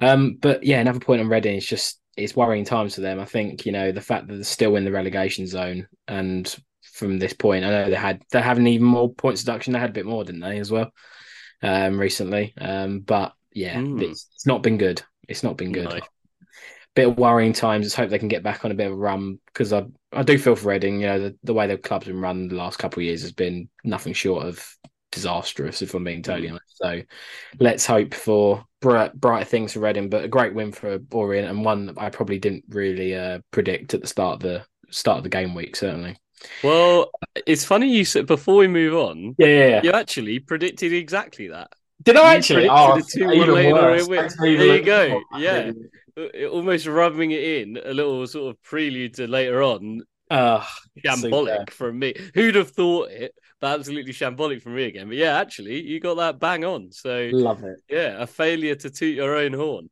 Um, 0.00 0.38
but 0.40 0.64
yeah, 0.64 0.80
another 0.80 1.00
point 1.00 1.20
on 1.20 1.28
Reading 1.28 1.56
is 1.56 1.66
just 1.66 2.00
it's 2.16 2.36
worrying 2.36 2.64
times 2.64 2.94
for 2.94 3.00
them. 3.00 3.20
I 3.20 3.24
think 3.24 3.66
you 3.66 3.72
know 3.72 3.92
the 3.92 4.00
fact 4.00 4.26
that 4.26 4.34
they're 4.34 4.44
still 4.44 4.76
in 4.76 4.84
the 4.84 4.92
relegation 4.92 5.46
zone, 5.46 5.88
and 6.08 6.54
from 6.82 7.18
this 7.18 7.32
point, 7.32 7.64
I 7.64 7.70
know 7.70 7.90
they 7.90 7.96
had 7.96 8.22
they're 8.30 8.42
having 8.42 8.66
even 8.66 8.86
more 8.86 9.12
points 9.12 9.42
deduction. 9.42 9.72
They 9.72 9.78
had 9.78 9.90
a 9.90 9.94
bit 9.94 10.06
more, 10.06 10.24
didn't 10.24 10.40
they, 10.40 10.58
as 10.58 10.70
well, 10.70 10.90
um, 11.62 11.98
recently. 11.98 12.54
Um, 12.58 13.00
but 13.00 13.32
yeah, 13.52 13.76
mm. 13.76 14.00
it's, 14.00 14.28
it's, 14.34 14.46
not 14.46 14.62
been 14.62 14.78
good. 14.78 15.02
It's 15.28 15.42
not 15.42 15.56
been 15.56 15.72
good. 15.72 15.88
No. 15.88 16.00
Bit 16.94 17.08
of 17.08 17.18
worrying 17.18 17.52
times. 17.52 17.84
Let's 17.84 17.94
hope 17.94 18.10
they 18.10 18.18
can 18.18 18.28
get 18.28 18.42
back 18.42 18.64
on 18.64 18.70
a 18.70 18.74
bit 18.74 18.86
of 18.86 18.92
a 18.92 18.96
run 18.96 19.38
because 19.46 19.72
I 19.72 19.84
I 20.12 20.22
do 20.22 20.36
feel 20.36 20.56
for 20.56 20.68
Reading. 20.68 21.00
You 21.00 21.06
know 21.06 21.20
the, 21.20 21.36
the 21.42 21.54
way 21.54 21.66
the 21.66 21.78
club's 21.78 22.06
been 22.06 22.20
run 22.20 22.48
the 22.48 22.54
last 22.54 22.78
couple 22.78 23.00
of 23.00 23.04
years 23.04 23.22
has 23.22 23.32
been 23.32 23.68
nothing 23.82 24.12
short 24.12 24.44
of 24.44 24.76
disastrous, 25.12 25.82
if 25.82 25.94
I'm 25.94 26.04
being 26.04 26.22
totally 26.22 26.48
mm. 26.48 26.52
honest. 26.52 26.76
So 26.76 27.02
let's 27.60 27.86
hope 27.86 28.14
for 28.14 28.64
bright, 28.80 29.14
brighter 29.14 29.44
things 29.44 29.74
for 29.74 29.80
Reading, 29.80 30.08
but 30.08 30.24
a 30.24 30.28
great 30.28 30.54
win 30.54 30.72
for 30.72 30.98
Orient 31.12 31.48
and 31.48 31.64
one 31.64 31.86
that 31.86 31.98
I 31.98 32.10
probably 32.10 32.38
didn't 32.38 32.64
really 32.68 33.14
uh, 33.14 33.40
predict 33.52 33.94
at 33.94 34.00
the 34.00 34.06
start 34.06 34.34
of 34.34 34.40
the 34.40 34.64
start 34.90 35.18
of 35.18 35.22
the 35.22 35.30
game 35.30 35.54
week. 35.54 35.76
Certainly. 35.76 36.16
Well, 36.64 37.10
it's 37.46 37.64
funny 37.64 37.88
you 37.88 38.04
said 38.04 38.26
before 38.26 38.56
we 38.56 38.66
move 38.66 38.94
on. 38.94 39.36
Yeah, 39.38 39.46
yeah, 39.46 39.66
yeah. 39.66 39.80
you 39.84 39.92
actually 39.92 40.40
predicted 40.40 40.92
exactly 40.92 41.48
that. 41.48 41.70
Did 42.02 42.16
I 42.16 42.32
you 42.32 42.38
actually? 42.38 42.68
Oh, 42.68 43.00
two 43.00 43.28
later 43.28 44.28
There 44.40 44.76
you 44.76 44.82
go. 44.82 45.22
Yeah, 45.36 45.70
almost 46.50 46.86
rubbing 46.86 47.30
it 47.30 47.42
in 47.42 47.80
a 47.84 47.94
little 47.94 48.26
sort 48.26 48.50
of 48.54 48.62
prelude 48.62 49.14
to 49.14 49.26
later 49.26 49.62
on. 49.62 50.02
Uh, 50.30 50.64
shambolic 51.04 51.70
from 51.70 51.98
me. 51.98 52.14
Who'd 52.34 52.54
have 52.54 52.70
thought 52.70 53.10
it? 53.10 53.34
But 53.60 53.78
absolutely 53.78 54.12
shambolic 54.12 54.62
from 54.62 54.74
me 54.74 54.84
again. 54.84 55.08
But 55.08 55.16
yeah, 55.16 55.38
actually, 55.38 55.82
you 55.82 56.00
got 56.00 56.16
that 56.16 56.40
bang 56.40 56.64
on. 56.64 56.90
So 56.90 57.28
love 57.32 57.62
it. 57.64 57.76
Yeah, 57.88 58.22
a 58.22 58.26
failure 58.26 58.74
to 58.74 58.90
toot 58.90 59.14
your 59.14 59.36
own 59.36 59.52
horn. 59.52 59.90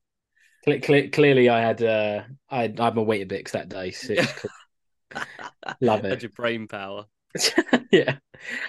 clearly, 0.65 1.49
I 1.49 1.61
had 1.61 1.83
uh, 1.83 2.23
I 2.49 2.63
had, 2.63 2.81
I 2.81 2.87
had 2.87 2.97
my 2.97 3.03
Weetabix 3.03 3.51
that 3.53 3.69
day. 3.69 3.91
So 3.91 4.15
love 5.81 6.05
it. 6.05 6.11
Had 6.11 6.23
your 6.23 6.31
brain 6.31 6.69
power. 6.69 7.05
yeah. 7.93 8.17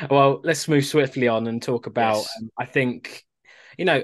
Well, 0.09 0.41
let's 0.43 0.67
move 0.67 0.85
swiftly 0.85 1.27
on 1.27 1.47
and 1.47 1.61
talk 1.61 1.87
about. 1.87 2.17
Yes. 2.17 2.33
Um, 2.39 2.49
I 2.57 2.65
think, 2.65 3.25
you 3.77 3.85
know, 3.85 4.03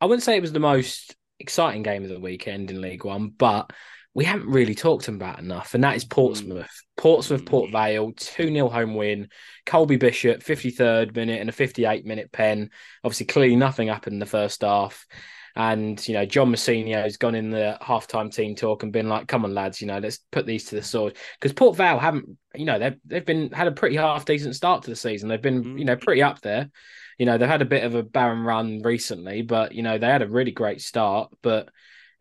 I 0.00 0.06
wouldn't 0.06 0.22
say 0.22 0.36
it 0.36 0.42
was 0.42 0.52
the 0.52 0.60
most 0.60 1.16
exciting 1.40 1.82
game 1.82 2.02
of 2.02 2.10
the 2.10 2.20
weekend 2.20 2.70
in 2.70 2.80
League 2.80 3.04
One, 3.04 3.28
but 3.28 3.72
we 4.14 4.24
haven't 4.24 4.48
really 4.48 4.74
talked 4.74 5.08
about 5.08 5.38
enough, 5.38 5.74
and 5.74 5.84
that 5.84 5.96
is 5.96 6.04
Portsmouth. 6.04 6.66
Mm. 6.66 6.96
Portsmouth, 6.96 7.46
Port 7.46 7.70
Vale, 7.70 8.12
2 8.16 8.52
0 8.52 8.68
home 8.68 8.94
win. 8.94 9.28
Colby 9.64 9.96
Bishop, 9.96 10.42
53rd 10.42 11.14
minute, 11.14 11.40
and 11.40 11.48
a 11.48 11.52
58 11.52 12.04
minute 12.04 12.32
pen. 12.32 12.70
Obviously, 13.04 13.26
clearly 13.26 13.56
nothing 13.56 13.88
happened 13.88 14.14
in 14.14 14.20
the 14.20 14.26
first 14.26 14.62
half. 14.62 15.06
And, 15.54 16.06
you 16.06 16.14
know, 16.14 16.24
John 16.24 16.52
Mousinho 16.52 17.02
has 17.02 17.16
gone 17.16 17.34
in 17.34 17.50
the 17.50 17.76
halftime 17.82 18.32
team 18.32 18.54
talk 18.54 18.82
and 18.82 18.92
been 18.92 19.08
like, 19.08 19.26
come 19.26 19.44
on, 19.44 19.54
lads, 19.54 19.80
you 19.80 19.88
know, 19.88 19.98
let's 19.98 20.18
put 20.30 20.46
these 20.46 20.66
to 20.66 20.76
the 20.76 20.82
sword. 20.82 21.16
Because 21.34 21.52
Port 21.52 21.76
Vale 21.76 21.98
haven't, 21.98 22.38
you 22.54 22.64
know, 22.64 22.78
they've, 22.78 22.96
they've 23.04 23.26
been 23.26 23.50
had 23.50 23.66
a 23.66 23.72
pretty 23.72 23.96
half 23.96 24.24
decent 24.24 24.54
start 24.54 24.84
to 24.84 24.90
the 24.90 24.96
season. 24.96 25.28
They've 25.28 25.42
been, 25.42 25.64
mm. 25.64 25.78
you 25.78 25.84
know, 25.84 25.96
pretty 25.96 26.22
up 26.22 26.40
there. 26.42 26.70
You 27.18 27.26
know, 27.26 27.36
they've 27.36 27.48
had 27.48 27.62
a 27.62 27.66
bit 27.66 27.84
of 27.84 27.94
a 27.94 28.02
barren 28.02 28.44
run 28.44 28.80
recently, 28.82 29.42
but, 29.42 29.74
you 29.74 29.82
know, 29.82 29.98
they 29.98 30.06
had 30.06 30.22
a 30.22 30.28
really 30.28 30.52
great 30.52 30.80
start. 30.80 31.30
But, 31.42 31.68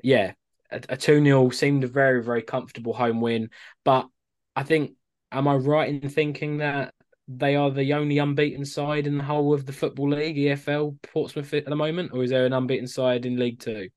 yeah, 0.01 0.33
a 0.71 0.97
2 0.97 1.23
0 1.23 1.49
seemed 1.51 1.83
a 1.83 1.87
very, 1.87 2.23
very 2.23 2.41
comfortable 2.41 2.93
home 2.93 3.21
win. 3.21 3.49
But 3.85 4.07
I 4.55 4.63
think, 4.63 4.93
am 5.31 5.47
I 5.47 5.55
right 5.55 5.89
in 5.89 6.09
thinking 6.09 6.57
that 6.57 6.93
they 7.27 7.55
are 7.55 7.69
the 7.69 7.93
only 7.93 8.17
unbeaten 8.17 8.65
side 8.65 9.05
in 9.05 9.17
the 9.17 9.23
whole 9.23 9.53
of 9.53 9.65
the 9.65 9.73
Football 9.73 10.09
League, 10.09 10.37
EFL, 10.37 10.97
Portsmouth 11.03 11.53
at 11.53 11.65
the 11.65 11.75
moment? 11.75 12.11
Or 12.13 12.23
is 12.23 12.31
there 12.31 12.45
an 12.45 12.53
unbeaten 12.53 12.87
side 12.87 13.25
in 13.25 13.37
League 13.37 13.59
Two? 13.59 13.89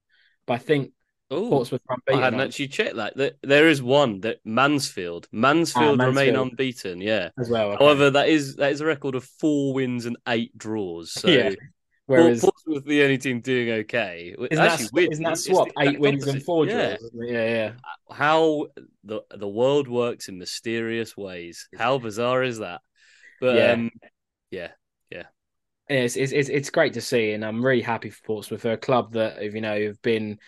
But 0.46 0.54
I 0.54 0.58
think 0.58 0.92
Ooh, 1.32 1.48
Portsmouth 1.48 1.82
are 1.88 1.94
unbeaten. 1.94 2.20
I 2.20 2.24
hadn't 2.24 2.40
actually 2.40 2.68
checked 2.68 2.96
that. 2.96 3.36
There 3.42 3.68
is 3.68 3.82
one 3.82 4.20
that 4.20 4.38
Mansfield. 4.44 5.28
Mansfield, 5.30 6.00
ah, 6.00 6.04
Mansfield. 6.04 6.16
remain 6.16 6.36
unbeaten, 6.36 7.00
yeah. 7.00 7.30
As 7.38 7.48
well. 7.48 7.70
Okay. 7.72 7.84
However, 7.84 8.10
that 8.10 8.28
is 8.28 8.56
that 8.56 8.72
is 8.72 8.80
a 8.80 8.86
record 8.86 9.14
of 9.14 9.24
four 9.24 9.72
wins 9.72 10.06
and 10.06 10.16
eight 10.26 10.56
draws. 10.58 11.12
So 11.12 11.28
yeah. 11.28 11.50
Whereas 12.06 12.40
Portsmouth 12.40 12.84
the 12.84 13.02
only 13.02 13.18
team 13.18 13.40
doing 13.40 13.70
okay. 13.82 14.34
Isn't 14.36 14.58
Actually, 14.58 15.04
that, 15.04 15.12
isn't 15.12 15.24
that 15.24 15.38
swap 15.38 15.68
eight 15.78 16.00
wins 16.00 16.26
and 16.26 16.42
four 16.42 16.66
draws? 16.66 16.98
Yeah. 17.14 17.24
yeah, 17.24 17.48
yeah. 17.48 17.72
How 18.10 18.66
the 19.04 19.22
the 19.30 19.48
world 19.48 19.86
works 19.86 20.28
in 20.28 20.36
mysterious 20.36 21.16
ways. 21.16 21.68
How 21.78 21.98
bizarre 21.98 22.42
is 22.42 22.58
that? 22.58 22.80
But 23.40 23.54
yeah, 23.54 23.72
um, 23.72 23.90
yeah, 24.50 24.70
yeah. 25.08 25.24
It's, 25.88 26.16
it's 26.16 26.32
it's 26.32 26.70
great 26.70 26.94
to 26.94 27.00
see, 27.00 27.30
and 27.30 27.44
I'm 27.44 27.64
really 27.64 27.82
happy 27.82 28.10
for 28.10 28.22
Portsmouth. 28.24 28.62
They're 28.62 28.72
a 28.72 28.78
club 28.78 29.12
that 29.12 29.40
you 29.40 29.60
know 29.60 29.80
have 29.80 30.02
been 30.02 30.38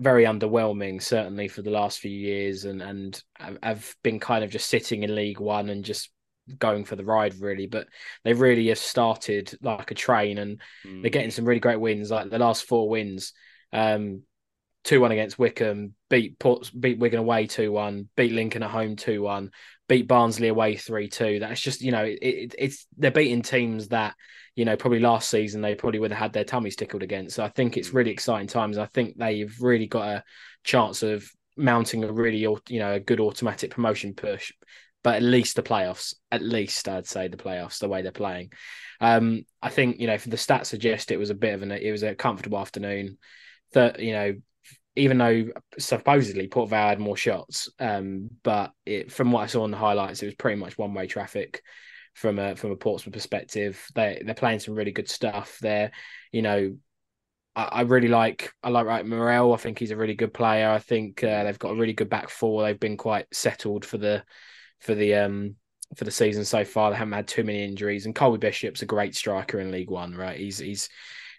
very 0.00 0.24
underwhelming, 0.24 1.02
certainly 1.02 1.46
for 1.46 1.62
the 1.62 1.70
last 1.70 2.00
few 2.00 2.10
years, 2.10 2.64
and 2.64 2.82
and 2.82 3.22
have 3.62 3.94
been 4.02 4.18
kind 4.18 4.42
of 4.42 4.50
just 4.50 4.68
sitting 4.68 5.02
in 5.02 5.14
League 5.14 5.40
One 5.40 5.68
and 5.68 5.84
just 5.84 6.10
going 6.58 6.84
for 6.84 6.96
the 6.96 7.04
ride 7.04 7.34
really. 7.40 7.66
But 7.66 7.86
they 8.24 8.32
really 8.32 8.68
have 8.68 8.78
started 8.78 9.56
like 9.62 9.90
a 9.90 9.94
train 9.94 10.38
and 10.38 10.60
mm. 10.84 11.02
they're 11.02 11.10
getting 11.10 11.30
some 11.30 11.44
really 11.44 11.60
great 11.60 11.80
wins. 11.80 12.10
Like 12.10 12.30
the 12.30 12.38
last 12.38 12.64
four 12.64 12.88
wins 12.88 13.32
um 13.72 14.22
2-1 14.84 15.12
against 15.12 15.38
Wycombe 15.38 15.94
beat 16.08 16.38
Port, 16.38 16.70
beat 16.78 16.98
Wigan 16.98 17.20
away 17.20 17.46
2-1 17.46 18.06
beat 18.16 18.32
Lincoln 18.32 18.62
at 18.62 18.70
home 18.70 18.96
2-1 18.96 19.50
beat 19.88 20.08
Barnsley 20.08 20.48
away 20.48 20.74
3-2 20.74 21.40
that's 21.40 21.60
just 21.60 21.82
you 21.82 21.92
know 21.92 22.04
it, 22.04 22.18
it, 22.22 22.54
it's 22.58 22.86
they're 22.96 23.10
beating 23.10 23.42
teams 23.42 23.88
that 23.88 24.14
you 24.56 24.64
know 24.64 24.76
probably 24.76 25.00
last 25.00 25.30
season 25.30 25.60
they 25.60 25.74
probably 25.74 26.00
would 26.00 26.10
have 26.10 26.20
had 26.20 26.32
their 26.32 26.44
tummies 26.44 26.76
tickled 26.76 27.02
against 27.02 27.36
so 27.36 27.44
I 27.44 27.48
think 27.48 27.76
it's 27.76 27.94
really 27.94 28.10
exciting 28.10 28.48
times 28.48 28.78
I 28.78 28.86
think 28.86 29.16
they've 29.16 29.54
really 29.60 29.86
got 29.86 30.08
a 30.08 30.24
chance 30.64 31.02
of 31.02 31.28
mounting 31.56 32.04
a 32.04 32.12
really 32.12 32.38
you 32.38 32.80
know 32.80 32.94
a 32.94 33.00
good 33.00 33.20
automatic 33.20 33.70
promotion 33.70 34.14
push 34.14 34.52
but 35.02 35.16
at 35.16 35.22
least 35.22 35.56
the 35.56 35.62
playoffs. 35.62 36.14
At 36.30 36.42
least 36.42 36.88
I'd 36.88 37.06
say 37.06 37.28
the 37.28 37.36
playoffs, 37.36 37.78
the 37.78 37.88
way 37.88 38.02
they're 38.02 38.12
playing. 38.12 38.52
Um, 39.00 39.44
I 39.62 39.70
think 39.70 39.98
you 39.98 40.06
know, 40.06 40.18
for 40.18 40.28
the 40.28 40.36
stats 40.36 40.66
suggest 40.66 41.10
it 41.10 41.16
was 41.16 41.30
a 41.30 41.34
bit 41.34 41.54
of 41.54 41.62
an 41.62 41.72
it 41.72 41.90
was 41.90 42.02
a 42.02 42.14
comfortable 42.14 42.58
afternoon. 42.58 43.18
That 43.72 44.00
you 44.00 44.12
know, 44.12 44.34
even 44.96 45.18
though 45.18 45.46
supposedly 45.78 46.48
Port 46.48 46.70
Vale 46.70 46.88
had 46.88 47.00
more 47.00 47.16
shots, 47.16 47.70
um, 47.78 48.30
but 48.42 48.72
it, 48.84 49.10
from 49.10 49.32
what 49.32 49.42
I 49.42 49.46
saw 49.46 49.64
in 49.64 49.70
the 49.70 49.76
highlights, 49.76 50.22
it 50.22 50.26
was 50.26 50.34
pretty 50.34 50.60
much 50.60 50.76
one 50.76 50.92
way 50.92 51.06
traffic 51.06 51.62
from 52.14 52.38
a 52.38 52.56
from 52.56 52.70
a 52.72 52.76
Portsmouth 52.76 53.12
perspective. 53.12 53.84
They 53.94 54.22
they're 54.24 54.34
playing 54.34 54.60
some 54.60 54.74
really 54.74 54.92
good 54.92 55.08
stuff. 55.08 55.58
They're 55.60 55.90
you 56.32 56.42
know. 56.42 56.76
I, 57.56 57.64
I 57.64 57.80
really 57.82 58.08
like 58.08 58.52
I 58.62 58.68
like 58.68 58.86
right 58.86 59.04
Morrell. 59.04 59.52
I 59.52 59.56
think 59.56 59.78
he's 59.78 59.90
a 59.90 59.96
really 59.96 60.14
good 60.14 60.32
player. 60.32 60.70
I 60.70 60.78
think 60.78 61.24
uh, 61.24 61.42
they've 61.44 61.58
got 61.58 61.72
a 61.72 61.76
really 61.76 61.92
good 61.92 62.08
back 62.08 62.30
four. 62.30 62.62
They've 62.62 62.78
been 62.78 62.96
quite 62.96 63.26
settled 63.32 63.84
for 63.84 63.98
the 63.98 64.24
for 64.78 64.94
the 64.94 65.14
um 65.14 65.56
for 65.96 66.04
the 66.04 66.10
season 66.10 66.44
so 66.44 66.64
far. 66.64 66.90
They 66.90 66.96
haven't 66.96 67.12
had 67.14 67.26
too 67.26 67.44
many 67.44 67.64
injuries, 67.64 68.06
and 68.06 68.14
Colby 68.14 68.38
Bishop's 68.38 68.82
a 68.82 68.86
great 68.86 69.16
striker 69.16 69.58
in 69.58 69.72
League 69.72 69.90
One, 69.90 70.14
right? 70.14 70.38
He's 70.38 70.58
he's 70.58 70.88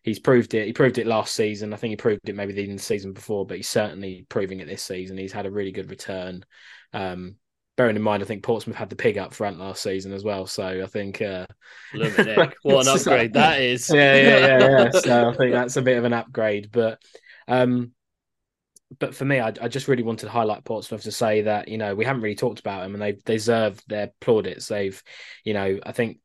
he's 0.03 0.19
proved 0.19 0.53
it. 0.53 0.65
He 0.65 0.73
proved 0.73 0.97
it 0.97 1.07
last 1.07 1.33
season. 1.33 1.73
I 1.73 1.77
think 1.77 1.91
he 1.91 1.95
proved 1.95 2.27
it 2.27 2.35
maybe 2.35 2.53
the 2.53 2.77
season 2.77 3.13
before, 3.13 3.45
but 3.45 3.57
he's 3.57 3.69
certainly 3.69 4.25
proving 4.29 4.59
it 4.59 4.67
this 4.67 4.83
season. 4.83 5.17
He's 5.17 5.31
had 5.33 5.45
a 5.45 5.51
really 5.51 5.71
good 5.71 5.89
return. 5.89 6.43
Um, 6.93 7.35
bearing 7.77 7.95
in 7.95 8.01
mind, 8.01 8.21
I 8.21 8.25
think 8.25 8.43
Portsmouth 8.43 8.75
had 8.75 8.89
the 8.89 8.95
pig 8.95 9.17
up 9.17 9.33
front 9.33 9.59
last 9.59 9.81
season 9.81 10.13
as 10.13 10.23
well. 10.23 10.45
So 10.45 10.83
I 10.83 10.85
think, 10.87 11.21
uh, 11.21 11.47
what 11.93 12.87
an 12.87 12.87
upgrade 12.87 13.33
that 13.33 13.61
is. 13.61 13.89
yeah, 13.93 14.15
yeah, 14.15 14.39
yeah, 14.39 14.69
yeah. 14.69 14.89
So 14.99 15.29
I 15.29 15.35
think 15.35 15.51
that's 15.53 15.77
a 15.77 15.81
bit 15.81 15.97
of 15.97 16.03
an 16.03 16.13
upgrade. 16.13 16.69
But, 16.71 17.01
um, 17.47 17.91
but 18.99 19.15
for 19.15 19.25
me, 19.25 19.39
I, 19.39 19.53
I 19.61 19.67
just 19.67 19.87
really 19.87 20.03
wanted 20.03 20.25
to 20.25 20.31
highlight 20.31 20.65
Portsmouth 20.65 21.03
to 21.03 21.11
say 21.11 21.43
that 21.43 21.69
you 21.69 21.77
know 21.77 21.95
we 21.95 22.03
haven't 22.03 22.23
really 22.23 22.35
talked 22.35 22.59
about 22.59 22.81
them 22.81 22.93
and 22.93 23.01
they 23.01 23.13
deserve 23.13 23.81
their 23.87 24.11
plaudits. 24.19 24.67
They've, 24.67 25.01
you 25.45 25.53
know, 25.53 25.79
I 25.85 25.93
think 25.93 26.19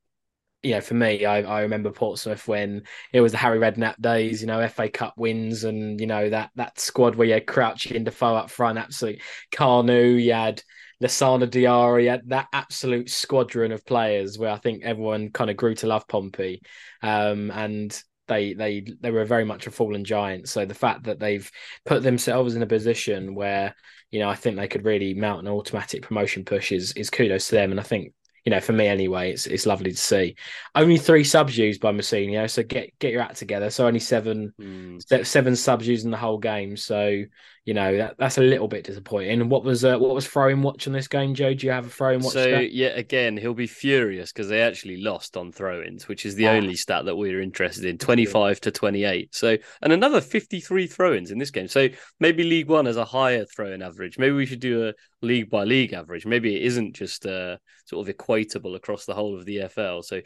you 0.66 0.72
know, 0.72 0.80
for 0.80 0.94
me, 0.94 1.24
I, 1.24 1.42
I 1.42 1.60
remember 1.60 1.92
Portsmouth 1.92 2.48
when 2.48 2.82
it 3.12 3.20
was 3.20 3.30
the 3.30 3.38
Harry 3.38 3.60
Redknapp 3.60 4.00
days, 4.00 4.40
you 4.40 4.48
know, 4.48 4.66
FA 4.66 4.88
Cup 4.88 5.14
wins 5.16 5.62
and, 5.62 6.00
you 6.00 6.08
know, 6.08 6.28
that 6.28 6.50
that 6.56 6.80
squad 6.80 7.14
where 7.14 7.28
you 7.28 7.34
had 7.34 7.46
Crouchy 7.46 7.94
and 7.94 8.04
Defoe 8.04 8.34
up 8.34 8.50
front, 8.50 8.76
absolute 8.76 9.22
Kanu, 9.52 10.20
you 10.20 10.32
had 10.32 10.62
Lassana 11.02 11.48
Diarra, 11.48 12.02
you 12.02 12.22
that 12.26 12.48
absolute 12.52 13.10
squadron 13.10 13.72
of 13.72 13.84
players 13.84 14.38
where 14.38 14.50
I 14.50 14.56
think 14.56 14.82
everyone 14.82 15.30
kind 15.30 15.50
of 15.50 15.56
grew 15.56 15.74
to 15.76 15.86
love 15.86 16.08
Pompey. 16.08 16.62
Um, 17.02 17.50
and 17.50 18.02
they 18.28 18.54
they 18.54 18.84
they 19.00 19.10
were 19.10 19.24
very 19.24 19.44
much 19.44 19.66
a 19.66 19.70
fallen 19.70 20.04
giant. 20.04 20.48
So 20.48 20.64
the 20.64 20.74
fact 20.74 21.04
that 21.04 21.18
they've 21.18 21.50
put 21.84 22.02
themselves 22.02 22.56
in 22.56 22.62
a 22.62 22.66
position 22.66 23.34
where, 23.34 23.74
you 24.10 24.20
know, 24.20 24.28
I 24.28 24.34
think 24.34 24.56
they 24.56 24.68
could 24.68 24.84
really 24.84 25.14
mount 25.14 25.46
an 25.46 25.52
automatic 25.52 26.02
promotion 26.02 26.44
push 26.44 26.72
is 26.72 26.92
is 26.92 27.10
kudos 27.10 27.48
to 27.48 27.54
them. 27.56 27.70
And 27.70 27.80
I 27.80 27.84
think 27.84 28.12
you 28.46 28.50
know, 28.50 28.60
for 28.60 28.72
me 28.72 28.86
anyway, 28.86 29.32
it's 29.32 29.46
it's 29.46 29.66
lovely 29.66 29.90
to 29.90 29.96
see. 29.96 30.36
Only 30.76 30.98
three 30.98 31.24
subs 31.24 31.58
used 31.58 31.80
by 31.80 31.90
Mousinho, 31.90 32.48
so 32.48 32.62
get 32.62 32.96
get 33.00 33.12
your 33.12 33.20
act 33.20 33.38
together. 33.38 33.70
So 33.70 33.88
only 33.88 33.98
seven 33.98 34.54
mm. 34.60 35.26
seven 35.26 35.56
subs 35.56 35.86
used 35.86 36.04
in 36.04 36.12
the 36.12 36.16
whole 36.16 36.38
game. 36.38 36.76
So 36.76 37.24
you 37.66 37.74
know 37.74 37.96
that 37.96 38.14
that's 38.16 38.38
a 38.38 38.42
little 38.42 38.68
bit 38.68 38.84
disappointing. 38.84 39.48
What 39.48 39.64
was 39.64 39.84
uh, 39.84 39.98
what 39.98 40.14
was 40.14 40.24
throwing 40.24 40.62
watching 40.62 40.92
this 40.92 41.08
game, 41.08 41.34
Joe? 41.34 41.52
Do 41.52 41.66
you 41.66 41.72
have 41.72 41.86
a 41.86 41.90
throwing 41.90 42.20
watch? 42.20 42.34
So 42.34 42.42
stat? 42.44 42.72
yeah, 42.72 42.90
again, 42.90 43.36
he'll 43.36 43.54
be 43.54 43.66
furious 43.66 44.32
because 44.32 44.48
they 44.48 44.62
actually 44.62 44.98
lost 44.98 45.36
on 45.36 45.50
throw-ins, 45.50 46.06
which 46.06 46.24
is 46.24 46.36
the 46.36 46.46
ah. 46.46 46.52
only 46.52 46.76
stat 46.76 47.06
that 47.06 47.16
we 47.16 47.34
are 47.34 47.40
interested 47.40 47.84
in. 47.84 47.98
Twenty-five 47.98 48.60
to 48.60 48.70
twenty-eight. 48.70 49.34
So 49.34 49.56
and 49.82 49.92
another 49.92 50.20
fifty-three 50.20 50.86
throw-ins 50.86 51.32
in 51.32 51.38
this 51.38 51.50
game. 51.50 51.66
So 51.66 51.88
maybe 52.20 52.44
League 52.44 52.68
One 52.68 52.86
has 52.86 52.96
a 52.96 53.04
higher 53.04 53.44
throw-in 53.44 53.82
average. 53.82 54.16
Maybe 54.16 54.36
we 54.36 54.46
should 54.46 54.60
do 54.60 54.86
a 54.86 54.94
league 55.20 55.50
by 55.50 55.64
league 55.64 55.92
average. 55.92 56.24
Maybe 56.24 56.54
it 56.54 56.62
isn't 56.62 56.94
just 56.94 57.26
uh, 57.26 57.56
sort 57.86 58.08
of 58.08 58.16
equatable 58.16 58.76
across 58.76 59.06
the 59.06 59.14
whole 59.14 59.36
of 59.36 59.44
the 59.44 59.56
EFL. 59.56 60.04
So 60.04 60.20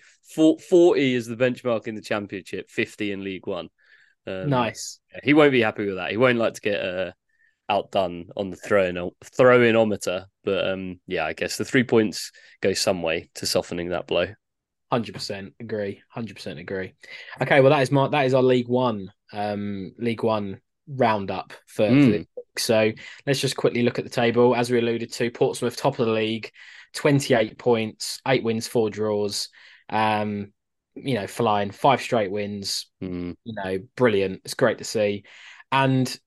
forty 0.69 1.15
is 1.15 1.27
the 1.27 1.37
benchmark 1.37 1.87
in 1.87 1.95
the 1.95 2.03
Championship, 2.03 2.69
fifty 2.69 3.13
in 3.13 3.25
League 3.25 3.47
One. 3.47 3.71
Um, 4.27 4.51
nice. 4.51 4.99
He 5.23 5.33
won't 5.33 5.53
be 5.53 5.63
happy 5.63 5.87
with 5.87 5.97
that. 5.97 6.11
He 6.11 6.19
won't 6.19 6.37
like 6.37 6.53
to 6.53 6.61
get 6.61 6.85
a 6.85 7.07
uh, 7.09 7.13
outdone 7.71 8.29
on 8.37 8.51
the 8.51 8.57
throw 8.57 9.13
throw 9.25 9.59
inometer. 9.61 10.27
But 10.45 10.69
um, 10.69 11.01
yeah, 11.07 11.25
I 11.25 11.33
guess 11.33 11.57
the 11.57 11.65
three 11.65 11.85
points 11.85 12.33
go 12.61 12.73
some 12.73 13.03
way 13.03 13.31
to 13.37 13.47
softening 13.47 13.91
that 13.91 14.07
blow. 14.07 14.27
Hundred 14.91 15.15
percent 15.15 15.55
agree. 15.61 16.03
Hundred 16.09 16.35
percent 16.37 16.59
agree. 16.59 16.95
Okay, 17.41 17.61
well 17.61 17.71
that 17.71 17.81
is 17.81 17.93
my 17.93 18.09
that 18.09 18.27
is 18.27 18.35
our 18.35 18.43
League 18.43 18.69
One 18.69 19.13
um 19.33 19.93
League 19.99 20.25
One 20.25 20.61
roundup 20.89 21.53
for, 21.67 21.89
mm. 21.89 22.11
for 22.11 22.17
hmm. 22.19 22.23
So 22.59 22.93
let's 23.27 23.41
just 23.41 23.57
quickly 23.57 23.83
look 23.83 23.99
at 23.99 24.05
the 24.05 24.11
table. 24.11 24.57
As 24.57 24.71
we 24.71 24.79
alluded 24.79 25.13
to, 25.13 25.31
Portsmouth 25.31 25.77
top 25.77 25.99
of 25.99 26.07
the 26.07 26.13
league, 26.13 26.51
twenty 26.93 27.35
eight 27.35 27.57
points, 27.57 28.21
eight 28.27 28.43
wins, 28.43 28.67
four 28.67 28.91
draws. 28.91 29.49
Um, 29.89 30.53
you 30.97 31.15
know, 31.15 31.27
flying 31.29 31.71
five 31.71 32.01
straight 32.01 32.31
wins. 32.31 32.91
Mm. 33.03 33.37
You 33.45 33.55
know, 33.55 33.79
brilliant. 33.97 34.43
It's 34.45 34.55
great 34.55 34.79
to 34.79 34.85
see. 34.85 35.25
And 35.71 36.19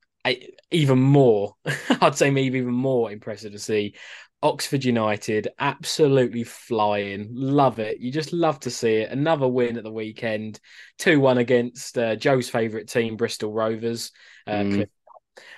even 0.71 0.99
more, 0.99 1.55
I'd 2.01 2.15
say 2.15 2.29
maybe 2.29 2.59
even 2.59 2.73
more 2.73 3.11
impressive 3.11 3.51
to 3.51 3.59
see 3.59 3.95
Oxford 4.43 4.83
United 4.83 5.47
absolutely 5.57 6.43
flying. 6.43 7.29
Love 7.31 7.79
it. 7.79 7.99
You 7.99 8.11
just 8.11 8.33
love 8.33 8.59
to 8.61 8.69
see 8.69 8.95
it. 8.95 9.11
Another 9.11 9.47
win 9.47 9.77
at 9.77 9.83
the 9.83 9.91
weekend, 9.91 10.59
2 10.99 11.19
1 11.19 11.37
against 11.37 11.97
uh, 11.97 12.15
Joe's 12.17 12.49
favourite 12.49 12.89
team, 12.89 13.15
Bristol 13.15 13.53
Rovers. 13.53 14.11
Uh, 14.45 14.51
mm. 14.51 14.87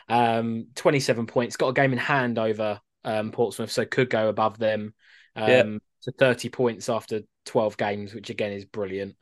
um, 0.07 0.67
27 0.75 1.25
points. 1.25 1.57
Got 1.57 1.69
a 1.69 1.73
game 1.73 1.93
in 1.93 1.97
hand 1.97 2.37
over 2.37 2.79
um, 3.03 3.31
Portsmouth, 3.31 3.71
so 3.71 3.85
could 3.85 4.09
go 4.09 4.29
above 4.29 4.59
them 4.59 4.93
um, 5.35 5.49
yeah. 5.49 5.63
to 6.03 6.11
30 6.11 6.49
points 6.49 6.87
after 6.87 7.21
12 7.45 7.77
games, 7.77 8.13
which 8.13 8.29
again 8.29 8.51
is 8.51 8.65
brilliant. 8.65 9.15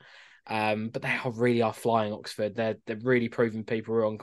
Um, 0.46 0.89
but 0.89 1.02
they 1.02 1.16
are 1.24 1.32
really 1.32 1.62
are 1.62 1.74
flying 1.74 2.14
Oxford. 2.14 2.56
They're 2.56 2.78
they're 2.86 2.98
really 2.98 3.30
proving 3.30 3.64
people 3.64 3.96
wrong. 3.96 4.20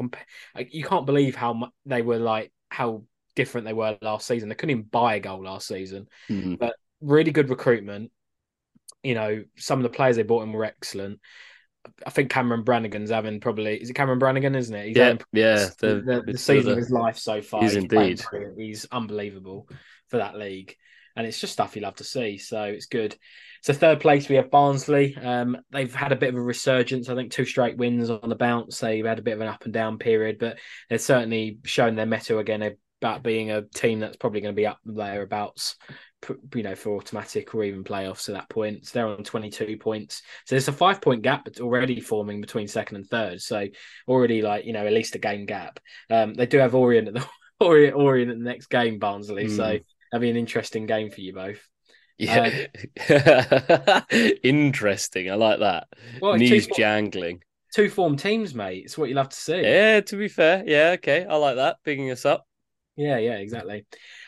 you 0.71 0.85
can't 0.85 1.07
believe 1.07 1.35
how 1.35 1.55
much 1.55 1.71
they 1.87 2.03
were 2.03 2.19
like 2.19 2.53
how 2.69 3.05
different 3.35 3.67
they 3.67 3.73
were 3.73 3.97
last 4.03 4.27
season. 4.27 4.49
They 4.49 4.55
couldn't 4.55 4.71
even 4.71 4.83
buy 4.85 5.15
a 5.15 5.21
goal 5.21 5.43
last 5.43 5.67
season, 5.67 6.09
mm-hmm. 6.29 6.55
but 6.55 6.75
really 7.01 7.31
good 7.31 7.49
recruitment. 7.49 8.11
You 9.03 9.15
know, 9.15 9.45
some 9.57 9.79
of 9.79 9.83
the 9.83 9.97
players 9.97 10.17
they 10.17 10.23
bought 10.23 10.43
in 10.43 10.53
were 10.53 10.65
excellent. 10.65 11.21
I 12.07 12.11
think 12.11 12.31
Cameron 12.31 12.65
Brannagan's 12.65 13.11
having 13.11 13.41
probably 13.41 13.81
is 13.81 13.89
it 13.89 13.95
Cameron 13.95 14.21
Brannagan, 14.21 14.55
isn't 14.55 14.75
it? 14.75 14.89
He's 14.89 14.97
yeah, 14.97 15.17
yeah. 15.33 15.69
The, 15.79 16.03
the, 16.05 16.33
the 16.33 16.39
season 16.39 16.73
of 16.73 16.79
his 16.79 16.91
life 16.91 17.17
so 17.17 17.41
far. 17.41 17.63
He's, 17.63 17.73
he's 17.73 17.83
indeed. 17.83 18.23
He's 18.59 18.85
unbelievable 18.93 19.67
for 20.09 20.19
that 20.19 20.37
league, 20.37 20.77
and 21.17 21.27
it's 21.27 21.41
just 21.41 21.55
stuff 21.55 21.77
you 21.77 21.83
love 21.83 21.97
to 21.97 22.05
see. 22.05 22.37
So 22.37 22.63
it's 22.65 22.87
good. 22.87 23.17
So 23.63 23.73
third 23.73 24.01
place 24.01 24.29
we 24.29 24.37
have 24.37 24.51
Barnsley. 24.51 25.17
Um, 25.17 25.57
they've 25.71 25.95
had 25.95 26.13
a 26.13 26.17
bit 26.17 26.31
of 26.31 26.37
a 26.37 26.43
resurgence. 26.43 27.09
I 27.09 27.15
think 27.15 27.31
two 27.31 27.45
straight 27.45 27.77
wins 27.77 28.11
on 28.11 28.29
the 28.29 28.37
bounce. 28.37 28.79
They've 28.79 29.05
had 29.05 29.19
a 29.19 29.23
bit 29.23 29.35
of 29.35 29.41
an 29.41 29.49
up 29.49 29.65
and 29.65 29.73
down 29.73 29.99
period, 29.99 30.39
but 30.39 30.59
they're 30.89 30.99
certainly 30.99 31.59
shown 31.65 31.95
their 31.95 32.07
mettle 32.07 32.39
again 32.39 32.77
about 33.01 33.23
being 33.23 33.51
a 33.51 33.63
team 33.63 34.01
that's 34.01 34.17
probably 34.17 34.41
going 34.41 34.55
to 34.55 34.61
be 34.61 34.67
up 34.67 34.79
thereabouts, 34.85 35.77
you 36.55 36.63
know, 36.63 36.75
for 36.75 36.97
automatic 36.97 37.55
or 37.55 37.65
even 37.65 37.85
playoffs 37.85 38.29
at 38.29 38.35
that 38.35 38.49
point. 38.51 38.87
So 38.87 38.93
they're 38.95 39.09
on 39.09 39.25
22 39.25 39.79
points. 39.79 40.23
So 40.45 40.55
there's 40.55 40.69
a 40.69 40.73
five 40.73 41.01
point 41.01 41.23
gap 41.23 41.49
already 41.61 42.01
forming 42.01 42.41
between 42.41 42.69
second 42.69 42.97
and 42.97 43.07
third. 43.07 43.41
So 43.41 43.67
already 44.07 44.43
like, 44.43 44.67
you 44.67 44.73
know, 44.73 44.87
at 44.87 44.93
least 44.93 45.15
a 45.15 45.19
game 45.19 45.47
gap. 45.47 45.81
Um, 46.11 46.35
they 46.35 46.47
do 46.47 46.59
have 46.59 46.75
Orient 46.75 47.09
at 47.09 47.15
the 47.15 47.27
Orient, 47.61 47.97
Orient 47.97 48.31
at 48.31 48.39
the 48.39 48.45
next 48.45 48.67
game, 48.67 48.99
Barnsley. 48.99 49.47
Mm. 49.47 49.57
So 49.57 49.73
hmm. 49.73 49.83
that'll 50.13 50.23
be 50.23 50.31
an 50.31 50.37
interesting 50.37 50.87
game 50.87 51.11
for 51.11 51.21
you 51.21 51.33
both. 51.33 51.70
Yeah. 52.21 52.67
Uh, 53.09 54.01
Interesting. 54.43 55.31
I 55.31 55.35
like 55.35 55.61
that. 55.61 55.89
Well, 56.21 56.35
Knees 56.35 56.67
two 56.67 56.75
jangling. 56.77 57.43
Two 57.73 57.89
form 57.89 58.17
teams, 58.17 58.55
mate. 58.55 58.83
It's 58.85 58.99
what 58.99 59.09
you 59.09 59.15
love 59.15 59.29
to 59.29 59.37
see. 59.37 59.63
Yeah, 59.63 60.01
to 60.01 60.17
be 60.17 60.29
fair. 60.29 60.63
Yeah, 60.67 60.91
okay. 60.95 61.25
I 61.25 61.37
like 61.37 61.57
that. 61.57 61.77
Bigging 61.85 62.11
us 62.11 62.27
up. 62.27 62.47
Yeah, 62.97 63.19
yeah, 63.19 63.37
exactly. 63.37 63.87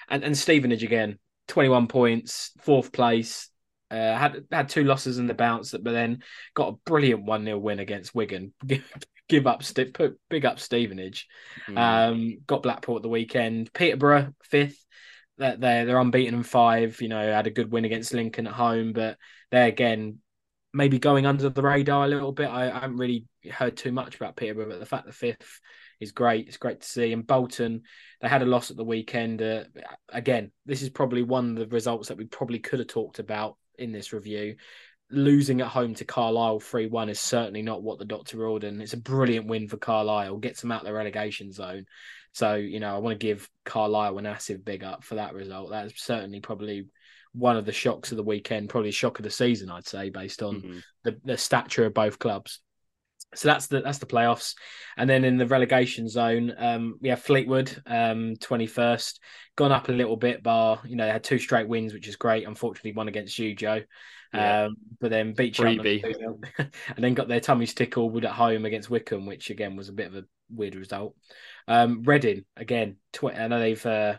And 0.09 0.25
and 0.25 0.37
Stevenage 0.37 0.83
again, 0.83 1.19
21 1.49 1.89
points, 1.89 2.53
fourth 2.61 2.93
place. 2.93 3.49
Uh, 3.91 4.17
had 4.17 4.45
had 4.51 4.71
two 4.71 4.85
losses 4.85 5.19
in 5.19 5.27
the 5.27 5.35
bounce, 5.35 5.73
but 5.73 5.93
then 5.93 6.23
got 6.55 6.69
a 6.69 6.77
brilliant 6.87 7.25
1 7.25 7.45
0 7.45 7.59
win 7.59 7.79
against 7.79 8.15
Wigan. 8.15 8.55
Give 9.29 9.47
up, 9.47 9.63
put 9.95 10.19
big 10.31 10.47
up 10.47 10.59
Stevenage. 10.59 11.27
Mm. 11.69 11.79
Um, 11.79 12.39
got 12.47 12.63
Blackpool 12.63 12.97
at 12.97 13.03
the 13.03 13.09
weekend. 13.09 13.73
Peterborough, 13.73 14.33
fifth 14.45 14.82
they're 15.39 15.57
they're 15.57 16.01
unbeaten 16.01 16.35
in 16.35 16.43
five. 16.43 17.01
You 17.01 17.09
know, 17.09 17.33
had 17.33 17.47
a 17.47 17.51
good 17.51 17.73
win 17.73 17.85
against 17.85 18.15
Lincoln 18.15 18.47
at 18.47 18.53
home, 18.55 18.93
but 18.93 19.19
they're 19.51 19.69
again 19.69 20.19
maybe 20.73 20.99
going 20.99 21.27
under 21.27 21.49
the 21.49 21.63
radar 21.63 22.05
a 22.05 22.09
little 22.09 22.33
bit. 22.33 22.49
I, 22.49 22.71
I 22.71 22.81
haven't 22.81 22.97
really 22.97 23.27
heard 23.51 23.77
too 23.77 23.93
much 23.93 24.17
about 24.17 24.37
Peterborough, 24.37 24.69
but 24.69 24.81
the 24.81 24.87
fact 24.87 25.07
the 25.07 25.13
fifth 25.13 25.61
is 26.01 26.13
great. 26.13 26.49
It's 26.49 26.57
great 26.57 26.81
to 26.81 26.89
see. 26.89 27.13
And 27.13 27.27
Bolton, 27.27 27.83
they 28.21 28.29
had 28.29 28.43
a 28.43 28.47
loss 28.47 28.71
at 28.71 28.77
the 28.77 28.85
weekend. 28.85 29.43
Uh, 29.43 29.65
again, 30.09 30.51
this 30.67 30.83
is 30.83 30.91
probably 30.91 31.23
one 31.23 31.51
of 31.51 31.57
the 31.57 31.67
results 31.67 32.09
that 32.09 32.17
we 32.17 32.25
probably 32.25 32.59
could 32.59 32.79
have 32.79 32.89
talked 32.89 33.19
about 33.19 33.57
in 33.79 33.93
this 33.93 34.13
review. 34.13 34.57
Losing 35.11 35.61
at 35.61 35.69
home 35.69 35.95
to 35.97 36.07
Carlisle 36.07 36.61
3 36.61 36.87
1 36.87 37.09
is 37.11 37.21
certainly 37.21 37.61
not 37.61 37.83
what 37.83 37.99
the 37.99 38.05
doctor 38.07 38.47
ordered. 38.47 38.73
and 38.73 38.81
it's 38.81 38.95
a 38.95 38.99
brilliant 38.99 39.47
win 39.47 39.69
for 39.69 39.77
Carlisle. 39.77 40.39
Gets 40.39 40.63
them 40.63 40.73
out 40.73 40.81
of 40.81 40.87
the 40.87 40.93
relegation 40.95 41.53
zone. 41.53 41.85
So, 42.33 42.55
you 42.55 42.81
know, 42.81 42.95
I 42.95 42.99
want 42.99 43.19
to 43.19 43.27
give 43.27 43.49
Carlisle 43.65 44.19
a 44.19 44.23
massive 44.23 44.65
big 44.65 44.85
up 44.85 45.05
for 45.05 45.17
that 45.17 45.35
result. 45.35 45.71
That's 45.71 46.03
certainly 46.03 46.41
probably 46.41 46.87
one 47.33 47.57
of 47.57 47.65
the 47.65 47.73
shocks 47.73 48.11
of 48.11 48.17
the 48.17 48.23
weekend, 48.23 48.69
probably 48.69 48.91
shock 48.91 49.19
of 49.19 49.23
the 49.23 49.31
season, 49.31 49.71
I'd 49.71 49.87
say, 49.87 50.11
based 50.11 50.43
on 50.43 50.57
mm-hmm. 50.57 50.79
the, 51.05 51.19
the 51.25 51.37
stature 51.37 51.87
of 51.87 51.95
both 51.95 52.19
clubs. 52.19 52.61
So 53.35 53.49
that's 53.49 53.67
the 53.69 53.81
that's 53.81 53.97
the 53.97 54.05
playoffs, 54.05 54.55
and 54.99 55.09
then 55.09 55.25
in 55.25 55.39
the 55.39 55.47
relegation 55.47 56.07
zone, 56.07 56.53
um, 56.59 56.99
we 57.01 57.09
have 57.09 57.23
Fleetwood, 57.23 57.75
um, 57.87 58.37
twenty 58.37 58.67
first, 58.67 59.23
gone 59.57 59.73
up 59.73 59.89
a 59.89 59.93
little 59.93 60.19
bit. 60.19 60.43
Bar, 60.43 60.83
you 60.85 60.97
know, 60.97 61.07
they 61.07 61.13
had 61.13 61.25
two 61.25 61.39
straight 61.39 61.67
wins, 61.67 61.95
which 61.95 62.09
is 62.09 62.17
great. 62.17 62.47
Unfortunately, 62.47 62.93
one 62.93 63.09
against 63.09 63.39
you, 63.39 63.55
Joe. 63.55 63.81
Yeah. 64.33 64.65
Um, 64.65 64.77
but 65.01 65.11
then 65.11 65.35
beat 65.35 65.57
Cheltenham, 65.57 66.41
and 66.59 66.71
then 66.97 67.15
got 67.15 67.29
their 67.29 67.41
tummies 67.41 67.75
tickled 67.75 68.25
at 68.25 68.31
home 68.31 68.65
against 68.65 68.89
Wycombe, 68.89 69.27
which 69.27 69.51
again 69.51 69.77
was 69.77 69.89
a 69.89 69.93
bit 69.93 70.07
of 70.07 70.15
a 70.15 70.25
weird 70.51 70.75
result. 70.75 71.17
Um, 71.69 72.03
Reading 72.03 72.45
again. 72.57 72.97
Tw- 73.13 73.25
I 73.25 73.49
know 73.49 73.61
they've, 73.61 73.87
uh, 73.87 74.15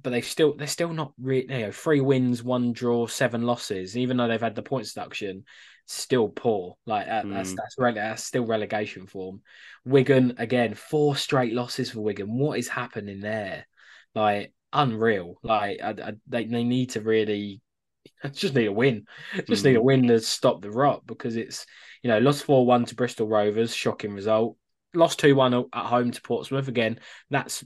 but 0.00 0.10
they've 0.10 0.24
still 0.24 0.56
they're 0.56 0.66
still 0.66 0.92
not 0.92 1.12
really. 1.20 1.52
You 1.52 1.66
know, 1.66 1.72
three 1.72 2.00
wins, 2.00 2.42
one 2.42 2.72
draw, 2.72 3.06
seven 3.06 3.42
losses. 3.42 3.96
Even 3.96 4.16
though 4.16 4.28
they've 4.28 4.40
had 4.40 4.54
the 4.54 4.62
points 4.62 4.92
deduction, 4.92 5.44
still 5.86 6.28
poor. 6.28 6.76
Like 6.86 7.06
that, 7.06 7.24
mm. 7.24 7.32
that's 7.32 7.54
that's, 7.54 7.76
rele- 7.76 7.94
that's 7.94 8.24
still 8.24 8.46
relegation 8.46 9.06
form. 9.06 9.42
Wigan 9.84 10.34
again, 10.38 10.74
four 10.74 11.16
straight 11.16 11.52
losses 11.52 11.90
for 11.90 12.00
Wigan. 12.00 12.38
What 12.38 12.58
is 12.58 12.68
happening 12.68 13.20
there? 13.20 13.66
Like 14.14 14.52
unreal. 14.72 15.38
Like 15.42 15.80
I, 15.82 15.90
I, 15.90 16.12
they 16.26 16.44
they 16.44 16.64
need 16.64 16.90
to 16.90 17.00
really 17.00 17.62
just 18.32 18.54
need 18.54 18.66
a 18.66 18.72
win. 18.72 19.06
Just 19.46 19.64
Mm. 19.64 19.68
need 19.68 19.76
a 19.76 19.82
win 19.82 20.08
to 20.08 20.20
stop 20.20 20.62
the 20.62 20.70
rot 20.70 21.06
because 21.06 21.36
it's 21.36 21.66
you 22.02 22.08
know 22.08 22.18
lost 22.18 22.44
four 22.44 22.66
one 22.66 22.84
to 22.86 22.94
Bristol 22.94 23.28
Rovers, 23.28 23.74
shocking 23.74 24.12
result. 24.14 24.56
Lost 24.94 25.18
two 25.18 25.34
one 25.34 25.54
at 25.54 25.66
home 25.72 26.10
to 26.10 26.22
Portsmouth 26.22 26.68
again. 26.68 27.00
That's 27.30 27.64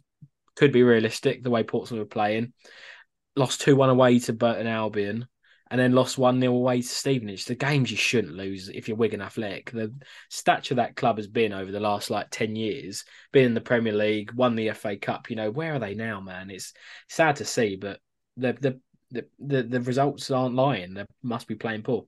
could 0.57 0.73
be 0.73 0.83
realistic 0.83 1.43
the 1.43 1.51
way 1.51 1.63
Portsmouth 1.63 2.03
are 2.03 2.07
playing. 2.07 2.53
Lost 3.37 3.61
two 3.61 3.77
one 3.77 3.91
away 3.91 4.19
to 4.21 4.33
Burton 4.33 4.67
Albion, 4.67 5.27
and 5.71 5.81
then 5.81 5.93
lost 5.93 6.19
one 6.19 6.39
0 6.39 6.53
away 6.53 6.83
to 6.83 6.87
Stevenage. 6.87 7.47
The 7.47 7.55
games 7.55 7.91
you 7.91 7.97
shouldn't 7.97 8.35
lose 8.37 8.69
if 8.69 8.89
you're 8.89 8.97
Wigan 8.97 9.23
Athletic. 9.23 9.71
The 9.71 9.95
stature 10.29 10.75
that 10.75 10.97
club 10.97 11.17
has 11.17 11.29
been 11.29 11.55
over 11.55 11.73
the 11.73 11.81
last 11.81 12.11
like 12.11 12.27
ten 12.31 12.55
years, 12.57 13.05
been 13.33 13.47
in 13.47 13.55
the 13.55 13.61
Premier 13.63 13.95
League, 13.95 14.33
won 14.33 14.55
the 14.55 14.73
FA 14.73 14.97
Cup. 14.99 15.31
You 15.31 15.37
know 15.37 15.51
where 15.51 15.75
are 15.75 15.79
they 15.79 15.95
now, 15.95 16.21
man? 16.21 16.51
It's 16.51 16.75
sad 17.09 17.37
to 17.37 17.47
see, 17.47 17.77
but 17.77 18.01
the 18.37 18.53
the 18.53 18.81
the 19.13 19.27
the, 19.39 19.63
the 19.63 19.81
results 19.81 20.31
aren't 20.31 20.55
lying. 20.55 20.95
They 20.95 21.05
must 21.23 21.47
be 21.47 21.55
playing 21.55 21.83
poor. 21.83 22.07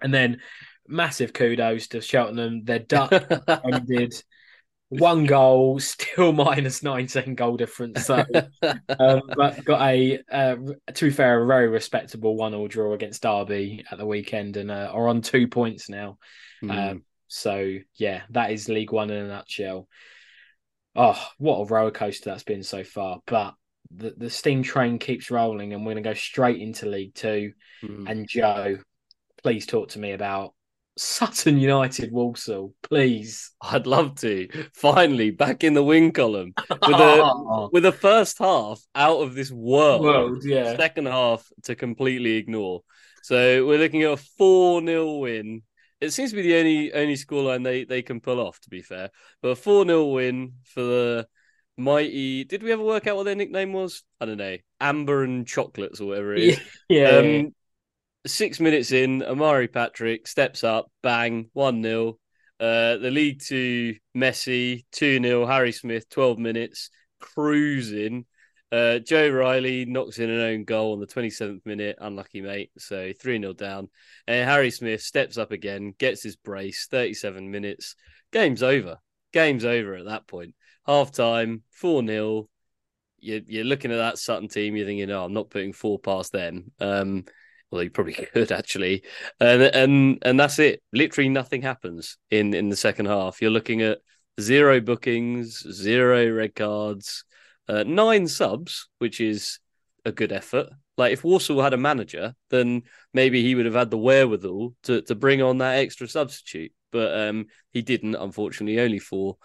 And 0.00 0.14
then 0.14 0.40
massive 0.86 1.32
kudos 1.32 1.88
to 1.88 2.00
Cheltenham. 2.00 2.64
They're 2.64 2.78
duck 2.78 3.12
ended. 3.64 4.14
One 4.90 5.26
goal, 5.26 5.78
still 5.80 6.32
minus 6.32 6.82
19 6.82 7.34
goal 7.34 7.58
difference. 7.58 8.06
So, 8.06 8.24
um, 8.62 9.22
but 9.36 9.62
got 9.64 9.82
a, 9.82 10.20
uh, 10.32 10.56
to 10.94 11.04
be 11.04 11.10
fair, 11.10 11.42
a 11.42 11.46
very 11.46 11.68
respectable 11.68 12.36
one 12.36 12.54
all 12.54 12.68
draw 12.68 12.94
against 12.94 13.22
Derby 13.22 13.84
at 13.90 13.98
the 13.98 14.06
weekend 14.06 14.56
and 14.56 14.70
uh, 14.70 14.90
are 14.90 15.08
on 15.08 15.20
two 15.20 15.46
points 15.46 15.90
now. 15.90 16.16
Mm. 16.62 16.90
Um, 16.90 17.04
so, 17.26 17.76
yeah, 17.96 18.22
that 18.30 18.52
is 18.52 18.70
League 18.70 18.92
One 18.92 19.10
in 19.10 19.26
a 19.26 19.28
nutshell. 19.28 19.88
Oh, 20.96 21.22
what 21.36 21.58
a 21.58 21.66
roller 21.66 21.90
coaster 21.90 22.30
that's 22.30 22.42
been 22.44 22.62
so 22.62 22.82
far. 22.82 23.20
But 23.26 23.54
the, 23.90 24.14
the 24.16 24.30
steam 24.30 24.62
train 24.62 24.98
keeps 24.98 25.30
rolling 25.30 25.72
and 25.72 25.84
we're 25.84 25.92
going 25.92 26.02
to 26.02 26.10
go 26.10 26.14
straight 26.14 26.60
into 26.60 26.86
League 26.86 27.14
Two. 27.14 27.52
Mm. 27.82 28.08
And 28.08 28.28
Joe, 28.28 28.78
please 29.42 29.66
talk 29.66 29.90
to 29.90 29.98
me 29.98 30.12
about 30.12 30.54
Sutton 30.98 31.58
United 31.58 32.10
Walsall, 32.10 32.74
please. 32.82 33.52
I'd 33.62 33.86
love 33.86 34.16
to. 34.16 34.48
Finally, 34.74 35.30
back 35.30 35.62
in 35.64 35.74
the 35.74 35.82
win 35.82 36.10
column 36.12 36.52
with 36.68 36.80
a 36.82 37.68
with 37.72 37.84
the 37.84 37.92
first 37.92 38.38
half 38.38 38.80
out 38.94 39.18
of 39.20 39.34
this 39.34 39.50
world. 39.50 40.02
World, 40.02 40.44
yeah. 40.44 40.76
Second 40.76 41.06
half 41.06 41.48
to 41.64 41.74
completely 41.74 42.36
ignore. 42.36 42.82
So 43.22 43.66
we're 43.66 43.78
looking 43.78 44.02
at 44.02 44.12
a 44.12 44.16
4 44.16 44.84
0 44.84 45.18
win. 45.18 45.62
It 46.00 46.10
seems 46.10 46.30
to 46.30 46.36
be 46.36 46.42
the 46.42 46.56
only 46.56 46.92
only 46.92 47.14
scoreline 47.14 47.64
they, 47.64 47.84
they 47.84 48.02
can 48.02 48.20
pull 48.20 48.40
off, 48.40 48.60
to 48.60 48.70
be 48.70 48.82
fair. 48.82 49.10
But 49.40 49.50
a 49.50 49.56
4 49.56 49.86
0 49.86 50.06
win 50.06 50.54
for 50.64 50.82
the 50.82 51.28
mighty. 51.78 52.44
Did 52.44 52.62
we 52.62 52.72
ever 52.72 52.82
work 52.82 53.06
out 53.06 53.16
what 53.16 53.24
their 53.24 53.34
nickname 53.34 53.72
was? 53.72 54.02
I 54.20 54.26
don't 54.26 54.36
know. 54.38 54.56
Amber 54.80 55.24
and 55.24 55.46
Chocolates 55.46 56.00
or 56.00 56.06
whatever 56.08 56.34
it 56.34 56.42
is. 56.42 56.60
Yeah, 56.88 57.08
Um, 57.18 57.24
yeah. 57.24 57.42
six 58.26 58.60
minutes 58.60 58.92
in, 58.92 59.22
Omari 59.22 59.68
Patrick 59.68 60.26
steps 60.26 60.64
up, 60.64 60.90
bang, 61.02 61.50
1 61.52 61.82
0. 61.82 62.18
Uh, 62.60 62.96
the 62.98 63.10
League 63.10 63.40
Two 63.42 63.96
Messi, 64.16 64.84
2 64.92 65.22
0. 65.22 65.46
Harry 65.46 65.72
Smith, 65.72 66.08
12 66.10 66.38
minutes, 66.38 66.90
cruising. 67.20 68.26
Uh, 68.70 68.98
Joe 68.98 69.30
Riley 69.30 69.86
knocks 69.86 70.18
in 70.18 70.28
an 70.28 70.40
own 70.40 70.64
goal 70.64 70.92
on 70.92 71.00
the 71.00 71.06
27th 71.06 71.64
minute. 71.64 71.96
Unlucky, 72.00 72.42
mate. 72.42 72.70
So 72.78 73.12
3 73.18 73.40
0 73.40 73.52
down. 73.54 73.88
And 74.26 74.48
Harry 74.48 74.70
Smith 74.70 75.02
steps 75.02 75.38
up 75.38 75.52
again, 75.52 75.94
gets 75.98 76.22
his 76.22 76.36
brace, 76.36 76.86
37 76.90 77.50
minutes. 77.50 77.94
Game's 78.32 78.62
over. 78.62 78.98
Game's 79.32 79.64
over 79.64 79.94
at 79.94 80.06
that 80.06 80.26
point. 80.26 80.54
Half 80.88 81.12
time, 81.12 81.62
4 81.70 82.04
0. 82.04 82.48
You're, 83.20 83.40
you're 83.46 83.64
looking 83.64 83.92
at 83.92 83.98
that 83.98 84.18
Sutton 84.18 84.48
team, 84.48 84.74
you're 84.74 84.86
thinking, 84.86 85.10
oh, 85.10 85.24
I'm 85.24 85.34
not 85.34 85.50
putting 85.50 85.72
four 85.72 85.98
past 85.98 86.32
them. 86.32 86.72
Um, 86.80 87.24
well, 87.70 87.82
you 87.82 87.90
probably 87.90 88.14
could 88.32 88.50
actually, 88.50 89.02
and 89.38 89.62
and 89.62 90.18
and 90.22 90.40
that's 90.40 90.58
it. 90.58 90.82
Literally 90.92 91.28
nothing 91.28 91.62
happens 91.62 92.16
in 92.30 92.54
in 92.54 92.68
the 92.70 92.76
second 92.76 93.06
half. 93.06 93.42
You're 93.42 93.50
looking 93.50 93.82
at 93.82 93.98
zero 94.40 94.80
bookings, 94.80 95.60
zero 95.70 96.30
red 96.30 96.54
cards, 96.54 97.24
uh, 97.68 97.84
nine 97.86 98.26
subs, 98.26 98.88
which 98.98 99.20
is 99.20 99.58
a 100.04 100.12
good 100.12 100.32
effort. 100.32 100.68
Like 100.96 101.12
if 101.12 101.22
Walsall 101.22 101.62
had 101.62 101.74
a 101.74 101.78
manager, 101.78 102.34
then 102.50 102.82
maybe 103.12 103.42
he 103.42 103.54
would 103.54 103.66
have 103.66 103.74
had 103.74 103.90
the 103.90 103.98
wherewithal 103.98 104.74
to 104.84 105.02
to 105.02 105.14
bring 105.14 105.42
on 105.42 105.58
that 105.58 105.76
extra 105.76 106.08
substitute, 106.08 106.72
but 106.92 107.28
um, 107.28 107.46
he 107.72 107.82
didn't. 107.82 108.14
Unfortunately, 108.14 108.80
only 108.80 108.98
four. 108.98 109.36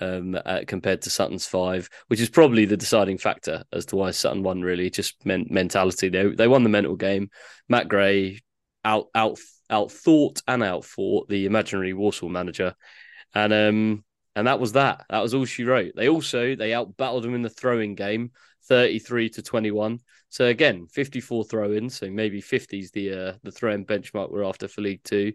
Um, 0.00 0.36
uh, 0.44 0.62
compared 0.66 1.02
to 1.02 1.10
Sutton's 1.10 1.46
five, 1.46 1.88
which 2.08 2.20
is 2.20 2.28
probably 2.28 2.64
the 2.64 2.76
deciding 2.76 3.18
factor 3.18 3.62
as 3.72 3.86
to 3.86 3.96
why 3.96 4.10
Sutton 4.10 4.42
won. 4.42 4.60
Really, 4.60 4.90
just 4.90 5.24
men- 5.24 5.46
mentality. 5.48 6.08
They 6.08 6.26
they 6.34 6.48
won 6.48 6.64
the 6.64 6.70
mental 6.70 6.96
game. 6.96 7.30
Matt 7.68 7.88
Gray 7.88 8.40
out 8.84 9.06
out 9.14 9.38
out 9.70 9.92
thought 9.92 10.42
and 10.48 10.62
out 10.64 10.84
fought 10.84 11.28
the 11.28 11.46
imaginary 11.46 11.92
Walsall 11.92 12.30
manager, 12.30 12.74
and 13.32 13.52
um 13.52 14.04
and 14.34 14.46
that 14.48 14.58
was 14.58 14.72
that. 14.72 15.04
That 15.08 15.20
was 15.20 15.34
all 15.34 15.44
she 15.44 15.62
wrote. 15.62 15.92
They 15.94 16.08
also 16.08 16.56
they 16.56 16.72
out 16.72 16.96
battled 16.96 17.22
them 17.22 17.34
in 17.34 17.42
the 17.42 17.50
throwing 17.50 17.94
game, 17.94 18.32
thirty 18.64 18.98
three 18.98 19.28
to 19.30 19.42
twenty 19.42 19.70
one. 19.70 20.00
So 20.30 20.46
again, 20.46 20.86
fifty 20.86 21.20
four 21.20 21.44
throw 21.44 21.72
ins. 21.72 21.96
So 21.96 22.10
maybe 22.10 22.40
fifty 22.40 22.80
is 22.80 22.90
the 22.90 23.12
uh, 23.12 23.32
the 23.44 23.52
throw 23.52 23.72
in 23.72 23.86
benchmark 23.86 24.32
we're 24.32 24.42
after 24.42 24.66
for 24.66 24.80
League 24.80 25.04
Two, 25.04 25.34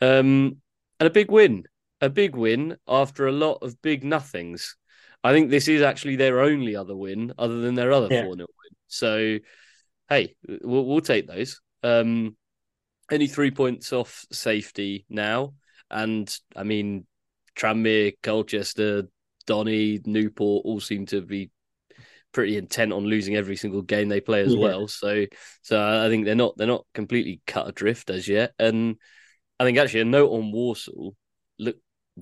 um 0.00 0.58
and 1.00 1.06
a 1.06 1.10
big 1.10 1.30
win. 1.30 1.64
A 2.00 2.10
big 2.10 2.36
win 2.36 2.76
after 2.86 3.26
a 3.26 3.32
lot 3.32 3.58
of 3.62 3.80
big 3.80 4.04
nothings. 4.04 4.76
I 5.24 5.32
think 5.32 5.50
this 5.50 5.66
is 5.66 5.82
actually 5.82 6.16
their 6.16 6.40
only 6.40 6.76
other 6.76 6.94
win, 6.96 7.32
other 7.38 7.60
than 7.60 7.74
their 7.74 7.92
other 7.92 8.10
Yeah. 8.10 8.22
4 8.22 8.36
0 8.36 8.46
win. 8.46 8.76
So, 8.86 9.38
hey, 10.08 10.36
we'll, 10.46 10.84
we'll 10.84 11.00
take 11.00 11.26
those. 11.26 11.60
Um, 11.82 12.36
only 13.10 13.26
three 13.26 13.50
points 13.50 13.92
off 13.92 14.24
safety 14.30 15.06
now. 15.08 15.54
And 15.90 16.32
I 16.54 16.64
mean, 16.64 17.06
Tranmere, 17.56 18.14
Colchester, 18.22 19.04
Donny, 19.46 20.00
Newport 20.04 20.64
all 20.64 20.80
seem 20.80 21.06
to 21.06 21.20
be 21.22 21.50
pretty 22.32 22.56
intent 22.56 22.92
on 22.92 23.04
losing 23.04 23.36
every 23.36 23.56
single 23.56 23.82
game 23.82 24.08
they 24.08 24.20
play 24.20 24.42
as 24.42 24.54
Yeah. 24.54 24.62
well. 24.62 24.88
So, 24.88 25.24
so 25.62 26.04
I 26.04 26.08
think 26.08 26.24
they're 26.24 26.34
not 26.34 26.56
they're 26.56 26.66
not 26.66 26.84
completely 26.94 27.40
cut 27.46 27.68
adrift 27.68 28.10
as 28.10 28.28
yet. 28.28 28.52
And 28.58 28.96
I 29.58 29.64
think 29.64 29.78
actually 29.78 30.00
a 30.00 30.04
note 30.04 30.30
on 30.30 30.52
Walsall 30.52 31.14
look 31.58 31.76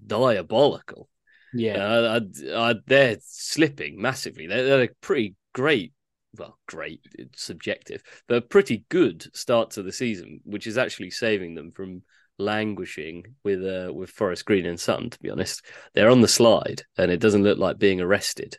diabolical. 0.06 1.08
Yeah, 1.52 1.76
Uh, 1.76 2.20
I, 2.20 2.70
I, 2.70 2.74
they're 2.86 3.16
slipping 3.20 4.00
massively. 4.00 4.46
They're, 4.46 4.64
they're 4.64 4.82
a 4.84 4.94
pretty 5.00 5.34
great, 5.52 5.92
well, 6.38 6.58
great, 6.66 7.00
it's 7.14 7.42
subjective, 7.42 8.02
but 8.28 8.36
a 8.38 8.40
pretty 8.42 8.84
good 8.88 9.26
start 9.36 9.72
to 9.72 9.82
the 9.82 9.92
season, 9.92 10.40
which 10.44 10.66
is 10.66 10.78
actually 10.78 11.10
saving 11.10 11.54
them 11.54 11.72
from 11.72 12.02
languishing 12.38 13.24
with 13.44 13.64
uh, 13.64 13.92
with 13.92 14.10
Forest 14.10 14.44
Green 14.44 14.66
and 14.66 14.78
Sutton. 14.80 15.10
To 15.10 15.18
be 15.20 15.30
honest, 15.30 15.64
they're 15.94 16.10
on 16.10 16.20
the 16.20 16.28
slide, 16.28 16.82
and 16.98 17.10
it 17.10 17.20
doesn't 17.20 17.44
look 17.44 17.58
like 17.58 17.78
being 17.78 18.00
arrested, 18.00 18.58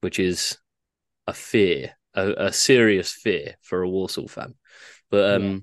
which 0.00 0.18
is 0.18 0.58
a 1.26 1.32
fear, 1.32 1.92
a, 2.14 2.46
a 2.46 2.52
serious 2.52 3.12
fear 3.12 3.56
for 3.62 3.82
a 3.82 3.88
Walsall 3.88 4.28
fan. 4.28 4.54
But 5.10 5.34
um, 5.36 5.42
Yeah. 5.42 5.58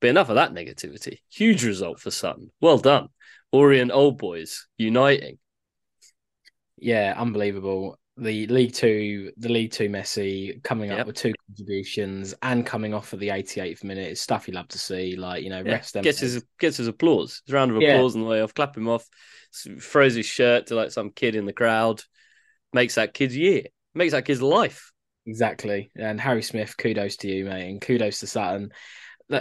but 0.00 0.10
enough 0.10 0.28
of 0.28 0.36
that 0.36 0.52
negativity. 0.52 1.18
Huge 1.30 1.64
result 1.64 2.00
for 2.00 2.10
Sutton. 2.10 2.50
Well 2.60 2.78
done, 2.78 3.08
Orient 3.52 3.90
Old 3.92 4.18
Boys 4.18 4.66
uniting. 4.78 5.38
yeah, 6.78 7.14
unbelievable. 7.16 7.98
The 8.18 8.46
League 8.48 8.74
Two, 8.74 9.32
the 9.38 9.48
League 9.48 9.70
Two 9.72 9.88
Messi 9.88 10.62
coming 10.62 10.90
up 10.90 10.98
Yep. 10.98 11.06
with 11.06 11.16
two 11.16 11.32
contributions 11.48 12.34
and 12.42 12.66
coming 12.66 12.92
off 12.92 13.14
at 13.14 13.20
the 13.20 13.30
88th 13.30 13.84
minute 13.84 14.10
is 14.12 14.20
stuff 14.20 14.46
you 14.48 14.54
love 14.54 14.68
to 14.68 14.78
see. 14.78 15.16
Like 15.16 15.42
you 15.44 15.50
know, 15.50 15.62
Yeah, 15.64 15.72
rest 15.72 15.94
them. 15.94 16.02
gets 16.02 16.18
his 16.20 16.44
gets 16.58 16.76
his 16.76 16.88
applause, 16.88 17.40
his 17.46 17.54
round 17.54 17.70
of 17.70 17.80
Yeah. 17.80 17.94
applause 17.94 18.14
on 18.14 18.22
the 18.22 18.28
way 18.28 18.42
off. 18.42 18.52
Clap 18.54 18.76
him 18.76 18.88
off, 18.88 19.06
throws 19.80 20.14
his 20.14 20.26
shirt 20.26 20.66
to 20.66 20.74
like 20.74 20.90
some 20.90 21.10
kid 21.10 21.34
in 21.36 21.46
the 21.46 21.52
crowd, 21.54 22.02
makes 22.72 22.96
that 22.96 23.14
kid's 23.14 23.36
year, 23.36 23.62
makes 23.94 24.12
that 24.12 24.24
kid's 24.26 24.42
life. 24.42 24.92
Exactly. 25.24 25.90
And 25.96 26.20
Harry 26.20 26.42
Smith, 26.42 26.76
kudos 26.76 27.16
to 27.18 27.28
you, 27.28 27.44
mate, 27.46 27.70
and 27.70 27.80
kudos 27.80 28.20
to 28.20 28.26
Sutton. 28.26 28.72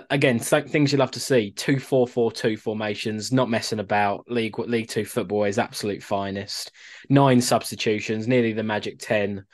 Again, 0.09 0.39
th- 0.39 0.67
things 0.67 0.91
you 0.91 0.97
love 0.97 1.11
to 1.11 1.19
see: 1.19 1.51
two 1.51 1.79
four 1.79 2.07
four 2.07 2.31
two 2.31 2.55
formations, 2.57 3.31
not 3.31 3.49
messing 3.49 3.79
about. 3.79 4.25
League 4.29 4.57
League 4.59 4.87
Two 4.87 5.05
football 5.05 5.43
is 5.43 5.57
absolute 5.59 6.01
finest. 6.01 6.71
Nine 7.09 7.41
substitutions, 7.41 8.27
nearly 8.27 8.53
the 8.53 8.63
magic 8.63 8.99
ten, 8.99 9.45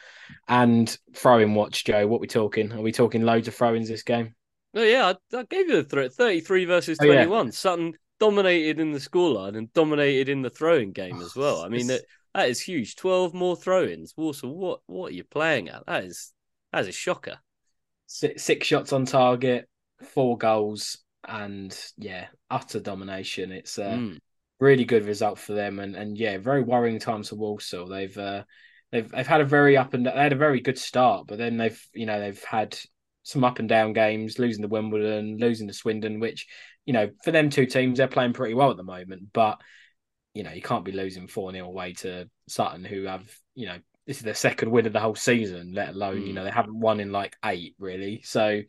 and 0.47 0.97
throwing 1.15 1.55
watch. 1.55 1.85
Joe, 1.85 2.07
what 2.07 2.21
we 2.21 2.27
talking? 2.27 2.71
Are 2.71 2.81
we 2.81 2.91
talking 2.91 3.23
loads 3.23 3.47
of 3.47 3.55
throw-ins 3.55 3.89
this 3.89 4.03
game? 4.03 4.35
Oh 4.75 4.83
yeah, 4.83 5.13
I, 5.33 5.37
I 5.37 5.43
gave 5.43 5.69
you 5.69 5.77
the 5.77 5.83
threat. 5.83 6.13
Thirty-three 6.13 6.65
versus 6.65 6.97
Oh, 7.01 7.05
yeah. 7.05 7.13
twenty-one. 7.13 7.51
Sutton 7.51 7.93
dominated 8.19 8.79
in 8.79 8.91
the 8.91 8.99
scoreline 8.99 9.57
and 9.57 9.71
dominated 9.73 10.29
in 10.29 10.41
the 10.41 10.49
throwing 10.49 10.91
game 10.91 11.21
as 11.21 11.35
well. 11.35 11.61
I 11.63 11.69
mean, 11.69 11.87
that 11.87 12.01
that 12.35 12.49
is 12.49 12.59
huge. 12.59 12.95
Twelve 12.95 13.33
more 13.33 13.55
throw-ins. 13.55 14.13
Walsall, 14.17 14.55
what 14.55 14.81
what 14.85 15.11
are 15.11 15.15
you 15.15 15.23
playing 15.23 15.69
at? 15.69 15.85
That 15.87 16.03
is 16.03 16.33
that 16.71 16.81
is 16.81 16.87
a 16.89 16.91
shocker. 16.91 17.39
Six, 18.05 18.43
six 18.43 18.67
shots 18.67 18.93
on 18.93 19.05
target, 19.05 19.67
four 20.01 20.37
goals, 20.37 20.99
and 21.27 21.77
yeah, 21.97 22.27
utter 22.49 22.79
domination. 22.79 23.51
It's 23.51 23.77
a 23.77 23.91
Mm. 23.97 24.19
really 24.59 24.85
good 24.85 25.05
result 25.05 25.39
for 25.39 25.53
them, 25.53 25.79
and 25.79 25.95
and 25.95 26.17
yeah, 26.17 26.37
very 26.37 26.61
worrying 26.63 26.99
times 26.99 27.29
for 27.29 27.35
Walsall. 27.35 27.87
They've 27.87 28.17
uh, 28.17 28.43
they've 28.91 29.09
they've 29.09 29.27
had 29.27 29.41
a 29.41 29.45
very 29.45 29.77
up 29.77 29.93
and 29.93 30.05
they 30.05 30.11
had 30.11 30.33
a 30.33 30.37
very 30.37 30.61
good 30.61 30.77
start, 30.77 31.27
but 31.27 31.37
then 31.37 31.57
they've 31.57 31.81
you 31.93 32.05
know 32.05 32.19
they've 32.19 32.43
had 32.43 32.77
some 33.23 33.43
up 33.43 33.59
and 33.59 33.67
down 33.67 33.93
games, 33.93 34.39
losing 34.39 34.61
to 34.61 34.69
Wimbledon, 34.69 35.37
losing 35.37 35.67
to 35.67 35.73
Swindon, 35.73 36.19
which 36.19 36.47
you 36.85 36.93
know 36.93 37.09
for 37.23 37.31
them 37.31 37.49
two 37.49 37.65
teams 37.65 37.97
they're 37.97 38.07
playing 38.07 38.33
pretty 38.33 38.53
well 38.53 38.71
at 38.71 38.77
the 38.77 38.83
moment, 38.83 39.33
but 39.33 39.59
you 40.33 40.43
know 40.43 40.51
you 40.51 40.61
can't 40.61 40.85
be 40.85 40.91
losing 40.91 41.27
four 41.27 41.51
0 41.51 41.65
away 41.65 41.93
to 41.93 42.29
Sutton, 42.47 42.85
who 42.85 43.03
have 43.03 43.29
you 43.55 43.65
know 43.65 43.77
this 44.05 44.17
is 44.17 44.23
their 44.23 44.33
second 44.33 44.71
win 44.71 44.85
of 44.85 44.93
the 44.93 44.99
whole 45.01 45.15
season, 45.15 45.73
let 45.73 45.89
alone 45.89 46.21
mm. 46.21 46.27
you 46.27 46.33
know 46.33 46.45
they 46.45 46.51
haven't 46.51 46.79
won 46.79 46.99
in 46.99 47.11
like 47.11 47.35
eight 47.43 47.75
really, 47.79 48.21
so 48.23 48.61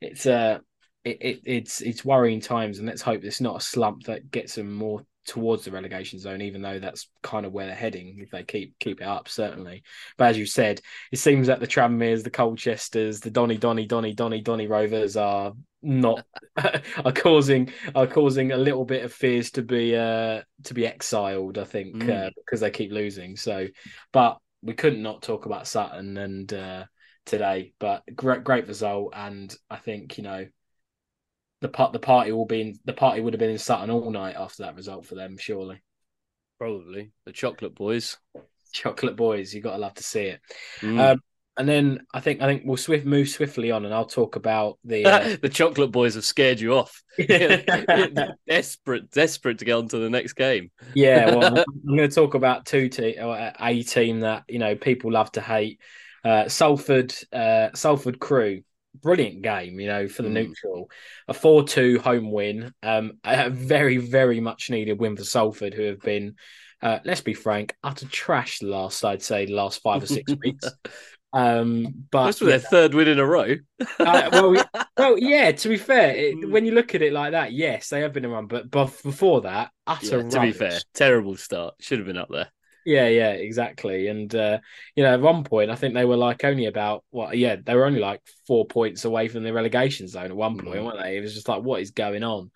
it's 0.00 0.26
uh 0.26 0.58
it, 1.04 1.18
it, 1.20 1.40
it's 1.44 1.80
it's 1.80 2.04
worrying 2.04 2.40
times, 2.40 2.78
and 2.78 2.86
let's 2.86 3.02
hope 3.02 3.22
it's 3.22 3.40
not 3.40 3.56
a 3.56 3.64
slump 3.64 4.04
that 4.04 4.30
gets 4.30 4.56
them 4.56 4.72
more 4.72 5.04
towards 5.26 5.64
the 5.64 5.70
relegation 5.70 6.18
zone, 6.18 6.40
even 6.40 6.62
though 6.62 6.78
that's 6.78 7.08
kind 7.22 7.44
of 7.44 7.52
where 7.52 7.66
they're 7.66 7.74
heading 7.74 8.18
if 8.20 8.30
they 8.30 8.42
keep 8.42 8.78
keep 8.78 9.00
it 9.00 9.06
up, 9.06 9.28
certainly. 9.28 9.82
But 10.16 10.28
as 10.28 10.38
you 10.38 10.46
said, 10.46 10.80
it 11.12 11.18
seems 11.18 11.48
that 11.48 11.60
the 11.60 11.66
Tranmeres, 11.66 12.24
the 12.24 12.30
Colchesters, 12.30 13.20
the 13.20 13.30
Donny 13.30 13.56
Donny 13.56 13.86
Donny 13.86 14.14
Donny 14.14 14.40
Donny 14.40 14.66
Rovers 14.66 15.16
are 15.16 15.52
not 15.82 16.24
are 16.56 17.12
causing 17.12 17.70
are 17.94 18.06
causing 18.06 18.52
a 18.52 18.56
little 18.56 18.84
bit 18.84 19.04
of 19.04 19.12
fears 19.12 19.50
to 19.52 19.62
be 19.62 19.94
uh 19.94 20.42
to 20.64 20.74
be 20.74 20.86
exiled, 20.86 21.58
I 21.58 21.64
think, 21.64 21.96
mm. 21.96 22.26
uh, 22.26 22.30
because 22.36 22.60
they 22.60 22.70
keep 22.70 22.92
losing. 22.92 23.36
So, 23.36 23.68
but 24.12 24.38
we 24.62 24.74
couldn't 24.74 25.02
not 25.02 25.22
talk 25.22 25.46
about 25.46 25.68
Sutton 25.68 26.16
and 26.16 26.52
uh 26.52 26.84
today, 27.26 27.72
but 27.78 28.02
great 28.14 28.44
great 28.44 28.66
result, 28.66 29.12
and 29.14 29.54
I 29.68 29.76
think 29.76 30.16
you 30.16 30.24
know 30.24 30.46
the 31.60 31.68
part 31.68 31.92
the 31.92 31.98
party 31.98 32.32
will 32.32 32.46
be 32.46 32.60
in, 32.60 32.78
the 32.84 32.92
party 32.92 33.20
would 33.20 33.34
have 33.34 33.40
been 33.40 33.50
in 33.50 33.58
Sutton 33.58 33.90
all 33.90 34.10
night 34.10 34.36
after 34.38 34.62
that 34.62 34.76
result 34.76 35.06
for 35.06 35.14
them, 35.14 35.36
surely. 35.38 35.82
Probably 36.58 37.12
the 37.26 37.32
chocolate 37.32 37.74
boys. 37.74 38.16
Chocolate 38.72 39.16
boys, 39.16 39.54
you 39.54 39.60
gotta 39.60 39.78
love 39.78 39.94
to 39.94 40.02
see 40.02 40.22
it. 40.22 40.40
Mm. 40.80 41.12
Um, 41.12 41.20
and 41.58 41.66
then 41.68 42.06
I 42.12 42.20
think 42.20 42.42
I 42.42 42.46
think 42.46 42.62
we'll 42.64 42.76
swift 42.76 43.06
move 43.06 43.28
swiftly 43.28 43.70
on, 43.70 43.84
and 43.84 43.94
I'll 43.94 44.04
talk 44.04 44.36
about 44.36 44.78
the 44.84 45.06
uh... 45.06 45.36
the 45.42 45.48
chocolate 45.48 45.90
boys 45.90 46.14
have 46.14 46.24
scared 46.24 46.60
you 46.60 46.74
off. 46.74 47.02
desperate, 48.46 49.10
desperate 49.10 49.58
to 49.58 49.64
get 49.64 49.72
on 49.72 49.88
to 49.88 49.98
the 49.98 50.10
next 50.10 50.34
game. 50.34 50.70
yeah, 50.94 51.34
well, 51.34 51.58
I'm 51.58 51.96
going 51.96 52.08
to 52.08 52.14
talk 52.14 52.34
about 52.34 52.66
two 52.66 52.88
te- 52.88 53.16
a 53.16 53.82
team 53.82 54.20
that 54.20 54.44
you 54.48 54.58
know 54.58 54.76
people 54.76 55.12
love 55.12 55.32
to 55.32 55.40
hate. 55.40 55.80
Uh, 56.24 56.48
Salford, 56.48 57.14
uh, 57.32 57.68
Salford 57.74 58.18
Crewe, 58.18 58.62
brilliant 59.02 59.42
game, 59.42 59.78
you 59.80 59.86
know, 59.86 60.08
for 60.08 60.22
the 60.22 60.28
mm. 60.28 60.34
neutral. 60.34 60.90
A 61.28 61.34
4 61.34 61.64
2 61.64 61.98
home 61.98 62.32
win. 62.32 62.72
Um, 62.82 63.18
a 63.24 63.50
very, 63.50 63.98
very 63.98 64.40
much 64.40 64.70
needed 64.70 64.98
win 64.98 65.16
for 65.16 65.24
Salford, 65.24 65.74
who 65.74 65.84
have 65.84 66.00
been, 66.00 66.36
uh, 66.82 66.98
let's 67.04 67.20
be 67.20 67.34
frank, 67.34 67.74
utter 67.82 68.06
trash 68.06 68.58
the 68.58 68.66
last, 68.66 69.04
I'd 69.04 69.22
say, 69.22 69.46
the 69.46 69.54
last 69.54 69.82
five 69.82 70.02
or 70.02 70.06
six 70.06 70.32
weeks. 70.44 70.68
Um, 71.32 72.06
but 72.10 72.26
this 72.26 72.40
was 72.40 72.48
their 72.48 72.58
third 72.58 72.94
win 72.94 73.08
in 73.08 73.18
a 73.18 73.26
row. 73.26 73.56
uh, 73.98 74.28
well, 74.32 74.64
well, 74.96 75.18
yeah. 75.18 75.52
To 75.52 75.68
be 75.68 75.76
fair, 75.76 76.14
it, 76.14 76.36
mm. 76.36 76.50
when 76.50 76.64
you 76.64 76.72
look 76.72 76.94
at 76.94 77.02
it 77.02 77.12
like 77.12 77.32
that, 77.32 77.52
yes, 77.52 77.90
they 77.90 78.00
have 78.00 78.12
been 78.12 78.24
a 78.24 78.28
run. 78.28 78.46
But, 78.46 78.70
but 78.70 78.86
before 79.02 79.42
that, 79.42 79.70
utter. 79.86 80.22
Yeah, 80.22 80.28
to 80.30 80.40
be 80.40 80.52
fair, 80.52 80.78
terrible 80.94 81.36
start. 81.36 81.74
Should 81.80 81.98
have 81.98 82.06
been 82.06 82.16
up 82.16 82.30
there. 82.30 82.48
Yeah, 82.86 83.08
yeah, 83.08 83.32
exactly. 83.32 84.06
And 84.06 84.32
uh, 84.32 84.60
you 84.94 85.02
know, 85.02 85.12
at 85.12 85.20
one 85.20 85.42
point, 85.42 85.72
I 85.72 85.74
think 85.74 85.94
they 85.94 86.04
were 86.04 86.16
like 86.16 86.44
only 86.44 86.66
about 86.66 87.04
what? 87.10 87.26
Well, 87.26 87.34
yeah, 87.34 87.56
they 87.62 87.74
were 87.74 87.84
only 87.84 87.98
like 88.00 88.22
four 88.46 88.64
points 88.64 89.04
away 89.04 89.26
from 89.26 89.42
the 89.42 89.52
relegation 89.52 90.06
zone 90.06 90.26
at 90.26 90.36
one 90.36 90.56
point, 90.56 90.76
mm. 90.76 90.84
weren't 90.84 91.02
they? 91.02 91.16
It 91.16 91.20
was 91.20 91.34
just 91.34 91.48
like, 91.48 91.62
what 91.62 91.82
is 91.82 91.90
going 91.90 92.22
on? 92.22 92.52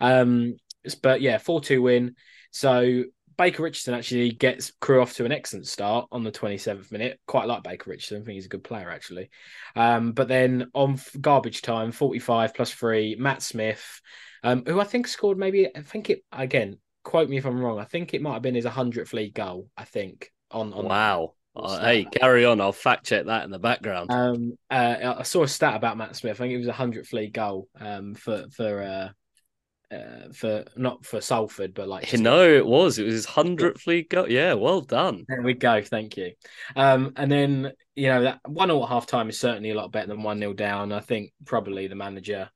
Um, 0.00 0.56
but 1.02 1.20
yeah, 1.20 1.36
four-two 1.36 1.82
win. 1.82 2.16
So 2.50 3.04
Baker 3.36 3.62
Richardson 3.62 3.92
actually 3.92 4.32
gets 4.32 4.72
Crewe 4.80 5.02
off 5.02 5.14
to 5.14 5.26
an 5.26 5.32
excellent 5.32 5.66
start 5.66 6.08
on 6.10 6.24
the 6.24 6.32
27th 6.32 6.90
minute. 6.90 7.20
Quite 7.26 7.46
like 7.46 7.62
Baker 7.62 7.90
Richardson. 7.90 8.22
I 8.22 8.24
think 8.24 8.36
he's 8.36 8.46
a 8.46 8.50
good 8.50 8.64
player, 8.64 8.90
actually. 8.90 9.28
Um, 9.76 10.12
but 10.12 10.28
then 10.28 10.70
on 10.72 10.98
garbage 11.20 11.60
time, 11.60 11.92
45 11.92 12.54
plus 12.54 12.72
three, 12.72 13.16
Matt 13.18 13.42
Smith, 13.42 14.00
um, 14.42 14.62
who 14.66 14.80
I 14.80 14.84
think 14.84 15.08
scored 15.08 15.36
maybe, 15.36 15.68
I 15.74 15.82
think 15.82 16.10
it, 16.10 16.22
again, 16.32 16.78
quote 17.04 17.28
me 17.28 17.36
if 17.36 17.44
I'm 17.44 17.60
wrong. 17.60 17.78
I 17.78 17.84
think 17.84 18.14
it 18.14 18.22
might 18.22 18.34
have 18.34 18.42
been 18.42 18.54
his 18.54 18.64
100th 18.64 19.12
league 19.12 19.34
goal. 19.34 19.68
I 19.76 19.84
think 19.84 20.32
on 20.50 20.72
on. 20.72 20.86
Wow. 20.86 21.34
Uh, 21.56 21.80
hey, 21.80 22.04
carry 22.04 22.44
on. 22.44 22.60
I'll 22.60 22.72
fact 22.72 23.06
check 23.06 23.26
that 23.26 23.44
in 23.44 23.52
the 23.52 23.60
background. 23.60 24.10
Um, 24.10 24.58
uh, 24.70 25.14
I 25.18 25.22
saw 25.22 25.44
a 25.44 25.48
stat 25.48 25.76
about 25.76 25.96
Matt 25.96 26.16
Smith. 26.16 26.32
I 26.32 26.44
think 26.44 26.52
it 26.52 26.58
was 26.58 26.66
a 26.66 26.72
hundredth 26.72 27.12
league 27.12 27.32
goal. 27.32 27.68
Um, 27.78 28.14
for 28.14 28.46
for 28.50 28.82
uh, 28.82 29.94
uh, 29.94 30.32
for 30.32 30.64
not 30.76 31.04
for 31.04 31.20
Salford, 31.20 31.72
but 31.74 31.86
like 31.86 32.12
no, 32.18 32.42
it 32.42 32.66
was. 32.66 32.98
It 32.98 33.04
was 33.04 33.14
his 33.14 33.26
hundredth 33.26 33.86
league 33.86 34.08
goal. 34.08 34.28
Yeah, 34.28 34.54
well 34.54 34.80
done. 34.80 35.24
There 35.28 35.42
we 35.42 35.54
go. 35.54 35.80
Thank 35.82 36.16
you. 36.16 36.32
Um, 36.74 37.12
and 37.16 37.30
then 37.30 37.72
you 37.94 38.08
know 38.08 38.22
that 38.22 38.40
one 38.46 38.72
or 38.72 38.88
half 38.88 39.06
time 39.06 39.28
is 39.28 39.38
certainly 39.38 39.70
a 39.70 39.76
lot 39.76 39.92
better 39.92 40.08
than 40.08 40.24
one 40.24 40.40
nil 40.40 40.54
down. 40.54 40.90
I 40.90 41.00
think 41.00 41.32
probably 41.44 41.86
the 41.86 41.94
manager 41.94 42.50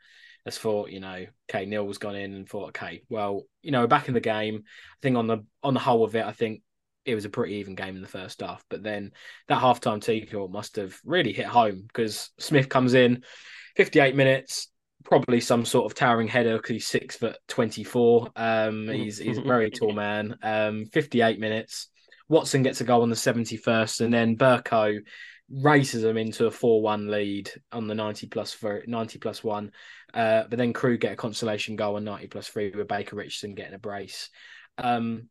has 0.49 0.59
thought, 0.59 0.91
you 0.91 1.01
know, 1.01 1.27
okay, 1.51 1.67
Neil 1.67 1.87
was 1.87 1.99
gone 1.99 2.17
in 2.17 2.35
and 2.35 2.49
thought, 2.49 2.69
okay, 2.69 3.03
well, 3.09 3.45
you 3.63 3.71
know, 3.71 3.87
back 3.87 4.09
in 4.09 4.15
the 4.15 4.21
game. 4.21 4.63
I 4.65 4.99
think 5.03 5.17
on 5.17 5.27
the 5.27 5.45
on 5.63 5.75
the 5.75 5.81
whole 5.81 6.05
of 6.05 6.17
it, 6.17 6.25
I 6.25 6.33
think 6.33 6.63
it 7.05 7.15
was 7.15 7.25
a 7.25 7.31
pretty 7.31 7.55
even 7.55 7.75
game 7.75 7.97
in 7.97 8.03
the 8.03 8.09
first 8.09 8.41
half. 8.41 8.63
But 8.69 8.83
then 8.83 9.13
that 9.49 9.63
halftime 9.63 10.03
teacup 10.03 10.51
must 10.51 10.77
have 10.77 10.99
really 11.05 11.33
hit 11.33 11.47
home 11.47 11.85
because 11.87 12.31
Smith 12.39 12.69
comes 12.69 12.95
in, 12.95 13.23
58 13.77 14.15
minutes, 14.15 14.69
probably 15.05 15.41
some 15.41 15.65
sort 15.65 15.87
of 15.87 15.97
towering 15.97 16.29
header 16.29 16.57
because 16.57 16.71
he's 16.71 16.87
six 16.87 17.17
foot 17.17 17.37
24. 17.49 18.31
Um, 18.37 18.89
he's 18.89 19.19
he's 19.19 19.39
a 19.39 19.43
very 19.43 19.71
tall 19.71 19.93
man. 19.93 20.37
Um, 20.43 20.85
58 20.93 21.41
minutes. 21.41 21.89
Watson 22.29 22.63
gets 22.63 22.81
a 22.83 22.85
goal 22.85 23.03
on 23.03 23.09
the 23.09 23.17
71st, 23.17 24.03
and 24.03 24.13
then 24.13 24.37
Berkoe 24.37 24.99
races 25.51 26.03
them 26.03 26.17
into 26.17 26.47
a 26.47 26.51
4-1 26.51 27.09
lead 27.09 27.51
on 27.73 27.87
the 27.87 27.95
90 27.95 28.27
plus 28.27 28.53
for 28.53 28.83
90 28.87 29.19
plus 29.19 29.43
one. 29.43 29.73
Uh, 30.13 30.45
but 30.49 30.59
then 30.59 30.73
Crewe 30.73 30.99
get 30.99 31.13
a 31.13 31.17
consolation 31.17 31.77
goal 31.77 31.97
on 31.97 32.05
90 32.05 32.27
plus 32.29 32.49
three 32.49 32.71
with 32.71 32.89
Baker 32.89 33.17
Richardson 33.17 33.55
getting 33.55 33.75
a 33.75 33.79
brace. 33.79 34.31
Um, 34.77 35.29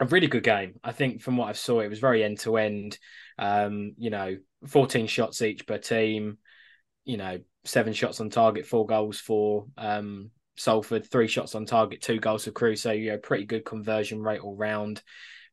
a 0.00 0.06
really 0.06 0.26
good 0.26 0.42
game. 0.42 0.74
I 0.82 0.92
think 0.92 1.20
from 1.22 1.36
what 1.36 1.48
I 1.48 1.52
saw, 1.52 1.80
it 1.80 1.88
was 1.88 1.98
very 1.98 2.24
end 2.24 2.38
to 2.40 2.56
end. 2.56 2.98
You 3.38 4.10
know, 4.10 4.36
14 4.66 5.06
shots 5.06 5.42
each 5.42 5.66
per 5.66 5.78
team. 5.78 6.38
You 7.04 7.16
know, 7.18 7.38
seven 7.64 7.92
shots 7.92 8.20
on 8.20 8.30
target, 8.30 8.66
four 8.66 8.86
goals 8.86 9.20
for 9.20 9.66
um, 9.76 10.30
Salford, 10.56 11.10
three 11.10 11.28
shots 11.28 11.54
on 11.54 11.66
target, 11.66 12.00
two 12.00 12.18
goals 12.18 12.44
for 12.44 12.50
Crewe 12.50 12.76
So, 12.76 12.92
you 12.92 13.10
know, 13.10 13.18
pretty 13.18 13.44
good 13.44 13.64
conversion 13.64 14.22
rate 14.22 14.40
all 14.40 14.56
round. 14.56 15.02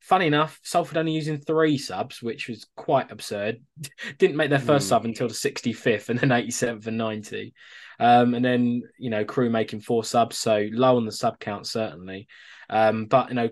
Funny 0.02 0.26
enough, 0.26 0.60
Salford 0.64 0.97
only 0.97 1.12
using 1.12 1.38
three 1.38 1.78
subs, 1.78 2.24
which 2.24 2.47
was 2.47 2.66
quite 2.76 3.12
absurd. 3.12 3.62
Didn't 4.18 4.36
make 4.36 4.49
their 4.49 4.60
first 4.60 4.88
mm. 4.88 4.89
sub 4.89 5.06
until 5.06 5.28
the 5.28 5.34
65th 5.34 6.10
and 6.10 6.20
then 6.20 6.30
87th 6.30 6.88
and 6.88 6.97
90. 6.97 7.54
Um, 7.99 8.34
and 8.34 8.43
then, 8.43 8.82
you 8.97 9.12
know, 9.12 9.24
crew 9.24 9.52
making 9.52 9.82
four 9.82 10.04
subs, 10.04 10.38
so 10.38 10.68
low 10.72 10.97
on 10.97 11.06
the 11.06 11.12
sub 11.12 11.39
count, 11.39 11.68
certainly. 11.68 12.28
Um, 12.68 13.06
but, 13.06 13.30
you 13.30 13.36
know, 13.36 13.49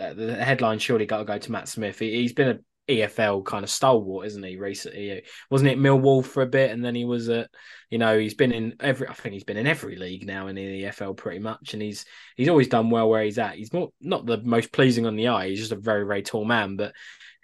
uh, 0.00 0.14
the 0.14 0.36
headline 0.36 0.78
surely 0.78 1.06
got 1.06 1.18
to 1.18 1.24
go 1.24 1.38
to 1.38 1.52
Matt 1.52 1.66
Smith. 1.66 1.98
He, 1.98 2.22
has 2.22 2.32
been 2.32 2.48
a 2.50 2.58
EFL 2.90 3.44
kind 3.44 3.64
of 3.64 3.70
stalwart, 3.70 4.26
isn't 4.26 4.42
he? 4.42 4.56
Recently, 4.56 5.22
wasn't 5.50 5.70
it 5.70 5.78
Millwall 5.78 6.24
for 6.24 6.42
a 6.42 6.46
bit, 6.46 6.70
and 6.70 6.84
then 6.84 6.94
he 6.94 7.04
was 7.04 7.28
at, 7.28 7.50
you 7.90 7.98
know, 7.98 8.18
he's 8.18 8.34
been 8.34 8.52
in 8.52 8.74
every. 8.80 9.08
I 9.08 9.14
think 9.14 9.32
he's 9.32 9.44
been 9.44 9.56
in 9.56 9.66
every 9.66 9.96
league 9.96 10.26
now 10.26 10.46
in 10.48 10.56
the 10.56 10.84
EFL 10.84 11.16
pretty 11.16 11.38
much, 11.38 11.72
and 11.72 11.82
he's 11.82 12.04
he's 12.36 12.48
always 12.48 12.68
done 12.68 12.90
well 12.90 13.08
where 13.08 13.22
he's 13.22 13.38
at. 13.38 13.56
He's 13.56 13.72
not 13.72 13.90
not 14.00 14.26
the 14.26 14.38
most 14.38 14.72
pleasing 14.72 15.06
on 15.06 15.16
the 15.16 15.28
eye. 15.28 15.48
He's 15.48 15.60
just 15.60 15.72
a 15.72 15.76
very 15.76 16.04
very 16.06 16.22
tall 16.22 16.44
man, 16.44 16.76
but 16.76 16.92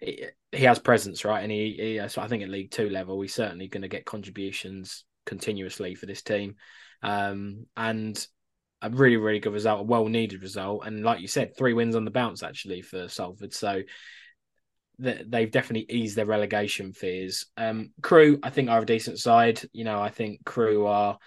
he, 0.00 0.26
he 0.52 0.64
has 0.64 0.78
presence, 0.78 1.24
right? 1.24 1.42
And 1.42 1.52
he, 1.52 1.76
he 2.00 2.08
so 2.08 2.22
I 2.22 2.28
think 2.28 2.42
at 2.42 2.48
League 2.48 2.70
Two 2.70 2.90
level, 2.90 3.20
he's 3.20 3.34
certainly 3.34 3.68
going 3.68 3.82
to 3.82 3.88
get 3.88 4.04
contributions 4.04 5.04
continuously 5.24 5.94
for 5.94 6.06
this 6.06 6.22
team, 6.22 6.56
um, 7.02 7.66
and 7.76 8.26
a 8.82 8.90
really, 8.90 9.16
really 9.16 9.40
good 9.40 9.52
result, 9.52 9.80
a 9.80 9.84
well 9.84 10.06
needed 10.06 10.42
result. 10.42 10.86
And 10.86 11.02
like 11.02 11.20
you 11.20 11.28
said, 11.28 11.56
three 11.56 11.72
wins 11.72 11.96
on 11.96 12.04
the 12.04 12.10
bounce 12.10 12.42
actually 12.42 12.82
for 12.82 13.08
Salford. 13.08 13.54
So 13.54 13.82
they've 14.98 15.50
definitely 15.50 15.86
eased 15.94 16.16
their 16.16 16.26
relegation 16.26 16.92
fears. 16.92 17.46
Um, 17.56 17.90
Crewe, 18.02 18.38
I 18.42 18.50
think, 18.50 18.70
are 18.70 18.80
a 18.80 18.86
decent 18.86 19.18
side. 19.18 19.60
You 19.72 19.84
know, 19.84 20.00
I 20.00 20.10
think 20.10 20.44
Crewe 20.44 20.86
are 20.86 21.18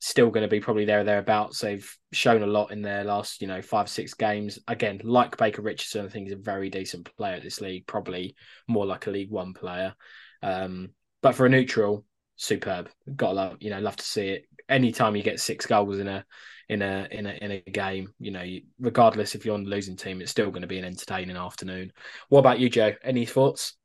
still 0.00 0.30
going 0.30 0.42
to 0.42 0.48
be 0.48 0.60
probably 0.60 0.84
there 0.84 1.00
or 1.00 1.04
thereabouts. 1.04 1.60
They've 1.60 1.90
shown 2.12 2.42
a 2.42 2.46
lot 2.46 2.70
in 2.70 2.82
their 2.82 3.04
last, 3.04 3.40
you 3.40 3.48
know, 3.48 3.62
five, 3.62 3.88
six 3.88 4.14
games. 4.14 4.58
Again, 4.68 5.00
like 5.02 5.36
Baker 5.36 5.62
Richardson, 5.62 6.04
I 6.04 6.08
think 6.08 6.26
he's 6.26 6.36
a 6.36 6.40
very 6.40 6.70
decent 6.70 7.08
player 7.16 7.34
at 7.34 7.42
this 7.42 7.60
league, 7.60 7.86
probably 7.86 8.36
more 8.68 8.86
like 8.86 9.06
a 9.06 9.10
League 9.10 9.30
One 9.30 9.52
player. 9.52 9.94
Um, 10.42 10.90
but 11.22 11.34
for 11.34 11.46
a 11.46 11.48
neutral, 11.48 12.04
superb. 12.36 12.88
Got 13.14 13.34
love, 13.34 13.56
you 13.60 13.70
know, 13.70 13.80
love 13.80 13.96
to 13.96 14.04
see 14.04 14.28
it. 14.28 14.44
Anytime 14.68 15.16
you 15.16 15.22
get 15.22 15.40
six 15.40 15.66
goals 15.66 15.98
in 15.98 16.08
a 16.08 16.24
in 16.68 16.82
a 16.82 17.08
in 17.10 17.26
a 17.26 17.30
in 17.30 17.50
a 17.52 17.60
game. 17.60 18.12
You 18.18 18.30
know, 18.32 18.44
regardless 18.78 19.34
if 19.34 19.44
you're 19.44 19.54
on 19.54 19.64
the 19.64 19.70
losing 19.70 19.96
team, 19.96 20.20
it's 20.20 20.30
still 20.30 20.50
going 20.50 20.62
to 20.62 20.68
be 20.68 20.78
an 20.78 20.84
entertaining 20.84 21.36
afternoon. 21.36 21.92
What 22.28 22.40
about 22.40 22.58
you, 22.58 22.68
Joe? 22.68 22.92
Any 23.02 23.26
thoughts? 23.26 23.76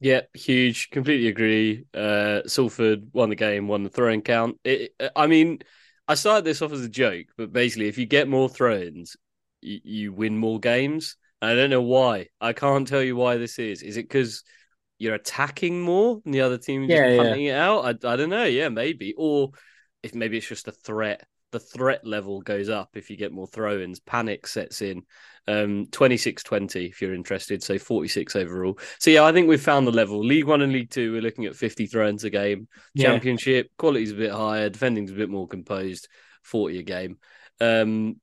Yeah, 0.00 0.22
huge. 0.34 0.90
Completely 0.90 1.28
agree. 1.28 1.84
Uh, 1.92 2.42
Salford 2.46 3.10
won 3.12 3.30
the 3.30 3.36
game, 3.36 3.66
won 3.66 3.82
the 3.82 3.90
throwing 3.90 4.22
count. 4.22 4.58
It, 4.64 4.94
I 5.16 5.26
mean, 5.26 5.58
I 6.06 6.14
started 6.14 6.44
this 6.44 6.62
off 6.62 6.72
as 6.72 6.84
a 6.84 6.88
joke, 6.88 7.26
but 7.36 7.52
basically, 7.52 7.88
if 7.88 7.98
you 7.98 8.06
get 8.06 8.28
more 8.28 8.48
throw-ins, 8.48 9.16
you, 9.60 9.80
you 9.82 10.12
win 10.12 10.38
more 10.38 10.60
games. 10.60 11.16
I 11.42 11.54
don't 11.54 11.70
know 11.70 11.82
why. 11.82 12.28
I 12.40 12.52
can't 12.52 12.86
tell 12.86 13.02
you 13.02 13.16
why 13.16 13.36
this 13.36 13.58
is. 13.58 13.82
Is 13.82 13.96
it 13.96 14.04
because 14.04 14.44
you're 14.98 15.14
attacking 15.14 15.80
more 15.80 16.20
and 16.24 16.34
the 16.34 16.40
other 16.42 16.58
team 16.58 16.84
is 16.84 16.90
Yeah, 16.90 17.08
just 17.16 17.16
yeah. 17.16 17.34
it 17.34 17.52
out? 17.52 17.84
I, 17.84 18.12
I 18.12 18.16
don't 18.16 18.30
know. 18.30 18.44
Yeah, 18.44 18.68
maybe. 18.68 19.14
Or 19.16 19.50
if 20.02 20.14
maybe 20.14 20.38
it's 20.38 20.48
just 20.48 20.68
a 20.68 20.72
threat. 20.72 21.24
The 21.50 21.60
threat 21.60 22.06
level 22.06 22.42
goes 22.42 22.68
up 22.68 22.90
if 22.94 23.08
you 23.08 23.16
get 23.16 23.32
more 23.32 23.46
throw 23.46 23.78
ins. 23.80 24.00
Panic 24.00 24.46
sets 24.46 24.82
in. 24.82 25.02
Um, 25.46 25.86
26 25.92 26.42
20 26.42 26.84
if 26.86 27.00
you're 27.00 27.14
interested. 27.14 27.62
So 27.62 27.78
46 27.78 28.36
overall. 28.36 28.78
So 28.98 29.10
yeah, 29.10 29.24
I 29.24 29.32
think 29.32 29.48
we've 29.48 29.58
found 29.60 29.86
the 29.86 29.90
level. 29.92 30.22
League 30.22 30.44
One 30.44 30.60
and 30.60 30.72
League 30.74 30.90
Two, 30.90 31.12
we're 31.12 31.22
looking 31.22 31.46
at 31.46 31.56
50 31.56 31.86
throw 31.86 32.06
ins 32.06 32.24
a 32.24 32.30
game. 32.30 32.68
Yeah. 32.92 33.08
Championship, 33.12 33.70
quality's 33.78 34.12
a 34.12 34.16
bit 34.16 34.30
higher, 34.30 34.68
defending's 34.68 35.10
a 35.10 35.14
bit 35.14 35.30
more 35.30 35.48
composed, 35.48 36.08
40 36.42 36.80
a 36.80 36.82
game. 36.82 37.16
Um, 37.60 38.16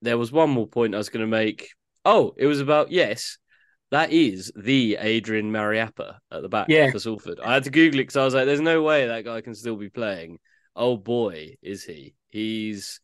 there 0.00 0.18
was 0.18 0.32
one 0.32 0.50
more 0.50 0.66
point 0.66 0.94
I 0.94 0.98
was 0.98 1.08
going 1.08 1.20
to 1.24 1.28
make. 1.30 1.68
Oh, 2.04 2.34
it 2.36 2.46
was 2.46 2.60
about, 2.60 2.90
yes, 2.90 3.38
that 3.92 4.10
is 4.10 4.50
the 4.56 4.96
Adrian 4.98 5.52
Mariappa 5.52 6.16
at 6.32 6.42
the 6.42 6.48
back 6.48 6.66
Yeah. 6.68 6.90
for 6.90 6.98
Salford. 6.98 7.38
I 7.38 7.54
had 7.54 7.64
to 7.64 7.70
Google 7.70 8.00
it 8.00 8.02
because 8.02 8.16
I 8.16 8.24
was 8.24 8.34
like, 8.34 8.46
there's 8.46 8.60
no 8.60 8.82
way 8.82 9.06
that 9.06 9.24
guy 9.24 9.40
can 9.40 9.54
still 9.54 9.76
be 9.76 9.88
playing. 9.88 10.38
Oh 10.74 10.96
boy, 10.96 11.56
is 11.62 11.84
he. 11.84 12.14
He's 12.30 13.00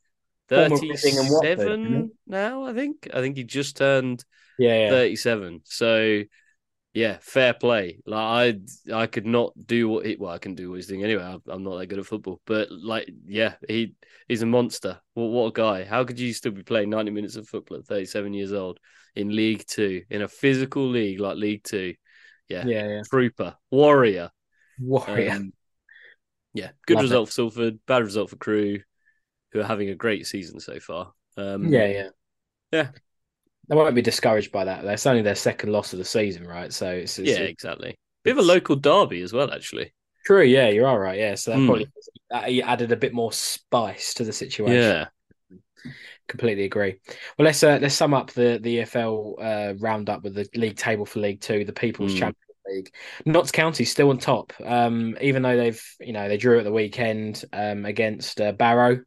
Former 0.49 0.77
Reading 0.77 1.19
and 1.19 1.31
Watford, 1.31 1.59
37 1.59 2.11
now, 2.27 2.65
I 2.65 2.73
think. 2.73 3.09
I 3.13 3.21
think 3.21 3.37
he 3.37 3.45
just 3.45 3.77
turned 3.77 4.25
Yeah, 4.59 4.85
yeah. 4.85 4.91
37. 4.91 5.61
So 5.65 6.23
yeah, 6.95 7.19
fair 7.21 7.53
play. 7.53 8.01
Like 8.07 8.59
I 8.89 8.95
I 8.95 9.07
could 9.07 9.27
not 9.27 9.53
do 9.67 9.89
what 9.89 10.07
he 10.07 10.17
well, 10.17 10.33
I 10.33 10.39
can 10.39 10.55
do 10.55 10.71
what 10.71 10.77
he's 10.77 10.87
doing 10.87 11.05
anyway. 11.05 11.23
I'm, 11.23 11.43
I'm 11.47 11.63
not 11.63 11.77
that 11.79 11.87
good 11.87 11.99
at 11.99 12.07
football. 12.07 12.41
But 12.47 12.71
like, 12.71 13.11
yeah, 13.27 13.55
he 13.69 13.95
he's 14.27 14.43
a 14.43 14.47
monster. 14.47 15.01
What 15.15 15.27
what 15.27 15.47
a 15.47 15.53
guy. 15.53 15.85
How 15.85 16.05
could 16.05 16.19
you 16.19 16.33
still 16.33 16.53
be 16.53 16.63
playing 16.63 16.91
90 16.91 17.11
minutes 17.11 17.37
of 17.37 17.47
football 17.47 17.79
at 17.79 17.85
37 17.85 18.33
years 18.33 18.53
old 18.53 18.81
in 19.15 19.37
League 19.37 19.67
Two, 19.67 20.03
in 20.09 20.23
a 20.23 20.29
physical 20.29 20.89
league 20.89 21.21
like 21.21 21.37
League 21.37 21.63
Two? 21.63 21.95
Yeah. 22.49 22.65
yeah, 22.67 22.89
yeah. 22.89 23.03
Trooper, 23.03 23.55
warrior. 23.71 24.31
Warrior. 24.81 25.33
Um, 25.33 25.53
yeah, 26.55 26.71
good 26.87 26.97
Love 26.97 27.05
it. 27.05 27.09
result 27.09 27.29
for 27.29 27.33
Salford, 27.33 27.79
bad 27.87 28.03
result 28.05 28.31
for 28.31 28.37
Crewe, 28.37 28.83
who 29.53 29.61
are 29.61 29.65
having 29.65 29.91
a 29.91 29.95
great 29.95 30.27
season 30.27 30.61
so 30.61 30.79
far. 30.81 31.13
Um, 31.37 31.73
yeah, 31.73 31.87
yeah. 31.87 32.09
Yeah. 32.73 32.89
They 33.69 33.77
won't 33.77 33.95
be 33.95 34.03
discouraged 34.03 34.51
by 34.51 34.65
that. 34.65 34.83
That's 34.85 35.07
only 35.07 35.23
their 35.23 35.35
second 35.35 35.73
loss 35.73 35.93
of 35.93 35.99
the 35.99 36.05
season, 36.05 36.47
right? 36.47 36.73
So 36.73 36.91
it's, 36.91 37.19
it's 37.19 37.31
yeah, 37.31 37.41
exactly. 37.41 37.97
Bit 38.25 38.33
of 38.33 38.39
a 38.39 38.43
local 38.43 38.77
derby 38.77 39.23
as 39.23 39.33
well, 39.33 39.53
actually. 39.53 39.93
true. 40.25 40.43
Yeah, 40.43 40.69
you're 40.69 40.87
all 40.87 40.99
right. 40.99 41.19
Yeah, 41.19 41.35
so 41.35 41.51
that 41.53 41.59
Hmm. 41.59 41.67
probably 41.67 41.87
that 42.31 42.51
added 42.67 42.93
a 42.93 42.97
bit 42.97 43.13
more 43.13 43.33
spice 43.33 44.15
to 44.15 44.25
the 44.25 44.33
situation. 44.33 44.75
Yeah. 44.75 45.07
completely 46.29 46.65
agree. 46.65 46.99
Well, 47.39 47.47
let's 47.47 47.63
uh, 47.63 47.79
let's 47.81 47.95
sum 47.95 48.15
up 48.15 48.31
the 48.33 48.59
the 48.63 48.79
EFL 48.79 49.35
uh, 49.41 49.75
roundup 49.79 50.23
with 50.23 50.35
the 50.35 50.49
league 50.55 50.77
table 50.77 51.07
for 51.07 51.21
League 51.21 51.41
Two, 51.41 51.65
the 51.65 51.73
People's 51.73 52.13
Mm. 52.15 52.19
Champions 52.19 52.48
League. 52.69 52.93
Notts 53.25 53.51
County 53.53 53.85
still 53.85 54.11
on 54.11 54.19
top, 54.19 54.53
um, 54.65 55.17
even 55.21 55.43
though 55.43 55.57
they've 55.57 55.83
you 56.01 56.13
know 56.13 56.29
they 56.29 56.37
drew 56.37 56.59
at 56.59 56.65
the 56.65 56.73
weekend 56.73 57.45
um, 57.53 57.85
against 57.85 58.41
uh, 58.41 58.53
Barrow, 58.53 59.01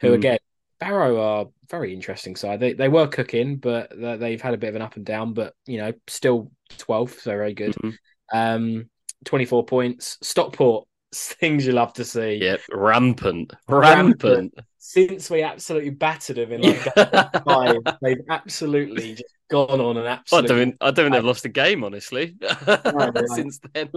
who 0.00 0.08
Mm. 0.10 0.14
again 0.14 0.38
Barrow 0.80 1.20
are 1.20 1.46
very 1.70 1.94
interesting 1.94 2.34
side. 2.36 2.58
They 2.60 2.72
they 2.72 2.88
were 2.88 3.06
cooking, 3.06 3.56
but 3.56 3.92
they- 3.96 4.16
they've 4.16 4.42
had 4.42 4.54
a 4.54 4.58
bit 4.58 4.68
of 4.70 4.74
an 4.76 4.82
up 4.82 4.96
and 4.96 5.06
down. 5.06 5.32
But 5.32 5.54
you 5.66 5.78
know, 5.78 5.92
still 6.08 6.50
twelfth, 6.78 7.20
so 7.20 7.30
very 7.30 7.54
good. 7.54 7.74
Mhm. 7.76 7.96
Um, 8.32 8.90
twenty 9.24 9.44
four 9.44 9.64
points. 9.64 10.18
Stockport, 10.22 10.88
things 11.40 11.66
you 11.66 11.72
love 11.72 11.92
to 11.94 12.04
see. 12.04 12.34
Yep, 12.42 12.60
rampant, 12.72 13.52
Rampant. 13.68 14.22
rampant. 14.24 14.54
Since 14.78 15.30
we 15.30 15.42
absolutely 15.42 15.90
battered 15.90 16.36
them 16.36 16.52
in 16.52 16.62
like 16.62 16.82
five, 17.44 17.76
they've 18.02 18.20
absolutely 18.28 19.14
just 19.14 19.34
gone 19.50 19.80
on 19.80 19.96
an 19.96 20.06
absolute. 20.06 20.44
I 20.44 20.46
don't, 20.46 20.58
think, 20.58 20.76
I 20.80 20.86
don't 20.90 20.96
think 21.06 21.12
they've 21.14 21.24
lost 21.24 21.44
a 21.44 21.48
game, 21.50 21.84
honestly, 21.84 22.36
since 23.34 23.60
then. 23.72 23.90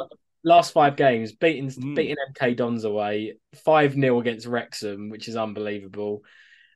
last 0.44 0.74
five 0.74 0.96
games, 0.96 1.32
beating 1.34 1.70
Mm. 1.72 1.96
beating 1.96 2.16
MK 2.40 2.56
Dons 2.56 2.84
away, 2.84 3.38
five 3.64 3.94
0 3.94 4.20
against 4.20 4.46
Wrexham, 4.48 5.10
which 5.10 5.28
is 5.28 5.36
unbelievable. 5.36 6.22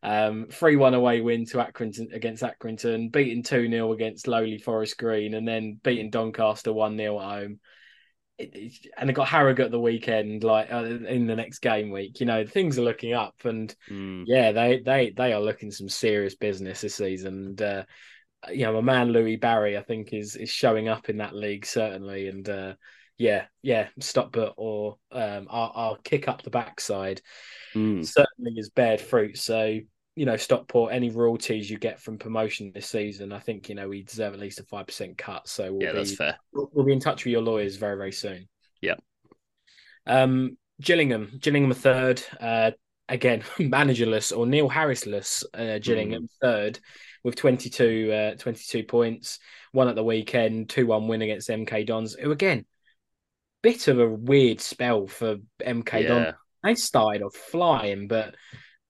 Um, 0.02 0.48
three 0.50 0.76
one 0.78 0.94
away 0.94 1.22
win 1.22 1.46
to 1.48 1.58
Accrington 1.58 2.14
against 2.14 2.42
Accrington, 2.42 3.12
beating 3.12 3.44
two 3.44 3.70
0 3.70 3.92
against 3.92 4.28
lowly 4.28 4.58
Forest 4.58 4.98
Green, 4.98 5.34
and 5.34 5.48
then 5.48 5.80
beating 5.84 6.10
Doncaster 6.10 6.74
one 6.74 6.98
0 6.98 7.20
at 7.20 7.26
home. 7.26 7.60
And 8.98 9.10
they 9.10 9.14
got 9.14 9.28
Harrogate 9.28 9.66
at 9.66 9.72
the 9.72 9.80
weekend, 9.80 10.44
like 10.44 10.72
uh, 10.72 10.84
in 10.84 11.28
the 11.28 11.36
next 11.36 11.60
game 11.60 11.92
week. 11.92 12.20
You 12.20 12.26
know 12.26 12.46
things 12.46 12.80
are 12.80 12.84
looking 12.84 13.14
up, 13.14 13.36
and 13.44 13.74
Mm. 13.90 14.24
yeah, 14.26 14.52
they 14.52 14.80
they 14.80 15.10
they 15.12 15.34
are 15.34 15.42
looking 15.42 15.72
some 15.72 15.90
serious 15.90 16.36
business 16.36 16.82
this 16.82 16.96
season. 16.96 17.46
And 17.48 17.62
uh, 17.62 17.84
you 18.52 18.66
know, 18.66 18.74
my 18.74 18.82
man 18.82 19.10
Louie 19.10 19.36
Barry, 19.36 19.78
I 19.78 19.84
think, 19.84 20.14
is 20.14 20.36
is 20.36 20.50
showing 20.50 20.88
up 20.88 21.10
in 21.10 21.18
that 21.18 21.36
league 21.36 21.66
certainly. 21.66 22.28
And 22.28 22.48
uh, 22.48 22.74
yeah, 23.18 23.46
yeah, 23.62 23.90
Stockport 24.00 24.54
or 24.56 24.98
um, 25.12 25.48
our, 25.50 25.72
our 25.76 25.98
kick 26.04 26.28
up 26.28 26.42
the 26.42 26.50
backside 26.50 27.22
Mm. 27.76 28.04
certainly 28.06 28.54
is 28.56 28.70
bared 28.70 29.02
fruit. 29.02 29.38
So 29.38 29.80
you 30.20 30.26
know, 30.26 30.36
Stockport, 30.36 30.92
any 30.92 31.10
royalties 31.10 31.70
you 31.70 31.78
get 31.78 32.02
from 32.02 32.18
promotion 32.18 32.74
this 32.74 32.88
season, 32.88 33.32
I 33.32 33.40
think 33.40 33.70
you 33.70 33.76
know 33.76 33.88
we 33.88 34.04
deserve 34.04 34.34
at 34.34 34.40
least 34.42 34.60
a 34.60 34.64
five 34.64 34.86
percent 34.86 35.18
cut. 35.18 35.48
So 35.48 35.72
we'll 35.72 35.82
Yeah, 35.82 35.94
be 35.94 35.98
that's 36.00 36.16
fair. 36.16 36.38
we'll 36.52 36.70
we'll 36.74 36.86
be 36.86 36.92
in 36.92 37.00
touch 37.00 37.24
with 37.24 37.32
your 37.32 37.42
lawyers 37.42 37.78
very 37.78 37.96
very 37.96 38.12
soon. 38.12 38.50
Yeah. 38.82 38.96
Um, 40.06 40.58
Gillingham, 40.82 41.40
Gillingham 41.40 41.72
third. 41.72 42.22
Uh, 42.38 42.72
again, 43.08 43.44
managerless 43.60 44.38
or 44.38 44.46
Neil 44.46 44.70
Harrisless. 44.70 45.46
Uh, 45.54 45.80
Gillingham 45.80 46.28
third 46.42 46.82
with 47.24 47.38
22, 47.38 48.12
uh, 48.12 48.36
22 48.36 48.84
points. 48.84 49.40
One 49.72 49.88
at 49.88 49.96
the 49.96 50.04
weekend, 50.04 50.68
two 50.68 50.86
one 50.86 51.08
win 51.08 51.22
against 51.22 51.48
MK 51.48 51.86
Dons. 51.86 52.16
Who 52.16 52.32
again, 52.32 52.66
bit 53.64 53.88
of 53.88 54.00
a 54.00 54.10
weird 54.10 54.60
spell 54.60 55.08
for 55.08 55.38
MK 55.66 56.08
Dons. 56.10 56.36
They 56.62 56.76
started 56.76 57.22
off 57.22 57.36
flying, 57.36 58.10
but 58.10 58.36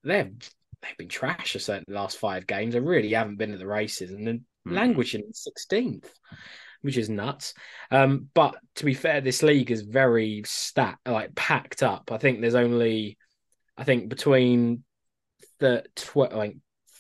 they've 0.04 0.34
they've 0.82 0.98
been 0.98 1.10
trash 1.10 1.54
for 1.54 1.60
certain 1.60 1.94
last 1.94 2.18
five 2.18 2.48
games. 2.48 2.74
They 2.74 2.80
really 2.80 3.12
haven't 3.14 3.38
been 3.38 3.54
at 3.54 3.60
the 3.60 3.68
races 3.68 4.12
and 4.12 4.26
then 4.28 4.46
Mm. 4.68 4.74
languishing 4.76 5.24
sixteenth, 5.32 6.12
which 6.82 6.98
is 6.98 7.10
nuts. 7.10 7.54
Um, 7.92 8.30
but 8.34 8.56
to 8.76 8.86
be 8.86 8.94
fair, 8.94 9.22
this 9.22 9.42
league 9.42 9.72
is 9.72 9.82
very 9.84 10.44
stat 10.46 10.98
like 11.06 11.34
packed 11.34 11.82
up. 11.82 12.12
I 12.12 12.18
think 12.18 12.42
there's 12.42 12.56
only, 12.56 13.18
I 13.78 13.86
think 13.86 14.10
between 14.10 14.84
the 15.60 15.86
tw- 15.96 16.34
like 16.34 16.58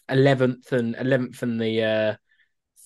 eleventh 0.07 0.71
and 0.71 0.95
eleventh 0.95 1.43
and 1.43 1.59
the 1.59 1.84
uh, 1.84 2.15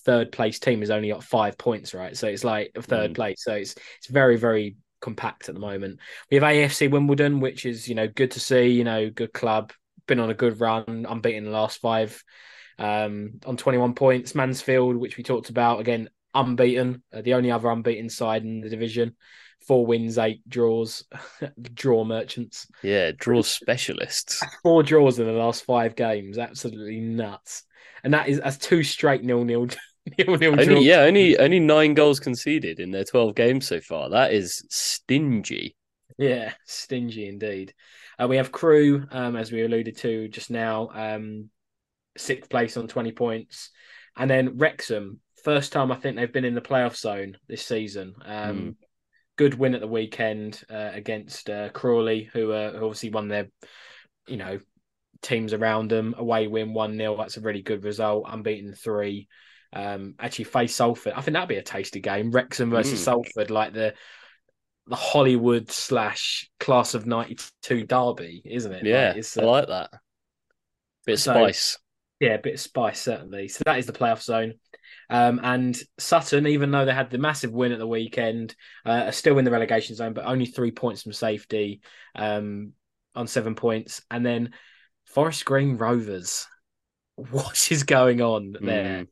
third 0.05 0.31
place 0.31 0.59
team 0.59 0.79
has 0.79 0.89
only 0.89 1.09
got 1.09 1.23
five 1.23 1.55
points, 1.57 1.93
right? 1.93 2.17
So 2.17 2.27
it's 2.27 2.43
like 2.43 2.71
a 2.75 2.81
third 2.81 3.11
Mm. 3.11 3.15
place. 3.15 3.43
So 3.43 3.53
it's 3.53 3.75
it's 3.99 4.07
very 4.07 4.37
very 4.37 4.75
compact 5.01 5.49
at 5.49 5.55
the 5.55 5.61
moment. 5.61 5.99
We 6.31 6.35
have 6.35 6.43
AFC 6.43 6.87
Wimbledon, 6.89 7.39
which 7.41 7.65
is 7.65 7.87
you 7.87 7.93
know 7.93 8.07
good 8.07 8.31
to 8.31 8.39
see. 8.39 8.69
You 8.69 8.83
know, 8.83 9.09
good 9.11 9.33
club, 9.33 9.71
been 10.07 10.19
on 10.19 10.29
a 10.29 10.35
good 10.35 10.59
run, 10.59 11.05
unbeaten 11.07 11.45
the 11.45 11.51
last 11.51 11.79
five, 11.79 12.23
um, 12.79 13.39
on 13.45 13.57
twenty 13.57 13.77
one 13.77 13.93
points. 13.95 14.35
Mansfield, 14.35 14.95
which 14.95 15.17
we 15.17 15.23
talked 15.23 15.49
about 15.49 15.79
again, 15.79 16.09
unbeaten, 16.33 17.03
uh, 17.13 17.21
the 17.21 17.33
only 17.35 17.51
other 17.51 17.69
unbeaten 17.69 18.09
side 18.09 18.43
in 18.43 18.61
the 18.61 18.69
division. 18.69 19.15
Four 19.67 19.85
wins, 19.85 20.17
eight 20.17 20.41
draws, 20.49 21.05
draw 21.73 22.03
merchants. 22.03 22.67
yeah. 22.81 23.11
Draw 23.17 23.43
specialists. 23.43 24.41
Four 24.63 24.83
draws 24.83 25.19
in 25.19 25.25
the 25.25 25.31
last 25.31 25.63
five 25.63 25.95
games, 25.95 26.37
absolutely 26.37 26.99
nuts. 26.99 27.63
And 28.03 28.13
that 28.13 28.27
is 28.27 28.41
that's 28.41 28.57
two 28.57 28.83
straight 28.83 29.23
nil 29.23 29.45
nil 29.45 29.67
nil 30.17 30.37
nil 30.37 30.55
draws. 30.55 30.67
Only 30.67 30.85
yeah, 30.85 30.99
only 31.01 31.37
only 31.37 31.61
nine 31.61 31.93
goals 31.93 32.19
conceded 32.19 32.81
in 32.81 32.91
their 32.91 33.05
twelve 33.05 33.35
games 33.35 33.65
so 33.65 33.79
far. 33.79 34.09
That 34.09 34.33
is 34.33 34.65
stingy. 34.69 35.77
Yeah, 36.17 36.53
stingy 36.65 37.27
indeed. 37.29 37.73
Uh, 38.21 38.27
we 38.27 38.37
have 38.37 38.51
Crewe, 38.51 39.05
um, 39.11 39.35
as 39.35 39.51
we 39.51 39.63
alluded 39.63 39.97
to 39.97 40.27
just 40.27 40.49
now, 40.51 40.89
um, 40.93 41.49
sixth 42.17 42.49
place 42.49 42.77
on 42.77 42.87
20 42.87 43.11
points. 43.11 43.71
And 44.15 44.29
then 44.29 44.57
Wrexham, 44.57 45.19
first 45.43 45.71
time 45.71 45.91
I 45.91 45.95
think 45.95 46.15
they've 46.15 46.31
been 46.31 46.45
in 46.45 46.55
the 46.55 46.61
playoff 46.61 46.95
zone 46.95 47.37
this 47.47 47.65
season. 47.65 48.15
Um, 48.25 48.57
Mm. 48.57 48.75
Good 49.35 49.55
win 49.55 49.73
at 49.73 49.81
the 49.81 49.87
weekend 49.87 50.61
uh, 50.69 50.91
against 50.93 51.49
uh, 51.49 51.69
Crawley, 51.69 52.29
who, 52.31 52.51
uh, 52.51 52.73
who 52.73 52.85
obviously 52.85 53.09
won 53.09 53.29
their, 53.29 53.47
you 54.27 54.37
know, 54.37 54.59
teams 55.23 55.53
around 55.53 55.89
them. 55.89 56.13
Away 56.15 56.45
win 56.45 56.75
1 56.75 56.95
0. 56.95 57.17
That's 57.17 57.37
a 57.37 57.41
really 57.41 57.63
good 57.63 57.83
result. 57.83 58.25
Unbeaten 58.29 58.73
three. 58.75 59.27
Um, 59.75 60.13
actually, 60.19 60.45
face 60.45 60.75
Salford. 60.75 61.13
I 61.13 61.21
think 61.21 61.33
that'd 61.33 61.49
be 61.49 61.55
a 61.55 61.63
tasty 61.63 61.99
game. 61.99 62.29
Wrexham 62.29 62.69
versus 62.69 63.01
Mm. 63.01 63.05
Salford, 63.05 63.49
like 63.49 63.73
the 63.73 63.95
the 64.87 64.95
Hollywood 64.95 65.71
slash 65.71 66.49
class 66.59 66.93
of 66.93 67.05
'92 67.05 67.85
derby, 67.85 68.41
isn't 68.45 68.71
it? 68.71 68.85
Yeah, 68.85 69.09
Like, 69.09 69.17
it's, 69.17 69.37
I 69.37 69.43
uh, 69.43 69.45
like 69.47 69.67
that. 69.67 69.89
Bit 71.05 71.13
of 71.13 71.19
So- 71.19 71.33
spice. 71.33 71.77
yeah, 72.19 72.33
a 72.35 72.39
bit 72.39 72.55
of 72.55 72.59
spice 72.59 72.99
certainly. 73.01 73.47
So 73.47 73.63
that 73.65 73.77
is 73.79 73.85
the 73.85 73.93
playoff 73.93 74.21
zone. 74.21 74.55
Um, 75.09 75.39
and 75.43 75.77
Sutton, 75.99 76.47
even 76.47 76.71
though 76.71 76.85
they 76.85 76.93
had 76.93 77.09
the 77.09 77.17
massive 77.17 77.51
win 77.51 77.71
at 77.71 77.79
the 77.79 77.87
weekend, 77.87 78.55
uh, 78.85 79.03
are 79.07 79.11
still 79.11 79.37
in 79.37 79.45
the 79.45 79.51
relegation 79.51 79.95
zone, 79.95 80.13
but 80.13 80.25
only 80.25 80.45
three 80.45 80.71
points 80.71 81.03
from 81.03 81.13
safety 81.13 81.81
um, 82.15 82.73
on 83.15 83.27
seven 83.27 83.53
points. 83.55 84.01
And 84.09 84.25
then 84.25 84.53
Forest 85.05 85.45
Green 85.45 85.77
Rovers. 85.77 86.47
What 87.15 87.71
is 87.71 87.83
going 87.83 88.21
on 88.21 88.55
there? 88.59 89.03
Mm. 89.03 89.07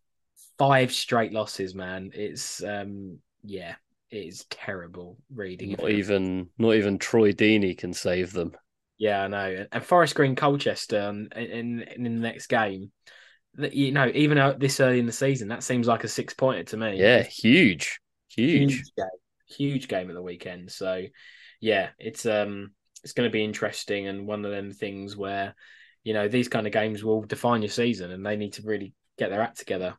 five 0.57 0.91
straight 0.91 1.31
losses, 1.33 1.75
man. 1.75 2.09
It's 2.15 2.63
um 2.63 3.19
yeah, 3.43 3.75
it 4.11 4.17
is 4.17 4.45
terrible 4.49 5.17
reading. 5.33 5.75
Not 5.79 5.89
even 5.89 6.49
not 6.57 6.75
even 6.75 6.99
Troy 6.99 7.31
Deeney 7.31 7.77
can 7.77 7.93
save 7.93 8.33
them. 8.33 8.55
Yeah, 8.97 9.23
I 9.23 9.27
know. 9.27 9.65
And 9.71 9.83
Forest 9.83 10.13
Green 10.15 10.35
Colchester 10.35 10.99
in, 11.09 11.29
in, 11.35 11.81
in 11.81 12.03
the 12.03 12.09
next 12.09 12.47
game, 12.47 12.91
you 13.57 13.91
know, 13.91 14.11
even 14.13 14.59
this 14.59 14.79
early 14.79 14.99
in 14.99 15.07
the 15.07 15.11
season, 15.11 15.47
that 15.47 15.63
seems 15.63 15.87
like 15.87 16.03
a 16.03 16.07
six 16.07 16.33
pointer 16.33 16.63
to 16.65 16.77
me. 16.77 16.99
Yeah, 16.99 17.23
huge, 17.23 17.99
huge, 18.29 18.73
huge 18.73 18.91
game, 18.95 19.07
huge 19.49 19.87
game 19.87 20.09
at 20.09 20.13
the 20.13 20.21
weekend. 20.21 20.71
So, 20.71 21.05
yeah, 21.59 21.89
it's 21.97 22.25
um, 22.25 22.71
it's 23.03 23.13
going 23.13 23.27
to 23.27 23.33
be 23.33 23.43
interesting 23.43 24.07
and 24.07 24.27
one 24.27 24.45
of 24.45 24.51
them 24.51 24.71
things 24.71 25.17
where, 25.17 25.55
you 26.03 26.13
know, 26.13 26.27
these 26.27 26.47
kind 26.47 26.67
of 26.67 26.73
games 26.73 27.03
will 27.03 27.23
define 27.23 27.61
your 27.61 27.71
season, 27.71 28.11
and 28.11 28.25
they 28.25 28.35
need 28.35 28.53
to 28.53 28.63
really 28.63 28.93
get 29.17 29.29
their 29.29 29.41
act 29.41 29.57
together. 29.57 29.95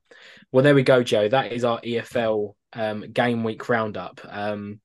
Well, 0.53 0.63
there 0.63 0.75
we 0.75 0.83
go, 0.83 1.03
Joe. 1.03 1.29
That 1.29 1.53
is 1.53 1.65
our 1.65 1.81
EFL 1.81 2.55
um, 2.73 3.11
game 3.12 3.45
week 3.45 3.68
roundup. 3.68 4.20
Um, 4.29 4.81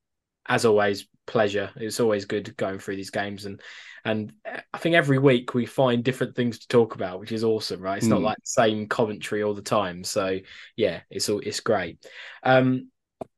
as 0.47 0.65
always, 0.65 1.07
pleasure. 1.25 1.71
It's 1.75 1.99
always 1.99 2.25
good 2.25 2.55
going 2.57 2.79
through 2.79 2.95
these 2.95 3.11
games, 3.11 3.45
and 3.45 3.61
and 4.05 4.33
I 4.73 4.77
think 4.77 4.95
every 4.95 5.19
week 5.19 5.53
we 5.53 5.65
find 5.65 6.03
different 6.03 6.35
things 6.35 6.59
to 6.59 6.67
talk 6.67 6.95
about, 6.95 7.19
which 7.19 7.31
is 7.31 7.43
awesome, 7.43 7.81
right? 7.81 7.97
It's 7.97 8.07
mm. 8.07 8.11
not 8.11 8.19
hmm. 8.19 8.25
like 8.25 8.37
the 8.37 8.45
same 8.45 8.87
commentary 8.87 9.43
all 9.43 9.53
the 9.53 9.61
time. 9.61 10.03
So 10.03 10.39
yeah, 10.75 11.01
it's 11.09 11.29
all 11.29 11.39
it's 11.39 11.59
great. 11.59 12.03
Um, 12.43 12.89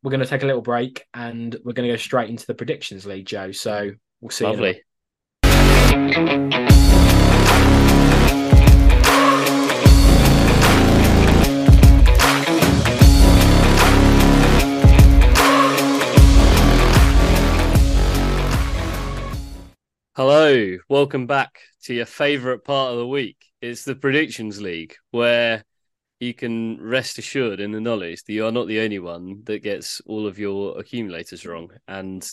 we're 0.03 0.11
going 0.11 0.21
to 0.21 0.27
take 0.27 0.43
a 0.43 0.47
little 0.47 0.61
break, 0.61 1.05
and 1.13 1.55
we're 1.63 1.73
going 1.73 1.87
to 1.87 1.93
go 1.93 1.97
straight 1.97 2.29
into 2.29 2.45
the 2.45 2.55
predictions 2.55 3.05
league, 3.05 3.25
Joe. 3.25 3.51
So 3.51 3.91
we'll 4.21 4.29
see. 4.29 4.45
Lovely. 4.45 4.83
Hello, 20.19 20.77
welcome 20.89 21.27
back 21.27 21.61
to 21.83 21.93
your 21.93 22.05
favorite 22.05 22.65
part 22.65 22.91
of 22.91 22.97
the 22.97 23.07
week. 23.07 23.37
It's 23.61 23.85
the 23.85 23.95
Predictions 23.95 24.61
League, 24.61 24.97
where 25.11 25.63
you 26.19 26.33
can 26.33 26.77
rest 26.81 27.17
assured 27.17 27.61
in 27.61 27.71
the 27.71 27.79
knowledge 27.79 28.25
that 28.25 28.33
you 28.33 28.45
are 28.45 28.51
not 28.51 28.67
the 28.67 28.81
only 28.81 28.99
one 28.99 29.43
that 29.45 29.63
gets 29.63 30.01
all 30.05 30.27
of 30.27 30.37
your 30.37 30.77
accumulators 30.77 31.45
wrong 31.45 31.69
and 31.87 32.29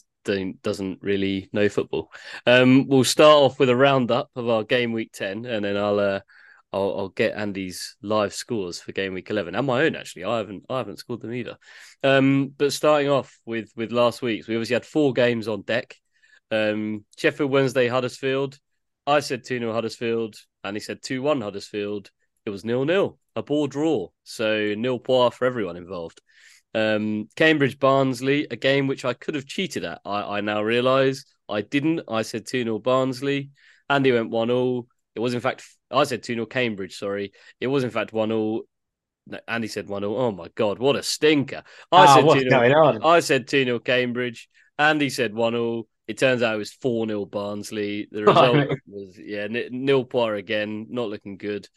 doesn't 0.62 0.98
really 1.00 1.48
know 1.52 1.68
football. 1.68 2.10
Um, 2.44 2.88
we'll 2.88 3.04
start 3.04 3.36
off 3.36 3.60
with 3.60 3.70
a 3.70 3.76
roundup 3.76 4.30
of 4.34 4.48
our 4.48 4.64
game 4.64 4.90
week 4.90 5.12
10, 5.12 5.46
and 5.46 5.64
then 5.64 5.76
I'll, 5.76 6.00
uh, 6.00 6.20
I'll, 6.72 6.98
I'll 6.98 7.08
get 7.10 7.36
Andy's 7.36 7.96
live 8.02 8.34
scores 8.34 8.80
for 8.80 8.90
game 8.90 9.14
week 9.14 9.30
11 9.30 9.54
and 9.54 9.64
my 9.64 9.82
own, 9.82 9.94
actually. 9.94 10.24
I 10.24 10.38
haven't, 10.38 10.64
I 10.68 10.78
haven't 10.78 10.98
scored 10.98 11.20
them 11.20 11.34
either. 11.34 11.56
Um, 12.02 12.48
but 12.48 12.72
starting 12.72 13.10
off 13.10 13.38
with, 13.46 13.70
with 13.76 13.92
last 13.92 14.22
week's, 14.22 14.48
we 14.48 14.56
obviously 14.56 14.74
had 14.74 14.84
four 14.84 15.12
games 15.12 15.46
on 15.46 15.62
deck. 15.62 15.96
Um, 16.50 17.04
Sheffield 17.16 17.50
Wednesday, 17.50 17.88
Huddersfield. 17.88 18.58
I 19.06 19.20
said 19.20 19.44
2 19.44 19.58
0 19.58 19.72
Huddersfield, 19.72 20.36
and 20.64 20.76
he 20.76 20.80
said 20.80 21.02
2 21.02 21.22
1 21.22 21.40
Huddersfield. 21.40 22.10
It 22.44 22.50
was 22.50 22.64
nil 22.64 22.84
nil, 22.84 23.18
a 23.34 23.42
ball 23.42 23.66
draw. 23.66 24.08
So 24.24 24.74
nil 24.76 24.98
poir 24.98 25.30
for 25.30 25.44
everyone 25.46 25.76
involved. 25.76 26.20
Um, 26.74 27.28
Cambridge 27.36 27.78
Barnsley, 27.78 28.46
a 28.50 28.56
game 28.56 28.86
which 28.86 29.04
I 29.04 29.14
could 29.14 29.34
have 29.34 29.46
cheated 29.46 29.84
at. 29.84 30.00
I, 30.04 30.38
I 30.38 30.40
now 30.40 30.62
realise 30.62 31.24
I 31.48 31.62
didn't. 31.62 32.02
I 32.08 32.22
said 32.22 32.46
2 32.46 32.64
0 32.64 32.78
Barnsley. 32.78 33.50
Andy 33.88 34.12
went 34.12 34.30
1 34.30 34.48
0. 34.48 34.86
It 35.14 35.20
was, 35.20 35.34
in 35.34 35.40
fact, 35.40 35.64
I 35.90 36.04
said 36.04 36.22
2 36.22 36.34
0 36.34 36.46
Cambridge, 36.46 36.96
sorry. 36.96 37.32
It 37.60 37.68
was, 37.68 37.84
in 37.84 37.90
fact, 37.90 38.12
1 38.12 38.28
0. 38.28 38.62
Andy 39.48 39.68
said 39.68 39.88
1 39.88 40.02
0. 40.02 40.16
Oh 40.16 40.32
my 40.32 40.48
God, 40.54 40.78
what 40.78 40.96
a 40.96 41.02
stinker. 41.02 41.62
I 41.90 42.04
ah, 42.04 42.14
said 42.14 42.40
2 42.42 42.50
0. 42.50 43.00
I 43.02 43.20
said 43.20 43.48
2 43.48 43.64
0 43.64 43.78
Cambridge. 43.78 44.48
Andy 44.78 45.10
said 45.10 45.34
1 45.34 45.52
0. 45.52 45.86
It 46.06 46.18
turns 46.18 46.42
out 46.42 46.54
it 46.54 46.58
was 46.58 46.72
4 46.72 47.06
0 47.06 47.24
Barnsley. 47.26 48.08
The 48.10 48.24
result 48.26 48.78
was, 48.86 49.18
yeah, 49.18 49.48
nil 49.48 50.04
poir 50.04 50.34
again, 50.34 50.86
not 50.88 51.08
looking 51.08 51.36
good. 51.36 51.68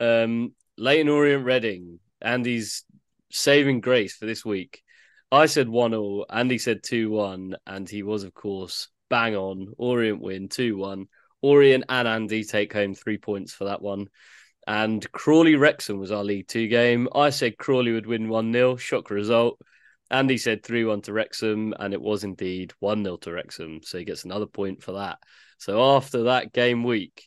Um, 0.00 0.54
Leyton 0.76 1.08
Orient 1.08 1.44
Reading, 1.44 2.00
Andy's 2.20 2.84
saving 3.30 3.80
grace 3.80 4.16
for 4.16 4.26
this 4.26 4.44
week. 4.44 4.82
I 5.30 5.46
said 5.46 5.68
1 5.68 5.90
0, 5.90 6.24
Andy 6.30 6.58
said 6.58 6.82
2 6.82 7.10
1, 7.10 7.56
and 7.66 7.88
he 7.88 8.02
was, 8.02 8.24
of 8.24 8.34
course, 8.34 8.88
bang 9.10 9.36
on. 9.36 9.74
Orient 9.76 10.20
win 10.20 10.48
2 10.48 10.76
1. 10.76 11.06
Orient 11.40 11.84
and 11.88 12.08
Andy 12.08 12.44
take 12.44 12.72
home 12.72 12.94
three 12.94 13.18
points 13.18 13.52
for 13.52 13.64
that 13.64 13.82
one. 13.82 14.08
And 14.66 15.10
Crawley 15.12 15.56
Wrexham 15.56 15.98
was 15.98 16.10
our 16.10 16.24
League 16.24 16.48
Two 16.48 16.68
game. 16.68 17.08
I 17.14 17.30
said 17.30 17.58
Crawley 17.58 17.92
would 17.92 18.06
win 18.06 18.28
1 18.28 18.52
0. 18.52 18.76
Shock 18.76 19.10
result. 19.10 19.58
Andy 20.10 20.38
said 20.38 20.62
3 20.62 20.84
1 20.84 21.02
to 21.02 21.12
Wrexham, 21.12 21.74
and 21.78 21.92
it 21.92 22.00
was 22.00 22.24
indeed 22.24 22.72
1 22.80 23.04
0 23.04 23.16
to 23.18 23.32
Wrexham. 23.32 23.80
So 23.82 23.98
he 23.98 24.04
gets 24.04 24.24
another 24.24 24.46
point 24.46 24.82
for 24.82 24.92
that. 24.92 25.18
So 25.58 25.96
after 25.96 26.24
that 26.24 26.52
game 26.52 26.84
week, 26.84 27.24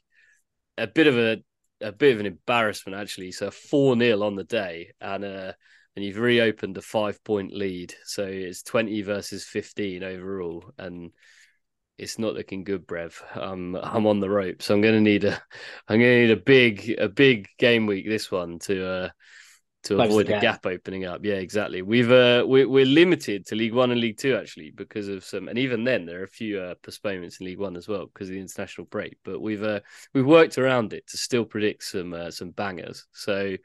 a 0.77 0.87
bit 0.87 1.07
of 1.07 1.17
a 1.17 1.43
a 1.81 1.91
bit 1.91 2.13
of 2.13 2.19
an 2.19 2.25
embarrassment 2.27 2.97
actually. 2.97 3.31
So 3.31 3.51
four 3.51 3.97
0 3.97 4.21
on 4.21 4.35
the 4.35 4.43
day, 4.43 4.91
and 4.99 5.23
uh, 5.23 5.53
and 5.95 6.05
you've 6.05 6.17
reopened 6.17 6.77
a 6.77 6.81
five 6.81 7.23
point 7.23 7.53
lead. 7.53 7.93
So 8.05 8.23
it's 8.25 8.63
twenty 8.63 9.01
versus 9.01 9.43
fifteen 9.43 10.03
overall, 10.03 10.73
and 10.77 11.11
it's 12.01 12.17
not 12.17 12.33
looking 12.33 12.63
good, 12.63 12.87
Brev. 12.87 13.21
Um, 13.37 13.77
I'm 13.81 14.07
on 14.07 14.19
the 14.19 14.29
ropes. 14.29 14.65
So 14.65 14.73
I'm 14.73 14.81
to 14.81 14.99
need 14.99 15.23
a, 15.23 15.39
I'm 15.87 15.99
to 15.99 16.05
need 16.05 16.31
a 16.31 16.35
big, 16.35 16.95
a 16.97 17.07
big 17.07 17.47
game 17.59 17.85
week 17.85 18.07
this 18.07 18.31
one 18.31 18.57
to 18.59 18.87
uh, 18.87 19.09
to 19.83 19.95
Close 19.95 20.09
avoid 20.09 20.27
the 20.27 20.33
gap. 20.33 20.41
gap. 20.41 20.65
opening 20.65 21.05
up. 21.05 21.23
Yeah, 21.23 21.35
exactly. 21.35 21.81
We've 21.81 22.11
uh, 22.11 22.45
we, 22.47 22.65
we're 22.65 22.85
limited 22.85 23.45
to 23.47 23.55
League 23.55 23.73
One 23.73 23.91
and 23.91 23.99
League 23.99 24.17
Two 24.17 24.35
actually 24.35 24.71
because 24.71 25.07
of 25.07 25.23
some, 25.23 25.47
and 25.47 25.57
even 25.57 25.83
then 25.83 26.05
there 26.05 26.21
are 26.21 26.25
a 26.25 26.29
few 26.29 26.59
uh, 26.59 26.75
postponements 26.83 27.39
in 27.39 27.47
League 27.47 27.59
One 27.59 27.75
as 27.75 27.87
well 27.87 28.05
because 28.05 28.29
of 28.29 28.35
the 28.35 28.41
international 28.41 28.85
break. 28.87 29.17
But 29.23 29.41
we've 29.41 29.63
uh, 29.63 29.79
we've 30.13 30.25
worked 30.25 30.57
around 30.57 30.93
it 30.93 31.07
to 31.07 31.17
still 31.17 31.45
predict 31.45 31.83
some 31.83 32.13
uh, 32.13 32.31
some 32.31 32.51
bangers. 32.51 33.07
So 33.13 33.57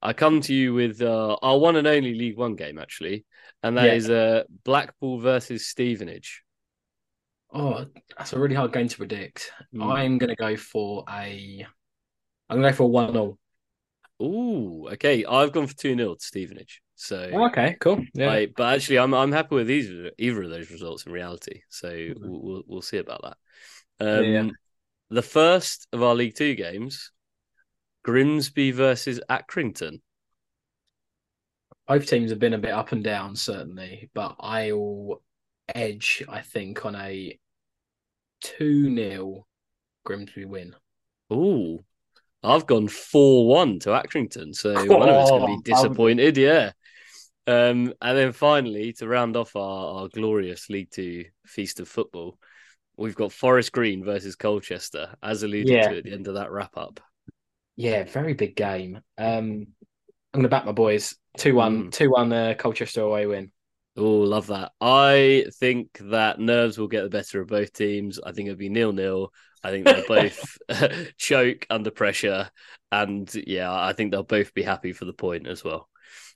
I 0.00 0.12
come 0.12 0.40
to 0.42 0.54
you 0.54 0.74
with 0.74 1.00
uh, 1.00 1.36
our 1.42 1.58
one 1.58 1.76
and 1.76 1.86
only 1.86 2.14
League 2.14 2.36
One 2.36 2.56
game 2.56 2.78
actually, 2.78 3.24
and 3.62 3.76
that 3.78 3.86
yeah. 3.86 3.92
is 3.92 4.10
uh, 4.10 4.42
Blackpool 4.64 5.20
versus 5.20 5.66
Stevenage. 5.66 6.42
Oh, 7.54 7.84
that's 8.16 8.32
a 8.32 8.38
really 8.38 8.54
hard 8.54 8.72
game 8.72 8.88
to 8.88 8.96
predict. 8.96 9.52
Mm. 9.74 9.94
I'm 9.94 10.18
going 10.18 10.30
to 10.30 10.36
go 10.36 10.56
for 10.56 11.04
a. 11.08 11.66
I'm 12.48 12.60
going 12.60 12.64
to 12.64 12.70
go 12.70 12.76
for 12.76 12.82
a 12.84 12.86
one 12.86 13.12
0 13.12 13.38
Ooh, 14.22 14.88
okay. 14.92 15.24
I've 15.24 15.52
gone 15.52 15.66
for 15.66 15.76
2 15.76 15.96
0 15.96 16.14
to 16.14 16.20
Stevenage. 16.24 16.80
So 16.94 17.30
oh, 17.32 17.46
okay, 17.46 17.76
cool. 17.80 18.04
Yeah. 18.14 18.30
I, 18.30 18.46
but 18.46 18.74
actually, 18.74 19.00
I'm 19.00 19.12
I'm 19.12 19.32
happy 19.32 19.56
with 19.56 19.68
either 19.68 20.12
either 20.18 20.42
of 20.44 20.50
those 20.50 20.70
results 20.70 21.04
in 21.04 21.12
reality. 21.12 21.62
So 21.68 21.90
mm-hmm. 21.90 22.30
we'll, 22.30 22.42
we'll, 22.42 22.62
we'll 22.66 22.82
see 22.82 22.98
about 22.98 23.22
that. 23.22 23.36
Um, 24.18 24.24
yeah. 24.24 24.48
The 25.10 25.22
first 25.22 25.88
of 25.92 26.02
our 26.02 26.14
League 26.14 26.36
Two 26.36 26.54
games, 26.54 27.10
Grimsby 28.04 28.70
versus 28.70 29.20
Accrington. 29.28 30.00
Both 31.88 32.06
teams 32.06 32.30
have 32.30 32.38
been 32.38 32.54
a 32.54 32.58
bit 32.58 32.70
up 32.70 32.92
and 32.92 33.02
down, 33.02 33.34
certainly, 33.34 34.08
but 34.14 34.36
I'll 34.38 35.22
edge. 35.74 36.22
I 36.28 36.40
think 36.42 36.86
on 36.86 36.94
a 36.94 37.36
two 38.40 38.94
0 38.94 39.46
Grimsby 40.04 40.44
win. 40.44 40.76
Ooh, 41.32 41.84
I've 42.42 42.66
gone 42.66 42.88
4 42.88 43.46
1 43.46 43.78
to 43.80 43.90
Accrington. 43.90 44.54
So 44.54 44.74
oh, 44.76 44.98
one 44.98 45.08
of 45.08 45.14
us 45.14 45.30
going 45.30 45.42
to 45.42 45.62
be 45.62 45.72
disappointed. 45.72 46.38
I'm... 46.38 46.44
Yeah. 46.44 46.72
Um, 47.46 47.92
and 48.00 48.18
then 48.18 48.32
finally, 48.32 48.92
to 48.94 49.08
round 49.08 49.36
off 49.36 49.56
our, 49.56 50.02
our 50.02 50.08
glorious 50.08 50.70
League 50.70 50.90
Two 50.90 51.24
feast 51.46 51.80
of 51.80 51.88
football, 51.88 52.38
we've 52.96 53.16
got 53.16 53.32
Forest 53.32 53.72
Green 53.72 54.04
versus 54.04 54.36
Colchester, 54.36 55.14
as 55.22 55.42
alluded 55.42 55.68
yeah. 55.68 55.88
to 55.88 55.98
at 55.98 56.04
the 56.04 56.12
end 56.12 56.28
of 56.28 56.34
that 56.34 56.52
wrap 56.52 56.76
up. 56.76 57.00
Yeah, 57.76 58.04
very 58.04 58.34
big 58.34 58.54
game. 58.54 59.00
Um, 59.18 59.66
I'm 60.34 60.40
going 60.40 60.42
to 60.44 60.48
back 60.48 60.64
my 60.64 60.72
boys 60.72 61.16
2 61.38 61.54
1, 61.54 61.84
mm. 61.84 61.92
2 61.92 62.10
1 62.10 62.32
uh, 62.32 62.54
Colchester 62.58 63.02
away 63.02 63.26
win. 63.26 63.50
Oh, 63.96 64.20
love 64.20 64.46
that. 64.46 64.72
I 64.80 65.46
think 65.58 65.98
that 66.00 66.40
nerves 66.40 66.78
will 66.78 66.88
get 66.88 67.02
the 67.02 67.10
better 67.10 67.40
of 67.40 67.48
both 67.48 67.72
teams. 67.72 68.18
I 68.24 68.32
think 68.32 68.48
it'll 68.48 68.58
be 68.58 68.70
nil 68.70 68.92
nil. 68.92 69.32
I 69.62 69.70
think 69.70 69.84
they'll 69.84 70.06
both 70.06 70.58
choke 71.18 71.66
under 71.70 71.90
pressure, 71.90 72.50
and 72.90 73.32
yeah, 73.46 73.72
I 73.72 73.92
think 73.92 74.10
they'll 74.10 74.22
both 74.22 74.54
be 74.54 74.62
happy 74.62 74.92
for 74.92 75.04
the 75.04 75.12
point 75.12 75.46
as 75.46 75.62
well. 75.62 75.88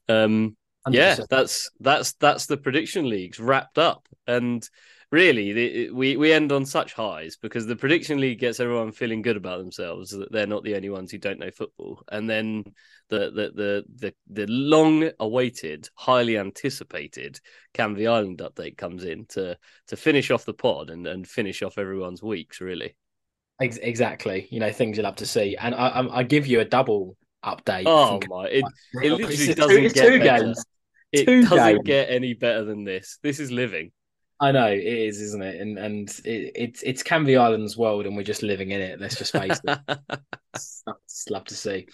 Um, 0.09 0.57
yeah, 0.89 1.17
that's 1.29 1.71
that's 1.81 2.13
that's 2.15 2.47
the 2.47 2.57
prediction 2.57 3.09
leagues 3.09 3.41
wrapped 3.41 3.79
up, 3.79 4.09
and 4.27 4.69
really, 5.11 5.53
the, 5.53 5.91
we 5.91 6.17
we 6.17 6.33
end 6.33 6.53
on 6.53 6.65
such 6.65 6.93
highs 6.93 7.37
because 7.37 7.67
the 7.67 7.77
prediction 7.77 8.21
league 8.21 8.39
gets 8.39 8.61
everyone 8.61 8.93
feeling 8.93 9.23
good 9.23 9.37
about 9.37 9.59
themselves 9.59 10.11
that 10.11 10.31
they're 10.31 10.47
not 10.47 10.63
the 10.65 10.77
only 10.77 10.91
ones 10.91 11.11
who 11.11 11.19
don't 11.19 11.39
know 11.41 11.51
football, 11.51 12.03
and 12.11 12.29
then 12.29 12.65
the 13.09 13.31
the 13.31 13.53
the 13.55 13.85
the, 13.97 14.15
the 14.29 14.47
long 14.47 15.11
awaited, 15.19 15.89
highly 15.95 16.39
anticipated 16.39 17.41
Canvey 17.75 18.09
Island 18.09 18.39
update 18.39 18.77
comes 18.77 19.05
in 19.05 19.27
to 19.31 19.59
to 19.89 19.97
finish 19.97 20.31
off 20.31 20.45
the 20.45 20.55
pod 20.55 20.91
and 20.91 21.07
and 21.07 21.27
finish 21.27 21.63
off 21.63 21.79
everyone's 21.79 22.23
weeks 22.23 22.61
really. 22.61 22.95
Exactly. 23.61 24.49
You 24.51 24.61
know, 24.61 24.71
things 24.73 24.97
you'll 24.97 25.07
have 25.07 25.17
to 25.17 25.27
see. 25.27 25.57
And 25.57 25.75
I, 25.75 25.89
I, 25.89 26.19
I 26.19 26.23
give 26.23 26.47
you 26.47 26.61
a 26.61 26.65
double 26.65 27.17
update. 27.45 27.85
Oh 27.87 28.21
my! 28.29 28.45
It, 28.49 28.65
it 29.03 29.13
literally 29.13 29.37
two- 29.37 29.55
doesn't 29.55 29.85
it's 29.85 29.95
get 29.95 30.09
two 30.09 30.19
better. 30.19 30.45
games. 30.45 30.65
It 31.13 31.25
Two 31.25 31.43
doesn't 31.43 31.57
games. 31.77 31.81
get 31.85 32.11
any 32.11 32.35
better 32.35 32.65
than 32.65 32.85
this. 32.85 33.19
This 33.23 33.39
is 33.41 33.51
living. 33.51 33.93
I 34.39 34.53
know 34.53 34.67
it 34.67 34.85
is, 34.85 35.21
isn't 35.23 35.43
it? 35.43 35.61
And 35.63 35.79
and 35.79 36.09
it, 36.25 36.53
it's 36.55 36.83
it's 36.83 37.03
Canvey 37.03 37.39
Island's 37.41 37.77
world, 37.79 38.05
and 38.05 38.17
we're 38.17 38.23
just 38.25 38.43
living 38.43 38.73
in 38.73 38.83
it. 38.83 39.01
Let's 39.01 39.17
just 39.17 39.33
face 39.33 39.59
it. 39.65 39.79
It's 40.55 40.83
it's 41.05 41.31
love 41.31 41.45
to 41.47 41.55
see. 41.55 41.87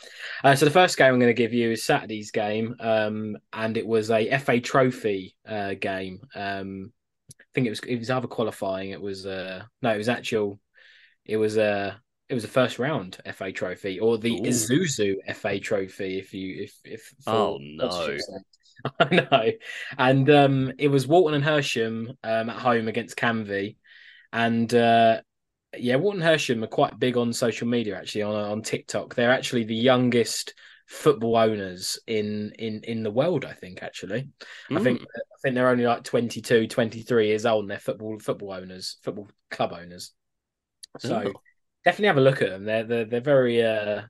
Uh, 0.43 0.57
so 0.57 0.65
the 0.65 0.71
first 0.73 0.97
game 0.97 1.13
I'm 1.13 1.21
going 1.21 1.29
to 1.29 1.35
give 1.35 1.53
you 1.53 1.71
is 1.71 1.85
Saturday's 1.85 2.33
game, 2.33 2.75
um, 2.81 3.37
and 3.53 3.77
it 3.77 3.87
was 3.87 4.11
a 4.11 4.37
FA 4.39 4.59
Trophy 4.61 5.37
uh, 5.47 5.75
game. 5.75 6.21
Um, 6.35 6.93
I 7.39 7.45
think 7.55 7.67
it 7.67 7.71
was 7.71 7.81
it 7.81 7.97
was 7.99 8.11
either 8.11 8.27
qualifying. 8.27 8.91
It 8.91 9.01
was 9.01 9.27
uh, 9.27 9.63
no, 9.83 9.91
it 9.95 9.99
was 9.99 10.09
actual. 10.09 10.59
It 11.25 11.37
was 11.37 11.57
a 11.57 12.01
it 12.29 12.35
was 12.35 12.45
a 12.45 12.49
first 12.49 12.79
round 12.79 13.19
FA 13.35 13.53
Trophy 13.53 14.01
or 14.01 14.19
the 14.19 14.33
Ooh. 14.33 14.43
Isuzu 14.43 15.17
FA 15.35 15.61
Trophy. 15.61 16.19
If 16.19 16.33
you 16.33 16.65
if 16.65 16.81
if 16.85 17.13
Oh, 17.27 17.59
no. 17.61 18.17
I 18.99 19.15
know, 19.15 19.51
and 19.99 20.31
um, 20.31 20.73
it 20.79 20.89
was 20.89 21.07
Walton 21.07 21.35
and 21.35 21.45
Hersham 21.45 22.17
um, 22.25 22.51
at 22.51 22.57
home 22.57 22.89
against 22.89 23.17
Canvey, 23.17 23.77
and 24.33 24.75
uh, 24.75 25.21
yeah, 25.77 25.97
Walton 25.97 26.23
Hersham 26.23 26.65
are 26.65 26.69
quite 26.69 26.99
big 26.99 27.17
on 27.17 27.33
social 27.33 27.69
media 27.69 27.97
actually 27.97 28.23
on 28.23 28.35
on 28.35 28.63
TikTok. 28.63 29.15
They're 29.15 29.31
actually 29.31 29.65
the 29.65 29.77
youngest 29.77 30.55
football 30.87 31.37
owners 31.37 31.99
in 32.07 32.53
in 32.59 32.83
in 32.83 33.03
the 33.03 33.11
world. 33.11 33.45
I 33.45 33.53
think 33.53 33.83
actually, 33.83 34.29
I 34.71 34.81
think 34.81 35.01
Mm. 35.01 35.05
I 35.05 35.39
think 35.43 35.55
they're 35.55 35.69
only 35.69 35.87
like 35.87 36.03
22, 36.05 36.67
23 36.67 37.27
years 37.29 37.47
old, 37.47 37.65
and 37.65 37.71
they're 37.71 37.79
football 37.79 38.19
football 38.19 38.53
owners, 38.53 38.97
football 39.03 39.29
club 39.51 39.73
owners. 39.73 40.13
So 40.99 41.23
Oh. 41.35 41.41
definitely 41.85 42.07
have 42.09 42.19
a 42.19 42.21
look 42.21 42.43
at 42.43 42.51
them. 42.51 42.65
They're 42.65 42.85
they're 42.85 43.05
they're 43.05 43.21
very 43.21 43.63
uh 43.63 44.03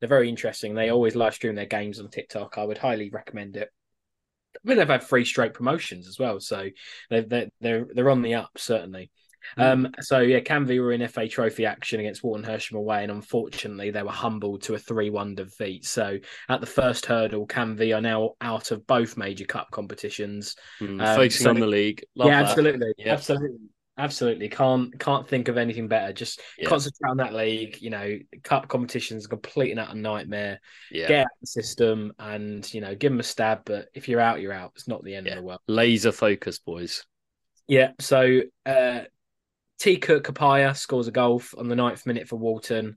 they're 0.00 0.08
very 0.08 0.28
interesting. 0.28 0.74
They 0.74 0.90
always 0.90 1.14
live 1.16 1.34
stream 1.34 1.54
their 1.54 1.66
games 1.66 2.00
on 2.00 2.08
TikTok. 2.10 2.58
I 2.58 2.64
would 2.64 2.78
highly 2.78 3.10
recommend 3.10 3.56
it. 3.56 3.68
I 4.56 4.68
mean, 4.68 4.78
they've 4.78 4.88
had 4.88 5.02
three 5.02 5.24
straight 5.24 5.54
promotions 5.54 6.08
as 6.08 6.18
well, 6.18 6.40
so 6.40 6.68
they 7.10 7.20
they 7.22 7.50
they're 7.60 7.86
they're 7.92 8.10
on 8.10 8.22
the 8.22 8.34
up 8.34 8.50
certainly. 8.56 9.10
Um, 9.58 9.90
so 10.00 10.20
yeah, 10.20 10.40
Canvey 10.40 10.80
were 10.80 10.92
in 10.92 11.06
FA 11.06 11.28
Trophy 11.28 11.66
action 11.66 12.00
against 12.00 12.24
Walton 12.24 12.46
Hersham 12.46 12.78
away, 12.78 13.02
and 13.02 13.12
unfortunately 13.12 13.90
they 13.90 14.02
were 14.02 14.10
humbled 14.10 14.62
to 14.62 14.74
a 14.74 14.78
three-one 14.78 15.34
defeat. 15.34 15.84
So 15.84 16.18
at 16.48 16.60
the 16.62 16.66
first 16.66 17.04
hurdle, 17.04 17.46
Canvey 17.46 17.94
are 17.94 18.00
now 18.00 18.36
out 18.40 18.70
of 18.70 18.86
both 18.86 19.18
major 19.18 19.44
cup 19.44 19.70
competitions. 19.70 20.56
Mm, 20.80 20.98
um, 21.06 21.16
Focusing 21.16 21.44
so- 21.44 21.50
on 21.50 21.60
the 21.60 21.66
league. 21.66 22.02
Love 22.16 22.28
yeah, 22.28 22.42
that. 22.42 22.48
absolutely, 22.48 22.92
Yeah. 22.96 23.12
absolutely, 23.12 23.58
absolutely. 23.98 24.48
Can't 24.48 24.98
can't 24.98 25.26
think 25.28 25.48
of 25.48 25.56
anything 25.56 25.88
better. 25.88 26.12
Just 26.12 26.40
Yeah. 26.58 26.68
concentrate 26.68 27.10
on 27.10 27.16
that 27.18 27.34
league. 27.34 27.80
You 27.80 27.90
know, 27.90 28.18
cup 28.42 28.68
competitions 28.68 29.26
a 29.26 29.28
complete 29.28 29.70
and 29.70 29.80
utter 29.80 29.94
nightmare. 29.96 30.60
Yeah. 30.90 31.08
Get 31.08 31.20
out 31.22 31.26
the 31.40 31.46
system 31.46 32.12
and 32.18 32.72
you 32.74 32.80
know 32.80 32.94
give 32.94 33.12
them 33.12 33.20
a 33.20 33.24
stab. 33.24 33.62
But 33.64 33.88
if 33.94 34.08
you're 34.08 34.20
out, 34.20 34.40
you're 34.40 34.52
out. 34.52 34.72
It's 34.74 34.88
not 34.88 35.04
the 35.04 35.14
end 35.14 35.26
Yeah. 35.26 35.32
of 35.34 35.38
the 35.38 35.44
world. 35.44 35.60
Laser 35.66 36.12
focus, 36.12 36.58
boys. 36.58 37.04
Yeah. 37.66 37.92
So 38.00 38.40
uh, 38.66 39.00
T. 39.78 39.96
Cook 39.98 40.24
Kapaya 40.26 40.76
scores 40.76 41.08
a 41.08 41.12
goal 41.12 41.42
on 41.58 41.68
the 41.68 41.76
ninth 41.76 42.06
minute 42.06 42.28
for 42.28 42.36
Walton, 42.36 42.96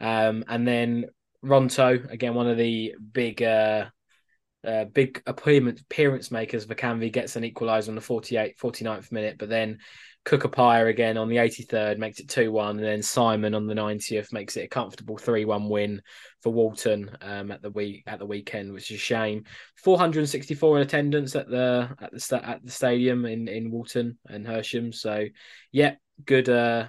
um, 0.00 0.44
and 0.48 0.66
then 0.66 1.06
Ronto 1.44 2.10
again, 2.10 2.34
one 2.34 2.48
of 2.48 2.56
the 2.56 2.94
big. 3.12 3.42
Uh, 3.42 3.86
uh, 4.66 4.86
big 4.86 5.22
appearance, 5.26 5.82
appearance 5.82 6.30
makers 6.30 6.64
for 6.64 6.74
Canvey 6.74 7.12
gets 7.12 7.36
an 7.36 7.42
equaliser 7.42 7.90
on 7.90 7.96
the 7.96 8.00
48, 8.00 8.56
49th 8.56 9.12
minute, 9.12 9.36
but 9.36 9.50
then 9.50 9.78
Cookapire 10.24 10.88
again 10.88 11.18
on 11.18 11.28
the 11.28 11.36
83rd 11.36 11.98
makes 11.98 12.18
it 12.18 12.28
2 12.28 12.50
1, 12.50 12.76
and 12.76 12.84
then 12.84 13.02
Simon 13.02 13.54
on 13.54 13.66
the 13.66 13.74
90th 13.74 14.32
makes 14.32 14.56
it 14.56 14.64
a 14.64 14.68
comfortable 14.68 15.18
3 15.18 15.44
1 15.44 15.68
win 15.68 16.00
for 16.42 16.52
Walton 16.52 17.10
um, 17.20 17.50
at 17.50 17.60
the 17.60 17.70
week 17.70 18.04
at 18.06 18.18
the 18.18 18.26
weekend, 18.26 18.72
which 18.72 18.90
is 18.90 18.96
a 18.96 19.00
shame. 19.00 19.44
464 19.82 20.76
in 20.76 20.82
attendance 20.82 21.36
at 21.36 21.48
the 21.48 21.90
at 22.00 22.12
the 22.12 22.20
sta- 22.20 22.42
at 22.42 22.64
the 22.64 22.70
stadium 22.70 23.26
in, 23.26 23.48
in 23.48 23.70
Walton 23.70 24.18
and 24.26 24.46
Hersham. 24.46 24.94
So 24.94 25.26
yeah, 25.72 25.96
good 26.24 26.48
uh 26.48 26.88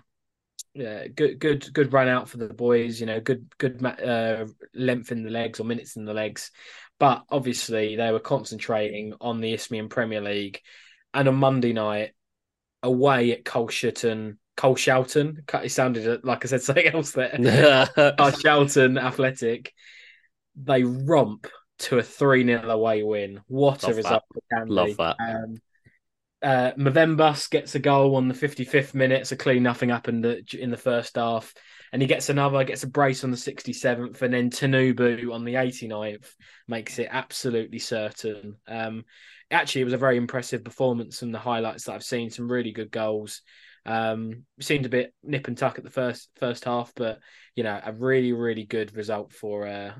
yeah, 0.74 1.07
good, 1.07 1.40
good, 1.40 1.74
good 1.74 1.94
run 1.94 2.10
out 2.10 2.28
for 2.28 2.38
the 2.38 2.53
boys. 2.53 2.99
You 2.99 3.06
know, 3.06 3.22
good, 3.22 3.48
good 3.57 3.84
uh, 3.84 4.45
length 4.74 5.12
in 5.14 5.24
the 5.24 5.30
legs 5.30 5.60
or 5.60 5.64
minutes 5.64 5.95
in 5.95 6.03
the 6.03 6.14
legs. 6.14 6.52
But 6.99 7.24
obviously, 7.30 7.95
they 7.95 8.12
were 8.12 8.20
concentrating 8.20 9.14
on 9.22 9.40
the 9.40 9.53
Isthmian 9.53 9.88
Premier 9.88 10.20
League, 10.20 10.60
and 11.14 11.30
on 11.30 11.36
Monday 11.36 11.72
night, 11.72 12.12
away 12.86 13.32
at 13.32 13.44
Carshalton, 13.44 14.38
Carshalton. 14.57 15.44
It 15.64 15.70
sounded 15.70 16.24
like 16.24 16.45
I 16.45 16.48
said 16.48 16.62
something 16.64 16.88
else 16.88 17.12
there. 17.12 17.32
Carshalton 17.38 19.02
Athletic. 19.02 19.74
They 20.56 20.84
romp 20.84 21.48
to 21.78 21.98
a 21.98 22.03
three 22.03 22.45
0 22.45 22.70
away 22.70 23.03
win. 23.03 23.41
What 23.48 23.84
Love 23.84 23.91
a 23.91 23.95
result 23.95 24.24
for 24.34 24.41
Canvey. 24.53 24.70
Love 24.70 24.98
that. 24.98 25.16
Um, 25.20 25.57
uh, 26.41 26.72
Movembus 26.78 27.49
gets 27.49 27.76
a 27.76 27.80
goal 27.80 28.16
on 28.16 28.28
the 28.28 28.34
55th 28.34 28.94
minute, 28.94 29.26
so 29.26 29.36
clearly 29.36 29.60
nothing 29.60 29.90
happened 29.90 30.26
in 30.53 30.70
the 30.70 30.78
first 30.78 31.16
half. 31.16 31.53
And 31.91 32.02
he 32.02 32.07
gets 32.07 32.30
another, 32.30 32.64
gets 32.64 32.84
a 32.84 32.88
brace 32.88 33.24
on 33.24 33.32
the 33.32 33.38
67th, 33.38 34.22
and 34.22 34.34
then 34.34 34.49
Tanubu 34.49 35.34
on 35.34 35.44
the 35.44 35.56
89th 35.56 36.28
makes 36.68 36.99
it 36.99 37.07
absolutely 37.10 37.80
certain. 37.80 38.57
Um, 38.68 39.06
actually, 39.56 39.82
it 39.82 39.86
was 39.86 39.94
a 39.94 39.98
very 39.98 40.18
impressive 40.18 40.64
performance 40.64 41.19
from 41.19 41.32
the 41.32 41.40
highlights 41.40 41.86
that 41.86 41.94
I've 41.94 42.03
seen. 42.03 42.30
Some 42.30 42.52
really 42.52 42.72
good 42.72 42.91
goals. 42.91 43.41
Um, 43.86 44.44
seemed 44.60 44.86
a 44.86 44.90
bit 44.90 45.14
nip 45.23 45.48
and 45.48 45.57
tuck 45.57 45.77
at 45.77 45.84
the 45.84 45.91
first 45.91 46.30
first 46.38 46.65
half, 46.65 46.91
but 46.95 47.19
you 47.56 47.64
know, 47.64 47.80
a 47.84 47.94
really 47.94 48.34
really 48.34 48.65
good 48.65 48.95
result 48.95 49.32
for 49.32 49.68
uh, 49.68 49.94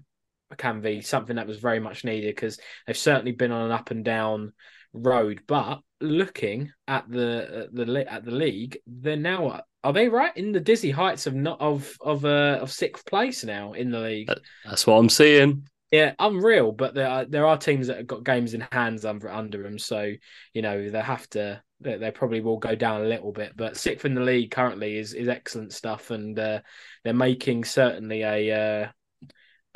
Canvey. 0.56 1.04
Something 1.04 1.36
that 1.36 1.48
was 1.48 1.60
very 1.60 1.80
much 1.80 2.04
needed 2.04 2.36
because 2.36 2.60
they've 2.86 2.98
certainly 2.98 3.32
been 3.32 3.52
on 3.52 3.66
an 3.66 3.72
up 3.72 3.92
and 3.92 4.04
down 4.04 4.54
road. 4.94 5.42
But 5.48 5.82
looking 6.02 6.72
at 6.88 7.10
the 7.10 7.70
the 7.72 8.12
at 8.12 8.26
the 8.26 8.32
league, 8.32 8.78
they're 8.88 9.16
now 9.16 9.62
are 9.84 9.94
they 9.94 10.10
right 10.10 10.36
in 10.36 10.52
the 10.52 10.60
dizzy 10.60 10.92
heights 10.92 11.28
of 11.28 11.36
not 11.36 11.62
of 11.62 11.96
of 12.02 12.26
uh, 12.26 12.58
of 12.62 12.72
sixth 12.72 13.06
place 13.06 13.44
now 13.44 13.74
in 13.74 13.92
the 13.92 14.00
league? 14.00 14.32
That's 14.66 14.88
what 14.88 14.96
I'm 14.96 15.10
seeing. 15.10 15.68
Yeah, 15.96 16.14
unreal. 16.20 16.74
But 16.74 16.94
there 16.94 17.08
are 17.08 17.24
there 17.24 17.48
are 17.48 17.58
teams 17.58 17.88
that 17.88 17.98
have 17.98 18.08
got 18.08 18.26
games 18.26 18.54
in 18.54 18.68
hands 18.70 19.06
under 19.06 19.30
under 19.30 19.64
them, 19.64 19.80
so 19.80 20.12
you 20.54 20.62
know 20.62 20.90
they 20.90 21.00
have 21.00 21.30
to. 21.32 21.64
They, 21.80 21.98
they 21.98 22.12
probably 22.12 22.42
will 22.42 22.58
go 22.58 22.76
down 22.76 23.02
a 23.02 23.08
little 23.08 23.32
bit, 23.32 23.54
but 23.56 23.78
sixth 23.78 24.04
in 24.04 24.14
the 24.14 24.22
league 24.22 24.52
currently 24.52 24.98
is 24.98 25.14
is 25.14 25.30
excellent 25.30 25.72
stuff, 25.72 26.12
and 26.12 26.38
uh, 26.38 26.60
they're 27.04 27.14
making 27.14 27.64
certainly 27.64 28.24
a. 28.24 28.84
Uh, 28.84 28.92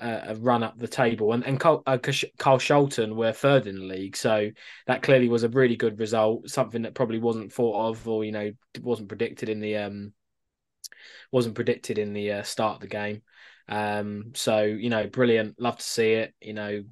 a 0.02 0.34
run 0.36 0.64
up 0.64 0.78
the 0.78 0.88
table, 0.88 1.34
and 1.34 1.46
and 1.46 1.60
Carl, 1.60 1.84
uh, 1.86 1.98
Shelton 2.58 3.18
were 3.18 3.34
third 3.34 3.68
in 3.68 3.76
the 3.76 3.84
league, 3.84 4.16
so 4.16 4.50
that 4.88 5.04
clearly 5.04 5.28
was 5.28 5.44
a 5.44 5.50
really 5.50 5.76
good 5.76 6.00
result. 6.00 6.50
Something 6.50 6.84
that 6.84 6.94
probably 6.96 7.20
wasn't 7.20 7.52
thought 7.52 7.90
of, 7.90 8.08
or 8.08 8.24
you 8.24 8.32
know, 8.32 8.50
wasn't 8.80 9.10
predicted 9.10 9.50
in 9.50 9.60
the 9.60 9.76
um, 9.76 10.14
wasn't 11.34 11.56
predicted 11.56 11.98
in 11.98 12.14
the 12.14 12.32
uh, 12.32 12.44
start 12.44 12.76
of 12.76 12.80
the 12.82 12.88
game. 12.88 13.24
Um, 13.70 14.32
so 14.34 14.64
you 14.64 14.90
know, 14.90 15.08
brilliant. 15.08 15.60
Love 15.60 15.78
to 15.78 15.84
see 15.84 16.14
it. 16.14 16.34
You 16.42 16.54
know, 16.54 16.84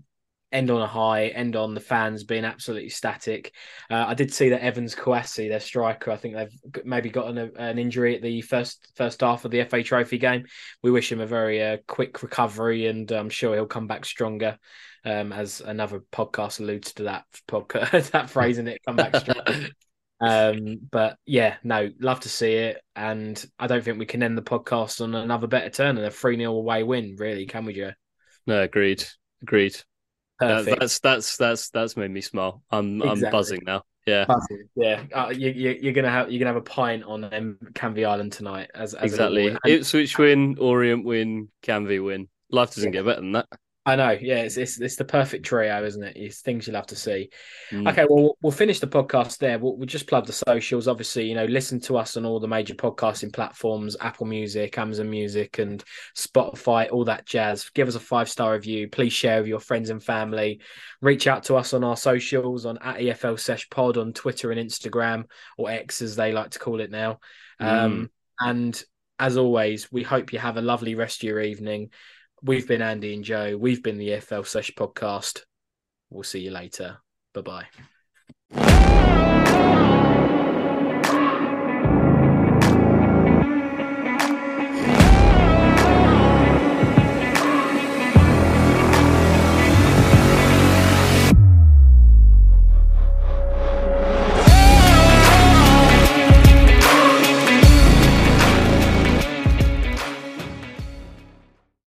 end 0.52 0.72
on 0.72 0.82
a 0.82 0.88
high, 0.88 1.28
end 1.28 1.56
on 1.56 1.74
the 1.74 1.82
fans 1.82 2.24
being 2.24 2.46
absolutely 2.46 2.90
static. 2.90 3.54
Uh, 3.90 4.06
I 4.08 4.14
did 4.14 4.34
see 4.34 4.50
that 4.50 4.64
Evans 4.64 4.96
Kouassi, 4.96 5.50
their 5.50 5.60
striker, 5.60 6.12
I 6.12 6.18
think 6.18 6.36
they've 6.36 6.86
maybe 6.86 7.10
gotten 7.10 7.38
an, 7.38 7.52
an, 7.58 7.78
injury 7.78 8.16
at 8.16 8.22
the 8.22 8.42
first 8.42 8.88
first 8.96 9.22
half 9.22 9.44
of 9.44 9.52
the 9.52 9.64
FA 9.66 9.84
Trophy 9.84 10.18
game. 10.18 10.46
We 10.82 10.92
wish 10.92 11.12
him 11.12 11.20
a 11.20 11.28
very 11.28 11.62
uh, 11.62 11.78
quick 11.88 12.24
recovery, 12.24 12.88
and 12.88 13.12
I'm 13.12 13.30
sure 13.30 13.56
he'll 13.56 13.66
come 13.66 13.88
back 13.88 14.06
stronger. 14.06 14.58
Um, 15.06 15.32
as 15.32 15.62
another 15.62 16.02
podcast 16.12 16.60
alludes 16.60 16.94
to 16.96 17.04
that 17.04 17.26
podcast, 17.48 18.12
that 18.12 18.30
phrase 18.30 18.58
in 18.58 18.68
it, 18.68 18.82
come 18.86 18.98
back 18.98 19.16
stronger. 19.16 19.70
um, 20.20 20.80
but 20.92 21.18
yeah, 21.26 21.58
no, 21.64 21.90
love 22.00 22.22
to 22.22 22.30
see 22.30 22.54
it, 22.54 22.82
and 22.96 23.44
I 23.60 23.68
don't 23.68 23.84
think 23.84 24.00
we 24.00 24.06
can 24.06 24.24
end 24.24 24.38
the 24.38 24.42
podcast 24.42 25.02
on 25.02 25.14
another 25.14 25.48
better 25.48 25.70
turn 25.70 25.98
and 25.98 26.06
a 26.06 26.12
three 26.12 26.38
0 26.38 26.54
away 26.54 26.84
win. 26.84 27.16
Really, 27.18 27.46
can 27.46 27.66
we, 27.66 27.74
Joe? 27.74 27.92
No, 28.46 28.64
agreed, 28.64 29.04
agreed. 29.42 29.76
Uh, 30.42 30.64
that's 30.64 31.00
that's 31.00 31.38
that's 31.38 31.70
that's 31.70 31.98
made 31.98 32.12
me 32.12 32.22
smile. 32.22 32.62
I'm 32.72 33.02
exactly. 33.02 33.26
I'm 33.26 33.32
buzzing 33.32 33.62
now. 33.66 33.84
Yeah, 34.06 34.26
buzzing. 34.26 34.70
Yeah, 34.76 35.04
uh, 35.14 35.30
you, 35.30 35.50
you, 35.50 35.90
are 35.90 35.94
gonna 35.94 36.10
have 36.10 36.32
you're 36.32 36.40
gonna 36.40 36.50
have 36.50 36.56
a 36.56 36.62
pint 36.62 37.04
on 37.04 37.24
um, 37.26 37.58
Canvey 37.74 38.08
Island 38.08 38.32
tonight. 38.32 38.70
As, 38.74 38.94
as 38.94 39.12
exactly, 39.12 39.56
Ipswich 39.66 40.18
win, 40.18 40.58
Orient 40.60 41.06
win, 41.06 41.50
Canvey 41.62 42.04
win. 42.04 42.28
Life 42.50 42.74
doesn't 42.74 42.94
yeah. 42.94 43.00
get 43.00 43.06
better 43.06 43.22
than 43.22 43.34
that. 43.34 43.48
I 43.88 43.96
know, 43.96 44.10
yeah, 44.10 44.40
it's, 44.40 44.58
it's 44.58 44.82
it's 44.82 44.98
the 44.98 45.06
perfect 45.06 45.46
trio, 45.46 45.86
isn't 45.86 46.04
it? 46.04 46.18
It's 46.18 46.42
things 46.42 46.68
you'll 46.68 46.76
have 46.76 46.88
to 46.88 46.96
see. 46.98 47.30
Mm. 47.72 47.90
Okay, 47.90 48.06
well, 48.10 48.38
we'll 48.42 48.52
finish 48.52 48.82
the 48.82 48.88
podcast 48.88 49.38
there. 49.38 49.58
We'll, 49.58 49.78
we'll, 49.78 49.86
just 49.86 50.08
plug 50.08 50.26
the 50.26 50.34
socials. 50.34 50.90
Obviously, 50.90 51.30
you 51.30 51.36
know, 51.36 51.46
listen 51.46 51.80
to 51.82 51.96
us 51.96 52.18
on 52.18 52.26
all 52.26 52.42
the 52.42 52.50
major 52.50 52.76
podcasting 52.76 53.32
platforms: 53.32 53.96
Apple 54.02 54.26
Music, 54.26 54.78
Amazon 54.78 55.10
Music, 55.10 55.60
and 55.60 55.82
Spotify. 56.18 56.92
All 56.92 57.06
that 57.06 57.26
jazz. 57.26 57.70
Give 57.70 57.88
us 57.88 57.96
a 57.96 58.02
five 58.02 58.30
star 58.30 58.52
review. 58.52 58.90
Please 58.90 59.14
share 59.14 59.40
with 59.40 59.48
your 59.48 59.62
friends 59.62 59.90
and 59.90 60.04
family. 60.04 60.60
Reach 61.02 61.26
out 61.26 61.44
to 61.44 61.56
us 61.56 61.74
on 61.74 61.86
our 61.86 61.96
socials 61.96 62.66
on 62.66 62.78
at 62.80 62.98
EFL 62.98 63.40
Sesh 63.40 63.70
Pod 63.70 63.96
on 63.96 64.12
Twitter 64.12 64.52
and 64.52 64.60
Instagram, 64.60 65.24
or 65.58 65.72
X 65.72 66.02
as 66.02 66.18
they 66.18 66.34
like 66.34 66.50
to 66.52 66.60
call 66.60 66.82
it 66.82 66.92
now. 66.92 67.20
Mm. 67.62 67.66
Um, 67.66 68.12
and 68.38 68.84
as 69.18 69.38
always, 69.38 69.90
we 69.94 70.04
hope 70.04 70.34
you 70.34 70.40
have 70.40 70.58
a 70.58 70.62
lovely 70.62 70.96
rest 70.96 71.24
of 71.24 71.30
your 71.30 71.40
evening 71.40 71.90
We've 72.48 72.66
been 72.66 72.82
Andy 72.82 73.14
and 73.14 73.26
Joe. 73.26 73.58
We've 73.58 73.84
been 73.84 73.98
the 73.98 74.08
EFL 74.08 74.48
Sesh 74.48 74.72
podcast. 74.74 75.42
We'll 76.10 76.24
see 76.24 76.40
you 76.40 76.52
later. 76.52 77.00
Bye 77.34 77.68
bye. 78.54 79.34